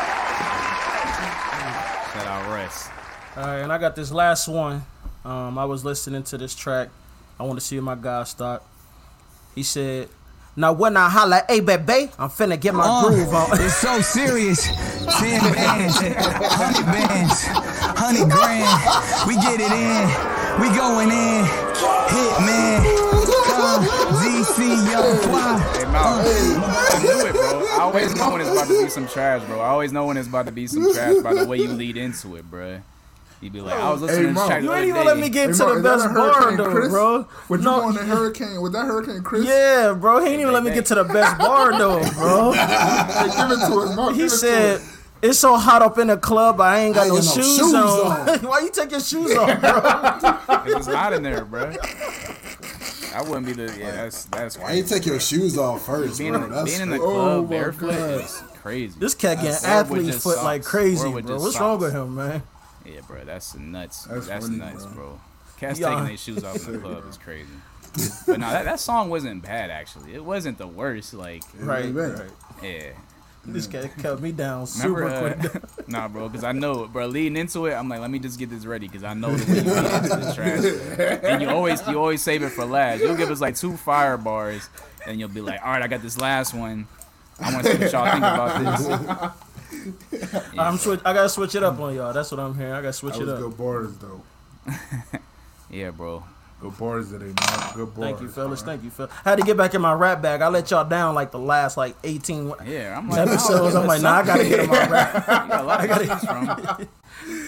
shout 2.72 2.92
out 2.92 2.96
Russ. 2.96 3.36
All 3.36 3.42
right, 3.44 3.58
and 3.60 3.72
I 3.72 3.78
got 3.78 3.96
this 3.96 4.10
last 4.12 4.48
one. 4.48 4.82
Um, 5.24 5.58
I 5.58 5.64
was 5.64 5.84
listening 5.84 6.22
to 6.24 6.38
this 6.38 6.54
track. 6.54 6.88
I 7.38 7.44
want 7.44 7.58
to 7.58 7.64
see 7.64 7.78
my 7.80 7.94
guys 7.94 8.32
thought. 8.34 8.62
He 9.54 9.62
said, 9.62 10.08
"Now 10.56 10.72
when 10.72 10.96
I 10.96 11.08
holla, 11.08 11.42
hey 11.48 11.60
baby, 11.60 12.10
I'm 12.18 12.28
finna 12.30 12.58
get 12.60 12.74
my 12.74 12.84
Uh, 12.84 13.08
groove 13.08 13.34
on." 13.34 13.60
It's 13.60 13.76
so 13.76 14.00
serious. 14.00 14.66
Ten 15.18 15.40
bands, 15.52 15.96
hundred 15.98 16.86
bands, 16.86 17.44
hundred 17.46 18.30
grand. 18.30 19.28
We 19.28 19.34
get 19.36 19.60
it 19.60 19.72
in. 19.72 20.08
We 20.60 20.68
going 20.76 21.10
in. 21.10 21.44
Hit 21.44 22.40
man. 22.46 23.51
Come, 23.62 23.84
DC 23.84 24.90
Young 24.90 25.18
Fly. 25.18 25.58
Hey, 25.76 25.84
Mal, 25.84 26.18
uh. 26.18 26.88
I 26.94 27.02
knew 27.02 27.26
it, 27.26 27.32
bro. 27.32 27.64
I 27.68 27.78
always 27.82 28.14
know 28.16 28.32
when 28.32 28.40
it's 28.40 28.50
about 28.50 28.66
to 28.66 28.82
be 28.82 28.88
some 28.88 29.06
trash, 29.06 29.42
bro. 29.44 29.60
I 29.60 29.68
always 29.68 29.92
know 29.92 30.06
when 30.06 30.16
it's 30.16 30.26
about 30.28 30.46
to 30.46 30.52
be 30.52 30.66
some 30.66 30.92
trash 30.92 31.22
by 31.22 31.32
the 31.34 31.46
way 31.46 31.58
you 31.58 31.68
lead 31.68 31.96
into 31.96 32.34
it, 32.36 32.50
bro. 32.50 32.80
You 33.40 33.50
be 33.50 33.60
like, 33.60 33.74
I 33.74 33.90
was 33.90 34.02
listening 34.02 34.18
Hey, 34.18 34.22
to 34.22 34.28
this 34.34 34.36
Mo, 34.42 34.46
track 34.46 34.58
the 34.60 34.64
You 34.64 34.70
other 34.72 34.80
ain't 34.80 34.88
even 34.88 35.00
day. 35.00 35.06
let 35.06 35.16
me 35.18 35.28
get 35.28 35.50
Hey, 35.50 35.52
to 35.56 35.58
Mo, 35.64 35.70
the 35.70 35.76
is 35.76 35.82
that 35.82 35.96
best 35.98 36.06
a 36.06 36.14
bar 36.14 36.32
Hurricane 36.32 36.56
though, 36.56 36.70
Chris? 36.70 36.88
bro. 36.90 37.26
Would 37.48 37.60
you 37.60 37.64
No, 37.64 37.76
go 37.80 37.86
on 37.86 37.94
the 37.94 38.02
Hurricane? 38.04 38.60
Was 38.62 38.72
that 38.72 38.84
Hurricane 38.86 39.22
Chris? 39.22 39.44
Yeah, 39.46 39.92
bro. 39.92 40.20
He 40.24 40.30
ain't 40.32 40.40
even 40.40 40.52
let 40.52 40.64
me 40.64 40.70
get 40.72 40.86
to 40.86 40.94
the 40.96 41.04
best 41.04 41.38
bar 41.46 41.78
though, 41.78 42.00
bro. 42.14 42.52
Hey, 42.52 43.28
give 43.28 43.50
it 43.50 43.66
to 43.66 43.80
us, 43.80 43.96
Mo. 43.96 44.08
He 44.10 44.16
give 44.18 44.26
it 44.26 44.30
to 44.30 44.36
said. 44.36 44.76
us. 44.80 44.98
It's 45.22 45.38
so 45.38 45.56
hot 45.56 45.82
up 45.82 45.98
in 45.98 46.08
the 46.08 46.16
club, 46.16 46.60
I 46.60 46.80
ain't 46.80 46.96
got 46.96 47.04
I 47.06 47.08
no, 47.10 47.14
got 47.16 47.24
no 47.24 47.30
shoes, 47.32 47.56
shoes 47.56 47.74
on. 47.74 48.28
on. 48.28 48.38
Why 48.42 48.58
you 48.60 48.70
take 48.70 48.90
your 48.90 48.98
shoes 48.98 49.32
off, 49.36 49.60
bro? 49.60 50.76
It's 50.76 50.86
hot 50.88 51.12
in 51.12 51.22
there, 51.22 51.44
bro. 51.44 51.72
That 53.12 53.26
wouldn't 53.26 53.46
be 53.46 53.52
the. 53.52 53.74
Yeah, 53.78 53.90
that's 53.92 54.24
that's 54.24 54.58
Why 54.58 54.72
you 54.72 54.82
take 54.84 55.04
your 55.06 55.20
shoes 55.20 55.56
off 55.58 55.84
first, 55.86 56.18
being, 56.18 56.32
bro? 56.32 56.44
in, 56.44 56.50
That's 56.50 56.64
being 56.70 56.80
in 56.82 56.90
the 56.90 56.98
crazy. 56.98 57.12
club 57.12 57.44
Oh, 57.44 57.46
barefoot 57.46 57.90
God. 57.90 58.20
is 58.24 58.42
crazy. 58.62 58.98
This 58.98 59.14
cat 59.14 59.36
getting 59.36 59.50
Or 59.50 59.52
with 59.52 59.64
athlete 59.64 60.06
just 60.06 60.22
foot 60.22 60.42
like 60.44 60.64
crazy, 60.64 61.02
bro. 61.02 61.10
with 61.12 61.26
just 61.26 61.42
What's 61.42 61.60
wrong 61.60 61.78
with 61.78 61.92
him, 61.92 62.14
man? 62.14 62.42
Yeah, 62.86 63.00
bro, 63.06 63.24
that's 63.24 63.54
nuts. 63.54 64.04
That's 64.04 64.26
That's, 64.26 64.46
funny, 64.46 64.58
nuts, 64.58 64.86
bro. 64.86 64.94
bro. 64.94 65.20
Cats 65.60 65.78
Yeah. 65.78 65.90
taking 65.90 66.04
their 66.06 66.16
shoes 66.16 66.42
off 66.44 66.66
in 66.66 66.72
the 66.72 66.78
club 66.86 67.04
is 67.08 67.16
crazy. 67.18 67.46
But 68.26 68.40
no, 68.40 68.48
that, 68.50 68.64
that 68.64 68.80
song 68.80 69.10
wasn't 69.10 69.42
bad 69.42 69.70
actually. 69.70 70.14
It 70.14 70.24
wasn't 70.24 70.56
the 70.58 70.66
worst. 70.66 71.12
Like, 71.12 71.42
Right, 71.58 71.92
Right. 71.94 72.18
right. 72.18 72.30
yeah. 72.62 72.88
This 73.44 73.66
cat 73.66 73.90
cut 73.98 74.20
me 74.22 74.30
down 74.30 74.66
super 74.68 75.00
Remember, 75.00 75.34
quick. 75.50 75.64
uh, 75.64 75.82
nah, 75.88 76.06
bro, 76.06 76.28
because 76.28 76.44
I 76.44 76.52
know, 76.52 76.84
it, 76.84 76.92
bro. 76.92 77.06
Leading 77.06 77.36
into 77.36 77.66
it, 77.66 77.74
I'm 77.74 77.88
like, 77.88 78.00
let 78.00 78.08
me 78.10 78.20
just 78.20 78.38
get 78.38 78.50
this 78.50 78.64
ready 78.64 78.86
because 78.86 79.02
I 79.02 79.14
know 79.14 79.34
the 79.34 79.52
way 79.52 79.58
you 79.58 79.64
lead 79.64 79.94
into 80.04 80.16
the 80.16 80.32
trash. 80.32 81.20
And 81.24 81.42
you 81.42 81.48
always, 81.48 81.84
you 81.88 81.98
always 81.98 82.22
save 82.22 82.42
it 82.44 82.50
for 82.50 82.64
last. 82.64 83.00
You'll 83.00 83.16
give 83.16 83.30
us 83.32 83.40
like 83.40 83.56
two 83.56 83.76
fire 83.76 84.16
bars, 84.16 84.68
and 85.06 85.18
you'll 85.18 85.28
be 85.28 85.40
like, 85.40 85.60
all 85.60 85.72
right, 85.72 85.82
I 85.82 85.88
got 85.88 86.02
this 86.02 86.20
last 86.20 86.54
one. 86.54 86.86
I 87.40 87.52
want 87.52 87.66
to 87.66 87.72
see 87.72 87.78
what 87.82 87.92
y'all 87.92 88.10
think 88.12 88.18
about 88.18 89.34
this. 90.52 90.58
I'm 90.58 90.76
switch. 90.78 91.00
I 91.04 91.12
gotta 91.12 91.28
switch 91.28 91.54
it 91.56 91.64
up 91.64 91.80
on 91.80 91.94
y'all. 91.96 92.12
That's 92.12 92.30
what 92.30 92.38
I'm 92.38 92.54
hearing. 92.56 92.72
I 92.74 92.76
gotta 92.80 92.92
switch 92.92 93.14
That 93.14 93.22
it 93.22 93.28
up. 93.28 93.38
good 93.40 93.56
bars 93.58 93.96
though. 93.96 94.22
Yeah, 95.70 95.90
bro. 95.90 96.22
Good 96.62 96.78
bars 96.78 97.10
that 97.10 97.22
ain't 97.22 97.34
not 97.40 97.74
good 97.74 97.92
bars. 97.94 97.98
Thank 98.10 98.20
you, 98.20 98.28
fellas. 98.28 98.62
Thank 98.62 98.84
you, 98.84 98.90
fellas. 98.90 99.12
I 99.24 99.30
Had 99.30 99.38
to 99.40 99.44
get 99.44 99.56
back 99.56 99.74
in 99.74 99.80
my 99.82 99.92
rap 99.94 100.22
bag. 100.22 100.42
I 100.42 100.48
let 100.48 100.70
y'all 100.70 100.88
down 100.88 101.14
like 101.16 101.32
the 101.32 101.38
last 101.40 101.76
like 101.76 101.96
18 102.04 102.54
Yeah, 102.64 102.96
I'm 102.96 103.08
like, 103.08 103.18
episodes. 103.28 103.74
nah, 103.74 103.80
I'm 103.80 103.86
like, 103.88 104.00
nah, 104.02 104.12
I 104.18 104.24
gotta 104.24 104.44
get 104.48 104.60
in 104.60 104.70
my 104.70 104.86
rap 104.88 105.28
I 105.28 105.48
got 105.48 105.60
a 105.60 105.64
lot 105.64 105.80
to 105.88 106.06
choose 106.06 106.24
from. 106.24 106.88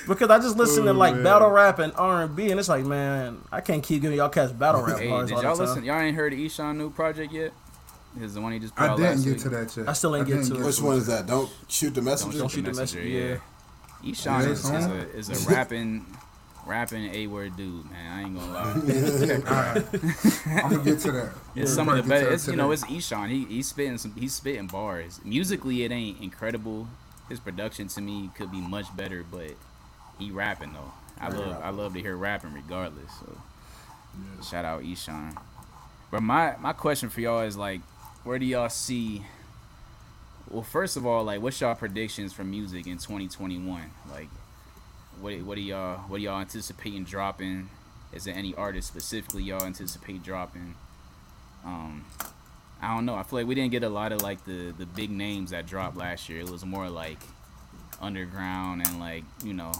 because 0.08 0.30
I 0.30 0.38
just 0.40 0.56
listen 0.56 0.84
to 0.84 0.90
Oh, 0.90 0.94
like 0.94 1.14
man. 1.14 1.22
battle 1.22 1.48
rap 1.50 1.78
and 1.78 1.92
R 1.94 2.22
and 2.24 2.34
B, 2.34 2.50
and 2.50 2.58
it's 2.58 2.68
like, 2.68 2.84
man, 2.84 3.40
I 3.52 3.60
can't 3.60 3.84
keep 3.84 4.02
giving 4.02 4.18
y'all 4.18 4.28
cats 4.28 4.50
battle 4.50 4.82
rap 4.82 4.98
Hey, 4.98 5.08
bars 5.08 5.28
did 5.28 5.36
all 5.36 5.42
y'all 5.44 5.56
the 5.56 5.64
time. 5.64 5.68
listen? 5.68 5.84
Y'all 5.84 6.00
ain't 6.00 6.16
heard 6.16 6.32
of 6.32 6.38
Eshawn 6.40 6.76
new 6.76 6.90
project 6.90 7.32
yet? 7.32 7.52
Is 8.20 8.34
the 8.34 8.40
one 8.40 8.52
he 8.52 8.58
just 8.58 8.74
put 8.74 8.82
I 8.84 8.88
out 8.88 8.96
didn't 8.96 9.10
last 9.16 9.24
get 9.24 9.30
week. 9.34 9.42
to 9.42 9.48
that 9.50 9.76
yet. 9.76 9.88
I 9.88 9.92
still 9.92 10.16
ain't 10.16 10.26
I 10.26 10.28
get 10.30 10.34
didn't 10.42 10.54
to 10.56 10.60
it. 10.62 10.66
Which 10.66 10.80
one 10.80 10.96
is 10.96 11.06
that? 11.06 11.26
Don't 11.26 11.50
shoot 11.68 11.94
the 11.94 12.02
messenger. 12.02 12.38
Don't 12.38 12.48
shoot 12.50 12.64
the 12.64 12.72
messenger, 12.72 13.06
yeah. 13.08 13.36
Eshawn 14.04 14.42
Yeah, 14.42 14.48
is, 14.50 14.64
is 14.64 15.30
a 15.30 15.32
is 15.34 15.46
a 15.46 15.50
rapping 15.54 16.04
rapping 16.66 17.12
a 17.14 17.26
word 17.26 17.56
dude, 17.56 17.90
man. 17.90 18.12
I 18.12 18.22
ain't 18.22 18.38
gonna 18.38 18.52
lie. 18.52 18.72
I'm 20.62 20.70
gonna 20.70 20.84
get 20.84 21.00
to 21.00 21.12
that. 21.12 21.32
It's 21.54 21.56
We're 21.56 21.66
some 21.66 21.88
of 21.88 21.96
the 21.96 22.02
get 22.02 22.08
better. 22.08 22.24
to 22.24 22.30
that 22.30 22.34
It's 22.34 22.48
you 22.48 22.56
know, 22.56 22.70
it's 22.70 22.84
Eshawn. 22.84 23.28
He 23.28 23.44
he's 23.44 23.68
spitting 23.68 23.98
some. 23.98 24.14
He's 24.14 24.34
spitting 24.34 24.66
bars. 24.66 25.20
Musically, 25.24 25.84
it 25.84 25.92
ain't 25.92 26.20
incredible. 26.20 26.88
His 27.28 27.40
production 27.40 27.88
to 27.88 28.00
me 28.00 28.30
could 28.36 28.50
be 28.50 28.60
much 28.60 28.94
better, 28.96 29.24
but 29.30 29.52
he 30.18 30.30
rapping 30.30 30.72
though. 30.72 30.92
I 31.20 31.28
love 31.28 31.60
I 31.62 31.70
love 31.70 31.94
to 31.94 32.00
hear 32.00 32.16
rapping 32.16 32.52
regardless. 32.52 33.10
So 33.20 33.38
shout 34.42 34.64
out 34.64 34.82
Eshawn. 34.82 35.36
But 36.10 36.22
my 36.22 36.56
my 36.60 36.72
question 36.72 37.08
for 37.08 37.20
y'all 37.20 37.40
is 37.40 37.56
like, 37.56 37.80
where 38.24 38.38
do 38.38 38.44
y'all 38.46 38.68
see? 38.68 39.24
Well, 40.50 40.62
first 40.62 40.96
of 40.96 41.06
all, 41.06 41.24
like, 41.24 41.40
what's 41.40 41.60
y'all 41.60 41.74
predictions 41.74 42.32
for 42.32 42.44
music 42.44 42.86
in 42.86 42.98
2021? 42.98 43.90
Like, 44.10 44.28
what 45.20 45.34
what 45.42 45.54
do 45.56 45.60
y'all 45.62 45.98
what 46.08 46.18
do 46.18 46.22
y'all 46.24 46.40
anticipating 46.40 47.04
dropping? 47.04 47.68
Is 48.12 48.24
there 48.24 48.34
any 48.34 48.54
artist 48.54 48.88
specifically 48.88 49.42
y'all 49.42 49.64
anticipate 49.64 50.22
dropping? 50.22 50.74
Um, 51.64 52.04
I 52.82 52.94
don't 52.94 53.06
know. 53.06 53.14
I 53.14 53.22
feel 53.22 53.38
like 53.40 53.48
we 53.48 53.54
didn't 53.54 53.70
get 53.72 53.82
a 53.82 53.88
lot 53.88 54.12
of 54.12 54.22
like 54.22 54.44
the 54.44 54.72
the 54.76 54.86
big 54.86 55.10
names 55.10 55.50
that 55.50 55.66
dropped 55.66 55.96
last 55.96 56.28
year. 56.28 56.40
It 56.40 56.50
was 56.50 56.64
more 56.64 56.88
like 56.88 57.18
underground 58.00 58.82
and 58.86 59.00
like 59.00 59.24
you 59.42 59.54
know, 59.54 59.72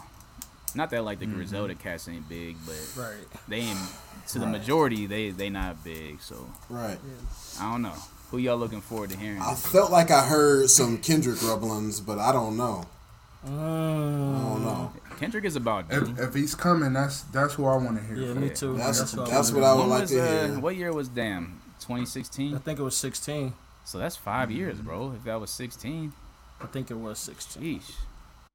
not 0.74 0.90
that 0.90 1.04
like 1.04 1.18
the 1.18 1.26
Griselda 1.26 1.74
cats 1.74 2.08
ain't 2.08 2.28
big, 2.28 2.56
but 2.66 2.76
Right. 2.96 3.26
they 3.48 3.58
ain't 3.58 3.78
to 4.28 4.38
the 4.38 4.46
Right. 4.46 4.52
majority 4.52 5.06
they 5.06 5.30
they 5.30 5.50
not 5.50 5.84
big. 5.84 6.20
So 6.20 6.48
Right. 6.68 6.98
I 7.60 7.70
don't 7.70 7.82
know. 7.82 7.94
Who 8.30 8.38
y'all 8.38 8.56
looking 8.56 8.80
forward 8.80 9.10
to 9.10 9.16
hearing? 9.16 9.40
I 9.40 9.54
felt 9.54 9.92
like 9.92 10.10
I 10.10 10.26
heard 10.26 10.68
some 10.70 10.98
Kendrick 10.98 11.40
rumblings, 11.42 12.00
but 12.00 12.18
I 12.18 12.32
don't 12.32 12.56
know. 12.56 12.86
I 13.44 13.48
Mm, 13.50 14.42
don't 14.42 14.64
know. 14.64 14.92
Kendrick 15.18 15.44
is 15.44 15.56
about 15.56 15.88
dude. 15.90 16.08
If, 16.10 16.18
if 16.28 16.34
he's 16.34 16.54
coming, 16.54 16.92
that's 16.92 17.22
that's 17.22 17.54
who 17.54 17.66
I 17.66 17.76
want 17.76 17.98
to 17.98 18.04
hear. 18.04 18.16
yeah, 18.16 18.32
from. 18.32 18.42
me 18.42 18.50
too. 18.50 18.76
That's 18.76 19.14
what 19.14 19.28
that's 19.30 19.52
I 19.52 19.54
what 19.54 19.64
I 19.64 19.74
would 19.74 19.80
When 19.80 19.88
like 19.90 20.00
was, 20.02 20.10
to 20.10 20.20
uh, 20.22 20.46
hear. 20.48 20.60
what 20.60 20.76
year 20.76 20.92
was 20.92 21.08
damn? 21.08 21.60
2016. 21.80 22.54
I 22.54 22.58
think 22.58 22.78
it 22.78 22.82
was 22.82 22.96
16. 22.96 23.52
So 23.84 23.98
that's 23.98 24.16
five 24.16 24.50
years, 24.50 24.78
bro. 24.80 25.12
If 25.16 25.24
that 25.24 25.38
was 25.38 25.50
16, 25.50 26.12
I 26.62 26.66
think 26.66 26.90
it 26.90 26.94
was 26.94 27.18
16. 27.18 27.62
sheesh. 27.80 27.92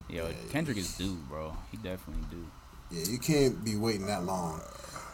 Yo, 0.09 0.27
Kendrick 0.49 0.77
is 0.77 0.97
due, 0.97 1.17
bro. 1.29 1.55
He 1.69 1.77
definitely 1.77 2.23
do. 2.31 2.47
Yeah, 2.89 3.03
you 3.07 3.19
can't 3.19 3.63
be 3.63 3.75
waiting 3.75 4.07
that 4.07 4.23
long, 4.23 4.59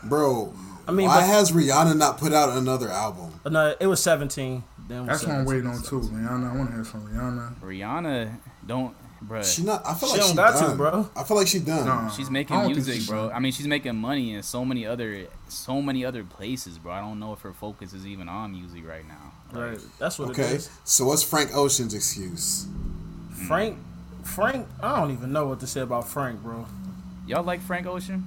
bro. 0.05 0.53
I 0.88 0.93
mean, 0.93 1.07
why 1.07 1.19
but- 1.19 1.28
has 1.28 1.51
Rihanna 1.51 1.97
not 1.97 2.17
put 2.17 2.32
out 2.32 2.55
another 2.57 2.88
album? 2.89 3.38
Uh, 3.45 3.49
No, 3.49 3.76
it 3.78 3.88
was 3.88 4.01
17. 4.01 4.63
Then 4.88 4.97
it 4.97 5.01
was 5.01 5.07
That's 5.09 5.23
what 5.23 5.36
I'm 5.36 5.45
17. 5.45 5.47
waiting 5.47 5.67
on 5.69 5.84
too, 5.84 5.99
Rihanna. 6.07 6.53
I 6.53 6.57
want 6.57 6.69
to 6.69 6.76
hear 6.76 6.86
some 6.86 7.01
Rihanna. 7.09 7.59
Rihanna 7.59 8.39
don't, 8.65 8.95
bro. 9.22 9.41
She 9.43 9.63
not. 9.63 9.86
I 9.86 9.93
feel 9.93 10.09
She 10.09 10.13
like 10.13 10.22
don't 10.22 10.30
she 10.32 10.36
got 10.36 10.53
to, 10.59 10.59
done, 10.68 10.78
bro. 10.78 11.09
I 11.16 11.24
feel 11.24 11.38
like 11.38 11.47
she 11.47 11.59
done. 11.59 11.86
Nah. 11.86 12.09
She's 12.09 12.30
making 12.30 12.55
don't 12.57 12.68
music, 12.72 12.95
she's 12.95 13.07
bro. 13.07 13.28
done. 13.28 13.36
I 13.36 13.39
mean, 13.39 13.51
she's 13.51 13.68
making 13.68 13.95
money 13.95 14.34
in 14.34 14.43
so 14.43 14.63
many 14.66 14.86
other, 14.86 15.28
so 15.47 15.82
many 15.82 16.03
other 16.05 16.24
places, 16.24 16.78
bro. 16.78 16.91
I 16.93 16.99
don't 17.01 17.20
know 17.20 17.34
if 17.34 17.41
her 17.41 17.53
focus 17.53 17.93
is 17.93 18.05
even 18.05 18.28
on 18.30 18.51
music 18.51 18.88
right 18.88 19.07
now. 19.07 19.34
Like, 19.53 19.72
Right. 19.72 19.80
That's 19.99 20.20
what 20.20 20.30
it 20.30 20.32
Okay, 20.39 20.55
is. 20.55 20.70
so 20.84 21.05
what's 21.05 21.24
Frank 21.24 21.55
Ocean's 21.55 21.93
excuse? 21.93 22.68
Frank, 23.47 23.78
Frank, 24.24 24.68
I 24.82 24.99
don't 24.99 25.11
even 25.11 25.32
know 25.32 25.47
what 25.47 25.59
to 25.61 25.68
say 25.68 25.82
about 25.82 26.07
Frank, 26.07 26.41
bro. 26.41 26.66
Y'all 27.28 27.43
like 27.43 27.61
Frank 27.61 27.86
Ocean? 27.88 28.26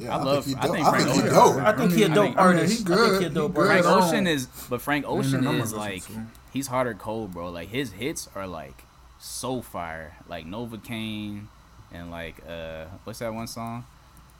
Yeah, 0.00 0.16
I 0.16 0.22
love- 0.22 0.44
Think 0.44 0.56
he 0.56 0.62
I 0.62 0.66
dope. 0.66 0.74
think 0.76 0.86
I 0.86 0.90
Frank 0.90 1.04
think 1.04 1.14
he 1.14 1.20
Ocean- 1.30 1.34
dope. 1.34 1.56
I 1.62 1.72
think 1.76 1.92
he 1.92 2.02
a 2.02 2.06
I 2.06 2.08
dope 2.14 2.24
mean- 2.24 2.38
I 2.38 2.46
mean, 2.48 2.56
artist. 2.56 2.78
he 2.78 2.84
I 2.84 2.96
good. 2.96 3.08
think 3.10 3.20
he 3.20 3.26
a 3.26 3.30
dope 3.30 3.54
good. 3.54 3.66
Frank 3.66 3.86
Ocean 3.86 4.26
is, 4.26 4.46
but 4.68 4.80
Frank 4.82 5.04
Ocean 5.06 5.46
I'm 5.46 5.60
is 5.60 5.72
like, 5.74 5.94
listen 6.08 6.30
he's 6.52 6.66
hard 6.68 6.86
or 6.86 6.94
cold, 6.94 7.32
bro. 7.32 7.50
Like 7.50 7.68
his 7.68 7.92
hits 7.92 8.28
are 8.34 8.46
like 8.46 8.84
so 9.20 9.60
fire, 9.62 10.16
like 10.28 10.46
Novacane 10.46 11.46
and 11.92 12.10
like 12.10 12.36
uh, 12.48 12.86
what's 13.04 13.18
that 13.20 13.32
one 13.34 13.46
song? 13.46 13.84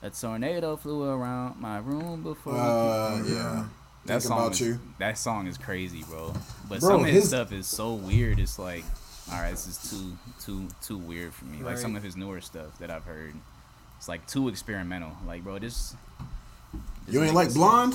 A 0.02 0.08
tornado 0.10 0.76
flew 0.76 1.04
around 1.04 1.60
my 1.60 1.78
room 1.78 2.22
before. 2.22 2.56
Uh, 2.56 3.22
yeah. 3.26 3.64
that 4.06 4.12
Think 4.12 4.22
song 4.22 4.38
about 4.38 4.52
is, 4.52 4.60
you. 4.62 4.80
That 4.98 5.18
song 5.18 5.46
is 5.46 5.58
crazy, 5.58 6.02
bro. 6.08 6.32
But 6.68 6.80
Bro, 6.80 6.88
some 6.88 7.00
of 7.00 7.06
his, 7.06 7.14
his- 7.16 7.28
stuff 7.28 7.52
is 7.52 7.66
so 7.66 7.92
weird. 7.94 8.40
It's 8.40 8.58
like, 8.58 8.84
all 9.30 9.40
right, 9.42 9.50
this 9.50 9.66
is 9.66 9.90
too 9.90 10.16
too 10.42 10.68
too 10.82 10.96
weird 10.96 11.34
for 11.34 11.44
me. 11.44 11.62
Like 11.62 11.76
some 11.76 11.96
of 11.96 12.02
his 12.02 12.16
newer 12.16 12.40
stuff 12.40 12.78
that 12.78 12.90
I've 12.90 13.04
heard, 13.04 13.34
it's 14.00 14.08
like 14.08 14.26
too 14.26 14.48
experimental. 14.48 15.12
Like, 15.26 15.44
bro, 15.44 15.58
this. 15.58 15.94
this 17.04 17.14
You 17.14 17.22
ain't 17.22 17.34
like 17.34 17.52
Blonde? 17.52 17.94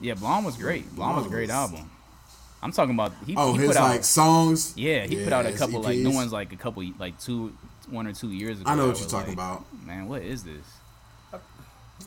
Yeah, 0.00 0.14
Blonde 0.14 0.46
was 0.46 0.56
great. 0.56 0.90
Blonde 0.96 1.18
was 1.18 1.26
a 1.26 1.28
great 1.28 1.50
album. 1.50 1.90
I'm 2.62 2.72
talking 2.72 2.94
about 2.94 3.12
he, 3.26 3.34
Oh, 3.36 3.52
he 3.52 3.58
his 3.58 3.68
put 3.68 3.76
out 3.76 3.90
like 3.90 4.04
songs. 4.04 4.72
yeah 4.74 5.06
he 5.06 5.22
put 5.22 5.34
out 5.34 5.44
a 5.44 5.52
couple 5.52 5.82
like 5.82 5.98
EPs. 5.98 6.02
new 6.02 6.14
ones 6.14 6.32
like 6.32 6.54
a 6.54 6.56
couple 6.56 6.82
like 6.98 7.20
two 7.20 7.52
one 7.90 8.06
or 8.06 8.14
two 8.14 8.30
years 8.30 8.58
ago. 8.58 8.70
I 8.70 8.74
know 8.74 8.88
what 8.88 8.98
you're 8.98 9.08
talking 9.08 9.36
like, 9.36 9.36
about. 9.36 9.66
Man, 9.84 10.08
what 10.08 10.22
is 10.22 10.44
this? 10.44 10.64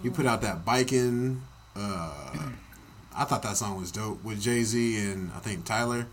You 0.01 0.09
put 0.09 0.25
out 0.25 0.41
that 0.41 0.65
biking. 0.65 1.43
Uh, 1.75 2.49
I 3.15 3.23
thought 3.25 3.43
that 3.43 3.55
song 3.55 3.79
was 3.79 3.91
dope 3.91 4.23
with 4.23 4.41
Jay 4.41 4.63
Z 4.63 5.11
and 5.11 5.31
I 5.35 5.39
think 5.39 5.63
Tyler. 5.63 6.07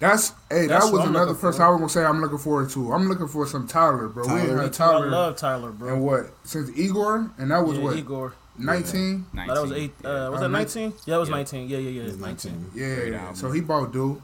That's 0.00 0.30
hey, 0.50 0.66
That's 0.66 0.86
that 0.86 0.92
was 0.92 1.04
another 1.06 1.26
looking 1.26 1.40
person 1.42 1.58
for. 1.60 1.64
I 1.66 1.68
was 1.70 1.78
gonna 1.78 1.88
say 1.90 2.04
I'm 2.04 2.20
looking 2.22 2.38
forward 2.38 2.70
to. 2.70 2.92
I'm 2.92 3.08
looking 3.08 3.28
for 3.28 3.46
some 3.46 3.66
Tyler, 3.68 4.08
bro. 4.08 4.26
We 4.26 4.40
ain't 4.40 4.72
Tyler. 4.74 5.06
I 5.06 5.10
love 5.10 5.36
Tyler, 5.36 5.70
bro. 5.72 5.92
and 5.92 6.02
what 6.02 6.32
since 6.42 6.70
Igor, 6.76 7.30
and 7.38 7.50
that 7.50 7.58
was 7.64 7.76
yeah, 7.78 7.84
what 7.84 7.96
Igor. 7.96 8.32
19. 8.58 9.26
No, 9.32 9.46
that 9.46 9.60
was 9.62 9.70
19. 9.70 9.84
eight. 9.84 9.92
Uh, 10.04 10.28
was 10.30 10.38
Uh, 10.38 10.40
that 10.42 10.48
19? 10.50 10.92
Yeah, 11.06 11.14
it 11.14 11.18
was 11.18 11.28
Yeah. 11.28 11.34
19. 11.36 11.68
Yeah, 11.68 11.78
yeah, 11.78 11.90
yeah. 11.90 12.02
It 12.02 12.06
was 12.06 12.18
19. 12.18 12.70
Great 12.74 13.12
Yeah, 13.12 13.18
album. 13.20 13.36
so 13.36 13.50
he 13.52 13.60
bought 13.60 13.92
dude. 13.92 14.20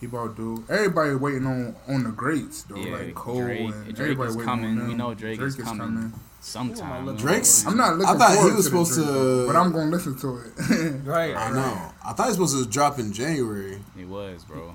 He 0.00 0.06
bought 0.06 0.36
dude. 0.36 0.68
Everybody 0.70 1.14
waiting 1.14 1.46
on 1.46 1.74
on 1.88 2.04
the 2.04 2.10
greats 2.10 2.62
though, 2.64 2.76
Yeah, 2.76 2.96
like 2.96 3.14
Cole 3.14 3.40
Drake- 3.40 3.60
and 3.60 3.84
Drake 3.84 3.98
everybody 4.00 4.30
is 4.30 4.36
waiting 4.36 4.48
coming. 4.48 4.64
on 4.70 4.76
them. 4.78 4.88
We 4.88 4.94
know 4.94 5.14
Drake 5.14 5.40
is 5.40 5.56
coming. 5.56 6.12
Sometime. 6.40 7.04
look- 7.06 7.18
Drake's- 7.18 7.66
I'm 7.66 7.76
not 7.76 7.96
looking. 7.98 8.14
I 8.14 8.18
thought 8.18 8.38
he 8.38 8.44
was 8.44 8.56
to 8.56 8.62
supposed 8.62 8.94
Drake, 8.94 9.06
to- 9.08 9.46
but 9.48 9.56
I'm 9.56 9.72
gonna 9.72 9.90
listen 9.90 10.16
to 10.18 10.36
it. 10.38 11.00
Right. 11.04 11.36
I 11.36 11.50
know. 11.50 11.78
I 12.04 12.12
thought 12.12 12.24
he 12.32 12.38
was 12.38 12.50
supposed 12.52 12.64
to 12.64 12.70
drop 12.70 12.98
in 13.00 13.12
January. 13.12 13.82
He 13.96 14.04
was, 14.04 14.44
bro. 14.44 14.74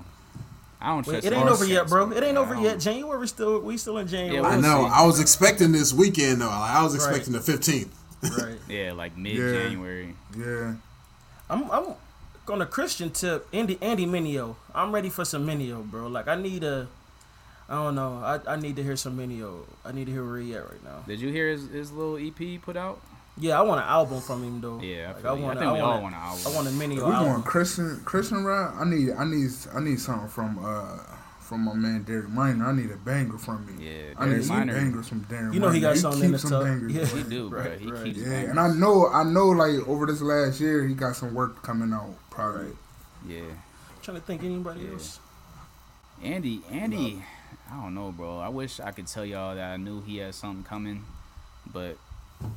I 0.84 0.88
don't 0.88 1.02
trust. 1.04 1.26
it 1.26 1.32
ain't 1.32 1.48
over 1.48 1.64
yet, 1.64 1.88
bro. 1.88 2.10
It 2.12 2.22
ain't 2.22 2.36
over 2.36 2.54
yet. 2.54 2.78
January 2.78 3.26
still. 3.26 3.60
We 3.60 3.76
still 3.78 3.98
in 3.98 4.06
January. 4.06 4.36
Yeah, 4.42 4.46
I 4.46 4.52
We'll 4.52 4.62
know. 4.62 4.84
see. 4.88 4.92
I 4.94 5.06
was 5.06 5.20
expecting 5.20 5.72
this 5.72 5.92
weekend 5.92 6.40
though. 6.42 6.46
Like, 6.46 6.70
I 6.70 6.82
was 6.82 6.92
Right. 6.96 7.06
expecting 7.08 7.32
the 7.32 7.40
15th. 7.40 7.88
right. 8.42 8.58
Yeah, 8.68 8.92
like 8.92 9.16
mid 9.16 9.36
January. 9.36 10.14
yeah, 10.36 10.74
I'm 11.50 11.70
I'm 11.70 11.94
on 12.48 12.60
a 12.62 12.66
Christian 12.66 13.10
tip. 13.10 13.48
Andy 13.52 13.78
Andy 13.80 14.06
Mineo. 14.06 14.56
I'm 14.74 14.92
ready 14.94 15.08
for 15.10 15.24
some 15.24 15.46
Mineo, 15.46 15.82
bro. 15.90 16.06
Like 16.08 16.28
I 16.28 16.34
need 16.34 16.62
a. 16.64 16.88
I 17.68 17.74
don't 17.76 17.94
know. 17.94 18.18
I, 18.22 18.52
I 18.52 18.56
need 18.56 18.76
to 18.76 18.82
hear 18.82 18.94
some 18.96 19.16
Mineo. 19.18 19.60
I 19.86 19.92
need 19.92 20.04
to 20.06 20.12
hear 20.12 20.24
where 20.26 20.38
he 20.38 20.54
at 20.54 20.64
right 20.70 20.84
now. 20.84 21.02
Did 21.06 21.20
you 21.20 21.30
hear 21.30 21.48
his, 21.48 21.66
his 21.70 21.90
little 21.92 22.16
EP 22.18 22.36
he 22.36 22.58
put 22.58 22.76
out? 22.76 23.00
Yeah, 23.36 23.58
I 23.58 23.62
want 23.62 23.80
an 23.80 23.88
album 23.88 24.20
from 24.20 24.42
him 24.44 24.60
though. 24.60 24.80
Yeah, 24.80 25.06
I 25.10 25.12
Like, 25.12 25.22
feel 25.22 25.36
you. 25.38 25.42
I 25.42 25.46
want. 25.46 25.58
think 25.58 25.72
we 25.72 25.80
want 25.80 25.82
all 25.82 25.98
a- 25.98 26.00
want 26.02 26.14
an 26.14 26.20
album. 26.20 26.40
I 26.46 26.54
want 26.54 26.68
a 26.68 26.70
mini. 26.70 26.94
If 26.96 27.02
we 27.02 27.10
going 27.10 27.26
album. 27.26 27.42
Christian 27.42 28.00
Christian 28.04 28.44
rap. 28.44 28.74
I 28.78 28.84
need 28.84 29.10
I 29.12 29.24
need 29.24 29.50
I 29.74 29.80
need 29.80 29.98
something 30.00 30.28
from 30.28 30.64
uh 30.64 30.98
from 31.40 31.64
my 31.64 31.74
man 31.74 32.04
Derek 32.04 32.28
Minor. 32.30 32.66
I 32.66 32.72
need 32.72 32.90
a 32.92 32.96
banger 32.96 33.36
from 33.38 33.66
me. 33.66 33.84
Yeah, 33.84 34.14
I 34.16 34.24
need 34.26 34.30
Derek 34.30 34.44
some 34.44 34.66
bangers 34.68 35.08
from 35.08 35.20
Derek. 35.22 35.52
You 35.52 35.60
know 35.60 35.70
he 35.70 35.80
Minor. 35.80 35.94
got 35.94 35.98
something 36.00 36.22
in 36.24 36.30
the 36.32 36.38
keeps 36.38 36.48
some 36.48 36.50
tuck. 36.52 36.62
bangers, 36.64 36.92
Yeah. 36.92 37.04
bro. 37.06 37.16
He 37.16 37.22
do, 37.30 37.50
bro. 37.50 37.60
Right, 37.60 37.78
he 37.80 37.90
right. 37.90 38.04
keeps. 38.04 38.18
Yeah, 38.18 38.28
bangers. 38.28 38.50
and 38.50 38.60
I 38.60 38.68
know 38.72 39.08
I 39.08 39.24
know 39.24 39.48
like 39.48 39.88
over 39.88 40.06
this 40.06 40.20
last 40.22 40.60
year 40.60 40.86
he 40.86 40.94
got 40.94 41.16
some 41.16 41.34
work 41.34 41.60
coming 41.62 41.92
out 41.92 42.14
probably. 42.30 42.76
Yeah. 43.26 43.40
trying 44.02 44.18
to 44.18 44.22
think 44.22 44.44
anybody 44.44 44.82
Yeah. 44.82 44.92
else. 44.92 45.18
Andy, 46.22 46.62
Andy, 46.70 47.24
I 47.70 47.82
don't 47.82 47.94
know, 47.94 48.12
bro. 48.12 48.38
I 48.38 48.48
wish 48.48 48.78
I 48.80 48.92
could 48.92 49.06
tell 49.06 49.24
y'all 49.24 49.54
that 49.56 49.72
I 49.72 49.76
knew 49.76 50.00
he 50.02 50.18
had 50.18 50.34
something 50.34 50.62
coming, 50.62 51.04
but 51.72 51.96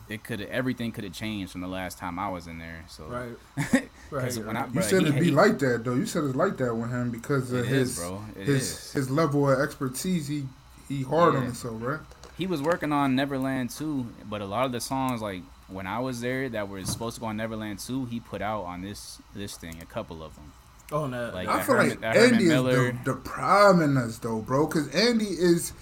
it 0.10 0.24
could 0.24 0.42
everything 0.42 0.92
could 0.92 1.04
have 1.04 1.14
changed 1.14 1.52
from 1.52 1.62
the 1.62 1.68
last 1.68 1.98
time 1.98 2.18
I 2.20 2.30
was 2.30 2.48
in 2.48 2.60
there. 2.60 2.86
So 2.88 3.06
Right. 3.06 3.38
'Cause 4.10 4.38
Right. 4.38 4.46
when 4.48 4.58
I, 4.58 4.66
You 4.68 4.72
bro, 4.74 4.82
said 4.84 5.02
it'd 5.04 5.16
be 5.20 5.26
he- 5.26 5.32
like 5.32 5.60
that 5.60 5.84
though. 5.84 5.96
You 5.96 6.06
said 6.06 6.24
it's 6.24 6.36
like 6.36 6.58
that 6.58 6.74
with 6.76 6.90
him 6.92 7.12
because 7.12 7.52
of 7.52 7.66
his 7.68 7.92
is, 7.92 8.00
bro. 8.00 8.22
His 8.38 8.50
is. 8.64 8.92
his 8.94 9.10
level 9.10 9.50
of 9.50 9.60
expertise. 9.60 10.28
He 10.28 10.46
he 10.88 11.04
hard 11.04 11.36
on 11.36 11.42
Yeah. 11.42 11.46
himself, 11.48 11.76
right? 11.82 12.00
he 12.38 12.46
was 12.46 12.62
working 12.62 12.94
on 12.94 13.16
Neverland 13.16 13.72
2, 13.72 14.06
but 14.30 14.42
a 14.42 14.46
lot 14.46 14.66
of 14.68 14.72
the 14.72 14.80
songs 14.80 15.22
like 15.24 15.42
when 15.68 15.88
I 15.88 16.00
was 16.00 16.22
there 16.22 16.48
that 16.50 16.70
were 16.70 16.86
supposed 16.86 17.16
to 17.16 17.20
go 17.22 17.26
on 17.28 17.36
Neverland 17.38 17.80
2, 17.80 18.06
he 18.06 18.20
put 18.20 18.42
out 18.42 18.64
on 18.64 18.82
this 18.84 19.20
this 19.36 19.58
thing, 19.58 19.80
a 19.82 19.86
couple 19.86 20.24
of 20.24 20.36
them. 20.36 20.54
Oh, 20.92 21.06
no. 21.08 21.32
Like 21.34 21.50
I 21.50 21.62
feel 21.64 21.76
Herman, 21.76 22.00
like 22.02 22.16
Andy 22.16 22.44
is 22.46 22.50
Miller. 22.50 22.92
the, 23.04 23.12
the 23.12 23.18
prime 23.18 23.82
in 23.82 23.98
us 23.98 24.20
though, 24.20 24.40
bro. 24.40 24.68
Because 24.68 24.88
Andy 24.96 25.26
is 25.26 25.74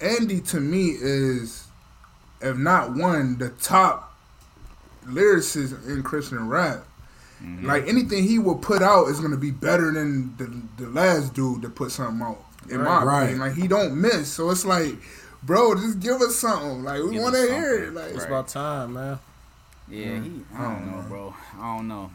Andy 0.00 0.40
to 0.40 0.60
me 0.60 0.90
is, 0.98 1.66
if 2.40 2.56
not 2.56 2.94
one, 2.94 3.38
the 3.38 3.50
top 3.50 4.16
lyricist 5.06 5.86
in 5.88 6.02
Christian 6.02 6.48
rap. 6.48 6.84
Mm-hmm. 7.42 7.66
Like 7.66 7.86
anything 7.86 8.24
he 8.24 8.38
will 8.38 8.56
put 8.56 8.82
out 8.82 9.08
is 9.08 9.20
gonna 9.20 9.36
be 9.36 9.50
better 9.50 9.92
than 9.92 10.36
the 10.36 10.82
the 10.82 10.90
last 10.90 11.34
dude 11.34 11.62
that 11.62 11.74
put 11.74 11.92
something 11.92 12.20
out. 12.26 12.44
In 12.70 12.82
my 12.82 13.02
Right. 13.02 13.22
opinion, 13.24 13.40
like 13.40 13.54
he 13.54 13.68
don't 13.68 13.98
miss. 14.00 14.30
So 14.32 14.50
it's 14.50 14.64
like, 14.64 14.94
bro, 15.42 15.74
just 15.76 16.00
give 16.00 16.20
us 16.20 16.34
something. 16.36 16.82
Like 16.82 17.02
we 17.02 17.18
want 17.20 17.34
to 17.36 17.42
hear 17.42 17.84
it. 17.84 17.94
Like 17.94 18.10
It's 18.10 18.18
Right. 18.20 18.26
about 18.28 18.48
time, 18.48 18.94
man. 18.94 19.18
Yeah, 19.88 20.20
he. 20.20 20.42
I 20.54 20.58
I 20.58 20.62
don't 20.62 20.74
don't 20.80 20.86
know, 20.90 21.00
know. 21.02 21.08
bro. 21.08 21.34
I 21.58 21.76
don't 21.76 21.88
know. 21.88 22.10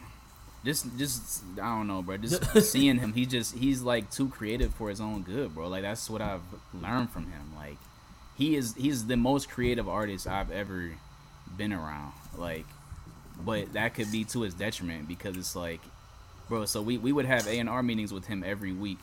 Just, 0.64 0.96
just, 0.96 1.42
I 1.60 1.76
don't 1.76 1.86
know, 1.88 2.00
bro. 2.02 2.16
Just 2.18 2.42
seeing 2.70 2.98
him, 2.98 3.12
he 3.12 3.26
just, 3.26 3.54
he's 3.54 3.82
like 3.82 4.10
too 4.10 4.28
creative 4.28 4.72
for 4.74 4.88
his 4.88 4.98
own 5.00 5.22
good, 5.22 5.54
bro. 5.54 5.68
Like 5.68 5.82
that's 5.82 6.08
what 6.08 6.22
I've 6.22 6.40
learned 6.72 7.10
from 7.10 7.24
him. 7.24 7.52
Like, 7.56 7.76
he 8.36 8.56
is, 8.56 8.74
he's 8.74 9.06
the 9.06 9.16
most 9.16 9.48
creative 9.48 9.88
artist 9.88 10.26
I've 10.26 10.50
ever 10.50 10.92
been 11.56 11.72
around. 11.72 12.12
Like, 12.36 12.66
but 13.44 13.72
that 13.72 13.94
could 13.94 14.10
be 14.10 14.24
to 14.24 14.42
his 14.42 14.54
detriment 14.54 15.08
because 15.08 15.36
it's 15.36 15.56
like, 15.56 15.80
bro. 16.48 16.64
So 16.64 16.82
we 16.82 16.98
we 16.98 17.12
would 17.12 17.26
have 17.26 17.46
A 17.46 17.58
and 17.58 17.68
R 17.68 17.82
meetings 17.82 18.12
with 18.12 18.26
him 18.26 18.44
every 18.44 18.72
week, 18.72 18.98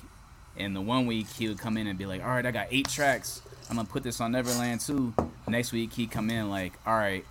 and 0.58 0.76
the 0.76 0.82
one 0.82 1.06
week 1.06 1.28
he 1.30 1.48
would 1.48 1.60
come 1.60 1.78
in 1.78 1.88
and 1.88 1.98
be 1.98 2.06
like, 2.06 2.22
all 2.22 2.30
right, 2.30 2.46
I 2.46 2.52
got 2.52 2.68
eight 2.72 2.88
tracks. 2.88 3.42
I'm 3.70 3.76
gonna 3.76 3.88
put 3.88 4.04
this 4.04 4.20
on 4.20 4.32
Neverland 4.32 4.82
too. 4.82 5.14
Next 5.48 5.72
week 5.72 5.94
he'd 5.94 6.12
come 6.12 6.30
in 6.30 6.50
like, 6.50 6.74
all 6.86 6.94
right, 6.94 7.26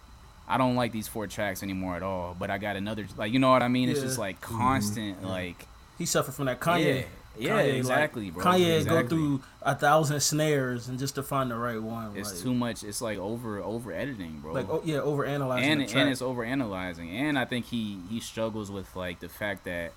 I 0.49 0.59
don't 0.59 0.75
like 0.75 0.93
these 0.93 1.09
four 1.09 1.27
tracks 1.27 1.63
anymore 1.63 1.97
at 1.97 2.03
all, 2.03 2.37
but 2.39 2.51
I 2.51 2.59
got 2.59 2.77
another 2.77 3.07
like 3.17 3.33
you 3.33 3.39
know 3.39 3.51
what 3.51 3.63
I 3.63 3.69
mean? 3.69 3.89
It's 3.89 4.01
just 4.01 4.19
like 4.19 4.41
constant 4.41 5.19
mm-hmm. 5.19 5.27
like 5.27 5.67
He 5.99 6.07
suffered 6.07 6.35
from 6.35 6.47
that 6.47 6.61
Kanye. 6.61 7.01
Yeah, 7.01 7.03
yeah, 7.39 7.63
Kanye, 7.63 7.75
exactly, 7.77 8.25
like, 8.27 8.35
bro. 8.35 8.45
Kanye 8.45 8.77
Exactly. 8.79 9.03
go 9.03 9.09
through 9.09 9.41
a 9.63 9.75
thousand 9.75 10.21
snares 10.21 10.89
and 10.89 10.99
just 10.99 11.15
to 11.15 11.23
find 11.23 11.51
the 11.51 11.57
right 11.57 11.81
one. 11.83 12.17
it's 12.17 12.33
like, 12.35 12.43
too 12.43 12.55
much. 12.55 12.83
It's 12.85 13.01
like 13.01 13.19
over 13.19 13.59
over 13.61 13.93
editing, 13.93 14.41
bro. 14.41 14.53
like 14.53 14.69
oh 14.69 14.83
yeah, 14.85 14.99
over 14.99 15.25
analyzing. 15.25 15.71
and 15.71 15.81
the 15.81 15.87
track. 15.87 15.97
and 15.97 16.11
it's 16.11 16.23
over 16.23 16.45
analyzing. 16.45 17.11
And 17.11 17.39
I 17.39 17.45
think 17.45 17.67
he 17.67 17.99
he 18.11 18.21
struggles 18.21 18.71
with 18.71 18.95
like 18.97 19.21
the 19.21 19.29
fact 19.29 19.65
that 19.65 19.93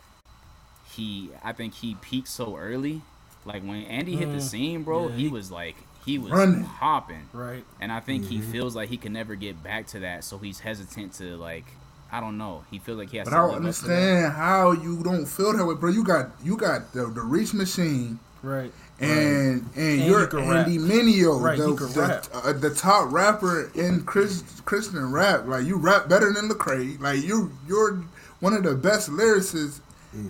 he 0.92 1.30
I 1.44 1.52
think 1.54 1.74
he 1.76 1.96
peaked 1.96 2.28
so 2.28 2.56
early. 2.58 3.02
Like 3.46 3.64
when 3.64 3.84
Andy 3.84 4.16
hit 4.16 4.30
the 4.32 4.38
Mhm. 4.38 4.42
scene, 4.42 4.84
bro, 4.84 5.10
Yeah, 5.10 5.16
he 5.16 5.22
he- 5.24 5.28
was 5.30 5.52
like 5.52 5.76
he 6.06 6.18
was 6.20 6.32
Running. 6.32 6.64
hopping. 6.64 7.30
right. 7.34 7.64
And 7.80 7.92
I 7.92 8.00
think 8.02 8.26
he 8.26 8.40
Mhm. 8.40 8.52
feels 8.52 8.76
like 8.76 8.90
he 8.90 8.98
can 8.98 9.14
never 9.14 9.36
get 9.36 9.64
back 9.64 9.88
to 9.88 10.00
that, 10.00 10.24
so 10.26 10.38
he's 10.38 10.60
hesitant 10.60 11.14
to 11.16 11.36
like 11.38 11.66
I 12.14 12.20
don't 12.22 12.38
know. 12.38 12.64
He 12.72 12.78
feels 12.80 12.98
like 13.00 13.10
he 13.10 13.18
has 13.18 13.26
But 13.26 13.32
to 13.32 13.38
I 13.38 13.40
don't 13.40 13.50
up 13.50 13.56
to 13.58 13.62
that. 13.62 13.68
understand 13.68 14.34
how 14.34 14.72
you 14.72 15.02
don't 15.04 15.26
feel 15.26 15.52
that 15.58 15.66
way, 15.66 15.74
bro. 15.76 15.90
You 15.90 16.04
got 16.04 16.30
you 16.44 16.56
got 16.56 16.94
the, 16.94 17.08
the 17.08 17.22
reach 17.22 17.54
machine. 17.54 18.20
Right. 18.44 18.72
and 19.00 19.62
and, 19.76 19.76
And 19.76 20.02
you're 20.06 20.30
you 20.30 20.52
rap. 20.52 20.68
Andy 20.68 20.78
Mineo, 20.78 21.42
Right, 21.42 21.58
the, 21.58 21.74
the, 21.74 22.30
uh, 22.50 22.54
the 22.54 22.70
top 22.70 23.12
rapper 23.12 23.72
in 23.74 24.04
Chris, 24.04 24.44
Christian 24.66 25.12
rap. 25.12 25.48
Like 25.48 25.66
you 25.66 25.78
rap 25.78 26.08
better 26.08 26.32
than 26.32 26.50
Lecrae. 26.50 27.00
Like 27.00 27.24
you 27.24 27.52
you're 27.68 28.04
one 28.42 28.54
of 28.54 28.64
the 28.64 28.76
best 28.76 29.10
lyricists 29.10 29.80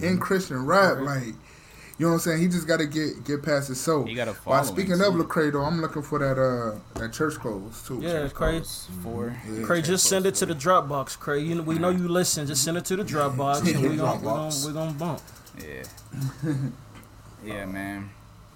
in 0.01 0.19
Christian 0.19 0.65
rap. 0.65 0.97
Right. 0.97 1.25
Like 1.25 1.35
you 2.03 2.09
know 2.09 2.15
what 2.15 2.25
I'm 2.25 2.31
saying. 2.31 2.41
He 2.41 2.47
just 2.49 2.67
got 2.67 2.77
to 2.81 2.85
get 2.85 3.23
get 3.23 3.41
past 3.43 3.69
his 3.69 3.79
soul. 3.79 4.03
He 4.05 4.13
got 4.13 4.27
a 4.27 4.33
While 4.33 4.61
following, 4.65 4.75
speaking 4.75 4.99
of 4.99 5.13
too. 5.13 5.23
Lecrae 5.23 5.53
though, 5.53 5.61
I'm 5.63 5.79
looking 5.79 6.01
for 6.01 6.19
that 6.19 6.37
uh 6.37 6.77
that 6.99 7.13
church 7.13 7.35
clothes 7.35 7.81
too. 7.87 8.01
Yeah, 8.01 8.27
Cray. 8.27 8.61
Four. 9.01 9.33
Cray, 9.63 9.81
just 9.81 10.05
send 10.09 10.25
it 10.25 10.35
to 10.35 10.45
the 10.45 10.53
Dropbox. 10.53 11.17
Cray, 11.17 11.39
you 11.39 11.55
know, 11.55 11.61
we 11.61 11.79
know 11.79 11.89
you 11.91 12.09
listen. 12.09 12.45
Just 12.45 12.61
send 12.65 12.75
it 12.75 12.83
to 12.85 12.97
the 12.97 13.03
Dropbox, 13.05 13.59
and 13.73 13.89
we 13.89 13.95
gonna 13.97 14.17
we 14.19 14.23
gonna, 14.25 14.53
we 14.67 14.73
gonna 14.73 14.91
bump. 14.91 15.21
Yeah. 15.63 15.83
yeah, 17.45 17.65
man. 17.65 18.09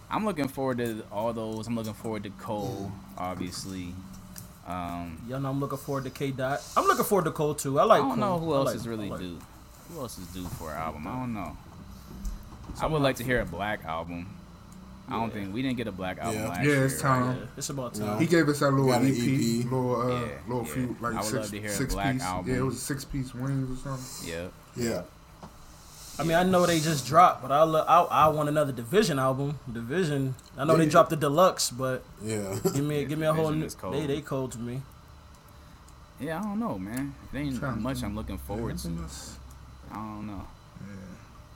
I'm 0.10 0.26
looking 0.26 0.50
forward 0.50 0.80
to 0.80 1.04
all 1.10 1.32
those. 1.32 1.68
I'm 1.68 1.76
looking 1.76 1.94
forward 1.94 2.24
to 2.24 2.30
Cole, 2.32 2.92
obviously. 3.18 3.94
Um, 4.66 5.22
Y'all 5.30 5.40
know 5.40 5.50
I'm 5.52 5.62
looking 5.62 5.78
forward 5.78 6.04
to 6.04 6.10
K 6.10 6.32
Dot. 6.32 6.62
I'm 6.76 6.86
looking 6.86 7.06
forward 7.06 7.24
to 7.26 7.32
Cole 7.32 7.56
too. 7.56 7.80
I 7.80 7.84
like. 7.84 8.02
I 8.04 8.08
don't 8.10 8.20
Cole. 8.20 8.40
know 8.40 8.40
who 8.40 8.54
else 8.56 8.66
like- 8.68 8.76
is 8.76 8.88
really 8.90 9.08
I 9.08 9.12
like- 9.12 9.20
due. 9.22 9.40
Who 9.94 10.02
else 10.02 10.18
is 10.18 10.28
due 10.28 10.44
for 10.44 10.72
an 10.74 10.78
album? 10.80 11.08
I 11.08 11.12
don't 11.14 11.34
know. 11.34 11.56
I 12.82 12.86
would 12.86 13.02
like 13.02 13.16
to 13.18 13.24
hear 13.24 13.42
a 13.42 13.46
black 13.46 13.84
album. 13.86 14.28
I 15.10 15.14
don't 15.14 15.32
think 15.32 15.54
we 15.54 15.62
didn't 15.62 15.78
get 15.78 15.88
a 15.88 15.92
black 15.92 16.18
album 16.20 16.42
Yeah. 16.42 16.50
last 16.50 16.58
Yeah, 16.60 16.66
year. 16.66 16.86
it's 16.86 17.02
time. 17.02 17.38
Yeah, 17.38 17.46
it's 17.56 17.70
about 17.70 17.96
Yeah. 17.96 18.06
time. 18.08 18.20
He 18.20 18.26
gave 18.28 18.50
us 18.50 18.60
that 18.60 18.72
little 18.72 18.92
EP, 18.94 19.04
EP. 19.08 19.64
little 19.64 20.02
uh, 20.02 20.08
Yeah, 20.10 20.28
little 20.48 20.66
yeah. 20.68 20.74
few 20.74 20.96
like 21.00 21.14
I 21.14 21.16
would 21.18 21.24
six, 21.24 21.34
love 21.34 21.50
to 21.52 21.60
hear 21.62 21.70
a 21.70 21.74
six 21.74 21.94
black 21.94 22.14
piece. 22.16 22.24
album. 22.24 22.52
Yeah, 22.52 22.58
it 22.60 22.64
was 22.66 22.76
a 22.76 22.80
six 22.80 23.06
piece 23.06 23.34
wings 23.34 23.72
or 23.72 23.82
something. 23.82 24.30
Yeah. 24.30 24.48
Yeah. 24.76 25.02
I 26.20 26.24
mean, 26.24 26.36
I 26.36 26.44
know 26.44 26.66
they 26.66 26.80
just 26.80 27.06
dropped, 27.08 27.42
but 27.44 27.52
I 27.52 27.62
lo- 27.64 27.86
I, 27.88 28.02
I 28.02 28.28
want 28.30 28.50
another 28.50 28.72
Division 28.74 29.18
album. 29.20 29.60
Division. 29.72 30.34
I 30.58 30.66
know 30.66 30.76
they 30.76 30.88
dropped 30.88 31.12
the 31.12 31.16
deluxe, 31.16 31.70
but 31.70 32.04
Yeah. 32.22 32.58
give 32.64 32.84
me 32.84 33.06
give 33.06 33.18
me 33.20 33.28
a 33.28 33.34
whole 33.34 33.52
new. 33.52 33.70
cold. 33.70 33.94
They 33.94 34.08
they 34.08 34.22
cold 34.22 34.52
to 34.54 34.60
me. 34.60 34.82
Yeah, 36.20 36.40
I 36.40 36.44
don't 36.44 36.60
know, 36.60 36.78
man. 36.80 37.14
There 37.32 37.42
ain't 37.42 37.62
much. 37.82 38.04
I'm 38.04 38.16
looking 38.16 38.40
forward 38.40 38.78
to. 38.80 38.90
I 39.92 39.96
don't 39.96 40.28
know. 40.28 40.42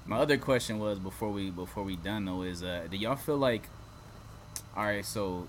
My 0.05 0.17
other 0.17 0.37
question 0.37 0.79
was 0.79 0.99
before 0.99 1.31
we 1.31 1.49
before 1.51 1.83
we 1.83 1.95
done 1.95 2.25
though 2.25 2.41
is 2.41 2.63
uh 2.63 2.87
do 2.89 2.97
y'all 2.97 3.15
feel 3.15 3.37
like 3.37 3.63
all 4.75 4.83
right 4.83 5.05
so 5.05 5.47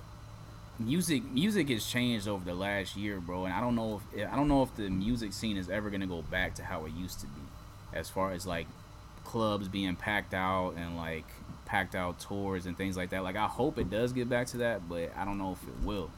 music 0.78 1.24
music 1.24 1.68
has 1.68 1.86
changed 1.86 2.28
over 2.28 2.44
the 2.44 2.54
last 2.54 2.96
year 2.96 3.20
bro 3.20 3.44
and 3.44 3.54
I 3.54 3.60
don't 3.60 3.74
know 3.74 4.00
if 4.14 4.28
I 4.30 4.36
don't 4.36 4.48
know 4.48 4.62
if 4.62 4.74
the 4.76 4.88
music 4.88 5.32
scene 5.32 5.56
is 5.56 5.70
ever 5.70 5.90
gonna 5.90 6.06
go 6.06 6.22
back 6.22 6.54
to 6.56 6.64
how 6.64 6.84
it 6.86 6.92
used 6.92 7.20
to 7.20 7.26
be 7.26 7.42
as 7.92 8.08
far 8.08 8.32
as 8.32 8.46
like 8.46 8.66
clubs 9.24 9.68
being 9.68 9.96
packed 9.96 10.34
out 10.34 10.74
and 10.76 10.96
like 10.96 11.26
packed 11.64 11.94
out 11.94 12.20
tours 12.20 12.66
and 12.66 12.76
things 12.76 12.96
like 12.96 13.10
that. 13.10 13.22
Like 13.22 13.36
I 13.36 13.46
hope 13.46 13.78
it 13.78 13.90
does 13.90 14.12
get 14.12 14.28
back 14.28 14.46
to 14.48 14.58
that 14.58 14.88
but 14.88 15.12
I 15.16 15.24
don't 15.24 15.38
know 15.38 15.52
if 15.52 15.62
it 15.66 15.86
will. 15.86 16.10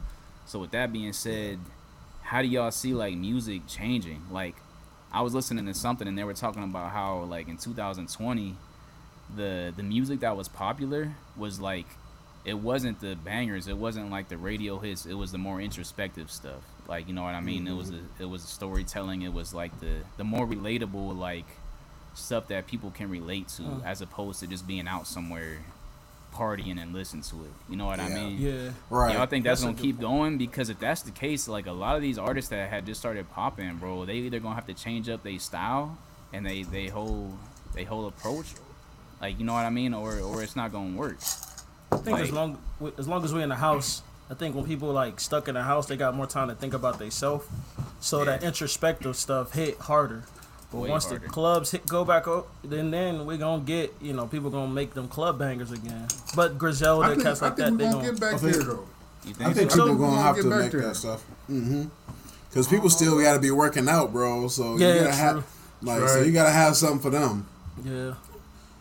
So 0.46 0.58
with 0.58 0.72
that 0.72 0.92
being 0.92 1.12
said 1.12 1.58
how 2.22 2.42
do 2.42 2.48
y'all 2.48 2.70
see 2.70 2.94
like 2.94 3.14
music 3.16 3.66
changing? 3.68 4.22
Like 4.30 4.56
I 5.14 5.22
was 5.22 5.34
listening 5.34 5.64
to 5.66 5.74
something 5.74 6.08
and 6.08 6.18
they 6.18 6.24
were 6.24 6.34
talking 6.34 6.64
about 6.64 6.90
how 6.90 7.20
like 7.24 7.48
in 7.48 7.56
2020 7.56 8.56
the 9.34 9.72
the 9.74 9.82
music 9.82 10.20
that 10.20 10.36
was 10.36 10.48
popular 10.48 11.14
was 11.36 11.60
like 11.60 11.86
it 12.44 12.58
wasn't 12.58 13.00
the 13.00 13.14
bangers 13.14 13.68
it 13.68 13.78
wasn't 13.78 14.10
like 14.10 14.28
the 14.28 14.36
radio 14.36 14.78
hits 14.78 15.06
it 15.06 15.14
was 15.14 15.32
the 15.32 15.38
more 15.38 15.60
introspective 15.60 16.30
stuff 16.30 16.62
like 16.88 17.08
you 17.08 17.14
know 17.14 17.22
what 17.22 17.34
I 17.34 17.40
mean? 17.40 17.66
It 17.66 17.72
was 17.72 17.90
mm-hmm. 17.90 18.22
a, 18.22 18.24
it 18.24 18.28
was 18.28 18.42
storytelling 18.42 19.22
it 19.22 19.32
was 19.32 19.54
like 19.54 19.78
the 19.80 19.98
the 20.16 20.24
more 20.24 20.46
relatable 20.46 21.16
like 21.16 21.46
stuff 22.14 22.48
that 22.48 22.66
people 22.66 22.90
can 22.90 23.10
relate 23.10 23.48
to 23.48 23.82
as 23.84 24.00
opposed 24.00 24.40
to 24.40 24.46
just 24.46 24.66
being 24.66 24.86
out 24.86 25.06
somewhere 25.06 25.58
partying 26.34 26.80
and 26.82 26.92
listen 26.92 27.20
to 27.22 27.36
it 27.36 27.52
you 27.70 27.76
know 27.76 27.86
what 27.86 28.00
I 28.00 28.08
mean 28.08 28.38
Yeah. 28.38 28.70
Right. 28.90 29.14
Y'all 29.14 29.26
think 29.26 29.44
that's, 29.44 29.60
That's 29.60 29.62
gonna 29.62 29.74
good 29.76 29.82
keep 29.82 30.00
going? 30.00 30.36
Because 30.38 30.68
if 30.68 30.78
that's 30.78 31.02
the 31.02 31.10
case, 31.10 31.46
like 31.48 31.66
a 31.66 31.72
lot 31.72 31.96
of 31.96 32.02
these 32.02 32.18
artists 32.18 32.50
that 32.50 32.68
had 32.68 32.84
just 32.86 33.00
started 33.00 33.30
popping, 33.30 33.76
bro, 33.76 34.04
they 34.04 34.14
either 34.26 34.40
gonna 34.40 34.54
have 34.54 34.66
to 34.66 34.74
change 34.74 35.08
up 35.08 35.22
their 35.22 35.38
style 35.38 35.96
and 36.32 36.44
they 36.44 36.62
they 36.62 36.88
whole 36.88 37.32
they 37.74 37.84
whole 37.84 38.06
approach, 38.06 38.46
like 39.20 39.38
you 39.38 39.44
know 39.44 39.52
what 39.54 39.64
I 39.64 39.70
mean, 39.70 39.94
or 39.94 40.18
or 40.20 40.42
it's 40.42 40.56
not 40.56 40.72
gonna 40.72 40.96
work. 40.96 41.18
I 41.92 41.96
think 41.98 42.18
as 42.18 42.32
long 42.32 42.58
as 42.98 43.06
long 43.06 43.24
as 43.24 43.32
we're 43.32 43.42
in 43.42 43.48
the 43.48 43.54
house, 43.56 44.02
I 44.30 44.34
think 44.34 44.54
when 44.54 44.64
people 44.64 44.92
like 44.92 45.20
stuck 45.20 45.48
in 45.48 45.54
the 45.54 45.62
house, 45.62 45.86
they 45.86 45.96
got 45.96 46.14
more 46.14 46.26
time 46.26 46.48
to 46.48 46.54
think 46.54 46.74
about 46.74 46.98
themselves. 46.98 47.46
So 48.00 48.24
that 48.24 48.42
introspective 48.42 49.16
stuff 49.16 49.52
hit 49.52 49.78
harder. 49.78 50.24
But 50.72 50.78
Way 50.80 50.90
once 50.90 51.04
harder. 51.06 51.20
the 51.26 51.28
clubs 51.32 51.70
hit 51.70 51.86
go 51.86 52.04
back 52.04 52.26
up, 52.26 52.48
then 52.64 52.90
then 52.90 53.26
we're 53.26 53.36
gonna 53.36 53.62
get 53.62 53.94
you 54.00 54.12
know 54.12 54.26
people 54.26 54.50
gonna 54.50 54.72
make 54.72 54.92
them 54.94 55.06
club 55.08 55.38
bangers 55.38 55.70
again. 55.70 56.08
But 56.34 56.58
Griselda, 56.58 57.06
I 57.06 57.10
think, 57.10 57.22
cats 57.22 57.42
I 57.42 57.46
like 57.46 57.56
think 57.56 57.78
that, 57.78 57.84
they 57.84 57.90
gonna 57.90 57.96
gonna 58.06 58.10
get 58.12 58.20
back 58.20 58.34
I 58.34 58.38
think- 58.38 58.52
there 58.56 58.64
though. 58.64 58.84
You 59.24 59.34
think 59.34 59.50
I 59.50 59.52
think 59.54 59.70
so? 59.70 59.76
people 59.86 59.94
So, 59.94 59.98
gonna 60.10 60.22
have 60.22 60.36
to 60.36 60.42
make 60.44 60.70
there. 60.72 60.80
that 60.82 60.96
stuff. 60.96 61.24
Mm-hmm. 61.50 61.84
Because 62.50 62.68
people 62.68 62.90
still 62.90 63.18
got 63.20 63.32
to 63.34 63.40
be 63.40 63.50
working 63.50 63.88
out, 63.88 64.12
bro. 64.12 64.48
So 64.48 64.76
Yeah, 64.76 64.88
you 64.88 64.94
gotta 65.00 65.04
true. 65.06 65.12
have, 65.16 65.44
like, 65.82 66.08
so 66.08 66.20
you 66.22 66.30
gotta 66.32 66.50
have 66.52 66.76
something 66.76 67.00
for 67.00 67.10
them. 67.10 67.46
yeah. 67.84 68.14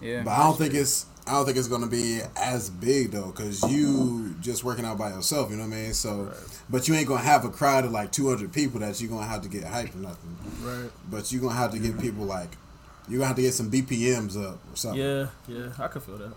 yeah, 0.02 0.22
But 0.24 0.32
I 0.32 0.44
don't 0.44 0.58
think 0.58 0.74
it's 0.74 1.06
I 1.26 1.32
don't 1.32 1.46
think 1.46 1.58
it's 1.58 1.70
gonna 1.70 1.88
be 1.88 2.20
as 2.36 2.70
big 2.70 3.12
though, 3.12 3.28
because 3.28 3.64
you 3.72 4.36
just 4.42 4.64
working 4.64 4.84
out 4.84 4.98
by 4.98 5.10
yourself. 5.10 5.50
You 5.50 5.56
know 5.56 5.64
what 5.64 5.74
I 5.74 5.82
mean? 5.84 5.94
So, 5.94 6.34
but 6.70 6.88
you 6.88 6.96
ain't 6.96 7.08
gonna 7.08 7.22
have 7.22 7.46
a 7.46 7.50
crowd 7.50 7.86
of 7.86 7.92
like 7.92 8.12
200 8.12 8.52
people 8.52 8.82
that 8.82 9.00
you 9.00 9.08
are 9.08 9.12
gonna 9.12 9.28
have 9.28 9.42
to 9.44 9.50
get 9.50 9.64
hype 9.64 9.96
or 9.96 10.00
nothing. 10.00 10.38
Right. 10.62 10.92
But 11.10 11.32
you 11.32 11.40
are 11.40 11.44
gonna 11.44 11.56
have 11.56 11.72
to 11.72 11.80
get 11.80 12.00
people 12.00 12.26
like 12.26 12.50
you 13.08 13.18
are 13.18 13.20
gonna 13.20 13.28
have 13.28 13.36
to 13.38 13.42
get 13.42 13.54
some 13.54 13.72
BPMs 13.72 14.36
up 14.38 14.60
or 14.72 14.76
something. 14.76 15.02
Yeah, 15.02 15.28
yeah, 15.48 15.70
I 15.80 15.88
could 15.88 16.04
feel 16.04 16.18
that. 16.18 16.34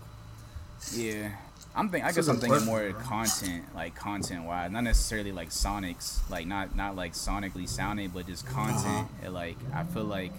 yeah. 0.93 1.31
I'm 1.75 1.89
think 1.89 2.03
I 2.03 2.07
This 2.07 2.15
guess 2.15 2.23
is 2.23 2.29
a 2.29 2.31
I'm 2.31 2.39
thinking 2.39 2.65
more 2.65 2.89
bro. 2.89 3.01
content, 3.01 3.75
like 3.75 3.93
content 3.95 4.45
wise, 4.45 4.71
not 4.71 4.83
necessarily 4.83 5.31
like 5.31 5.49
sonics, 5.49 6.27
like 6.29 6.47
not 6.47 6.75
not 6.75 6.95
like 6.95 7.13
sonically 7.13 7.69
sounding, 7.69 8.09
but 8.09 8.25
just 8.25 8.47
uh-huh. 8.47 8.55
content. 8.55 9.07
And, 9.21 9.33
like 9.33 9.57
I 9.73 9.83
feel 9.83 10.05
like 10.05 10.31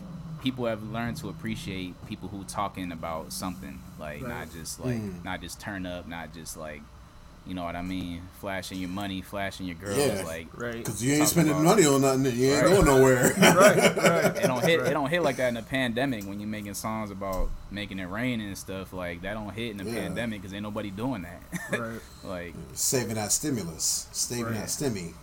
people 0.43 0.66
have 0.66 0.82
learned 0.82 1.16
to 1.19 1.28
appreciate 1.28 1.94
people 2.06 2.28
who 2.28 2.44
talking 2.44 2.93
about 2.93 3.32
something, 3.32 3.81
like 3.98 4.23
not 4.23 4.52
just 4.52 4.78
like 4.81 4.97
Mm. 4.97 5.24
not 5.24 5.40
just 5.40 5.60
turn 5.60 5.86
up, 5.86 6.06
not 6.09 6.32
just 6.35 6.56
like 6.56 6.82
you 7.47 7.55
know 7.55 7.65
what 7.65 7.77
I 7.77 7.81
mean, 7.81 8.20
flashing 8.43 8.78
your 8.78 8.90
money, 8.90 9.23
flashing 9.23 9.65
your 9.65 9.77
girls, 9.77 9.97
Yeah. 9.97 10.23
like 10.27 10.48
Right. 10.55 10.73
Because 10.77 11.02
you 11.02 11.12
ain't 11.12 11.20
talk 11.23 11.28
spending 11.31 11.65
money 11.65 11.86
on 11.86 12.02
nothing. 12.02 12.27
You 12.27 12.52
ain't 12.52 12.62
Right. 12.62 12.73
going 12.74 12.85
nowhere. 12.85 13.35
right, 13.39 13.56
right. 13.97 14.36
it 14.36 14.47
don't 14.47 14.62
hit 14.62 14.81
it 14.81 14.90
don't 14.93 15.09
hit 15.09 15.23
like 15.23 15.36
that 15.36 15.48
in 15.48 15.56
a 15.56 15.62
pandemic 15.62 16.24
when 16.24 16.40
you're 16.40 16.48
making 16.48 16.74
songs 16.74 17.10
about 17.10 17.48
making 17.70 18.01
it 18.01 18.05
rain 18.10 18.40
and 18.43 18.59
stuff 18.59 18.93
like 18.93 19.23
that 19.23 19.32
don't 19.32 19.55
hit 19.55 19.70
in 19.70 19.81
a 19.81 19.85
Yeah. 19.85 20.01
pandemic 20.02 20.43
because 20.43 20.52
ain't 20.52 20.62
nobody 20.62 20.90
doing 20.90 21.23
that 21.23 21.81
Right. 21.81 22.01
like 22.24 22.55
Saving 22.74 23.15
that 23.15 23.32
stimulus. 23.32 24.09
Saving 24.12 24.44
Right. 24.44 24.55
that 24.56 24.66
stimmy. 24.69 25.15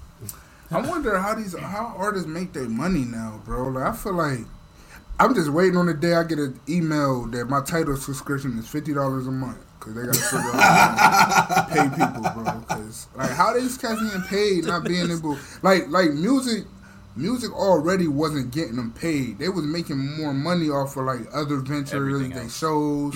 I 0.71 0.81
wonder 0.81 1.19
how 1.19 1.35
these 1.35 1.55
how 1.55 1.93
artists 1.95 2.27
make 2.27 2.53
their 2.53 2.67
money 2.67 3.05
now, 3.05 3.39
bro. 3.45 3.67
Like 3.67 3.85
I 3.85 3.91
feel 3.95 4.13
like 4.13 4.39
I'm 5.19 5.33
just 5.33 5.49
waiting 5.49 5.77
on 5.77 5.85
the 5.85 5.93
day 5.93 6.13
I 6.13 6.23
get 6.23 6.39
an 6.39 6.59
email 6.67 7.25
that 7.27 7.45
my 7.45 7.61
Tidal 7.61 7.95
subscription 7.97 8.57
is 8.59 8.67
fifty 8.67 8.93
dollars 8.93 9.27
a 9.27 9.31
month 9.31 9.57
because 9.79 9.95
they 9.95 10.05
gotta 10.05 10.19
figure 10.19 10.51
out 10.53 10.61
how 10.61 11.61
to 11.61 11.73
pay 11.73 11.89
people, 11.89 12.43
bro. 12.43 12.59
Because 12.59 13.07
like 13.15 13.31
how 13.31 13.53
these 13.53 13.77
cats 13.77 14.01
getting 14.01 14.21
paid, 14.23 14.65
not 14.65 14.83
being 14.83 15.09
able 15.11 15.37
like 15.61 15.87
like 15.89 16.11
music. 16.11 16.65
Music 17.17 17.49
already 17.53 18.09
wasn't 18.09 18.51
getting 18.51 18.75
them 18.75 18.91
paid. 18.91 19.39
They 19.39 19.47
was 19.47 19.63
making 19.63 20.17
more 20.17 20.33
money 20.33 20.69
off 20.69 20.97
of 20.97 21.05
like 21.05 21.21
other 21.33 21.59
ventures, 21.59 21.93
Everything 21.93 22.31
they 22.31 22.41
else. 22.41 22.57
shows, 22.57 23.15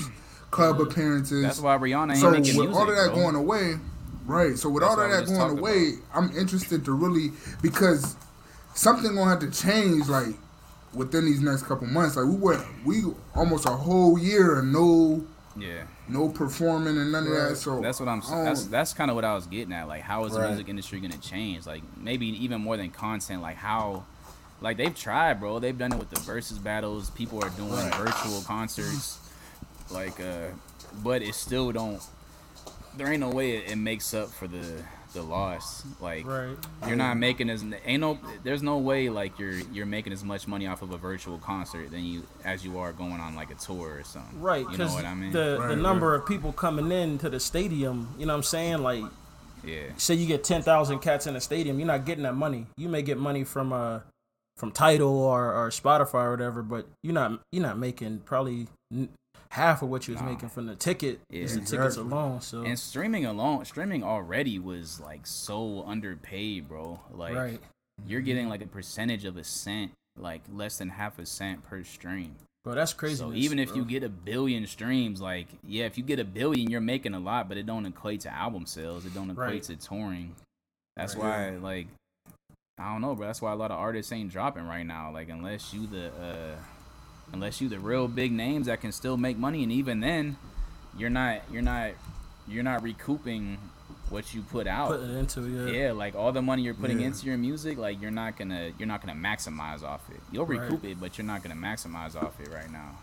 club 0.52 0.80
appearances. 0.80 1.44
That's 1.44 1.60
why 1.60 1.78
Rihanna 1.78 2.12
ain't 2.12 2.20
so 2.20 2.32
making 2.32 2.56
with 2.58 2.70
all 2.74 2.90
of 2.90 2.96
that 2.96 3.08
bro. 3.14 3.16
going 3.24 3.36
away, 3.36 3.74
right? 4.26 4.58
So 4.58 4.70
with 4.70 4.84
That's 4.84 4.96
all 4.96 5.02
of 5.02 5.12
that 5.12 5.26
going 5.26 5.38
talked 5.38 5.60
away, 5.60 5.96
I'm 6.16 6.32
interested 6.38 6.86
to 6.86 6.94
really 6.94 7.34
because 7.62 8.16
something 8.74 9.14
gonna 9.16 9.30
have 9.30 9.40
to 9.40 9.52
change 9.52 10.08
like 10.08 10.36
within 10.94 11.26
these 11.26 11.42
next 11.42 11.64
couple 11.64 11.88
months. 11.88 12.16
Like 12.16 12.26
we 12.26 12.36
went, 12.36 12.62
we 12.86 13.04
almost 13.36 13.66
a 13.66 13.72
whole 13.72 14.18
year 14.18 14.60
and 14.60 14.74
no 14.74 15.26
yeah 15.58 15.84
no 16.10 16.30
performing 16.30 16.98
and 16.98 17.12
none 17.12 17.28
of 17.28 17.34
that. 17.34 17.56
So 17.58 17.80
that's 17.82 18.00
what 18.00 18.10
I'm. 18.10 18.22
That's 18.22 18.66
that's 18.66 18.94
kind 18.94 19.12
of 19.12 19.16
what 19.16 19.26
I 19.26 19.36
was 19.36 19.46
getting 19.46 19.74
at. 19.74 19.88
Like, 19.88 20.02
how 20.02 20.26
is 20.26 20.34
the 20.34 20.48
music 20.48 20.68
industry 20.68 21.00
gonna 21.00 21.18
change? 21.18 21.66
Like, 21.68 21.84
maybe 21.98 22.28
even 22.44 22.62
more 22.62 22.78
than 22.78 22.90
content. 22.90 23.42
Like, 23.42 23.58
how, 23.58 24.06
like 24.62 24.78
they've 24.78 24.96
tried, 24.96 25.40
bro. 25.40 25.60
They've 25.60 25.78
done 25.78 25.94
it 25.94 26.00
with 26.00 26.10
the 26.10 26.20
versus 26.22 26.58
battles. 26.58 27.12
People 27.12 27.44
are 27.44 27.50
doing 27.52 27.72
Right. 27.72 27.94
virtual 27.96 28.42
concerts. 28.42 29.20
Like, 29.92 30.20
uh, 30.20 30.48
but 31.04 31.22
it 31.22 31.36
still 31.36 31.72
don't. 31.72 32.02
There 32.98 33.08
ain't 33.08 33.20
no 33.22 33.30
way 33.30 33.58
it, 33.58 33.72
it 33.72 33.76
makes 33.78 34.14
up 34.14 34.30
for 34.30 34.48
the 34.48 34.84
the 35.14 35.22
loss. 35.22 35.84
Like, 36.00 36.26
Right. 36.26 36.56
you're 36.88 36.96
not 36.96 37.18
making 37.18 37.50
as 37.50 37.64
ain't 37.86 38.02
no. 38.02 38.20
There's 38.44 38.62
no 38.64 38.78
way 38.78 39.10
like 39.10 39.40
you're 39.40 39.60
you're 39.74 39.86
making 39.86 40.14
as 40.14 40.24
much 40.24 40.48
money 40.48 40.68
off 40.68 40.82
of 40.82 40.92
a 40.92 40.98
virtual 40.98 41.38
concert 41.40 41.92
than 41.92 42.04
you 42.06 42.24
as 42.46 42.64
you 42.64 42.78
are 42.80 42.92
going 42.94 43.20
on 43.20 43.36
like 43.36 43.52
a 43.52 43.56
tour 43.56 43.98
or 44.00 44.04
something. 44.04 44.40
Right, 44.42 44.60
You 44.60 44.66
know 44.66 44.72
because 44.72 44.94
what 44.94 45.06
I 45.06 45.14
mean? 45.16 45.32
the, 45.32 45.58
Right, 45.60 45.68
the 45.70 45.76
number 45.76 46.14
of 46.16 46.26
people 46.26 46.52
coming 46.54 46.92
in 46.92 47.18
to 47.20 47.30
the 47.30 47.40
stadium, 47.40 48.14
you 48.20 48.26
know 48.26 48.34
what 48.34 48.38
I'm 48.38 48.44
saying? 48.44 48.80
Like, 48.84 49.04
yeah. 49.64 49.88
say 49.98 50.14
you 50.16 50.26
get 50.28 50.44
10,000 50.44 51.00
cats 51.00 51.28
in 51.28 51.34
the 51.34 51.42
stadium, 51.42 51.80
you're 51.80 51.88
not 51.88 52.06
getting 52.06 52.24
that 52.24 52.36
money. 52.36 52.68
You 52.78 52.88
may 52.90 53.02
get 53.02 53.18
money 53.18 53.44
from 53.44 53.74
uh 53.74 54.00
from 54.58 54.72
Tidal 54.72 55.08
or, 55.18 55.54
or 55.54 55.70
Spotify 55.70 56.26
or 56.26 56.32
whatever, 56.32 56.62
but 56.62 56.86
you're 57.02 57.14
not 57.14 57.40
you're 57.52 57.64
not 57.64 57.78
making 57.78 58.20
probably 58.26 58.68
n- 58.94 59.08
half 59.52 59.82
of 59.82 59.90
what 59.90 60.08
you 60.08 60.14
was 60.14 60.22
Nah. 60.22 60.30
making 60.30 60.50
from 60.50 60.68
the 60.68 60.76
ticket, 60.76 61.22
Yeah. 61.30 61.44
just 61.44 61.56
the 61.56 61.62
tickets 61.62 61.98
alone. 61.98 62.42
So 62.42 62.64
And 62.64 62.78
streaming 62.78 63.26
alone, 63.26 63.66
streaming 63.66 64.04
already 64.04 64.60
was 64.60 65.00
like 65.00 65.26
so 65.26 65.84
underpaid, 65.88 66.68
bro. 66.68 67.00
Like 67.12 67.36
right, 67.36 67.62
you're 68.06 68.22
getting 68.22 68.48
like 68.50 68.62
a 68.62 68.68
percentage 68.68 69.26
of 69.26 69.38
a 69.38 69.44
cent, 69.44 69.92
like 70.18 70.42
less 70.52 70.78
than 70.78 70.90
half 70.90 71.18
a 71.20 71.26
cent 71.26 71.64
per 71.68 71.84
stream. 71.84 72.36
bro, 72.64 72.76
that's 72.76 72.94
crazy. 72.94 73.16
So 73.16 73.34
even 73.34 73.58
if 73.58 73.76
you 73.76 73.84
get 73.86 74.04
a 74.04 74.10
billion 74.10 74.68
streams, 74.68 75.20
like 75.22 75.48
yeah, 75.64 75.86
if 75.86 75.98
you 75.98 76.04
get 76.04 76.20
a 76.20 76.26
billion, 76.26 76.70
you're 76.70 76.82
making 76.82 77.14
a 77.16 77.20
lot, 77.20 77.48
but 77.50 77.58
it 77.58 77.66
don't 77.66 77.86
equate 77.86 78.22
to 78.22 78.30
album 78.34 78.66
sales. 78.66 79.06
It 79.06 79.14
don't 79.14 79.32
equate 79.32 79.48
Right. 79.48 79.64
to 79.64 79.76
touring. 79.78 80.36
That's 80.96 81.16
Right. 81.16 81.54
why, 81.54 81.58
like, 81.58 81.88
I 82.78 82.92
don't 82.92 83.02
know, 83.02 83.16
bro. 83.16 83.28
That's 83.28 83.42
why 83.42 83.52
a 83.54 83.56
lot 83.56 83.72
of 83.72 83.80
artists 83.80 84.12
ain't 84.12 84.32
dropping 84.32 84.68
right 84.68 84.86
now. 84.86 85.12
Like 85.12 85.30
unless 85.30 85.74
you 85.74 85.88
the, 85.88 86.12
uh 86.14 86.60
unless 87.34 87.62
you 87.62 87.70
the 87.70 87.80
real 87.80 88.08
big 88.08 88.32
names 88.32 88.68
that 88.68 88.82
can 88.82 88.92
still 88.92 89.18
make 89.18 89.38
money, 89.38 89.64
and 89.64 89.72
even 89.72 90.00
then, 90.00 90.38
you're 90.98 91.10
not, 91.10 91.42
you're 91.52 91.62
not, 91.62 91.92
you're 92.48 92.64
not 92.64 92.82
recouping 92.84 93.58
what 94.10 94.34
you 94.34 94.42
put 94.42 94.66
out. 94.66 94.90
put 94.90 95.02
it 95.02 95.16
into 95.16 95.42
yeah. 95.48 95.86
Yeah, 95.88 95.92
like 95.92 96.16
all 96.16 96.32
the 96.32 96.42
money 96.42 96.64
you're 96.64 96.74
putting 96.74 97.00
Yeah. 97.00 97.08
into 97.08 97.28
your 97.28 97.38
music, 97.38 97.78
like 97.78 98.02
you're 98.02 98.10
not 98.10 98.38
gonna 98.38 98.72
you're 98.80 98.88
not 98.88 99.06
gonna 99.06 99.20
maximize 99.20 99.84
off 99.84 100.02
it. 100.10 100.20
You'll 100.32 100.48
Right. 100.48 100.60
recoup 100.62 100.84
it, 100.84 101.00
but 101.00 101.18
you're 101.18 101.28
not 101.28 101.44
gonna 101.44 101.56
maximize 101.56 102.16
off 102.16 102.40
it 102.40 102.50
right 102.52 102.72
now. 102.72 102.98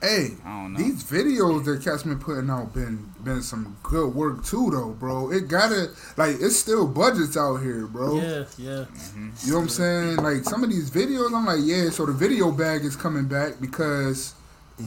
So, 0.00 0.06
Hey, 0.06 0.28
I 0.44 0.62
don't 0.62 0.72
know. 0.74 0.78
these 0.78 1.02
videos 1.04 1.64
that 1.64 1.82
Cat's 1.82 2.04
been 2.04 2.18
putting 2.18 2.50
out 2.50 2.72
been 2.74 3.10
been 3.24 3.42
some 3.42 3.76
good 3.82 4.14
work 4.14 4.44
too, 4.44 4.70
though, 4.70 4.90
bro. 4.90 5.30
It 5.32 5.48
gotta 5.48 5.90
like 6.16 6.36
it's 6.40 6.56
still 6.56 6.86
budgets 6.86 7.36
out 7.36 7.56
here, 7.56 7.86
bro. 7.86 8.16
Yeah, 8.16 8.44
yeah. 8.56 8.84
Mm-hmm. 8.84 9.30
You 9.44 9.50
know 9.52 9.56
what 9.58 9.62
I'm 9.64 9.68
saying? 9.68 10.16
Like 10.16 10.44
some 10.44 10.62
of 10.62 10.70
these 10.70 10.90
videos, 10.90 11.34
I'm 11.34 11.46
like, 11.46 11.60
yeah. 11.62 11.90
So 11.90 12.06
the 12.06 12.12
video 12.12 12.52
bag 12.52 12.84
is 12.84 12.96
coming 12.96 13.26
back 13.26 13.60
because 13.60 14.34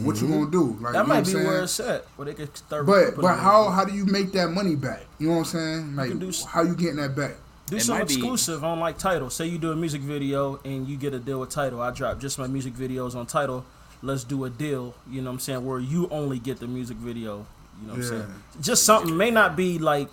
what 0.02 0.16
you 0.22 0.28
mm-hmm. 0.28 0.40
gonna 0.40 0.52
do? 0.52 0.78
Like 0.80 0.94
That 0.94 1.00
you 1.00 1.04
know 1.04 1.10
might 1.10 1.16
what 1.16 1.26
be 1.26 1.32
saying? 1.32 1.46
where 1.48 1.64
it's 1.64 1.80
at, 1.82 2.06
where 2.16 2.26
they 2.26 2.34
could 2.34 2.56
start. 2.58 2.86
But 2.86 3.16
but 3.18 3.36
how 3.36 3.70
how 3.70 3.84
do 3.84 3.94
you 3.94 4.06
make 4.06 4.32
that 4.32 4.50
money 4.50 4.76
back? 4.76 5.02
You 5.20 5.28
know 5.28 5.34
what 5.34 5.40
I'm 5.40 5.46
saying? 5.46 5.96
Like 5.98 6.10
can 6.12 6.20
do 6.20 6.32
how 6.48 6.62
you 6.64 6.76
getting 6.76 6.96
that 6.98 7.16
back? 7.16 7.36
do 7.68 7.76
It 7.78 7.82
some 7.82 7.98
might 7.98 8.08
be- 8.08 8.14
exclusive 8.14 8.64
on 8.64 8.80
like 8.80 8.98
Tidal. 8.98 9.30
Say 9.30 9.48
you 9.48 9.58
do 9.58 9.72
a 9.72 9.76
music 9.76 10.02
video 10.02 10.60
and 10.64 10.88
you 10.88 10.96
get 10.98 11.14
a 11.14 11.20
deal 11.20 11.40
with 11.42 11.50
Tidal. 11.50 11.82
I 11.82 11.92
drop 11.92 12.20
just 12.20 12.40
my 12.40 12.48
music 12.48 12.74
videos 12.74 13.16
on 13.16 13.26
Tidal. 13.26 13.66
Let's 14.02 14.24
do 14.24 14.46
a 14.46 14.50
deal. 14.50 14.96
You 15.10 15.22
know 15.22 15.30
what 15.30 15.36
I'm 15.36 15.40
saying? 15.40 15.66
Where 15.66 15.80
you 15.80 16.10
only 16.10 16.40
get 16.40 16.60
the 16.60 16.68
music 16.68 16.98
video. 16.98 17.46
You 17.82 17.88
know 17.88 17.94
what 17.94 18.04
I'm 18.04 18.10
saying? 18.10 18.34
Just 18.62 18.84
something 18.84 19.16
may 19.16 19.32
not 19.32 19.56
be 19.56 19.80
like 19.80 20.10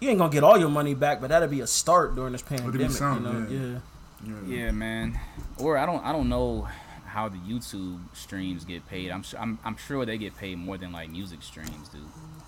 you 0.00 0.10
ain't 0.10 0.18
gonna 0.18 0.32
get 0.32 0.44
all 0.44 0.58
your 0.58 0.68
money 0.68 0.94
back, 0.94 1.20
but 1.20 1.28
that'll 1.28 1.48
be 1.48 1.60
a 1.60 1.66
start 1.66 2.14
during 2.14 2.32
this 2.32 2.42
be 2.42 2.56
pandemic. 2.56 3.00
You 3.00 3.20
know? 3.20 3.46
yeah. 3.50 3.78
yeah. 4.24 4.56
yeah, 4.64 4.70
man. 4.70 5.18
Or 5.58 5.78
I 5.78 5.86
don't 5.86 6.04
I 6.04 6.12
don't 6.12 6.28
know 6.28 6.68
how 7.06 7.28
the 7.28 7.38
YouTube 7.38 7.98
streams 8.12 8.64
get 8.64 8.86
paid. 8.88 9.10
I'm 9.10 9.24
su- 9.24 9.38
I'm 9.38 9.58
I'm 9.64 9.76
sure 9.76 10.04
they 10.04 10.18
get 10.18 10.36
paid 10.36 10.58
more 10.58 10.76
than 10.76 10.92
like 10.92 11.10
music 11.10 11.42
streams 11.42 11.88
do. 11.88 11.98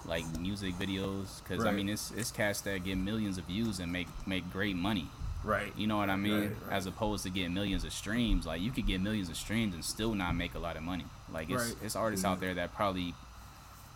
Like 0.05 0.25
music 0.39 0.75
videos, 0.75 1.43
because 1.43 1.65
I 1.65 1.71
mean 1.71 1.89
it's 1.89 2.11
it's 2.13 2.31
cats 2.31 2.61
that 2.63 2.85
get 2.85 2.99
millions 2.99 3.39
of 3.39 3.45
views 3.45 3.81
and 3.81 3.91
make 3.93 4.09
make 4.27 4.51
great 4.53 4.77
money. 4.77 5.09
Right. 5.45 5.73
You 5.77 5.87
know 5.87 5.97
what 5.97 6.11
I 6.11 6.17
mean? 6.17 6.41
Right, 6.41 6.51
As 6.71 6.87
opposed 6.87 7.23
to 7.25 7.31
getting 7.31 7.55
millions 7.55 7.85
of 7.85 7.93
streams, 7.93 8.47
like 8.47 8.61
you 8.61 8.71
could 8.71 8.87
get 8.87 9.01
millions 9.01 9.29
of 9.29 9.37
streams 9.37 9.75
and 9.75 9.85
still 9.85 10.15
not 10.15 10.35
make 10.35 10.55
a 10.55 10.59
lot 10.59 10.77
of 10.77 10.83
money. 10.83 11.05
Like 11.33 11.49
it's 11.51 11.65
Right. 11.65 11.77
it's 11.83 11.97
artists 11.97 12.25
out 12.25 12.37
mm-hmm. 12.37 12.45
there 12.47 12.55
that 12.55 12.75
probably, 12.75 13.15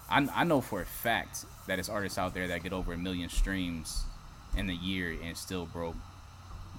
I 0.09 0.27
I 0.35 0.45
know 0.45 0.61
for 0.61 0.81
a 0.81 0.87
fact 0.87 1.45
that 1.67 1.79
it's 1.79 1.89
artists 1.89 2.19
out 2.19 2.35
there 2.35 2.47
that 2.49 2.63
get 2.63 2.73
over 2.73 2.93
a 2.93 2.97
million 2.99 3.29
streams 3.29 4.05
in 4.57 4.69
a 4.71 4.73
year 4.75 5.17
and 5.23 5.37
still 5.37 5.67
broke, 5.67 5.97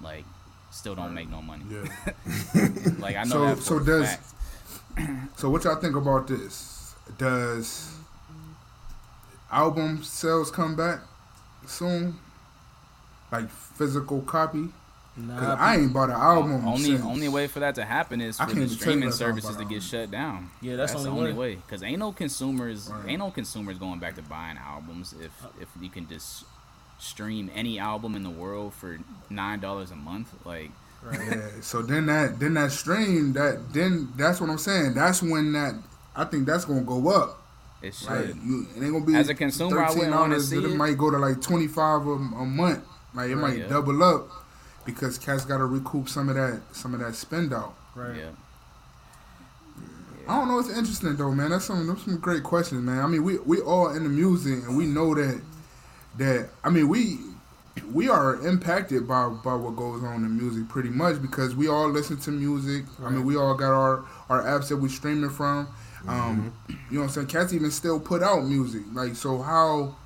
like 0.02 0.24
still 0.70 0.94
don't 0.94 1.14
make 1.14 1.28
no 1.30 1.42
money. 1.42 1.64
Yeah. 1.70 2.68
Like 2.98 3.16
I 3.16 3.24
know 3.24 3.30
So- 3.30 3.44
that 3.46 3.56
for 3.56 3.62
so 3.62 3.76
a 3.78 3.84
does- 3.84 4.08
fact. 4.08 4.30
So 5.36 5.50
what 5.50 5.64
y'all 5.64 5.76
think 5.76 5.96
about 5.96 6.26
this? 6.28 6.94
Does 7.18 7.90
album 9.50 10.02
sales 10.02 10.50
come 10.50 10.74
back 10.76 11.00
soon? 11.66 12.18
Like 13.42 13.50
physical 13.50 14.20
copy? 14.22 14.68
Cause 15.16 15.24
Nah, 15.26 15.54
I 15.60 15.76
ain't 15.76 15.92
bought 15.92 16.10
an 16.10 16.16
album. 16.16 16.66
only 16.66 16.82
since- 16.82 17.02
only 17.02 17.28
way 17.28 17.46
for 17.46 17.60
that 17.60 17.76
to 17.76 17.84
happen 17.84 18.20
is 18.20 18.36
for 18.38 18.46
the 18.46 18.50
even 18.52 18.62
tell 18.64 18.72
you 18.74 18.80
streaming 18.80 19.12
services 19.12 19.50
to 19.56 19.62
get 19.64 19.74
album. 19.76 19.80
shut 19.80 20.10
down. 20.10 20.50
Yeah, 20.60 20.74
that's 20.76 20.92
the 20.92 20.98
only 20.98 21.10
only 21.10 21.32
way. 21.32 21.54
way. 21.54 21.62
Cause 21.68 21.82
ain't 21.84 22.00
no 22.00 22.10
consumers, 22.10 22.90
Right. 22.92 23.10
ain't 23.10 23.18
no 23.20 23.30
consumers 23.30 23.78
going 23.78 24.00
back 24.00 24.16
to 24.16 24.22
buying 24.22 24.56
albums 24.58 25.14
if 25.20 25.30
uh, 25.44 25.48
if 25.60 25.68
you 25.80 25.88
can 25.88 26.08
just 26.08 26.44
stream 26.98 27.48
any 27.54 27.78
album 27.78 28.16
in 28.16 28.22
the 28.24 28.30
world 28.30 28.74
for 28.74 28.98
nine 29.30 29.60
dollars 29.60 29.92
a 29.92 29.96
month. 29.96 30.28
Like, 30.44 30.70
Yeah. 31.12 31.42
So 31.60 31.82
then 31.82 32.06
that 32.06 32.40
then 32.40 32.54
that 32.54 32.72
stream 32.72 33.34
that 33.34 33.72
then 33.72 34.08
that's 34.16 34.40
what 34.40 34.50
I'm 34.50 34.58
saying. 34.58 34.94
That's 34.94 35.22
when 35.22 35.52
that 35.52 35.74
I 36.16 36.24
think 36.24 36.44
that's 36.46 36.64
gonna 36.64 36.80
go 36.82 37.08
up. 37.10 37.40
it 37.82 37.94
should. 37.94 38.08
Like 38.08 38.44
you, 38.44 38.66
it 38.76 38.82
ain't 38.82 38.92
gonna 38.92 39.04
be 39.06 39.14
As 39.14 39.28
a 39.28 39.34
consumer, 39.34 39.80
I 39.80 39.90
wouldn't 39.90 40.10
wanna 40.12 40.36
$13, 40.36 40.40
see 40.40 40.58
It 40.58 40.64
it. 40.64 40.76
might 40.76 40.96
go 40.98 41.10
to 41.10 41.18
like 41.18 41.40
twenty 41.40 41.68
five 41.68 42.04
a, 42.06 42.10
a 42.12 42.44
month. 42.46 42.82
Like 43.14 43.30
it 43.30 43.36
Right, 43.36 43.50
might 43.50 43.58
yeah. 43.58 43.68
double 43.68 44.02
up 44.02 44.28
because 44.84 45.18
cats 45.18 45.44
got 45.44 45.58
to 45.58 45.66
recoup 45.66 46.08
some 46.08 46.28
of 46.28 46.34
that 46.36 46.60
some 46.72 46.94
of 46.94 47.00
that 47.00 47.14
spend 47.14 47.52
out. 47.52 47.74
right. 47.94 48.16
yeah. 48.16 48.30
I 50.26 50.38
don't 50.38 50.48
know. 50.48 50.58
It's 50.58 50.70
interesting 50.70 51.16
though, 51.16 51.32
man. 51.32 51.50
That's 51.50 51.66
some 51.66 51.86
that's 51.86 52.04
some 52.04 52.18
great 52.18 52.42
questions, 52.42 52.82
man. 52.82 53.00
I 53.00 53.06
mean, 53.06 53.22
we 53.24 53.38
we 53.38 53.60
all 53.60 53.90
in 53.94 54.04
the 54.04 54.08
music, 54.08 54.64
and 54.64 54.76
we 54.76 54.86
know 54.86 55.14
that 55.14 55.40
that 56.16 56.48
I 56.62 56.70
mean 56.70 56.88
we 56.88 57.18
we 57.92 58.08
are 58.08 58.36
impacted 58.46 59.06
by 59.06 59.28
by 59.28 59.54
what 59.54 59.76
goes 59.76 60.02
on 60.02 60.24
in 60.24 60.38
music 60.38 60.66
pretty 60.68 60.88
much 60.88 61.20
because 61.20 61.54
we 61.54 61.68
all 61.68 61.88
listen 61.90 62.16
to 62.20 62.30
music. 62.30 62.84
I 63.04 63.10
mean, 63.10 63.26
we 63.26 63.36
all 63.36 63.54
got 63.54 63.72
our 63.72 64.04
our 64.30 64.42
apps 64.44 64.68
that 64.68 64.78
we 64.78 64.88
streaming 64.88 65.28
from. 65.30 65.68
Um, 66.08 66.52
you 66.68 66.74
know 66.92 67.00
what 67.00 67.06
I'm 67.06 67.08
saying? 67.10 67.26
Cats 67.28 67.52
even 67.54 67.70
still 67.70 67.98
put 67.98 68.22
out 68.22 68.44
music. 68.44 68.82
Like, 68.92 69.16
so 69.16 69.40
how 69.40 69.96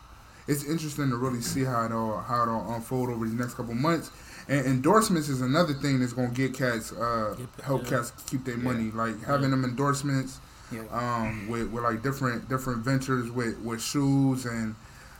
it's 0.49 0.65
interesting 0.65 1.11
to 1.11 1.17
really 1.17 1.41
see 1.41 1.63
how 1.63 1.85
it 1.85 1.93
all 1.93 2.19
how 2.19 2.43
it 2.43 2.49
all 2.49 2.75
unfold 2.75 3.11
over 3.11 3.25
these 3.25 3.35
next 3.35 3.55
couple 3.55 3.75
months. 3.75 4.11
And 4.49 4.65
endorsements 4.67 5.29
is 5.29 5.43
another 5.43 5.75
thing 5.75 6.01
that's 6.01 6.15
gonna 6.15 6.29
get 6.29 6.55
cats 6.55 6.91
uh, 6.93 7.37
help 7.63 7.85
yeah. 7.85 7.91
cats 7.91 8.13
keep 8.27 8.45
their 8.45 8.57
money. 8.57 8.91
Like 8.91 9.23
having 9.25 9.51
them 9.51 9.63
endorsements 9.65 10.41
Yeah. 10.73 10.83
um, 10.91 11.49
with, 11.49 11.69
with 11.71 11.85
like 11.85 12.03
different 12.03 12.49
different 12.49 12.83
ventures 12.83 13.31
with, 13.31 13.59
with 13.61 13.83
shoes 13.83 14.47
and 14.47 14.75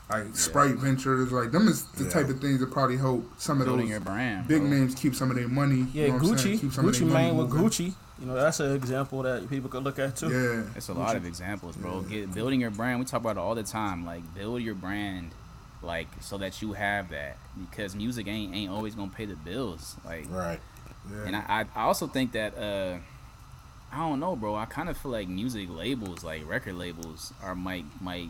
like 0.09 0.35
Sprite 0.35 0.75
ventures. 0.77 1.31
Like 1.31 1.51
them 1.51 1.67
is 1.67 1.83
the 1.91 2.05
Yeah. 2.05 2.09
type 2.09 2.29
of 2.29 2.41
things 2.41 2.59
that 2.61 2.71
probably 2.71 2.97
help 2.97 3.23
some 3.37 3.61
of 3.61 3.67
Building 3.67 3.85
those 3.85 3.91
your 3.91 3.99
brand. 3.99 4.47
big 4.47 4.61
bro. 4.61 4.69
names 4.71 4.95
keep 4.95 5.13
some 5.13 5.29
of 5.29 5.37
their 5.37 5.47
money. 5.47 5.85
Yeah, 5.93 6.05
you 6.05 6.07
know 6.13 6.13
what 6.17 6.31
I'm 6.31 6.37
saying? 6.39 6.57
Gucci, 6.57 6.61
Keep 6.61 6.73
some 6.73 6.87
of 6.87 6.95
Gucci 6.95 6.99
their 6.99 7.07
money 7.09 7.25
Mane 7.27 7.37
with 7.37 7.49
moving. 7.53 7.69
Gucci. 7.69 7.93
You 8.19 8.25
know, 8.27 8.33
that's 8.35 8.59
an 8.59 8.75
example 8.75 9.21
that 9.23 9.49
people 9.49 9.69
could 9.69 9.83
look 9.83 9.97
at 9.99 10.17
too. 10.17 10.29
Yeah, 10.29 10.63
It's 10.75 10.89
a 10.89 10.93
lot 10.93 11.15
of 11.15 11.25
examples, 11.25 11.75
bro. 11.77 12.01
Get 12.01 12.33
building 12.33 12.59
your 12.61 12.69
brand. 12.71 12.99
We 12.99 13.05
talk 13.05 13.21
about 13.21 13.37
it 13.37 13.39
all 13.39 13.55
the 13.55 13.63
time. 13.63 14.05
Like 14.05 14.21
build 14.35 14.61
your 14.61 14.75
brand, 14.75 15.31
like 15.81 16.07
so 16.19 16.37
that 16.39 16.61
you 16.61 16.73
have 16.73 17.09
that. 17.09 17.37
Because 17.69 17.95
music 17.95 18.27
ain't 18.27 18.53
ain't 18.53 18.71
always 18.71 18.93
gonna 18.95 19.11
pay 19.11 19.25
the 19.25 19.35
bills. 19.37 19.95
Like, 20.03 20.25
Right. 20.29 20.59
yeah. 21.09 21.23
and 21.25 21.35
I 21.35 21.43
I 21.47 21.65
I 21.75 21.83
also 21.83 22.07
think 22.07 22.33
that 22.33 22.57
uh, 22.57 22.97
I 23.91 23.97
don't 23.99 24.19
know, 24.19 24.35
bro. 24.35 24.55
I 24.55 24.65
kind 24.65 24.89
of 24.89 24.97
feel 24.97 25.11
like 25.11 25.27
music 25.29 25.69
labels, 25.69 26.23
like 26.23 26.47
record 26.47 26.75
labels, 26.75 27.33
are 27.41 27.55
might 27.55 27.85
might 28.01 28.29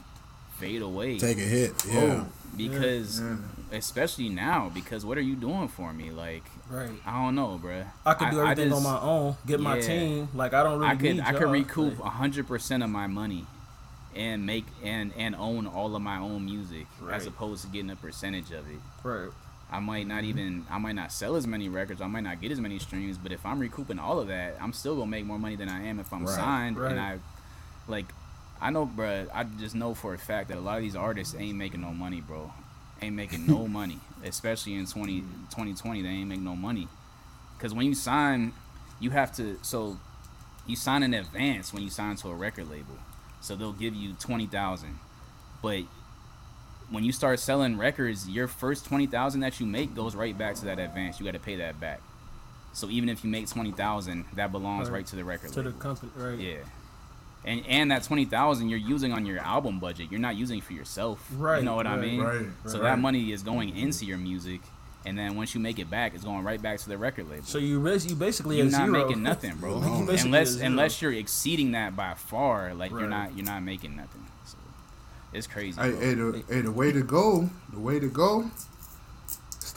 fade 0.58 0.82
away 0.82 1.18
Take 1.18 1.38
a 1.38 1.42
hit. 1.42 1.74
Yeah. 1.88 2.26
because 2.56 3.22
Yeah. 3.22 3.38
especially 3.72 4.30
now 4.30 4.70
because 4.74 5.06
what 5.06 5.18
are 5.18 5.22
you 5.22 5.36
doing 5.36 5.68
for 5.70 5.94
me? 5.94 6.12
Like 6.12 6.44
Right. 6.70 6.90
I 7.06 7.24
don't 7.24 7.36
know, 7.36 7.58
bro. 7.58 7.84
I 8.06 8.14
could 8.14 8.30
do 8.32 8.42
everything 8.42 8.66
on 8.72 8.80
just- 8.82 8.84
my 8.84 9.00
own, 9.00 9.36
get 9.46 9.60
my 9.60 9.78
Yeah. 9.78 9.82
team. 9.82 10.30
Like 10.36 10.54
I 10.54 10.64
don't 10.64 10.80
really 10.80 10.92
I 10.92 10.96
could 10.96 11.20
I 11.22 11.34
could 11.34 11.52
recoup 11.52 12.00
hundred 12.00 12.48
percent 12.48 12.84
of 12.84 12.90
my 12.90 13.08
money 13.08 13.46
and 14.16 14.46
make 14.46 14.66
and 14.84 15.12
and 15.18 15.36
own 15.36 15.66
all 15.68 15.96
of 15.96 16.02
my 16.02 16.18
own 16.18 16.46
music 16.46 16.86
Right. 17.02 17.16
as 17.16 17.26
opposed 17.26 17.64
to 17.64 17.70
getting 17.70 17.90
a 17.90 17.96
percentage 17.96 18.52
of 18.52 18.70
it. 18.70 18.80
right. 19.04 19.30
I 19.72 19.80
might 19.80 20.08
not 20.08 20.20
mm-hmm. 20.24 20.30
even 20.30 20.66
I 20.70 20.80
might 20.80 20.96
not 20.96 21.12
sell 21.12 21.36
as 21.36 21.46
many 21.46 21.70
records, 21.70 22.02
I 22.02 22.08
might 22.08 22.24
not 22.24 22.42
get 22.42 22.52
as 22.52 22.60
many 22.60 22.80
streams, 22.80 23.18
but 23.20 23.32
if 23.32 23.46
I'm 23.46 23.60
recouping 23.60 24.00
all 24.00 24.20
of 24.20 24.28
that, 24.28 24.58
I'm 24.60 24.74
still 24.74 24.96
gonna 24.96 25.08
make 25.12 25.26
more 25.26 25.38
money 25.40 25.56
than 25.56 25.70
I 25.70 25.84
am 25.86 26.00
if 26.00 26.12
I'm 26.14 26.26
Right. 26.26 26.36
signed 26.36 26.78
Right. 26.78 26.92
and 26.92 27.00
I 27.00 27.20
like 27.88 28.06
I 28.62 28.72
know 28.72 28.86
bruh, 28.86 29.28
I 29.34 29.44
just 29.60 29.74
know 29.76 29.94
for 29.94 30.14
a 30.14 30.18
fact 30.18 30.50
that 30.50 30.58
a 30.58 30.62
lot 30.62 30.78
of 30.78 30.84
these 30.84 30.96
artists 30.96 31.34
ain't 31.38 31.58
making 31.58 31.82
no 31.82 31.94
money, 31.94 32.20
bro. 32.22 32.52
Ain't 33.02 33.16
making 33.16 33.48
no 33.48 33.68
money. 33.80 34.00
Especially 34.24 34.76
in 34.76 34.86
20, 34.86 35.22
2020, 35.22 36.02
they 36.02 36.10
ain't 36.10 36.28
make 36.30 36.40
no 36.42 36.56
money. 36.56 36.88
Cause 37.60 37.74
when 37.74 37.86
you 37.86 37.94
sign, 37.96 38.54
you 39.00 39.10
have 39.12 39.34
to 39.36 39.58
so 39.62 39.98
you 40.66 40.76
sign 40.76 41.04
in 41.04 41.14
advance 41.14 41.74
when 41.74 41.84
you 41.84 41.90
sign 41.90 42.16
to 42.18 42.30
a 42.30 42.34
record 42.36 42.70
label. 42.70 42.98
So 43.42 43.56
they'll 43.56 43.74
give 43.74 43.94
you 43.96 44.14
twenty 44.20 44.46
thousand. 44.48 45.00
But 45.62 45.84
when 46.90 47.04
you 47.04 47.12
start 47.12 47.40
selling 47.40 47.78
records, 47.78 48.30
your 48.30 48.48
first 48.48 48.86
twenty 48.86 49.08
thousand 49.08 49.42
that 49.42 49.60
you 49.60 49.66
make 49.66 49.94
goes 49.96 50.16
right 50.16 50.38
back 50.38 50.56
to 50.56 50.66
that 50.66 50.80
advance. 50.80 51.20
You 51.20 51.26
gotta 51.26 51.40
pay 51.40 51.56
that 51.58 51.80
back. 51.80 52.02
So 52.74 52.90
even 52.90 53.10
if 53.10 53.24
you 53.24 53.30
make 53.30 53.50
twenty 53.50 53.72
thousand, 53.72 54.26
that 54.36 54.52
belongs 54.52 54.90
Right. 54.90 54.98
right 54.98 55.08
to 55.08 55.16
the 55.16 55.24
record 55.26 55.52
To 55.54 55.62
the 55.62 55.72
company, 55.74 56.12
right? 56.16 56.40
Yeah. 56.40 56.58
And 57.46 57.66
and 57.68 57.92
that 57.92 58.04
twenty 58.04 58.26
thousand 58.26 58.70
you're 58.70 58.80
using 58.80 59.14
on 59.14 59.26
your 59.26 59.40
album 59.40 59.80
budget. 59.80 60.12
You're 60.12 60.20
not 60.20 60.36
using 60.36 60.62
for 60.62 60.74
yourself. 60.74 61.26
Right, 61.36 61.60
You 61.60 61.66
know 61.66 61.76
what 61.76 61.88
I 61.88 61.96
mean? 61.96 62.22
right, 62.22 62.46
so 62.66 62.74
right. 62.74 62.84
that 62.84 63.00
money 63.00 63.32
is 63.32 63.44
going 63.44 63.76
into 63.78 64.06
your 64.06 64.18
music 64.18 64.62
and 65.06 65.18
then 65.18 65.36
once 65.36 65.56
you 65.56 65.62
make 65.62 65.80
it 65.80 65.90
back, 65.90 66.14
it's 66.14 66.24
going 66.24 66.44
right 66.44 66.62
back 66.62 66.80
to 66.80 66.90
the 66.90 66.98
record 66.98 67.30
label. 67.30 67.46
So 67.46 67.58
you 67.58 67.80
bas- 67.80 68.06
you 68.06 68.16
basically 68.16 68.58
you're 68.58 68.66
not 68.66 68.88
zero. 68.88 69.06
making 69.06 69.24
nothing, 69.24 69.56
bro. 69.56 69.80
You 69.82 70.10
unless 70.10 70.58
unless 70.58 71.02
you're 71.02 71.14
exceeding 71.14 71.72
that 71.72 71.96
by 71.96 72.14
far, 72.16 72.74
like 72.74 72.92
you're 72.92 73.08
not 73.08 73.36
you're 73.36 73.46
not 73.46 73.64
making 73.64 73.96
nothing. 73.96 74.26
So 74.46 74.58
it's 75.34 75.48
crazy. 75.48 75.80
Hey, 75.82 75.92
bro. 75.92 76.00
hey, 76.00 76.14
the, 76.14 76.44
hey, 76.50 76.62
the 76.62 76.72
way 76.72 76.92
to 76.92 77.02
go, 77.02 77.50
the 77.72 77.80
way 77.80 78.00
to 78.00 78.10
go. 78.10 78.52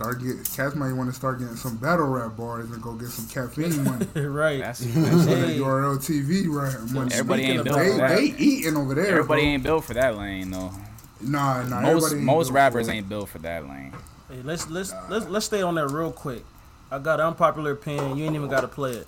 Start 0.02 0.20
get 0.20 0.50
cats 0.56 0.74
might 0.74 0.92
want 0.92 1.08
to 1.10 1.14
start 1.14 1.38
getting 1.38 1.54
some 1.54 1.76
battle 1.76 2.06
rap 2.06 2.36
bars 2.36 2.70
and 2.70 2.82
go 2.82 2.94
get 2.94 3.08
some 3.08 3.28
caffeine 3.28 3.84
money. 4.14 4.26
right. 4.26 4.58
That's, 4.60 4.80
Some 4.80 5.02
that's 5.02 5.24
Hey. 5.26 5.58
URL 5.58 5.96
TV 5.98 6.48
right 6.48 6.90
money. 6.92 7.10
Everybody 7.14 7.42
Speaking 7.44 7.58
ain't 7.58 7.64
built 7.64 7.78
They 7.78 7.90
for 7.92 7.96
that. 7.98 8.16
they 8.16 8.24
eating 8.24 8.76
over 8.76 8.94
there. 8.94 9.06
Everybody 9.06 9.42
bro. 9.42 9.50
ain't 9.50 9.62
built 9.62 9.84
for 9.84 9.94
that 9.94 10.16
lane 10.16 10.50
though. 10.50 10.72
Nah, 11.20 11.62
nah. 11.68 11.80
most 11.82 12.12
ain't 12.12 12.22
most 12.22 12.46
built 12.48 12.54
rappers 12.56 12.86
for 12.88 12.92
ain't 12.94 13.08
built 13.08 13.28
for 13.28 13.38
that 13.38 13.68
lane. 13.68 13.92
Hey, 14.28 14.40
let's 14.42 14.68
let's 14.68 14.92
let's 15.08 15.26
let's 15.28 15.46
stay 15.46 15.62
on 15.62 15.76
that 15.76 15.86
real 15.88 16.10
quick. 16.10 16.44
I 16.90 16.98
got 16.98 17.20
an 17.20 17.26
unpopular 17.26 17.70
opinion. 17.72 18.16
You 18.18 18.24
ain't 18.24 18.34
even 18.34 18.48
got 18.48 18.62
to 18.62 18.68
play 18.68 18.92
it. 18.92 19.06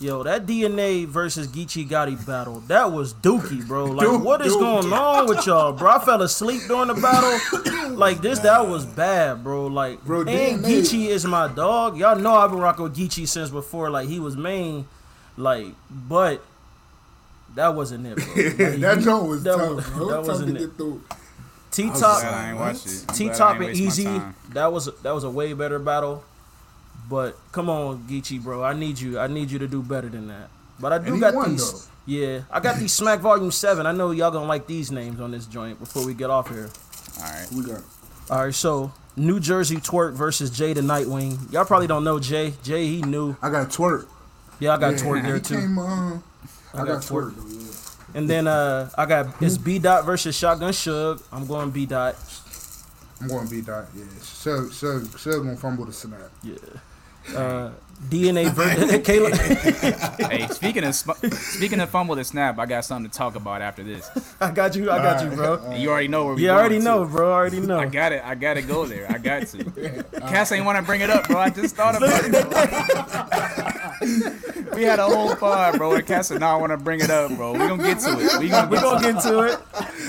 Yo, 0.00 0.24
that 0.24 0.44
DNA 0.44 1.06
versus 1.06 1.46
Geechee 1.46 1.88
Gotti 1.88 2.16
battle, 2.26 2.60
that 2.66 2.90
was 2.90 3.14
dookie, 3.14 3.64
bro. 3.66 3.84
Like, 3.86 4.06
Duke- 4.08 4.24
what 4.24 4.40
is 4.40 4.52
Duke. 4.52 4.60
going 4.60 4.92
on 4.92 5.26
with 5.28 5.46
y'all, 5.46 5.72
bro? 5.72 5.92
I 5.92 6.04
fell 6.04 6.20
asleep 6.22 6.62
during 6.66 6.88
the 6.88 6.94
battle. 6.94 7.70
Like 7.94 8.20
this, 8.22 8.40
that 8.40 8.66
was 8.66 8.84
bad, 8.84 9.44
bro. 9.44 9.66
Like, 9.68 10.04
Bro, 10.04 10.22
and 10.22 10.28
DNA 10.28 10.64
Geechee 10.64 11.06
is 11.06 11.24
my 11.24 11.46
dog. 11.46 11.96
Y'all 11.96 12.16
know 12.18 12.34
I've 12.34 12.50
been 12.50 12.58
rocking 12.58 12.82
with 12.82 12.96
Geechee 12.96 13.28
since 13.28 13.50
before. 13.50 13.88
Like, 13.88 14.08
he 14.08 14.18
was 14.18 14.36
main. 14.36 14.88
Like, 15.36 15.66
but 15.88 16.42
that 17.54 17.76
wasn't 17.76 18.06
it, 18.06 18.16
bro. 18.16 18.24
Like, 18.34 18.56
that 18.80 18.98
he- 18.98 19.04
joint 19.04 19.28
was 19.28 19.42
that 19.44 19.56
tough. 19.58 19.74
was- 19.76 19.86
bro. 19.90 20.08
that 20.08 20.18
was 20.18 20.26
tough 20.26 20.26
wasn't 20.26 20.48
to 20.48 20.56
it. 20.56 20.66
get 20.66 20.76
through. 20.76 21.02
T 21.70 21.88
was 21.90 22.00
Top, 22.00 22.20
Glad 22.20 22.34
I 22.34 22.48
ain't 22.50 22.58
watched 22.58 22.86
it. 22.86 23.04
I'm 23.08 23.14
T 23.14 23.24
glad 23.26 23.34
I 23.34 23.38
Top 23.38 23.60
and 23.60 23.76
Easy. 23.76 24.20
That 24.54 24.72
was 24.72 24.90
that 25.02 25.14
was 25.14 25.22
a 25.24 25.30
way 25.30 25.52
better 25.52 25.78
battle. 25.78 26.24
But 27.08 27.36
come 27.52 27.68
on, 27.68 27.98
Geechee, 28.08 28.42
bro. 28.42 28.62
I 28.64 28.72
need 28.72 28.98
you. 28.98 29.18
I 29.18 29.26
need 29.26 29.50
you 29.50 29.58
to 29.58 29.68
do 29.68 29.82
better 29.82 30.08
than 30.08 30.28
that. 30.28 30.48
But 30.80 30.92
I 30.92 30.98
do 30.98 31.04
And 31.06 31.14
he 31.16 31.20
got 31.20 31.34
won, 31.34 31.50
these. 31.52 31.72
though. 31.72 31.90
Yeah, 32.06 32.40
I 32.50 32.60
got 32.60 32.76
these 32.78 32.92
Smack 32.92 33.20
Volume 33.20 33.50
Seven. 33.50 33.86
I 33.86 33.92
know 33.92 34.10
y'all 34.10 34.30
gonna 34.30 34.46
like 34.46 34.66
these 34.66 34.90
names 34.90 35.20
on 35.20 35.30
this 35.30 35.46
joint 35.46 35.78
before 35.78 36.04
we 36.04 36.14
get 36.14 36.30
off 36.30 36.48
here. 36.50 36.68
All 37.18 37.24
right. 37.24 37.46
We 37.54 37.64
go. 37.64 37.78
All 38.30 38.44
right, 38.44 38.54
so 38.54 38.92
New 39.16 39.38
Jersey 39.40 39.76
Twerk 39.76 40.14
versus 40.14 40.50
Jay 40.50 40.72
the 40.72 40.80
Nightwing. 40.80 41.52
Y'all 41.52 41.64
probably 41.64 41.86
don't 41.86 42.04
know 42.04 42.18
Jay. 42.18 42.54
Jay, 42.62 42.86
he 42.86 43.02
knew. 43.02 43.36
I 43.42 43.50
got 43.50 43.68
twerk. 43.68 44.06
Yeah, 44.60 44.74
I 44.74 44.78
got 44.78 44.92
Yeah, 44.92 44.98
Twerk 44.98 45.22
there 45.22 45.34
he 45.34 45.40
too. 45.40 45.54
Came, 45.56 45.78
uh, 45.78 46.14
I, 46.14 46.18
got 46.78 46.86
got 46.86 47.02
Twerk. 47.02 47.32
twerk. 47.32 47.36
though, 47.36 47.58
yeah. 47.58 48.18
And 48.18 48.30
then 48.30 48.46
uh, 48.46 48.90
I 48.96 49.06
got 49.06 49.42
it's 49.42 49.58
B 49.58 49.78
Dot 49.78 50.04
versus 50.04 50.36
Shotgun 50.36 50.72
Suge. 50.72 51.22
I'm 51.32 51.46
going 51.46 51.70
B 51.70 51.84
Dot. 51.86 52.16
I'm 53.20 53.28
going 53.28 53.46
to 53.46 53.50
beat 53.50 53.66
that. 53.66 53.86
Yeah, 53.94 54.04
Suge, 54.20 54.68
Suge, 54.70 55.06
Suge 55.06 55.38
gonna 55.44 55.56
fumble 55.56 55.84
the 55.86 55.92
snap. 55.92 56.20
Yeah. 56.42 56.56
Uh, 57.34 57.70
DNA 58.08 58.50
versus 58.52 58.90
Kayla. 59.06 60.28
hey, 60.30 60.46
speaking 60.48 60.84
of 60.84 60.94
sp- 60.98 61.24
speaking 61.32 61.80
of 61.80 61.88
fumble 61.88 62.14
the 62.16 62.24
snap, 62.24 62.58
I 62.58 62.66
got 62.66 62.84
something 62.84 63.10
to 63.10 63.16
talk 63.16 63.34
about 63.34 63.62
after 63.62 63.82
this. 63.82 64.10
I 64.40 64.50
got 64.50 64.76
you. 64.76 64.90
I 64.90 64.98
got 64.98 65.24
you, 65.24 65.30
bro. 65.34 65.54
And 65.64 65.80
you 65.82 65.88
already 65.90 66.08
know 66.08 66.26
where 66.26 66.34
we. 66.34 66.44
Yeah, 66.44 66.52
I 66.52 66.58
already 66.60 66.74
going 66.80 66.84
know, 66.84 67.04
to. 67.04 67.10
bro. 67.10 67.30
I 67.30 67.34
already 67.34 67.60
know. 67.60 67.78
I 67.78 67.86
got 67.86 68.12
it. 68.12 68.22
I 68.24 68.34
got 68.34 68.54
to 68.54 68.62
go 68.62 68.84
there. 68.84 69.10
I 69.10 69.16
got 69.18 69.46
to. 69.48 69.64
Cass 70.20 70.52
ain't 70.52 70.66
want 70.66 70.76
to 70.78 70.82
bring 70.84 71.00
it 71.00 71.08
up, 71.08 71.26
bro. 71.28 71.38
I 71.38 71.48
just 71.50 71.76
thought 71.76 71.96
about 71.96 72.24
it. 72.26 73.80
We 74.74 74.82
had 74.82 74.98
a 74.98 75.04
whole 75.06 75.34
pod, 75.36 75.78
bro. 75.78 75.94
And 75.94 76.06
Cass 76.06 76.28
said, 76.28 76.40
"No, 76.40 76.46
I 76.46 76.56
want 76.56 76.70
to 76.70 76.76
bring 76.76 77.00
it 77.00 77.10
up, 77.10 77.34
bro. 77.36 77.52
We 77.52 77.58
gonna 77.58 77.82
get 77.82 77.98
to 78.00 78.10
it. 78.12 78.38
We 78.38 78.48
gonna 78.48 78.68
we 78.68 78.76
get 78.76 78.82
gonna 78.82 79.12
get 79.12 79.22
to 79.22 79.40
it. 79.42 79.60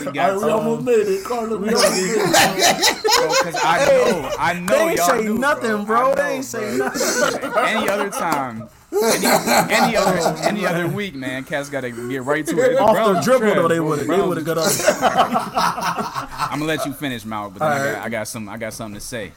We 0.06 0.12
got 0.12 0.40
to, 0.40 0.50
almost 0.50 0.86
made 0.86 0.94
it. 1.08 1.24
Carlos, 1.26 1.60
we 1.60 1.68
almost 1.74 1.92
made 1.92 2.16
it. 2.16 3.04
bro. 3.04 3.30
Because 3.30 3.62
I 3.64 3.86
know, 3.86 4.32
I 4.40 4.54
know 4.60 4.74
They 4.74 4.90
ain't 4.90 4.98
y'all 4.98 5.08
say 5.08 5.22
knew, 5.24 5.38
nothing, 5.38 5.86
bro. 5.86 6.14
bro. 6.14 6.16
They 6.16 6.36
ain't 6.36 6.46
say 6.46 6.78
nothing. 6.78 7.52
Any 7.58 7.90
other 7.90 8.10
time. 8.10 8.70
Any, 8.92 9.26
any 9.74 9.98
other 9.98 10.38
any 10.44 10.66
other 10.66 10.88
week, 10.88 11.16
man, 11.16 11.44
Cass 11.44 11.70
got 11.70 11.82
to 11.82 11.92
get 11.92 12.24
right 12.24 12.46
to 12.46 12.60
it. 12.60 12.78
Off 12.78 12.94
Brown 12.94 13.16
the 13.16 13.22
dribble 13.22 13.56
though, 13.56 13.68
they 13.68 13.80
would 13.80 14.00
have. 14.00 14.08
They 14.08 14.22
would 14.22 14.38
have 14.38 14.46
got 14.46 14.58
up. 14.58 14.68
I'm 16.52 16.60
gonna 16.60 16.66
let 16.66 16.86
you 16.86 16.94
finish, 16.94 17.26
Mal, 17.26 17.50
but 17.50 17.60
then 17.60 17.72
I, 17.72 17.94
got, 17.94 18.06
I 18.06 18.10
got 18.10 18.28
some 18.28 18.48
I 18.48 18.58
got 18.58 18.74
something 18.74 19.00
to 19.00 19.06
say. 19.06 19.32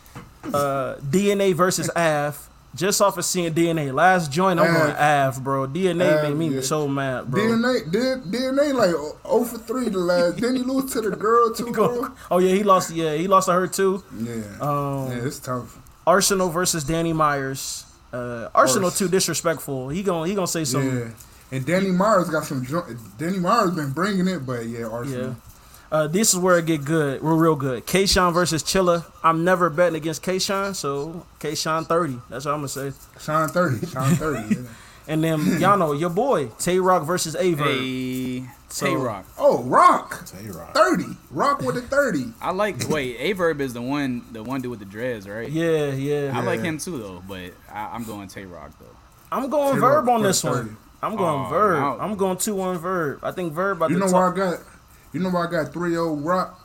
Uh, 0.44 0.96
DNA 0.96 1.54
versus 1.54 1.90
Av. 1.96 2.47
Just 2.74 3.00
off 3.00 3.16
of 3.16 3.24
seeing 3.24 3.52
DNA 3.54 3.92
last 3.92 4.30
joint, 4.30 4.60
I'm 4.60 4.72
going 4.72 4.94
Av, 4.94 5.42
bro. 5.42 5.66
DNA 5.66 6.18
Av, 6.18 6.22
made 6.28 6.36
me 6.36 6.56
yeah. 6.56 6.60
so 6.60 6.86
mad, 6.86 7.30
bro. 7.30 7.42
DNA, 7.42 7.90
did, 7.90 8.22
DNA 8.24 8.74
like 8.74 8.90
0 8.90 9.44
for 9.44 9.58
3 9.58 9.88
the 9.88 9.98
last. 9.98 10.36
Didn't 10.40 10.56
he 10.56 10.62
lose 10.62 10.92
to 10.92 11.00
the 11.00 11.10
girl 11.16 11.52
too, 11.54 11.72
bro? 11.72 12.14
Oh 12.30 12.38
yeah, 12.38 12.54
he 12.54 12.62
lost. 12.62 12.90
Yeah, 12.94 13.14
he 13.14 13.26
lost 13.26 13.46
to 13.46 13.52
her 13.54 13.66
too. 13.66 14.04
Yeah. 14.16 14.34
Um, 14.60 15.10
yeah, 15.10 15.26
it's 15.26 15.38
tough. 15.38 15.78
Arsenal 16.06 16.50
versus 16.50 16.84
Danny 16.84 17.12
Myers. 17.12 17.84
Uh, 18.12 18.48
Arsenal 18.54 18.86
Ars. 18.86 18.98
too 18.98 19.08
disrespectful. 19.08 19.88
He 19.88 20.02
gonna 20.02 20.28
he 20.28 20.34
gonna 20.34 20.46
say 20.46 20.64
something. 20.64 20.98
Yeah. 20.98 21.10
And 21.50 21.64
Danny 21.64 21.90
Myers 21.90 22.28
got 22.28 22.44
some. 22.44 22.66
Danny 23.18 23.38
Myers 23.38 23.70
been 23.70 23.92
bringing 23.92 24.28
it, 24.28 24.44
but 24.46 24.66
yeah, 24.66 24.84
Arsenal. 24.86 25.28
Yeah. 25.28 25.34
Uh, 25.90 26.06
this 26.06 26.34
is 26.34 26.38
where 26.38 26.58
it 26.58 26.66
get 26.66 26.84
good. 26.84 27.22
We're 27.22 27.34
real 27.34 27.56
good. 27.56 27.86
Kayshawn 27.86 28.34
versus 28.34 28.62
Chilla. 28.62 29.04
I'm 29.22 29.42
never 29.44 29.70
betting 29.70 29.96
against 29.96 30.22
Kayshawn, 30.22 30.74
so 30.74 31.24
Kayshawn 31.40 31.86
30. 31.86 32.18
That's 32.28 32.44
what 32.44 32.52
I'm 32.52 32.58
gonna 32.58 32.68
say. 32.68 32.92
Sean 33.20 33.48
30. 33.48 33.86
Sean 33.86 34.14
30. 34.14 34.54
yeah. 34.54 34.60
And 35.10 35.24
then 35.24 35.58
y'all 35.58 35.78
know 35.78 35.92
your 35.92 36.10
boy 36.10 36.48
Tay 36.58 36.78
Roc 36.78 37.02
versus 37.04 37.34
Aver. 37.34 37.64
Hey, 37.64 38.44
So- 38.68 38.84
Tay 38.84 38.94
Roc. 38.94 39.24
Oh, 39.38 39.62
Rock. 39.62 40.26
Tay-Roc. 40.26 40.74
30. 40.74 41.04
Rock 41.30 41.60
with 41.62 41.76
the 41.76 41.80
30. 41.80 42.34
I 42.42 42.50
like 42.50 42.86
wait, 42.90 43.18
Aye 43.18 43.32
Verb 43.32 43.62
is 43.62 43.72
the 43.72 43.80
one 43.80 44.22
the 44.32 44.42
one 44.42 44.60
dude 44.60 44.70
with 44.70 44.80
the 44.80 44.84
dreads, 44.84 45.26
right? 45.26 45.48
Yeah, 45.50 45.92
yeah. 45.94 46.32
I 46.38 46.42
like 46.42 46.60
him 46.60 46.76
too 46.76 46.98
though, 46.98 47.22
but 47.26 47.52
I, 47.72 47.86
I'm 47.94 48.04
going 48.04 48.28
Tay 48.28 48.44
Roc 48.44 48.78
though. 48.78 48.84
I'm 49.32 49.48
going 49.48 49.76
Tay 49.76 49.80
Verb 49.80 50.06
Rock 50.06 50.14
on 50.16 50.22
this 50.22 50.42
30. 50.42 50.54
one. 50.54 50.76
I'm 51.02 51.16
going 51.16 51.46
Oh, 51.46 51.48
Verb. 51.48 51.80
no. 51.80 51.98
I'm 52.04 52.14
going 52.16 52.36
two 52.36 52.56
one 52.56 52.76
Verb. 52.76 53.20
I 53.22 53.30
think 53.30 53.54
Verb. 53.54 53.78
About 53.78 53.88
the 53.88 53.94
You 53.94 54.00
to 54.00 54.04
know 54.04 54.12
talk. 54.12 54.36
why 54.36 54.42
I 54.48 54.50
got. 54.50 54.60
You 55.18 55.24
know 55.24 55.30
why 55.30 55.46
I 55.46 55.50
got 55.50 55.72
3 55.72 55.90
0 55.90 56.14
Rock? 56.16 56.64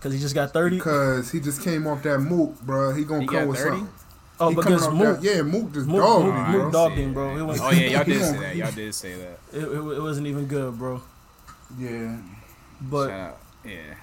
Cause 0.00 0.12
he 0.12 0.18
just 0.20 0.34
got 0.34 0.52
thirty. 0.52 0.76
Because 0.76 1.30
he 1.32 1.40
just 1.40 1.62
came 1.62 1.86
off 1.86 2.02
that 2.02 2.18
Mook, 2.20 2.60
bro. 2.60 2.92
He 2.94 3.04
gonna 3.04 3.22
He 3.22 3.26
come 3.26 3.36
got 3.36 3.48
with 3.48 3.58
30? 3.58 3.70
something. 3.78 3.94
Oh, 4.38 4.48
He 4.50 4.54
because 4.56 4.82
coming 4.82 4.98
Mook, 4.98 5.20
that- 5.20 5.34
yeah, 5.36 5.42
Mook 5.42 5.72
just 5.72 5.86
Mook, 5.86 6.02
dogged 6.02 6.24
Mook, 6.26 6.34
him, 6.34 6.52
Mook 6.52 6.60
bro. 6.60 6.70
dogged 6.70 6.94
him, 6.96 7.14
bro. 7.14 7.36
It, 7.38 7.42
was, 7.42 7.60
Oh 7.60 7.70
yeah, 7.70 7.80
y'all 7.88 8.04
did 8.12 8.22
say 8.22 8.38
that. 8.38 8.56
Y'all 8.56 8.72
did 8.72 8.94
say 8.94 9.14
that. 9.14 9.38
it, 9.52 9.62
it, 9.62 9.68
it 9.70 10.00
wasn't 10.02 10.26
even 10.26 10.46
good, 10.46 10.76
bro. 10.78 11.02
Yeah. 11.78 12.16
But 12.82 13.08
Shout 13.08 13.20
out. 13.20 13.38
Yeah. 13.64 13.94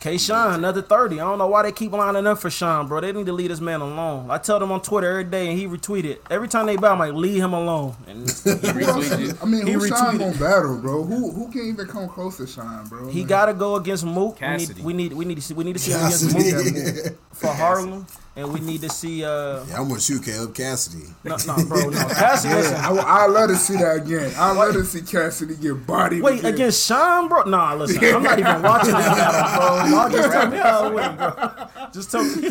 K. 0.00 0.16
Sean, 0.16 0.54
another 0.54 0.80
30. 0.80 1.16
I 1.20 1.24
don't 1.24 1.38
know 1.38 1.48
why 1.48 1.64
they 1.64 1.72
keep 1.72 1.90
lining 1.90 2.24
up 2.26 2.38
for 2.38 2.50
Sean, 2.50 2.86
bro. 2.86 3.00
They 3.00 3.10
need 3.12 3.26
to 3.26 3.32
leave 3.32 3.48
this 3.48 3.60
man 3.60 3.80
alone. 3.80 4.30
I 4.30 4.38
tell 4.38 4.60
them 4.60 4.70
on 4.70 4.80
Twitter 4.80 5.10
every 5.10 5.24
day, 5.24 5.48
and 5.48 5.58
he 5.58 5.66
retweeted. 5.66 6.18
Every 6.30 6.46
time 6.46 6.66
they 6.66 6.76
battle, 6.76 6.92
I'm 6.92 6.98
like, 7.00 7.12
leave 7.14 7.42
him 7.42 7.52
alone. 7.52 7.96
And 8.06 8.20
He 8.20 8.26
retweeted. 8.26 9.42
I 9.42 9.46
mean, 9.46 9.66
He 9.66 9.72
who 9.72 9.88
Sean 9.88 10.16
gonna 10.18 10.38
battle, 10.38 10.78
bro? 10.80 11.02
Who 11.02 11.32
who 11.32 11.50
can 11.50 11.62
even 11.62 11.86
come 11.88 12.08
close 12.08 12.36
to 12.36 12.46
Sean, 12.46 12.86
bro? 12.86 13.08
he 13.08 13.20
Like, 13.20 13.28
got 13.28 13.46
to 13.46 13.54
go 13.54 13.74
against 13.74 14.04
Mook. 14.04 14.34
We 14.34 14.38
Cassidy. 14.46 14.74
need, 14.82 14.84
we 14.84 14.92
need, 14.92 15.12
we 15.14 15.24
need 15.24 15.34
to 15.34 15.42
see, 15.42 15.54
we 15.54 15.64
need 15.64 15.72
to 15.74 15.78
see 15.80 15.90
him 15.90 15.98
against 16.06 16.30
Cassidy. 16.32 17.02
Mook 17.10 17.18
for 17.32 17.48
Harlem, 17.52 18.06
and 18.38 18.52
we 18.52 18.60
need 18.60 18.80
to 18.82 18.88
see. 18.88 19.24
uh 19.24 19.64
Yeah, 19.66 19.80
I'm 19.80 19.88
with 19.90 20.08
you, 20.08 20.20
Caleb 20.20 20.54
Cassidy. 20.54 21.04
No, 21.24 21.36
no, 21.46 21.64
bro, 21.66 21.90
no. 21.90 21.98
Cassidy, 22.08 22.54
Yeah. 22.54 22.88
I, 22.88 23.24
I 23.24 23.26
love 23.26 23.48
to 23.50 23.56
see 23.56 23.76
that 23.76 23.96
again. 23.96 24.32
I 24.36 24.52
love 24.52 24.72
to 24.74 24.84
see 24.84 25.02
Cassidy 25.02 25.56
get 25.56 25.86
bodied. 25.86 26.22
Wait, 26.22 26.38
again. 26.40 26.54
against 26.54 26.86
Sean, 26.86 27.28
bro? 27.28 27.42
Nah, 27.42 27.74
listen, 27.74 28.02
I'm 28.14 28.22
not 28.22 28.38
even 28.38 28.62
watching 28.62 28.92
that 28.92 29.12
battle, 29.16 29.90
bro. 29.90 29.98
Y'all 29.98 30.10
just 30.10 30.32
tell 30.32 30.50
me 30.50 30.56
how 30.58 30.86
it 30.86 30.94
went, 30.94 31.16
bro. 31.18 31.88
Just 31.92 32.10
tell 32.12 32.24
me. 32.24 32.50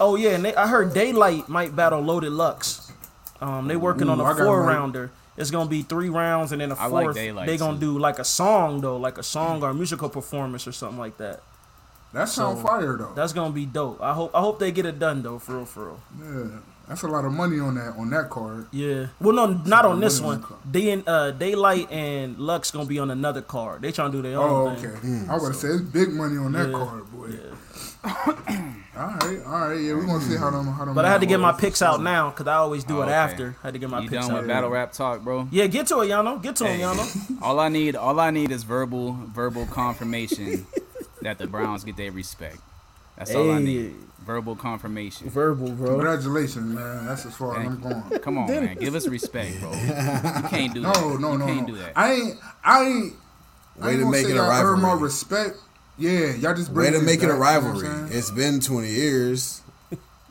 Oh 0.00 0.14
yeah, 0.16 0.30
and 0.30 0.44
they, 0.44 0.54
I 0.54 0.66
heard 0.68 0.92
Daylight 0.94 1.48
might 1.48 1.74
battle 1.74 2.00
Loaded 2.00 2.32
Lux. 2.32 2.92
Um, 3.40 3.68
they 3.68 3.76
working 3.76 4.08
on 4.08 4.20
Ooh, 4.20 4.24
a 4.24 4.26
I 4.26 4.32
got 4.36 4.44
four 4.44 4.62
rounder. 4.62 5.10
It's 5.36 5.50
gonna 5.50 5.70
be 5.70 5.82
three 5.82 6.08
rounds 6.08 6.52
and 6.52 6.60
then 6.60 6.72
a 6.72 6.74
I 6.74 6.86
like 6.86 7.04
fourth. 7.04 7.14
Daylight, 7.16 7.46
they 7.46 7.56
gonna 7.56 7.78
too. 7.78 7.94
do 7.94 7.98
like 7.98 8.18
a 8.18 8.24
song 8.24 8.80
though, 8.80 8.96
like 8.96 9.18
a 9.18 9.22
song 9.22 9.62
or 9.62 9.70
a 9.70 9.74
musical 9.74 10.08
performance 10.08 10.66
or 10.66 10.72
something 10.72 10.98
like 10.98 11.16
that. 11.18 11.42
That 12.12 12.28
sound 12.28 12.58
So, 12.58 12.64
fire 12.64 12.96
though. 12.96 13.12
That's 13.14 13.32
gonna 13.32 13.52
be 13.52 13.66
dope. 13.66 14.00
I 14.00 14.12
hope 14.14 14.30
I 14.34 14.40
hope 14.40 14.58
they 14.58 14.72
get 14.72 14.86
it 14.86 14.98
done 14.98 15.22
though, 15.22 15.38
for 15.38 15.56
real, 15.56 15.64
for 15.66 15.84
real. 15.88 16.00
Yeah, 16.50 16.58
that's 16.88 17.02
a 17.02 17.08
lot 17.08 17.24
of 17.26 17.32
money 17.32 17.60
on 17.60 17.74
that 17.74 17.96
on 17.98 18.08
that 18.10 18.30
card. 18.30 18.66
Yeah. 18.72 19.08
Well, 19.20 19.34
no, 19.34 19.46
not 19.46 19.84
on 19.84 20.00
this 20.00 20.20
money 20.20 20.36
on 20.36 20.40
one. 20.42 20.58
the. 20.72 20.80
Day 20.80 20.90
and 20.92 21.08
uh, 21.08 21.30
Daylight 21.32 21.92
and 21.92 22.38
Lux 22.38 22.70
gonna 22.70 22.86
be 22.86 22.98
on 22.98 23.10
another 23.10 23.42
card. 23.42 23.82
They 23.82 23.92
trying 23.92 24.10
to 24.12 24.18
do 24.18 24.22
their 24.22 24.38
Oh, 24.38 24.68
own 24.68 24.76
okay. 24.78 24.96
thing. 25.00 25.28
I 25.28 25.34
was 25.34 25.42
gonna 25.42 25.54
say 25.54 25.68
it's 25.68 25.82
big 25.82 26.10
money 26.12 26.38
on 26.38 26.52
that 26.52 26.70
Yeah. 26.70 26.78
card, 26.78 27.12
boy. 27.12 27.28
all 28.04 28.12
right, 28.14 29.40
all 29.44 29.68
right. 29.68 29.74
Yeah, 29.80 29.94
we're 29.94 30.06
gonna 30.06 30.20
see 30.22 30.36
how 30.36 30.50
them 30.50 30.66
how 30.66 30.84
them. 30.86 30.94
But 30.94 31.04
I 31.04 31.10
had 31.10 31.20
to 31.20 31.26
get 31.26 31.40
my 31.40 31.52
picks 31.52 31.82
out 31.82 32.00
now 32.02 32.30
because 32.30 32.46
I 32.46 32.54
always 32.54 32.84
do 32.84 32.98
Oh, 32.98 33.02
it 33.02 33.06
okay. 33.06 33.12
after. 33.12 33.56
I 33.62 33.66
had 33.66 33.74
to 33.74 33.78
get 33.80 33.90
my 33.90 34.00
You 34.00 34.08
picks 34.08 34.26
done 34.26 34.34
out. 34.36 34.40
with 34.42 34.48
battle 34.48 34.70
rap 34.70 34.92
talk, 34.92 35.22
bro? 35.22 35.46
Yeah, 35.50 35.66
get 35.66 35.86
to 35.88 36.00
it, 36.00 36.06
Yano. 36.08 36.40
Get 36.42 36.56
to 36.56 36.64
Hey. 36.64 36.78
him, 36.78 36.88
Yano. 36.96 37.42
All 37.42 37.60
I 37.60 37.68
need, 37.68 37.96
all 37.96 38.18
I 38.18 38.30
need 38.30 38.50
is 38.50 38.62
verbal, 38.62 39.12
verbal 39.34 39.66
confirmation 39.66 40.66
that 41.22 41.38
the 41.38 41.46
Browns 41.46 41.84
get 41.84 41.96
their 41.96 42.12
respect. 42.12 42.58
That's 43.16 43.34
all 43.34 43.50
I 43.50 43.58
need. 43.58 43.94
Verbal 44.24 44.56
confirmation. 44.56 45.28
Verbal, 45.30 45.70
bro. 45.70 45.90
Congratulations, 45.96 46.74
man. 46.74 47.06
That's 47.06 47.24
as 47.26 47.34
far 47.34 47.58
as 47.58 47.66
I'm 47.66 47.80
going. 47.80 48.02
Come 48.20 48.38
on, 48.38 48.46
man. 48.48 48.76
Give 48.76 48.94
us 48.94 49.06
respect, 49.08 49.58
bro. 49.60 49.72
You 49.72 49.78
can't 50.48 50.74
do 50.74 50.82
that. 50.82 50.94
No, 51.00 51.16
no, 51.16 51.32
you 51.32 51.38
no, 51.38 51.46
can't 51.46 51.60
no. 51.62 51.74
do 51.74 51.76
that. 51.80 51.92
I 51.96 52.12
ain't. 52.12 52.34
I 52.62 52.84
ain't. 52.84 53.14
I 53.80 53.86
Way 53.86 53.92
ain't 53.92 54.00
to 54.02 54.10
make 54.10 54.24
say 54.26 54.30
it 54.32 54.34
a 54.34 54.36
y'all 54.36 54.50
earn 54.50 54.80
my 54.80 54.88
rivalry. 54.88 55.02
respect. 55.04 55.56
Yeah, 55.96 56.34
y'all 56.34 56.54
just 56.54 56.70
Way 56.70 56.86
to 56.90 56.98
this 56.98 57.02
make 57.02 57.22
it 57.22 57.26
a 57.26 57.28
back, 57.28 57.32
you 57.32 57.38
know 57.38 57.38
what 57.38 57.48
I'm 57.48 57.64
rivalry. 57.64 57.86
saying? 57.86 58.18
It's 58.18 58.30
been 58.30 58.60
20 58.60 58.88
years. 58.88 59.62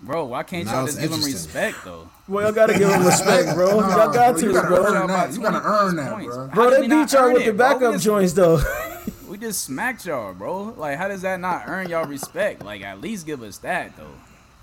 Bro, 0.04 0.26
why 0.26 0.44
can't 0.44 0.66
Now 0.66 0.74
y'all 0.78 0.86
just 0.86 1.00
give 1.00 1.10
them 1.12 1.24
respect, 1.24 1.78
though? 1.84 2.08
Well, 2.28 2.44
y'all 2.46 2.54
gotta 2.54 2.74
give 2.78 2.88
them 2.88 3.04
respect, 3.06 3.56
bro. 3.56 3.80
Nah, 3.82 3.90
y'all 3.98 4.14
got 4.14 4.32
bro, 4.34 4.40
to, 4.42 4.46
you 4.48 4.54
gotta 4.54 4.68
bro. 4.68 4.86
earn 4.86 5.08
that. 5.08 5.34
You 5.34 5.42
gotta 5.42 5.62
earn 5.68 5.96
that, 5.96 6.14
Points. 6.14 6.36
bro. 6.36 6.48
Bro, 6.50 6.70
they 6.70 6.82
beat 6.88 7.12
y'all 7.12 7.34
with 7.34 7.42
it, 7.42 7.46
the 7.48 7.54
backup 7.54 7.94
just- 7.94 8.06
joints, 8.06 8.34
though. 8.34 8.62
We 9.40 9.46
just 9.46 9.66
smacked 9.66 10.08
y'all, 10.08 10.34
bro. 10.34 10.74
Like, 10.76 10.98
how 10.98 11.08
does 11.08 11.22
that 11.22 11.40
not 11.40 11.66
earn 11.68 11.90
y'all 11.90 12.08
respect? 12.08 12.66
Like, 12.66 12.82
at 12.82 13.00
least 13.02 13.28
give 13.28 13.44
us 13.44 13.60
that, 13.60 13.96
though. 13.96 14.08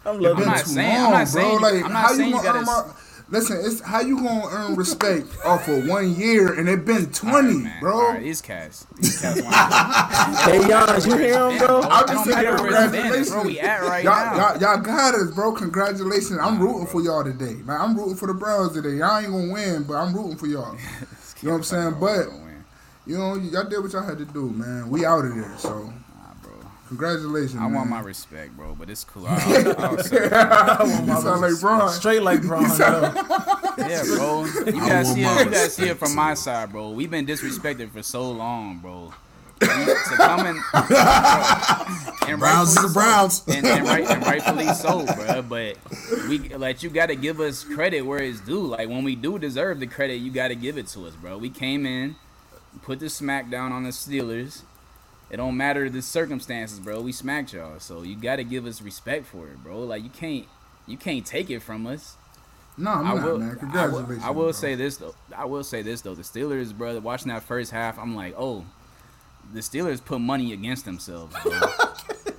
I'm 0.05 0.17
I'm 0.17 0.45
not 0.45 0.63
it. 0.63 0.65
Too 0.65 0.71
saying- 0.71 0.97
I'm 1.01 1.13
not 1.13 1.29
saying 1.29 1.59
bro. 1.61 1.69
you- 1.69 1.77
Like, 1.77 1.85
I'm 1.85 1.93
not 1.93 2.03
how 2.03 2.09
saying 2.09 2.21
you 2.31 2.37
you 2.37 2.43
gonna 2.43 2.59
earn 2.59 2.65
gotta 2.65 2.87
my? 2.89 2.93
Listen, 3.31 3.61
it's 3.65 3.81
how 3.83 4.01
you 4.01 4.17
gonna 4.17 4.49
earn 4.51 4.75
respect 4.75 5.29
off 5.45 5.69
of 5.69 5.87
one 5.87 6.13
year 6.17 6.55
and 6.55 6.69
it 6.69 6.85
been 6.85 6.97
All 6.97 7.03
right, 7.05 7.15
twenty, 7.15 7.55
man. 7.55 7.81
bro. 7.81 7.93
All 7.95 8.09
right, 8.15 8.21
these 8.23 8.43
cats. 8.43 8.85
These 9.01 9.21
cats 9.21 9.41
want 9.43 9.55
Hey, 9.55 10.59
Giannis, 10.59 11.07
you 11.07 11.17
hear 11.19 11.49
him, 11.51 11.59
bro? 11.59 11.81
I'm 11.83 11.91
just 11.91 12.07
don't 12.09 12.25
saying 12.25 12.37
matter 12.37 12.63
where 12.63 12.67
it's 12.67 12.91
been, 12.93 13.03
congratulations. 13.03 13.27
it's 13.29 13.31
where 13.31 13.45
we 13.45 13.61
at 13.61 13.83
right 13.83 14.05
y'all, 14.05 14.37
now. 14.37 14.37
Y'all, 14.55 14.61
y'all 14.61 14.81
got 14.83 15.15
us, 15.15 15.31
bro. 15.31 15.53
Congratulations. 15.53 16.39
I'm 16.43 16.59
rooting 16.61 16.87
for 16.89 17.01
y'all 17.01 17.23
today. 17.23 17.55
Man, 17.65 17.81
I'm 17.81 17.97
rooting 17.97 18.17
for 18.17 18.27
the 18.27 18.35
Browns 18.35 18.73
today. 18.73 18.97
Y'all 18.97 19.19
ain't 19.19 19.31
gonna 19.31 19.53
win, 19.53 19.85
but 19.85 19.95
I'm 19.95 20.13
rooting 20.13 20.37
for 20.37 20.49
y'all. 20.49 20.77
You 21.43 21.49
know 21.51 21.57
what 21.57 21.59
I'm 21.59 21.65
saying? 21.65 21.97
But 22.01 22.27
you 23.07 23.19
know, 23.19 23.35
y'all 23.37 23.65
did 23.69 23.81
what 23.83 23.93
y'all 23.93 24.03
had 24.03 24.19
to 24.19 24.25
do, 24.25 24.51
man. 24.51 24.89
We 24.91 25.05
out 25.05 25.25
of 25.25 25.35
there, 25.35 25.55
so 25.59 25.93
congratulations. 26.89 27.57
I 27.61 27.67
want 27.67 27.89
my 27.91 28.01
respect, 28.01 28.57
bro, 28.57 28.75
but 28.75 28.89
it's 28.91 29.05
cool. 29.05 29.27
I'll, 29.27 29.81
I'll 29.81 29.99
say 29.99 30.17
it. 30.17 30.31
You 31.07 31.21
sound 31.21 31.41
like 31.41 31.61
Braun. 31.61 31.89
Straight 31.91 32.23
like 32.23 32.43
Braun, 32.43 32.69
though. 32.79 33.13
Yeah, 33.77 34.05
bro. 34.05 34.45
You 34.45 34.73
gotta 34.73 35.05
see 35.05 35.23
it. 35.23 35.39
You 35.47 35.51
gotta 35.51 35.71
see 35.71 35.89
it 35.89 35.99
from 35.99 36.15
my 36.15 36.35
side, 36.35 36.71
bro. 36.71 36.91
We've 36.91 37.11
been 37.11 37.27
disrespected 37.27 37.91
for 37.91 38.03
so 38.05 38.31
long, 38.31 38.79
bro. 38.79 39.13
We- 39.61 39.67
to 39.67 39.95
come 40.17 40.47
in, 40.47 40.61
and 42.29 42.39
Browns 42.39 42.77
is 42.77 42.77
rightfully 42.77 42.83
the 42.83 42.89
so. 42.89 42.93
Browns. 42.93 43.43
and, 43.49 43.67
and, 43.67 43.87
right, 43.87 44.05
and 44.09 44.23
rightfully 44.27 44.69
so, 44.75 45.05
bro. 45.15 45.43
But 45.43 45.77
we 46.29 46.39
like 46.51 46.83
you 46.83 46.91
got 46.91 47.07
to 47.07 47.17
give 47.17 47.41
us 47.41 47.65
credit 47.65 48.03
where 48.03 48.19
it's 48.23 48.41
due. 48.41 48.67
Like 48.67 48.89
when 48.89 49.05
we 49.05 49.17
do 49.17 49.39
deserve 49.39 49.81
the 49.81 49.87
credit, 49.87 50.17
you 50.17 50.31
got 50.31 50.49
to 50.49 50.55
give 50.55 50.77
it 50.79 50.87
to 50.89 51.07
us, 51.07 51.15
bro. 51.15 51.39
We 51.39 51.51
came 51.51 51.87
in, 51.87 52.17
put 52.83 53.01
the 53.01 53.09
smack 53.09 53.51
down 53.51 53.73
on 53.73 53.85
the 53.85 53.91
Steelers. 53.91 54.63
It 55.31 55.39
don't 55.39 55.57
matter 55.57 55.89
the 55.89 56.03
circumstances, 56.03 56.79
bro. 56.79 57.01
We 57.01 57.13
smacked 57.13 57.53
y'all, 57.53 57.81
so 57.81 58.03
you 58.03 58.17
got 58.17 58.37
to 58.37 58.45
give 58.45 58.67
us 58.67 58.83
respect 58.83 59.27
for 59.27 59.49
it, 59.49 59.63
bro. 59.63 59.81
Like 59.81 60.03
you 60.05 60.11
can't, 60.11 60.47
you 60.87 60.97
can't 60.97 61.25
take 61.25 61.51
it 61.51 61.61
from 61.61 61.87
us. 61.87 62.17
No, 62.77 62.91
I'm 62.91 63.07
I 63.07 63.15
not, 63.15 63.25
will, 63.25 63.39
man. 63.39 63.49
I 63.49 63.53
will, 63.53 63.59
Congratulations. 63.59 64.25
I 64.25 64.31
will 64.31 64.53
say 64.53 64.75
this 64.75 64.97
though. 64.97 65.15
I 65.37 65.45
will 65.45 65.65
say 65.65 65.83
this 65.83 66.01
though. 66.03 66.15
The 66.15 66.23
Steelers, 66.23 66.77
bro, 66.77 66.99
watching 67.01 67.29
that 67.29 67.43
first 67.43 67.71
half, 67.71 67.99
I'm 67.99 68.15
like, 68.15 68.35
oh, 68.37 68.65
the 69.53 69.61
Steelers 69.61 70.05
put 70.05 70.21
money 70.21 70.53
against 70.53 70.85
themselves, 70.85 71.35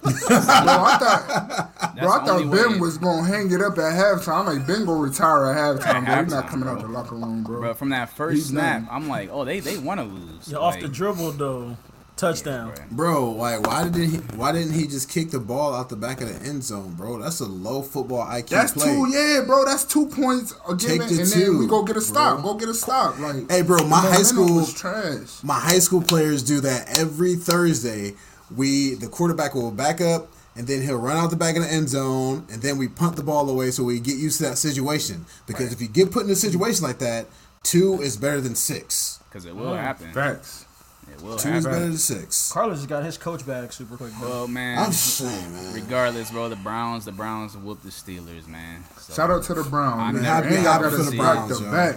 bro. 0.06 0.27
Bro, 0.30 0.38
I 0.38 0.98
thought, 0.99 1.95
bro, 1.99 2.11
I 2.11 2.26
thought 2.26 2.52
Ben 2.52 2.72
way. 2.73 2.80
was 2.80 2.98
gonna 2.98 3.26
hang 3.27 3.52
it 3.52 3.61
up 3.61 3.73
at 3.77 3.94
halftime. 3.94 4.40
I'm 4.48 4.57
like, 4.57 4.68
Ben 4.68 4.86
gonna 4.86 4.99
retire 5.02 5.45
at 5.52 5.57
halftime, 5.57 5.86
At 5.86 6.06
bro. 6.06 6.23
He's 6.23 6.34
not 6.34 6.45
halftime, 6.45 6.49
coming 6.49 6.69
out 6.69 6.80
the 6.82 6.88
locker 6.88 7.15
room, 7.15 7.44
bro. 7.44 7.60
Bro, 7.61 7.73
from 7.76 7.90
that 7.90 8.10
first 8.15 8.36
He's 8.36 8.45
snap, 8.48 8.86
done. 8.86 8.90
I'm 8.91 9.07
like, 9.07 9.30
oh, 9.32 9.45
they 9.45 9.60
they 9.60 9.77
want 9.77 9.99
to 9.99 10.06
lose. 10.06 10.48
Yeah, 10.48 10.57
off 10.57 10.76
Like, 10.76 10.84
the 10.84 10.90
dribble, 10.90 11.32
though. 11.34 11.77
Touchdown. 12.18 12.72
Bro, 12.91 13.32
like 13.32 13.68
why 13.68 13.84
didn't 13.90 14.10
he 14.10 14.18
why 14.38 14.53
didn't 14.53 14.72
he 14.72 14.88
just 14.88 15.10
kick 15.10 15.32
the 15.32 15.40
ball 15.40 15.76
out 15.76 15.90
the 15.90 15.98
back 15.98 16.22
of 16.22 16.30
the 16.30 16.48
end 16.48 16.64
zone, 16.64 16.94
bro? 16.94 17.18
That's 17.19 17.41
a 17.41 17.45
low 17.45 17.82
football 17.82 18.26
IQ 18.26 18.48
That's 18.48 18.72
play. 18.72 18.86
two, 18.86 19.10
yeah, 19.10 19.41
bro. 19.45 19.65
That's 19.65 19.84
two 19.84 20.07
points 20.07 20.53
a 20.65 20.77
Take 20.77 21.02
given, 21.02 21.07
the 21.14 21.22
and 21.23 21.32
then 21.34 21.57
we 21.60 21.68
go 21.68 21.84
get 21.84 21.98
a 21.98 22.02
stop. 22.02 22.41
bro. 22.41 22.53
Go 22.53 22.60
get 22.60 22.69
a 22.69 22.73
stop. 22.73 23.19
Like, 23.19 23.52
Hey, 23.52 23.64
bro, 23.64 23.86
my 23.86 24.02
the 24.02 24.11
high 24.14 24.22
school 24.23 24.56
was 24.56 24.73
trash. 24.73 25.44
My 25.44 25.60
high 25.60 25.80
school 25.80 26.02
players 26.02 26.41
do 26.41 26.61
that 26.61 26.98
every 26.98 27.36
Thursday. 27.36 28.14
We 28.55 28.95
the 28.95 29.07
quarterback 29.07 29.55
will 29.55 29.72
back 29.72 30.01
up 30.01 30.27
and 30.55 30.67
then 30.67 30.81
he'll 30.81 30.97
run 30.97 31.17
out 31.17 31.30
the 31.30 31.35
back 31.35 31.55
of 31.55 31.63
the 31.63 31.72
end 31.72 31.89
zone 31.89 32.45
and 32.51 32.61
then 32.61 32.77
we 32.77 32.88
punt 32.88 33.15
the 33.15 33.23
ball 33.23 33.49
away 33.49 33.72
so 33.72 33.84
we 33.84 33.99
get 33.99 34.17
used 34.17 34.38
to 34.39 34.43
that 34.43 34.57
situation. 34.57 35.26
Because 35.47 35.73
if 35.73 35.81
you 35.81 35.88
get 35.88 36.11
put 36.11 36.26
in 36.26 36.31
a 36.31 36.35
situation 36.35 36.84
like 36.84 36.99
that, 36.99 37.27
two 37.63 38.01
is 38.01 38.17
better 38.17 38.41
than 38.41 38.55
six. 38.55 39.19
Because 39.30 39.45
it 39.45 39.55
will 39.55 39.72
mm. 39.72 39.81
happen. 39.81 40.11
Facts. 40.13 40.65
It 41.11 41.22
will 41.22 41.38
Two 41.38 41.49
is 41.49 41.65
better 41.65 41.80
than 41.80 41.97
six. 41.97 42.51
Carlos 42.51 42.77
just 42.77 42.89
got 42.89 43.03
his 43.03 43.17
coach 43.17 43.45
back 43.45 43.72
super 43.72 43.95
quick. 43.95 44.11
bro. 44.19 44.30
Well, 44.30 44.47
man. 44.47 44.80
I'm 44.80 44.91
saying, 44.91 45.51
man. 45.53 45.73
Regardless, 45.73 46.31
bro, 46.31 46.49
the 46.49 46.55
Browns, 46.55 47.05
the 47.05 47.11
Browns 47.11 47.55
whooped 47.55 47.84
the 47.84 47.89
Steelers, 47.89 48.47
man. 48.47 48.84
So, 48.97 49.13
Shout 49.13 49.30
out 49.30 49.43
to 49.43 49.53
the 49.53 49.63
Browns, 49.63 50.01
I'm 50.01 50.15
man. 50.15 50.23
never 50.23 50.47
and 50.47 50.55
they 50.57 50.63
got 50.63 50.81
for 50.81 50.89
his 50.89 51.11
the 51.11 51.17
bite 51.17 51.34
Browns, 51.35 51.59
to 51.59 51.72
back. 51.72 51.95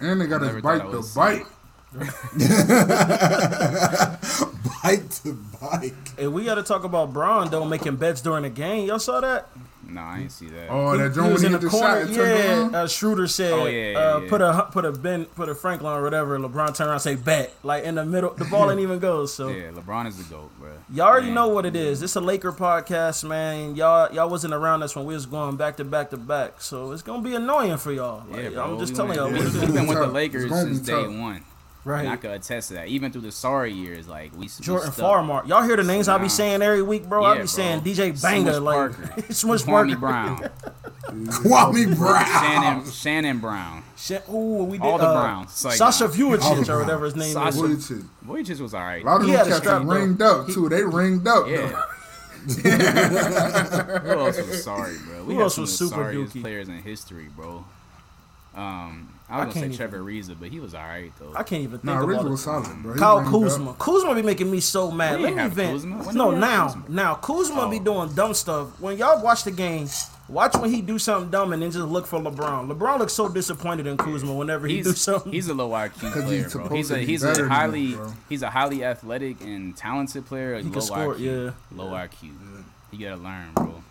And 0.00 0.20
they 0.20 0.26
got 0.26 0.42
I 0.42 0.46
his 0.46 0.54
never 0.54 0.60
bite 0.62 0.78
thought 0.78 0.86
I 0.86 0.90
to 0.90 0.96
would 0.96 1.04
see 1.04 1.18
bite. 1.18 1.46
Bite 4.86 5.10
to 5.24 5.32
bite. 5.60 5.92
Hey, 6.16 6.26
we 6.28 6.44
got 6.44 6.56
to 6.56 6.62
talk 6.62 6.84
about 6.84 7.12
Bron 7.12 7.50
though 7.50 7.64
making 7.64 7.96
bets 7.96 8.20
during 8.20 8.42
the 8.44 8.50
game. 8.50 8.86
Y'all 8.86 8.98
saw 8.98 9.20
that? 9.20 9.48
No, 9.88 10.00
I 10.00 10.18
didn't 10.18 10.32
see 10.32 10.48
that. 10.48 10.68
Oh, 10.68 10.92
He- 10.92 10.98
that 10.98 11.14
he 11.14 11.32
was 11.32 11.44
in 11.44 11.52
the 11.52 11.58
the 11.58 11.68
corner. 11.68 11.98
and 11.98 12.10
Yeah, 12.10 12.22
around? 12.62 12.74
uh, 12.74 12.88
Schroeder 12.88 13.28
said, 13.28 13.52
Oh, 13.52 13.66
yeah, 13.66 13.90
yeah, 13.92 13.98
uh, 13.98 14.18
yeah. 14.18 14.28
"Put 14.28 14.42
a 14.42 14.68
put 14.72 14.84
a 14.84 14.90
Ben 14.90 15.26
put 15.26 15.48
a 15.48 15.54
Franklin 15.54 15.92
or 15.92 16.02
whatever." 16.02 16.36
LeBron 16.40 16.74
turn 16.74 16.88
around 16.88 16.94
and 16.94 17.02
say, 17.02 17.14
"Bet." 17.14 17.52
Like 17.62 17.84
in 17.84 17.94
the 17.94 18.04
middle, 18.04 18.34
the 18.34 18.46
ball 18.46 18.68
ain't 18.72 18.80
even 18.80 18.98
go. 18.98 19.26
So 19.26 19.46
Yeah, 19.48 19.70
LeBron 19.70 20.08
is 20.08 20.16
the 20.16 20.24
goat, 20.34 20.50
bro. 20.58 20.70
y'all 20.92 21.06
already 21.06 21.26
Man. 21.26 21.34
know 21.36 21.48
what 21.48 21.66
it 21.66 21.76
is. 21.76 22.02
It's 22.02 22.16
a 22.16 22.20
Laker 22.20 22.50
podcast, 22.52 23.22
man. 23.22 23.76
Y'all 23.76 24.12
y'all 24.12 24.28
wasn't 24.28 24.54
around 24.54 24.82
us 24.82 24.96
when 24.96 25.04
we 25.04 25.14
was 25.14 25.24
going 25.26 25.54
back 25.56 25.76
to 25.76 25.84
back 25.84 26.10
to 26.10 26.16
back, 26.16 26.60
so 26.60 26.90
it's 26.90 27.02
gonna 27.02 27.22
be 27.22 27.36
annoying 27.36 27.76
for 27.76 27.92
y'all. 27.92 28.24
Like, 28.28 28.42
Yeah, 28.42 28.48
bro. 28.50 28.64
I'm 28.72 28.78
just 28.80 28.96
telling 28.96 29.16
y'all. 29.16 29.28
we- 29.30 29.38
what 29.38 29.46
it 29.46 29.54
We've 29.54 29.72
been 29.74 29.86
with 29.86 29.98
the 29.98 30.06
Lakers 30.08 30.50
since 30.50 30.80
day 30.80 31.06
one. 31.06 31.42
Right. 31.86 32.00
And 32.00 32.08
I 32.08 32.16
could 32.16 32.32
attest 32.32 32.68
to 32.68 32.74
that. 32.74 32.88
Even 32.88 33.12
through 33.12 33.20
the 33.20 33.30
sorry 33.30 33.70
years, 33.72 34.08
like 34.08 34.32
we 34.32 34.38
we 34.40 34.48
Jordan 34.60 34.90
stuck. 34.90 35.04
Farmar. 35.06 35.46
Y'all 35.46 35.62
hear 35.62 35.76
the 35.76 35.84
names 35.84 36.08
I 36.08 36.16
Nah. 36.16 36.24
be 36.24 36.28
saying 36.28 36.60
every 36.60 36.82
week, 36.82 37.08
bro? 37.08 37.22
I 37.22 37.28
Yeah, 37.28 37.34
be 37.34 37.38
bro. 37.42 37.46
saying 37.46 37.80
DJ 37.82 38.10
Mbenga, 38.12 38.18
Smush 38.54 38.58
like 38.60 38.74
Parker. 38.76 39.22
Smush 39.32 39.62
Kwame 39.62 39.66
Parker. 39.90 39.96
Brown. 40.00 40.38
Kwame 41.28 41.96
Brown. 41.96 42.24
Shannon 42.26 42.90
Shannon 42.90 43.38
Brown. 43.38 43.84
Shit, 43.96 44.24
ooh, 44.28 44.64
we 44.64 44.78
did 44.78 44.84
All 44.84 44.98
the 44.98 45.04
uh, 45.06 45.22
Browns. 45.22 45.64
Like, 45.64 45.76
Sasha 45.76 46.04
nah. 46.04 46.10
Vujacic 46.10 46.68
or 46.68 46.80
whatever 46.80 47.04
his 47.04 47.14
name 47.14 47.32
Sasha- 47.32 47.64
is. 47.66 47.88
Vujacic. 47.88 48.04
Voyage 48.22 48.58
was 48.60 48.74
alright. 48.74 49.04
A 49.04 49.06
lot 49.06 49.20
of 49.20 49.26
He 49.26 49.30
them 49.30 49.38
had 49.38 49.46
a 49.46 49.50
cats 49.50 49.60
strap, 49.62 49.82
ringed 49.86 50.20
up 50.22 50.48
too. 50.48 50.68
They 50.68 50.82
ringed 50.82 51.28
up. 51.28 51.46
Yeah. 51.46 51.68
though. 51.68 51.82
Who 52.46 54.10
else 54.10 54.36
was 54.38 54.62
sorry, 54.64 54.96
bro? 55.06 55.24
We 55.24 55.34
Who 55.34 55.38
had 55.38 55.42
else 55.44 55.54
some 55.54 55.62
was 55.62 55.80
of 55.80 55.88
the 55.90 55.94
super 55.94 56.12
dookie? 56.12 56.40
players 56.42 56.68
in 56.68 56.82
history, 56.82 57.28
bro. 57.34 57.64
Um, 58.56 59.12
I 59.28 59.34
I 59.40 59.44
was 59.46 59.54
gonna 59.54 59.66
can't 59.66 59.72
say 59.74 59.76
Trevor 59.78 59.98
Ariza, 60.04 60.36
but 60.38 60.48
he 60.50 60.60
was 60.60 60.72
alright 60.74 61.12
though. 61.18 61.32
I 61.34 61.42
can't 61.42 61.62
even 61.62 61.78
think 61.78 61.84
Nah, 61.84 61.96
about 61.98 62.08
Rizzo 62.08 62.26
it. 62.26 62.30
was 62.30 62.42
solid, 62.44 62.82
bro. 62.82 62.92
He 62.94 62.98
Kyle 63.00 63.24
Kuzma. 63.24 63.70
up. 63.70 63.78
Kuzma 63.78 64.14
be 64.14 64.22
making 64.22 64.50
me 64.50 64.60
so 64.60 64.90
mad. 64.92 65.16
We 65.16 65.22
Let 65.24 65.28
ain't 65.28 65.36
me 65.36 65.42
have 65.42 65.52
vent. 65.52 65.72
Kuzma. 65.72 65.96
No, 65.96 66.30
did 66.30 66.36
we 66.36 66.40
have 66.42 66.50
now, 66.50 66.66
Kuzma? 66.68 66.84
now 66.88 67.14
Kuzma 67.16 67.68
be 67.68 67.76
Oh. 67.80 67.82
doing 67.82 68.12
dumb 68.14 68.34
stuff. 68.34 68.80
When 68.80 68.96
y'all 68.98 69.20
watch 69.20 69.42
the 69.42 69.50
game, 69.50 69.88
watch 70.28 70.56
when 70.56 70.70
he 70.72 70.80
do 70.80 70.96
something 71.00 71.28
dumb 71.30 71.52
and 71.52 71.60
then 71.60 71.72
just 71.72 71.86
look 71.86 72.06
for 72.06 72.20
LeBron. 72.20 72.68
LeBron 72.72 73.00
looks 73.00 73.14
so 73.14 73.28
disappointed 73.28 73.88
in 73.88 73.96
Kuzma 73.96 74.32
whenever 74.32 74.68
he 74.68 74.82
do 74.82 74.92
something. 74.92 75.32
he's 75.32 75.48
a 75.48 75.54
low 75.54 75.70
IQ 75.70 76.12
player, 76.12 76.24
he's 76.44 76.52
bro. 76.52 76.68
He's 76.68 76.90
a 76.92 76.98
he's 76.98 77.22
better 77.24 77.46
a 77.46 77.48
highly 77.48 77.86
him, 77.94 78.12
he's 78.28 78.42
a 78.42 78.50
highly 78.50 78.84
athletic 78.84 79.40
and 79.40 79.76
talented 79.76 80.24
player. 80.26 80.56
He 80.58 80.62
low 80.62 80.70
can 80.70 80.80
score, 80.82 81.14
IQ, 81.16 81.18
yeah. 81.18 81.50
low 81.76 81.90
IQ. 81.90 82.30
You 82.92 83.08
gotta 83.08 83.20
learn, 83.20 83.50
bro. 83.54 83.82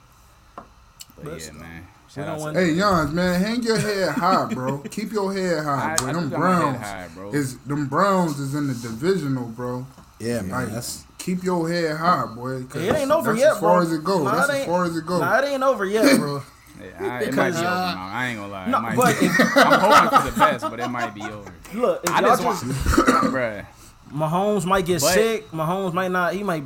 But 1.17 1.25
That's- 1.25 1.47
yeah, 1.47 1.59
man. 1.61 1.87
We 2.15 2.21
Shout 2.21 2.27
don't 2.27 2.35
out 2.35 2.39
want- 2.41 2.55
to 2.55 2.61
Hey, 2.65 2.73
Yons, 2.73 3.11
man, 3.13 3.41
hang 3.41 3.63
your 3.63 3.77
head 3.77 4.09
high, 4.15 4.45
bro. 4.53 4.77
Keep 4.89 5.11
your 5.11 5.33
head 5.33 5.63
high, 5.63 5.93
I- 5.93 5.95
bro. 5.97 6.07
I 6.07 6.13
them 6.13 6.23
do 6.23 6.29
got 6.29 6.39
my 6.39 6.45
head 6.55 6.61
Browns 6.61 6.81
high, 6.81 7.07
bro. 7.15 7.31
is 7.31 7.57
them 7.59 7.87
Browns 7.87 8.39
is 8.39 8.55
in 8.55 8.67
the 8.67 8.73
divisional, 8.73 9.45
bro. 9.47 9.85
Yeah, 10.19 10.41
man. 10.41 10.49
Like, 10.51 10.73
That's 10.73 11.03
keep 11.17 11.43
your 11.43 11.69
head 11.69 11.97
high, 11.97 12.25
boy. 12.33 12.63
'cause 12.63 12.81
it 12.81 12.95
ain't 12.95 13.11
over 13.11 13.31
that's 13.33 13.39
yet, 13.41 13.51
as 13.53 13.59
far 13.59 13.79
bro. 13.81 13.87
as 13.87 13.91
it 13.93 14.03
goes. 14.03 14.23
Nah, 14.23 14.35
that's 14.35 14.49
as 14.49 14.65
far 14.65 14.85
as 14.85 14.95
it 14.97 15.05
goes. 15.05 15.19
Nah, 15.21 15.37
it 15.39 15.45
ain't 15.45 15.63
over 15.63 15.85
yet, 15.85 16.19
bro. 16.19 16.41
Yeah, 16.77 16.87
I, 16.87 16.89
it 16.91 17.01
might 17.01 17.19
be 17.19 17.25
Because, 17.27 17.55
over, 17.57 17.67
uh. 17.67 17.95
I 17.95 18.25
ain't 18.27 18.37
gonna 18.39 18.51
lie. 18.51 18.67
no, 18.67 18.85
it 18.89 18.95
but 18.97 19.15
if- 19.23 19.39
I'm 19.55 19.79
hoping 19.79 20.19
for 20.19 20.29
the 20.31 20.37
best, 20.39 20.69
but 20.69 20.79
it 20.81 20.87
might 20.89 21.13
be 21.15 21.21
over. 21.23 21.53
Look, 21.73 22.03
if 22.03 22.09
I 22.11 22.19
y'all 22.19 22.29
just 22.35 22.41
just, 22.43 22.65
want, 22.97 23.33
bruh. 23.33 23.65
Mahomes 24.11 24.65
might 24.65 24.85
get 24.85 24.99
But- 25.01 25.13
sick. 25.13 25.49
Mahomes 25.51 25.93
might 25.93 26.11
not. 26.11 26.33
He 26.33 26.43
might. 26.43 26.63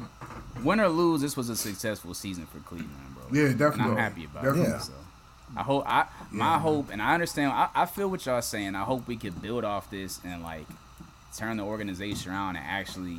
Win 0.63 0.80
or 0.81 0.89
lose, 0.89 1.21
this 1.21 1.38
was 1.38 1.47
a 1.49 1.55
successful 1.55 2.13
season 2.15 2.45
for 2.47 2.57
Cleveland, 2.59 2.91
bro. 3.13 3.23
Yeah, 3.31 3.49
And 3.49 3.57
definitely. 3.59 3.91
I'm 3.93 3.97
happy 3.97 4.26
about 4.26 4.43
Definitely. 4.43 4.73
it. 4.73 4.81
So 4.81 4.91
I 5.57 5.63
hope 5.63 5.84
I 5.88 6.05
my 6.31 6.57
hope 6.59 6.89
and 6.91 7.01
I 7.01 7.13
understand 7.13 7.51
I, 7.51 7.69
I 7.76 7.85
feel 7.85 8.09
what 8.09 8.26
y'all 8.26 8.41
saying. 8.41 8.76
I 8.76 8.84
hope 8.84 9.07
we 9.07 9.17
could 9.17 9.41
build 9.41 9.63
off 9.65 9.89
this 9.89 10.19
and 10.23 10.43
like 10.43 10.65
turn 11.35 11.57
the 11.57 11.63
organization 11.63 12.31
around 12.31 12.55
and 12.55 12.65
actually 12.67 13.17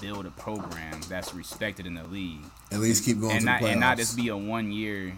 build 0.00 0.26
a 0.26 0.30
program 0.30 1.00
that's 1.08 1.32
respected 1.34 1.86
in 1.86 1.94
the 1.94 2.04
league. 2.04 2.40
at 2.72 2.80
least 2.80 3.04
keep 3.04 3.20
going 3.20 3.32
and 3.32 3.40
to 3.40 3.46
not 3.46 3.60
the 3.62 3.68
and 3.68 3.80
not 3.80 3.96
just 3.96 4.16
be 4.16 4.28
a 4.28 4.36
one 4.36 4.70
year 4.72 5.12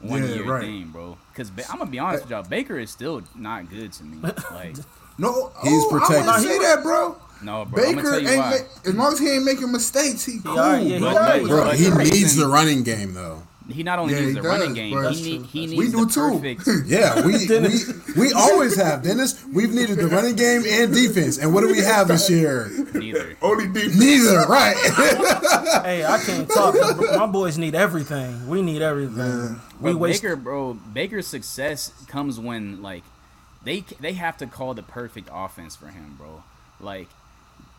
one 0.00 0.22
Yeah, 0.22 0.34
year 0.34 0.44
right. 0.44 0.62
thing, 0.62 0.88
bro. 0.88 1.16
Because 1.32 1.50
I'm 1.70 1.78
gonna 1.78 1.90
be 1.90 1.98
honest 1.98 2.24
with 2.24 2.30
y'all, 2.30 2.42
Baker 2.42 2.78
is 2.78 2.90
still 2.90 3.22
not 3.34 3.70
good 3.70 3.92
to 3.94 4.04
me. 4.04 4.18
Like, 4.50 4.76
No, 5.18 5.52
He's 5.62 5.84
oh, 5.84 5.88
I 5.88 5.90
protected. 5.92 6.26
wouldn't 6.26 6.42
say 6.44 6.58
that, 6.58 6.82
bro. 6.82 7.16
no, 7.42 7.64
bro. 7.64 7.84
I'm 7.84 7.94
Baker 7.96 8.02
gonna 8.02 8.16
ain't 8.18 8.26
tell 8.26 8.34
you 8.34 8.40
why. 8.40 8.50
ma- 8.50 8.88
as 8.90 8.94
long 8.94 9.12
as 9.12 9.18
he 9.20 9.28
ain't 9.30 9.44
making 9.44 9.70
mistakes, 9.72 10.24
he 10.24 10.40
cool. 10.40 10.58
alright, 10.58 10.82
yeah, 10.84 10.94
he 10.96 10.98
bro. 10.98 11.08
alright. 11.10 11.46
Bro, 11.46 11.64
But 11.64 11.76
he 11.78 11.90
needs 11.90 12.36
the 12.36 12.46
running 12.46 12.82
game 12.82 13.14
though. 13.14 13.42
He 13.70 13.82
not 13.82 13.98
only 13.98 14.12
Yeah, 14.12 14.20
needs 14.20 14.34
he 14.34 14.40
the 14.40 14.48
running 14.48 14.74
game, 14.74 14.92
but- 14.92 15.14
he 15.14 15.22
need 15.38 15.46
he 15.46 15.66
needs 15.66 15.78
We 15.78 15.90
do 15.90 16.04
the 16.04 16.12
too. 16.12 16.38
perfect. 16.38 16.68
Yeah, 16.86 17.24
we 17.24 17.32
we, 17.48 18.20
we 18.28 18.32
always 18.34 18.76
have 18.76 19.02
Dennis. 19.02 19.42
We've 19.52 19.72
needed 19.72 19.96
the 19.98 20.06
running 20.08 20.36
game 20.36 20.64
and 20.68 20.92
defense, 20.92 21.38
and 21.38 21.54
what 21.54 21.62
do 21.62 21.68
we 21.68 21.78
have 21.78 22.08
this 22.08 22.28
year? 22.28 22.70
Neither. 22.92 23.36
Only 23.40 23.68
deep. 23.68 23.94
Neither, 23.94 24.40
right? 24.48 24.76
Hey, 25.84 26.04
I 26.04 26.18
can't 26.18 26.48
talk. 26.48 26.74
My 27.16 27.26
boys 27.26 27.58
need 27.58 27.74
everything. 27.74 28.48
We 28.48 28.62
need 28.62 28.80
everything. 28.82 29.60
We 29.80 29.92
But 29.92 29.98
waste. 29.98 30.22
Baker, 30.22 30.36
bro. 30.36 30.74
Baker's 30.74 31.26
success 31.26 31.92
comes 32.06 32.38
when 32.38 32.80
like 32.82 33.02
they 33.64 33.80
they 34.00 34.12
have 34.12 34.36
to 34.38 34.46
call 34.46 34.74
the 34.74 34.82
perfect 34.82 35.28
offense 35.32 35.74
for 35.76 35.88
him, 35.88 36.14
bro. 36.18 36.42
Like 36.80 37.08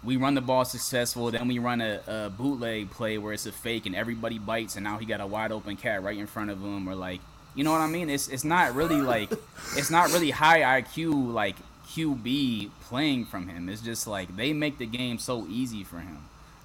we 0.06 0.18
run 0.18 0.36
the 0.36 0.41
ball 0.41 0.64
successful, 0.65 1.32
then 1.32 1.48
we 1.48 1.60
run 1.60 1.82
a, 1.82 1.99
a 2.07 2.30
bootleg 2.30 2.91
play 2.91 3.18
where 3.18 3.34
it's 3.34 3.45
a 3.45 3.52
fake 3.52 3.86
and 3.86 3.95
everybody 3.95 4.38
bites, 4.40 4.76
and 4.76 4.84
now 4.84 4.98
he 4.98 5.06
got 5.06 5.19
a 5.22 5.27
wide 5.27 5.52
open 5.52 5.76
cat 5.76 6.03
right 6.03 6.18
in 6.18 6.27
front 6.27 6.49
of 6.52 6.61
him, 6.61 6.88
or 6.88 6.95
like 6.95 7.19
you 7.56 7.64
know 7.64 7.72
what 7.72 7.82
I 7.82 7.88
mean? 7.88 8.10
It's 8.10 8.27
it's 8.27 8.44
not 8.44 8.76
really 8.76 9.02
like 9.02 9.32
it's 9.76 9.90
not 9.90 10.11
really 10.11 10.32
high 10.32 10.82
IQ 10.82 11.34
like 11.34 11.56
QB 11.90 12.69
playing 12.84 13.26
from 13.26 13.48
him. 13.48 13.69
It's 13.69 13.82
just 13.82 14.07
like 14.07 14.36
they 14.36 14.53
make 14.53 14.77
the 14.77 14.86
game 14.86 15.18
so 15.18 15.45
easy 15.49 15.84
for 15.84 15.99
him. 15.99 16.18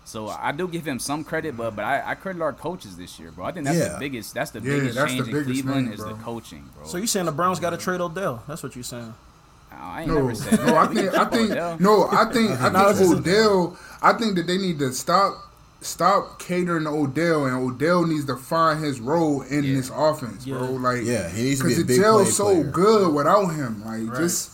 So 0.04 0.28
I 0.28 0.50
do 0.50 0.66
give 0.66 0.86
him 0.88 0.98
some 0.98 1.22
credit, 1.22 1.56
but 1.56 1.76
but 1.76 1.84
I, 1.84 2.02
I 2.10 2.14
credit 2.16 2.42
our 2.42 2.52
coaches 2.52 2.96
this 2.96 3.18
year, 3.20 3.30
bro. 3.30 3.44
I 3.44 3.52
think 3.52 3.66
that's 3.66 3.78
Yeah. 3.78 3.92
the 3.92 3.98
biggest 4.00 4.34
that's 4.34 4.50
the 4.50 4.58
Yeah, 4.60 4.64
biggest 4.76 4.94
that's 4.96 5.12
the 5.12 5.16
change 5.18 5.28
in 5.28 5.34
biggest 5.34 5.62
Cleveland 5.62 5.84
thing, 5.86 5.94
is 5.98 6.04
the 6.04 6.14
coaching, 6.14 6.68
bro. 6.74 6.86
So 6.86 6.96
you 6.98 7.06
saying 7.06 7.26
the 7.26 7.32
Browns 7.32 7.60
got 7.60 7.70
to 7.70 7.76
trade 7.76 8.00
Odell? 8.00 8.42
That's 8.48 8.62
what 8.62 8.74
you 8.74 8.82
saying? 8.82 9.14
Oh, 9.72 9.76
I 9.76 10.04
No, 10.04 10.14
no. 10.28 10.28
I 10.76 10.86
think, 10.86 11.14
I 11.14 11.24
think, 11.30 11.50
no, 11.80 12.06
I 12.10 12.24
think, 12.32 12.50
I 12.60 12.70
think 12.70 12.98
just- 12.98 13.12
Odell. 13.12 13.78
I 14.02 14.12
think 14.14 14.34
that 14.36 14.46
they 14.46 14.56
need 14.58 14.78
to 14.78 14.92
stop, 14.92 15.34
stop 15.82 16.38
catering 16.38 16.84
to 16.84 16.90
Odell, 16.90 17.44
and 17.46 17.54
Odell 17.56 18.06
needs 18.06 18.24
to 18.26 18.36
find 18.36 18.82
his 18.82 18.98
role 19.00 19.42
in 19.42 19.62
Yeah. 19.64 19.74
this 19.74 19.90
offense, 19.94 20.44
bro. 20.46 20.72
Like, 20.72 21.02
Yeah, 21.04 21.28
he 21.28 21.42
needs 21.44 21.60
to 21.60 21.66
be 21.66 21.74
a 21.74 21.80
it 21.80 21.86
big 21.86 22.00
gels 22.00 22.22
play 22.22 22.30
so 22.30 22.44
player. 22.46 22.64
good 22.64 23.14
without 23.14 23.48
him. 23.48 23.82
Like, 23.84 24.16
just 24.18 24.52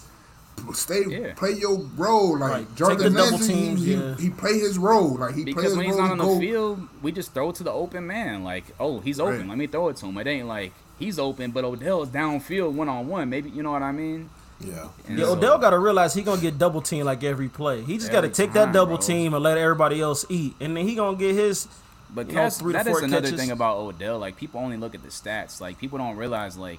stay, 0.73 1.05
Yeah. 1.07 1.35
play 1.35 1.53
your 1.53 1.79
role. 1.97 2.37
Like 2.39 2.53
Right. 2.53 2.75
Jordan 2.77 2.99
Take 2.99 3.13
the 3.13 3.19
double 3.19 3.39
Mason, 3.39 3.77
he, 3.77 3.95
yeah. 3.95 4.17
he, 4.17 4.23
he 4.25 4.31
play 4.31 4.59
his 4.59 4.79
role. 4.79 5.17
Like 5.17 5.35
he 5.35 5.43
play 5.45 5.53
Because 5.53 5.65
his 5.65 5.77
when 5.77 5.87
he's 5.87 5.95
role. 5.95 6.03
not 6.03 6.13
on 6.13 6.19
the 6.19 6.25
go- 6.25 6.39
field, 6.41 6.81
we 7.03 7.13
just 7.13 7.33
throw 7.35 7.51
it 7.51 7.57
to 7.57 7.63
the 7.63 7.73
open 7.73 8.07
man. 8.07 8.43
Like, 8.43 8.65
oh, 8.81 8.99
he's 9.01 9.21
open. 9.21 9.39
Right. 9.41 9.49
Let 9.49 9.59
me 9.59 9.67
throw 9.69 9.89
it 9.91 9.97
to 9.99 10.07
him. 10.07 10.17
It 10.19 10.27
ain't 10.27 10.49
like 10.49 10.73
he's 10.99 11.19
open, 11.19 11.51
but 11.53 11.65
Odell's 11.65 12.09
downfield 12.09 12.73
one 12.73 12.89
on 12.89 13.07
one. 13.07 13.29
Maybe 13.31 13.51
you 13.51 13.63
know 13.63 13.71
what 13.73 13.83
I 13.83 13.93
mean? 13.93 14.31
Yeah. 14.61 14.89
And 15.09 15.19
Yeah, 15.19 15.25
so- 15.27 15.33
Odell 15.33 15.59
got 15.59 15.71
to 15.71 15.79
realize 15.79 16.15
he 16.15 16.23
gonna 16.23 16.41
get 16.41 16.59
double 16.59 16.81
teamed 16.83 17.05
like 17.07 17.23
every 17.25 17.49
play. 17.49 17.83
He 17.83 17.99
just 17.99 18.11
got 18.13 18.23
to 18.23 18.27
Every 18.29 18.35
take 18.35 18.53
that 18.55 18.73
double 18.73 18.97
bro. 18.97 19.07
team 19.07 19.35
and 19.35 19.43
let 19.43 19.59
everybody 19.59 20.01
else 20.01 20.25
eat, 20.29 20.55
and 20.61 20.77
then 20.77 20.87
he 20.87 20.95
gonna 20.95 21.17
get 21.17 21.35
his. 21.35 21.69
But 22.15 22.29
you 22.29 22.35
know, 22.35 22.43
that's, 22.43 22.59
three 22.59 22.73
to 22.73 22.79
that 22.79 22.87
is 22.87 22.93
four 22.99 23.05
another 23.05 23.23
catches. 23.27 23.41
thing 23.41 23.51
about 23.51 23.79
Odell. 23.79 24.19
Like 24.19 24.37
people 24.37 24.61
only 24.61 24.77
look 24.77 24.95
at 24.95 25.03
the 25.03 25.09
stats. 25.09 25.61
Like 25.61 25.79
people 25.79 25.99
don't 25.99 26.17
realize 26.17 26.57
like 26.57 26.79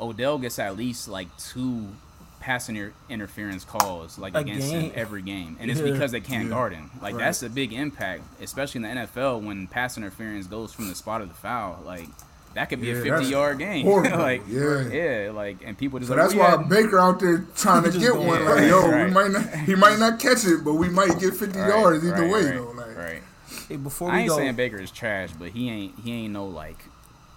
Odell 0.00 0.38
gets 0.38 0.58
at 0.58 0.76
least 0.76 1.08
like 1.08 1.28
two 1.36 1.88
passing 2.40 2.76
inter- 2.76 2.92
interference 3.10 3.64
calls 3.64 4.16
like 4.16 4.34
A 4.34 4.38
against 4.38 4.70
game. 4.70 4.82
him 4.82 4.92
every 4.94 5.20
game, 5.22 5.56
and 5.58 5.70
it's 5.70 5.80
because 5.80 6.12
they 6.12 6.20
can't 6.20 6.44
Yeah. 6.44 6.50
guard 6.50 6.72
him. 6.72 6.90
Like 7.02 7.14
Right. 7.16 7.24
that's 7.24 7.42
a 7.42 7.50
big 7.50 7.72
impact, 7.72 8.22
especially 8.40 8.78
in 8.78 8.82
the 8.82 8.88
NFL 8.90 9.40
when 9.40 9.66
pass 9.66 9.96
interference 9.98 10.46
goes 10.46 10.72
from 10.72 10.88
the 10.88 10.94
spot 10.94 11.20
of 11.20 11.28
the 11.28 11.34
foul. 11.34 11.82
Like 11.84 12.08
that 12.58 12.68
could 12.68 12.80
be 12.80 12.88
Yeah, 12.88 12.94
a 12.96 13.02
fifty 13.02 13.26
yard 13.26 13.58
game. 13.58 13.84
horrible. 13.86 14.18
like 14.18 14.42
Yeah. 14.48 14.88
yeah, 14.88 15.30
like 15.32 15.58
and 15.64 15.78
people 15.78 15.98
just 16.00 16.10
So 16.10 16.16
like, 16.16 16.24
that's 16.24 16.34
"We 16.34 16.40
why 16.40 16.50
had-" 16.50 16.68
Baker 16.68 16.98
out 16.98 17.20
there 17.20 17.46
trying 17.56 17.84
to 17.84 17.90
get 17.98 18.12
going 18.12 18.26
one. 18.26 18.44
right, 18.44 18.60
Like, 18.62 18.68
yo, 18.70 18.88
right. 18.88 19.06
we 19.06 19.10
might 19.12 19.30
not, 19.30 19.54
he 19.60 19.74
might 19.76 19.98
not 19.98 20.18
catch 20.18 20.44
it, 20.44 20.64
but 20.64 20.74
we 20.74 20.88
might 20.88 21.18
get 21.20 21.34
50 21.34 21.58
Right, 21.58 21.68
yards 21.68 22.04
either 22.04 22.22
right, 22.22 22.30
way, 22.30 22.44
right, 22.44 22.54
though. 22.54 22.70
Like, 22.76 22.96
right. 22.96 23.22
Hey, 23.68 23.76
before 23.76 24.10
I 24.10 24.14
we 24.14 24.18
ain't 24.20 24.28
go, 24.30 24.36
saying 24.36 24.54
Baker 24.56 24.78
is 24.78 24.90
trash, 24.90 25.30
but 25.38 25.50
he 25.50 25.70
ain't 25.70 25.98
he 26.00 26.12
ain't 26.12 26.32
no 26.32 26.46
like 26.46 26.78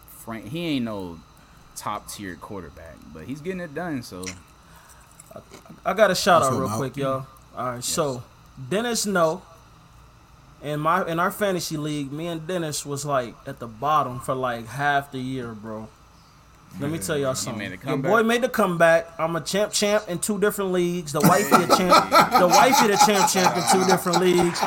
Frank. 0.10 0.48
He 0.48 0.66
ain't 0.68 0.86
no 0.86 1.20
top 1.76 2.10
tier 2.10 2.36
quarterback, 2.36 2.96
but 3.14 3.26
he's 3.26 3.42
getting 3.42 3.60
it 3.62 3.74
done. 3.76 4.02
So 4.04 4.26
I 5.86 5.94
got 5.94 6.12
a 6.12 6.16
shout 6.16 6.42
What's 6.42 6.54
out 6.56 6.60
real 6.60 6.70
quick, 6.78 6.98
y'all. 6.98 7.26
All 7.58 7.72
right, 7.74 7.84
so 7.84 8.24
Dennis 8.70 9.06
no. 9.06 9.42
In 10.64 10.80
my 10.80 11.06
in 11.08 11.20
our 11.20 11.32
fantasy 11.32 11.78
league, 11.78 12.12
me 12.12 12.28
and 12.28 12.46
Dennis 12.46 12.86
was 12.86 13.06
like 13.06 13.34
at 13.48 13.60
the 13.60 13.68
bottom 13.68 14.20
for 14.20 14.36
like 14.36 14.68
half 14.68 15.12
the 15.12 15.20
year, 15.20 15.54
bro. 15.54 15.88
Let 16.80 16.90
me 16.90 17.00
tell 17.00 17.18
y'all 17.18 17.36
something. 17.36 17.60
made 17.60 17.80
a 17.84 17.88
Your 17.88 17.98
boy 17.98 18.24
made 18.24 18.42
the 18.42 18.50
comeback. 18.50 19.12
I'm 19.20 19.36
a 19.36 19.42
champ 19.42 19.74
champ 19.74 20.08
in 20.08 20.20
two 20.20 20.40
different 20.40 20.72
leagues. 20.72 21.12
The 21.12 21.20
wifey 21.20 21.56
a 21.56 21.68
champ. 21.68 22.10
the 22.40 22.48
wifey 22.48 22.88
the 22.88 22.98
champ 23.06 23.30
champ 23.30 23.58
in 23.58 23.64
two 23.72 23.86
different 23.86 24.20
leagues. 24.22 24.58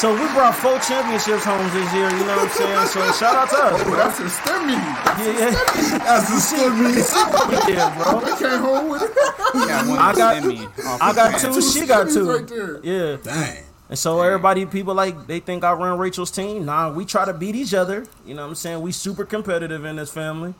So 0.00 0.12
we 0.14 0.24
brought 0.32 0.54
four 0.56 0.78
championships 0.78 1.44
home 1.44 1.62
this 1.74 1.92
year. 1.92 2.08
You 2.10 2.24
know 2.24 2.36
what 2.36 2.48
I'm 2.48 2.56
saying? 2.56 2.86
So 2.88 3.12
shout 3.12 3.36
out 3.36 3.50
to 3.50 3.56
us, 3.56 3.80
oh, 3.80 3.84
bro. 3.84 3.96
that's 3.96 4.18
a 4.20 4.30
stimmy. 4.32 4.72
Yeah, 4.72 5.38
yeah. 5.38 5.98
That's 5.98 6.28
the 6.30 6.56
stimmy. 6.56 7.68
yeah, 7.74 7.94
bro. 7.96 8.20
I 8.20 8.38
came 8.38 8.58
home 8.60 8.88
with 8.88 9.02
it. 9.02 9.14
got 9.14 9.86
one 9.88 9.98
I 9.98 10.14
got- 10.14 10.42
stimmy 10.42 11.00
I 11.02 11.14
got 11.14 11.40
two. 11.40 11.60
She 11.60 11.86
got 11.86 12.08
two. 12.08 12.30
right 12.30 12.48
there. 12.48 12.80
Yeah. 12.82 13.16
Dang. 13.22 13.64
And 13.92 13.98
so 13.98 14.22
everybody, 14.22 14.64
people 14.64 14.94
like 14.94 15.26
they 15.26 15.38
think 15.38 15.64
I 15.64 15.74
run 15.74 15.98
Rachel's 15.98 16.30
team. 16.30 16.64
Nah, 16.64 16.90
we 16.90 17.04
try 17.04 17.26
to 17.26 17.34
beat 17.34 17.54
each 17.54 17.74
other. 17.74 18.06
You 18.24 18.32
know 18.32 18.40
what 18.40 18.48
I'm 18.48 18.54
saying? 18.54 18.80
We 18.80 18.90
super 18.90 19.26
competitive 19.26 19.84
in 19.84 19.96
this 19.96 20.10
family. 20.10 20.54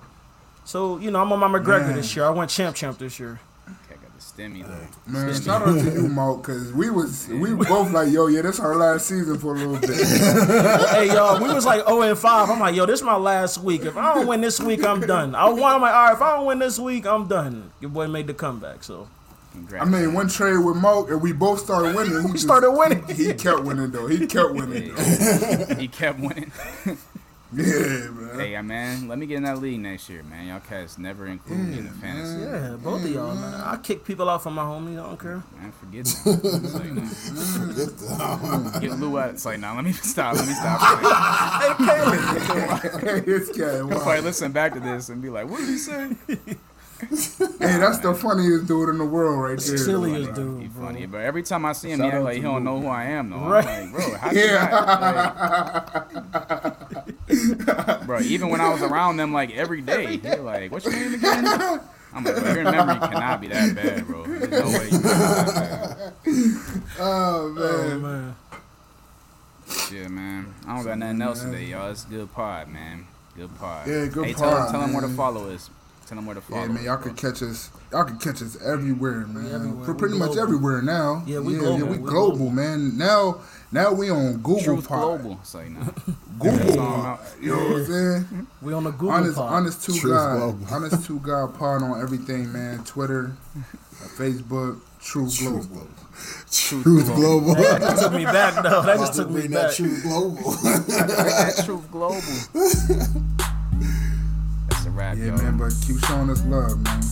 So 0.67 0.99
you 0.99 1.11
know, 1.11 1.23
I'm 1.23 1.33
on 1.33 1.39
my 1.39 1.49
McGregor 1.49 1.87
Man. 1.87 1.97
this 1.97 2.15
year. 2.15 2.27
I 2.27 2.29
went 2.29 2.51
champ 2.51 2.77
champ 2.77 2.99
this 2.99 3.19
year. 3.19 3.41
Okay, 3.67 3.99
got 4.03 4.13
the 4.15 4.21
stimmy 4.21 4.67
though. 4.69 5.11
Man, 5.11 5.33
shout 5.41 5.67
out 5.67 5.79
to 5.79 5.93
you, 5.95 6.09
Mo, 6.09 6.37
because 6.37 6.75
we 6.75 6.91
was 6.91 7.27
we 7.29 7.55
both 7.55 7.91
like, 7.91 8.13
yo, 8.13 8.27
yeah, 8.27 8.43
this 8.43 8.61
our 8.61 8.77
last 8.77 9.07
season 9.07 9.39
for 9.39 9.55
a 9.55 9.59
little 9.59 9.79
bit. 9.79 9.89
hey 10.91 11.07
y'all, 11.07 11.43
we 11.43 11.55
was 11.55 11.65
like 11.65 11.87
0 11.87 12.03
and 12.03 12.19
5. 12.19 12.51
I'm 12.51 12.61
like, 12.61 12.75
yo, 12.75 12.85
this 12.85 13.01
is 13.01 13.07
my 13.07 13.17
last 13.17 13.57
week. 13.57 13.87
If 13.87 13.97
I 13.97 14.13
don't 14.13 14.27
win 14.27 14.43
this 14.43 14.61
week, 14.61 14.85
I'm 14.85 15.01
done. 15.01 15.35
I 15.35 15.49
won. 15.49 15.77
I'm 15.77 15.81
like, 15.81 15.95
all 15.95 16.05
right, 16.05 16.13
if 16.13 16.21
I 16.21 16.37
don't 16.37 16.45
win 16.45 16.59
this 16.59 16.79
week, 16.79 17.07
I'm 17.07 17.29
done. 17.29 17.71
Your 17.81 17.93
boy 17.93 18.09
made 18.09 18.27
the 18.27 18.35
comeback. 18.35 18.85
So 18.85 19.09
Congrats. 19.22 19.22
I 19.79 19.85
mean, 19.85 20.15
one 20.15 20.29
trade 20.29 20.57
with 20.59 20.77
Mo, 20.77 21.07
and 21.07 21.21
we 21.21 21.33
both 21.33 21.61
started 21.61 21.95
winning. 21.97 22.21
He 22.27 22.33
we 22.33 22.39
started 22.39 22.71
winning. 22.71 23.05
He 23.09 23.35
kept 23.35 23.63
winning 23.63 23.91
though. 23.91 24.07
He 24.07 24.27
kept 24.27 24.53
winning 24.55 24.95
though. 24.95 25.75
he 25.75 25.89
kept 25.89 26.19
winning. 26.21 26.53
Yeah, 27.55 28.09
man. 28.09 28.41
Hey, 28.41 28.57
uh, 28.57 28.63
man, 28.63 29.09
let 29.09 29.19
me 29.19 29.27
get 29.27 29.37
in 29.37 29.43
that 29.43 29.59
league 29.59 29.79
next 29.79 30.09
year, 30.09 30.23
man. 30.23 30.47
Y'all 30.49 30.61
cats 30.61 30.97
never 30.97 31.27
include 31.27 31.59
me 31.59 31.79
in 31.81 31.85
the 31.85 31.91
fantasy. 31.91 32.41
Yeah, 32.41 32.77
both 32.83 33.05
of 33.05 33.11
y'all, 33.11 33.35
man. 33.35 33.61
I 33.61 33.77
kick 33.77 34.07
people 34.07 34.31
out 34.31 34.43
from 34.43 34.55
my 34.55 34.63
homies. 34.63 34.99
I 34.99 35.07
don't 35.07 35.21
care. 35.21 35.43
Man, 35.61 35.71
forget 35.73 36.07
that. 36.07 37.13
Like. 38.73 38.81
Get 38.81 38.93
Lou 38.99 39.19
out. 39.19 39.31
It's 39.35 39.45
like, 39.45 39.61
nah, 39.61 39.75
let 39.75 39.85
me 39.85 39.93
stop. 39.93 40.35
Let 40.37 40.47
me 40.49 40.55
stop. 40.55 40.81
this 43.27 43.49
guy, 43.51 43.77
He'll 43.77 43.89
wow. 43.89 43.99
probably 44.03 44.23
listen 44.23 44.53
back 44.53 44.73
to 44.73 44.81
this 44.81 45.11
and 45.11 45.21
be 45.21 45.29
like, 45.29 45.47
what 45.47 45.59
did 45.61 45.69
he 45.69 45.77
say? 45.77 46.17
Hey, 47.11 47.79
that's 47.79 47.99
the 47.99 48.15
funniest 48.15 48.67
dude 48.67 48.89
in 48.91 48.99
the 48.99 49.05
world 49.05 49.41
right 49.41 49.59
there. 49.59 49.77
Silliest 49.77 50.31
He 50.31 50.35
dude, 50.35 50.73
bro. 50.75 50.87
funny, 50.87 51.07
but 51.07 51.19
every 51.19 51.43
time 51.43 51.65
I 51.65 51.73
see 51.73 51.91
him, 51.91 51.99
Shout 51.99 52.11
he 52.11 52.17
act 52.17 52.25
like 52.25 52.37
he 52.37 52.43
don't 52.43 52.57
Lou. 52.57 52.61
know 52.65 52.81
who 52.81 52.87
I 52.89 53.05
am, 53.05 53.31
though. 53.31 53.39
Right. 53.39 53.67
I'm 53.67 53.93
like, 53.93 54.05
bro, 54.05 54.15
how 54.17 54.31
you? 54.31 54.47
Like, 57.29 58.07
bro, 58.07 58.21
even 58.21 58.49
when 58.51 58.61
I 58.61 58.73
was 58.73 58.83
around 58.83 59.17
them, 59.17 59.33
like 59.33 59.51
every 59.57 59.81
day, 59.81 60.17
he 60.19 60.37
like, 60.37 60.71
what's 60.71 60.85
your 60.85 60.95
name 60.95 61.15
again? 61.15 61.47
I'm 62.15 62.25
like, 62.25 62.37
bro, 62.37 62.53
your 62.55 62.65
memory 62.65 62.99
cannot 63.01 63.41
be 63.41 63.49
that 63.49 63.75
bad, 63.75 64.07
bro. 64.07 64.25
There's 64.25 64.51
no 64.51 64.67
way 64.79 64.85
you 64.85 64.91
can 64.91 65.03
be 65.03 65.09
that 65.09 66.13
oh, 67.01 67.01
oh 67.01 67.49
man. 67.55 67.93
Oh, 67.93 67.99
man. 67.99 68.37
Yeah, 69.93 70.09
man. 70.09 70.55
I 70.67 70.77
don't 70.77 70.85
got 70.85 70.99
nothing 70.99 71.23
else 71.23 71.43
today, 71.43 71.65
y'all. 71.67 71.91
It's 71.91 72.05
a 72.05 72.09
good 72.09 72.33
pod, 72.33 72.69
man. 72.69 73.07
Good 73.37 73.55
pod. 73.59 73.89
Yeah, 73.89 74.07
good 74.07 74.27
hey, 74.27 74.33
Tell 74.35 74.51
pod, 74.51 74.65
them, 74.67 74.73
tell 74.73 74.81
them 74.83 74.93
where 74.93 75.03
to 75.03 75.09
follow 75.09 75.49
us. 75.51 75.71
Tell 76.13 76.17
them 76.19 76.27
where 76.27 76.35
to 76.35 76.43
follow 76.43 76.61
Yeah, 76.61 76.69
man, 76.69 76.85
y'all 76.85 76.99
us, 76.99 77.05
can 77.05 77.15
catch 77.15 77.43
us. 77.43 77.71
Y'all 77.91 78.05
can 78.05 78.19
catch 78.19 78.43
us 78.43 78.61
everywhere, 78.63 79.27
man. 79.29 79.47
everywhere. 79.51 79.85
For 79.87 79.93
We 79.95 79.99
pretty 79.99 80.19
much 80.19 80.33
global. 80.33 80.43
everywhere 80.43 80.83
now. 80.83 81.23
Yeah, 81.27 81.39
we 81.39 81.55
yeah, 81.55 81.61
global. 81.61 81.79
Yeah, 81.79 81.85
we 81.85 81.91
We 81.91 81.97
global, 82.11 82.37
global. 82.37 82.51
man. 82.51 82.99
Now, 82.99 83.41
now 83.73 83.93
we 83.95 84.11
on 84.11 84.35
Google 84.43 84.61
Truth 84.63 84.89
Pod. 84.91 85.23
Global. 85.23 85.39
It's 85.41 85.55
like, 85.55 85.71
nah. 85.71 85.85
Google. 86.39 86.77
Pod. 86.77 87.19
You 87.41 87.57
know 87.57 87.65
what 87.65 87.77
I'm 87.77 87.87
saying? 87.87 88.47
We 88.61 88.75
on 88.75 88.85
the 88.85 88.91
Google 88.91 89.11
honest, 89.11 89.37
pod. 89.37 89.53
honest 89.55 89.85
two 89.87 89.93
Truth 89.95 90.13
God, 90.13 90.37
Global. 90.37 90.67
honest 90.75 91.07
two 91.07 91.19
God 91.21 91.55
pod 91.59 91.83
on 91.83 92.03
everything, 92.03 92.53
man. 92.53 92.85
Twitter, 92.85 93.33
uh, 93.57 93.61
Facebook, 94.09 94.81
Truth 95.01 95.39
Global. 95.41 95.89
Truth 96.53 97.07
Global. 97.17 97.55
That 97.55 97.81
just 97.81 98.03
took 98.03 98.13
me 98.13 98.25
back, 98.27 98.63
though. 98.63 98.83
That 98.83 98.99
just 98.99 99.15
took 99.15 99.31
me 99.31 99.49
back. 99.49 99.73
Truth 99.75 100.03
Global. 100.03 100.53
Truth 101.65 101.91
Global. 101.91 102.21
That's 105.15 105.21
a 105.21 105.31
wrap, 105.31 105.39
Yeah, 105.41 105.43
y'all. 105.45 105.53
man. 105.53 105.59
But 105.59 105.75
keep 105.87 105.99
showing 106.07 106.31
us 106.31 106.45
love, 106.47 106.81
man. 106.83 107.03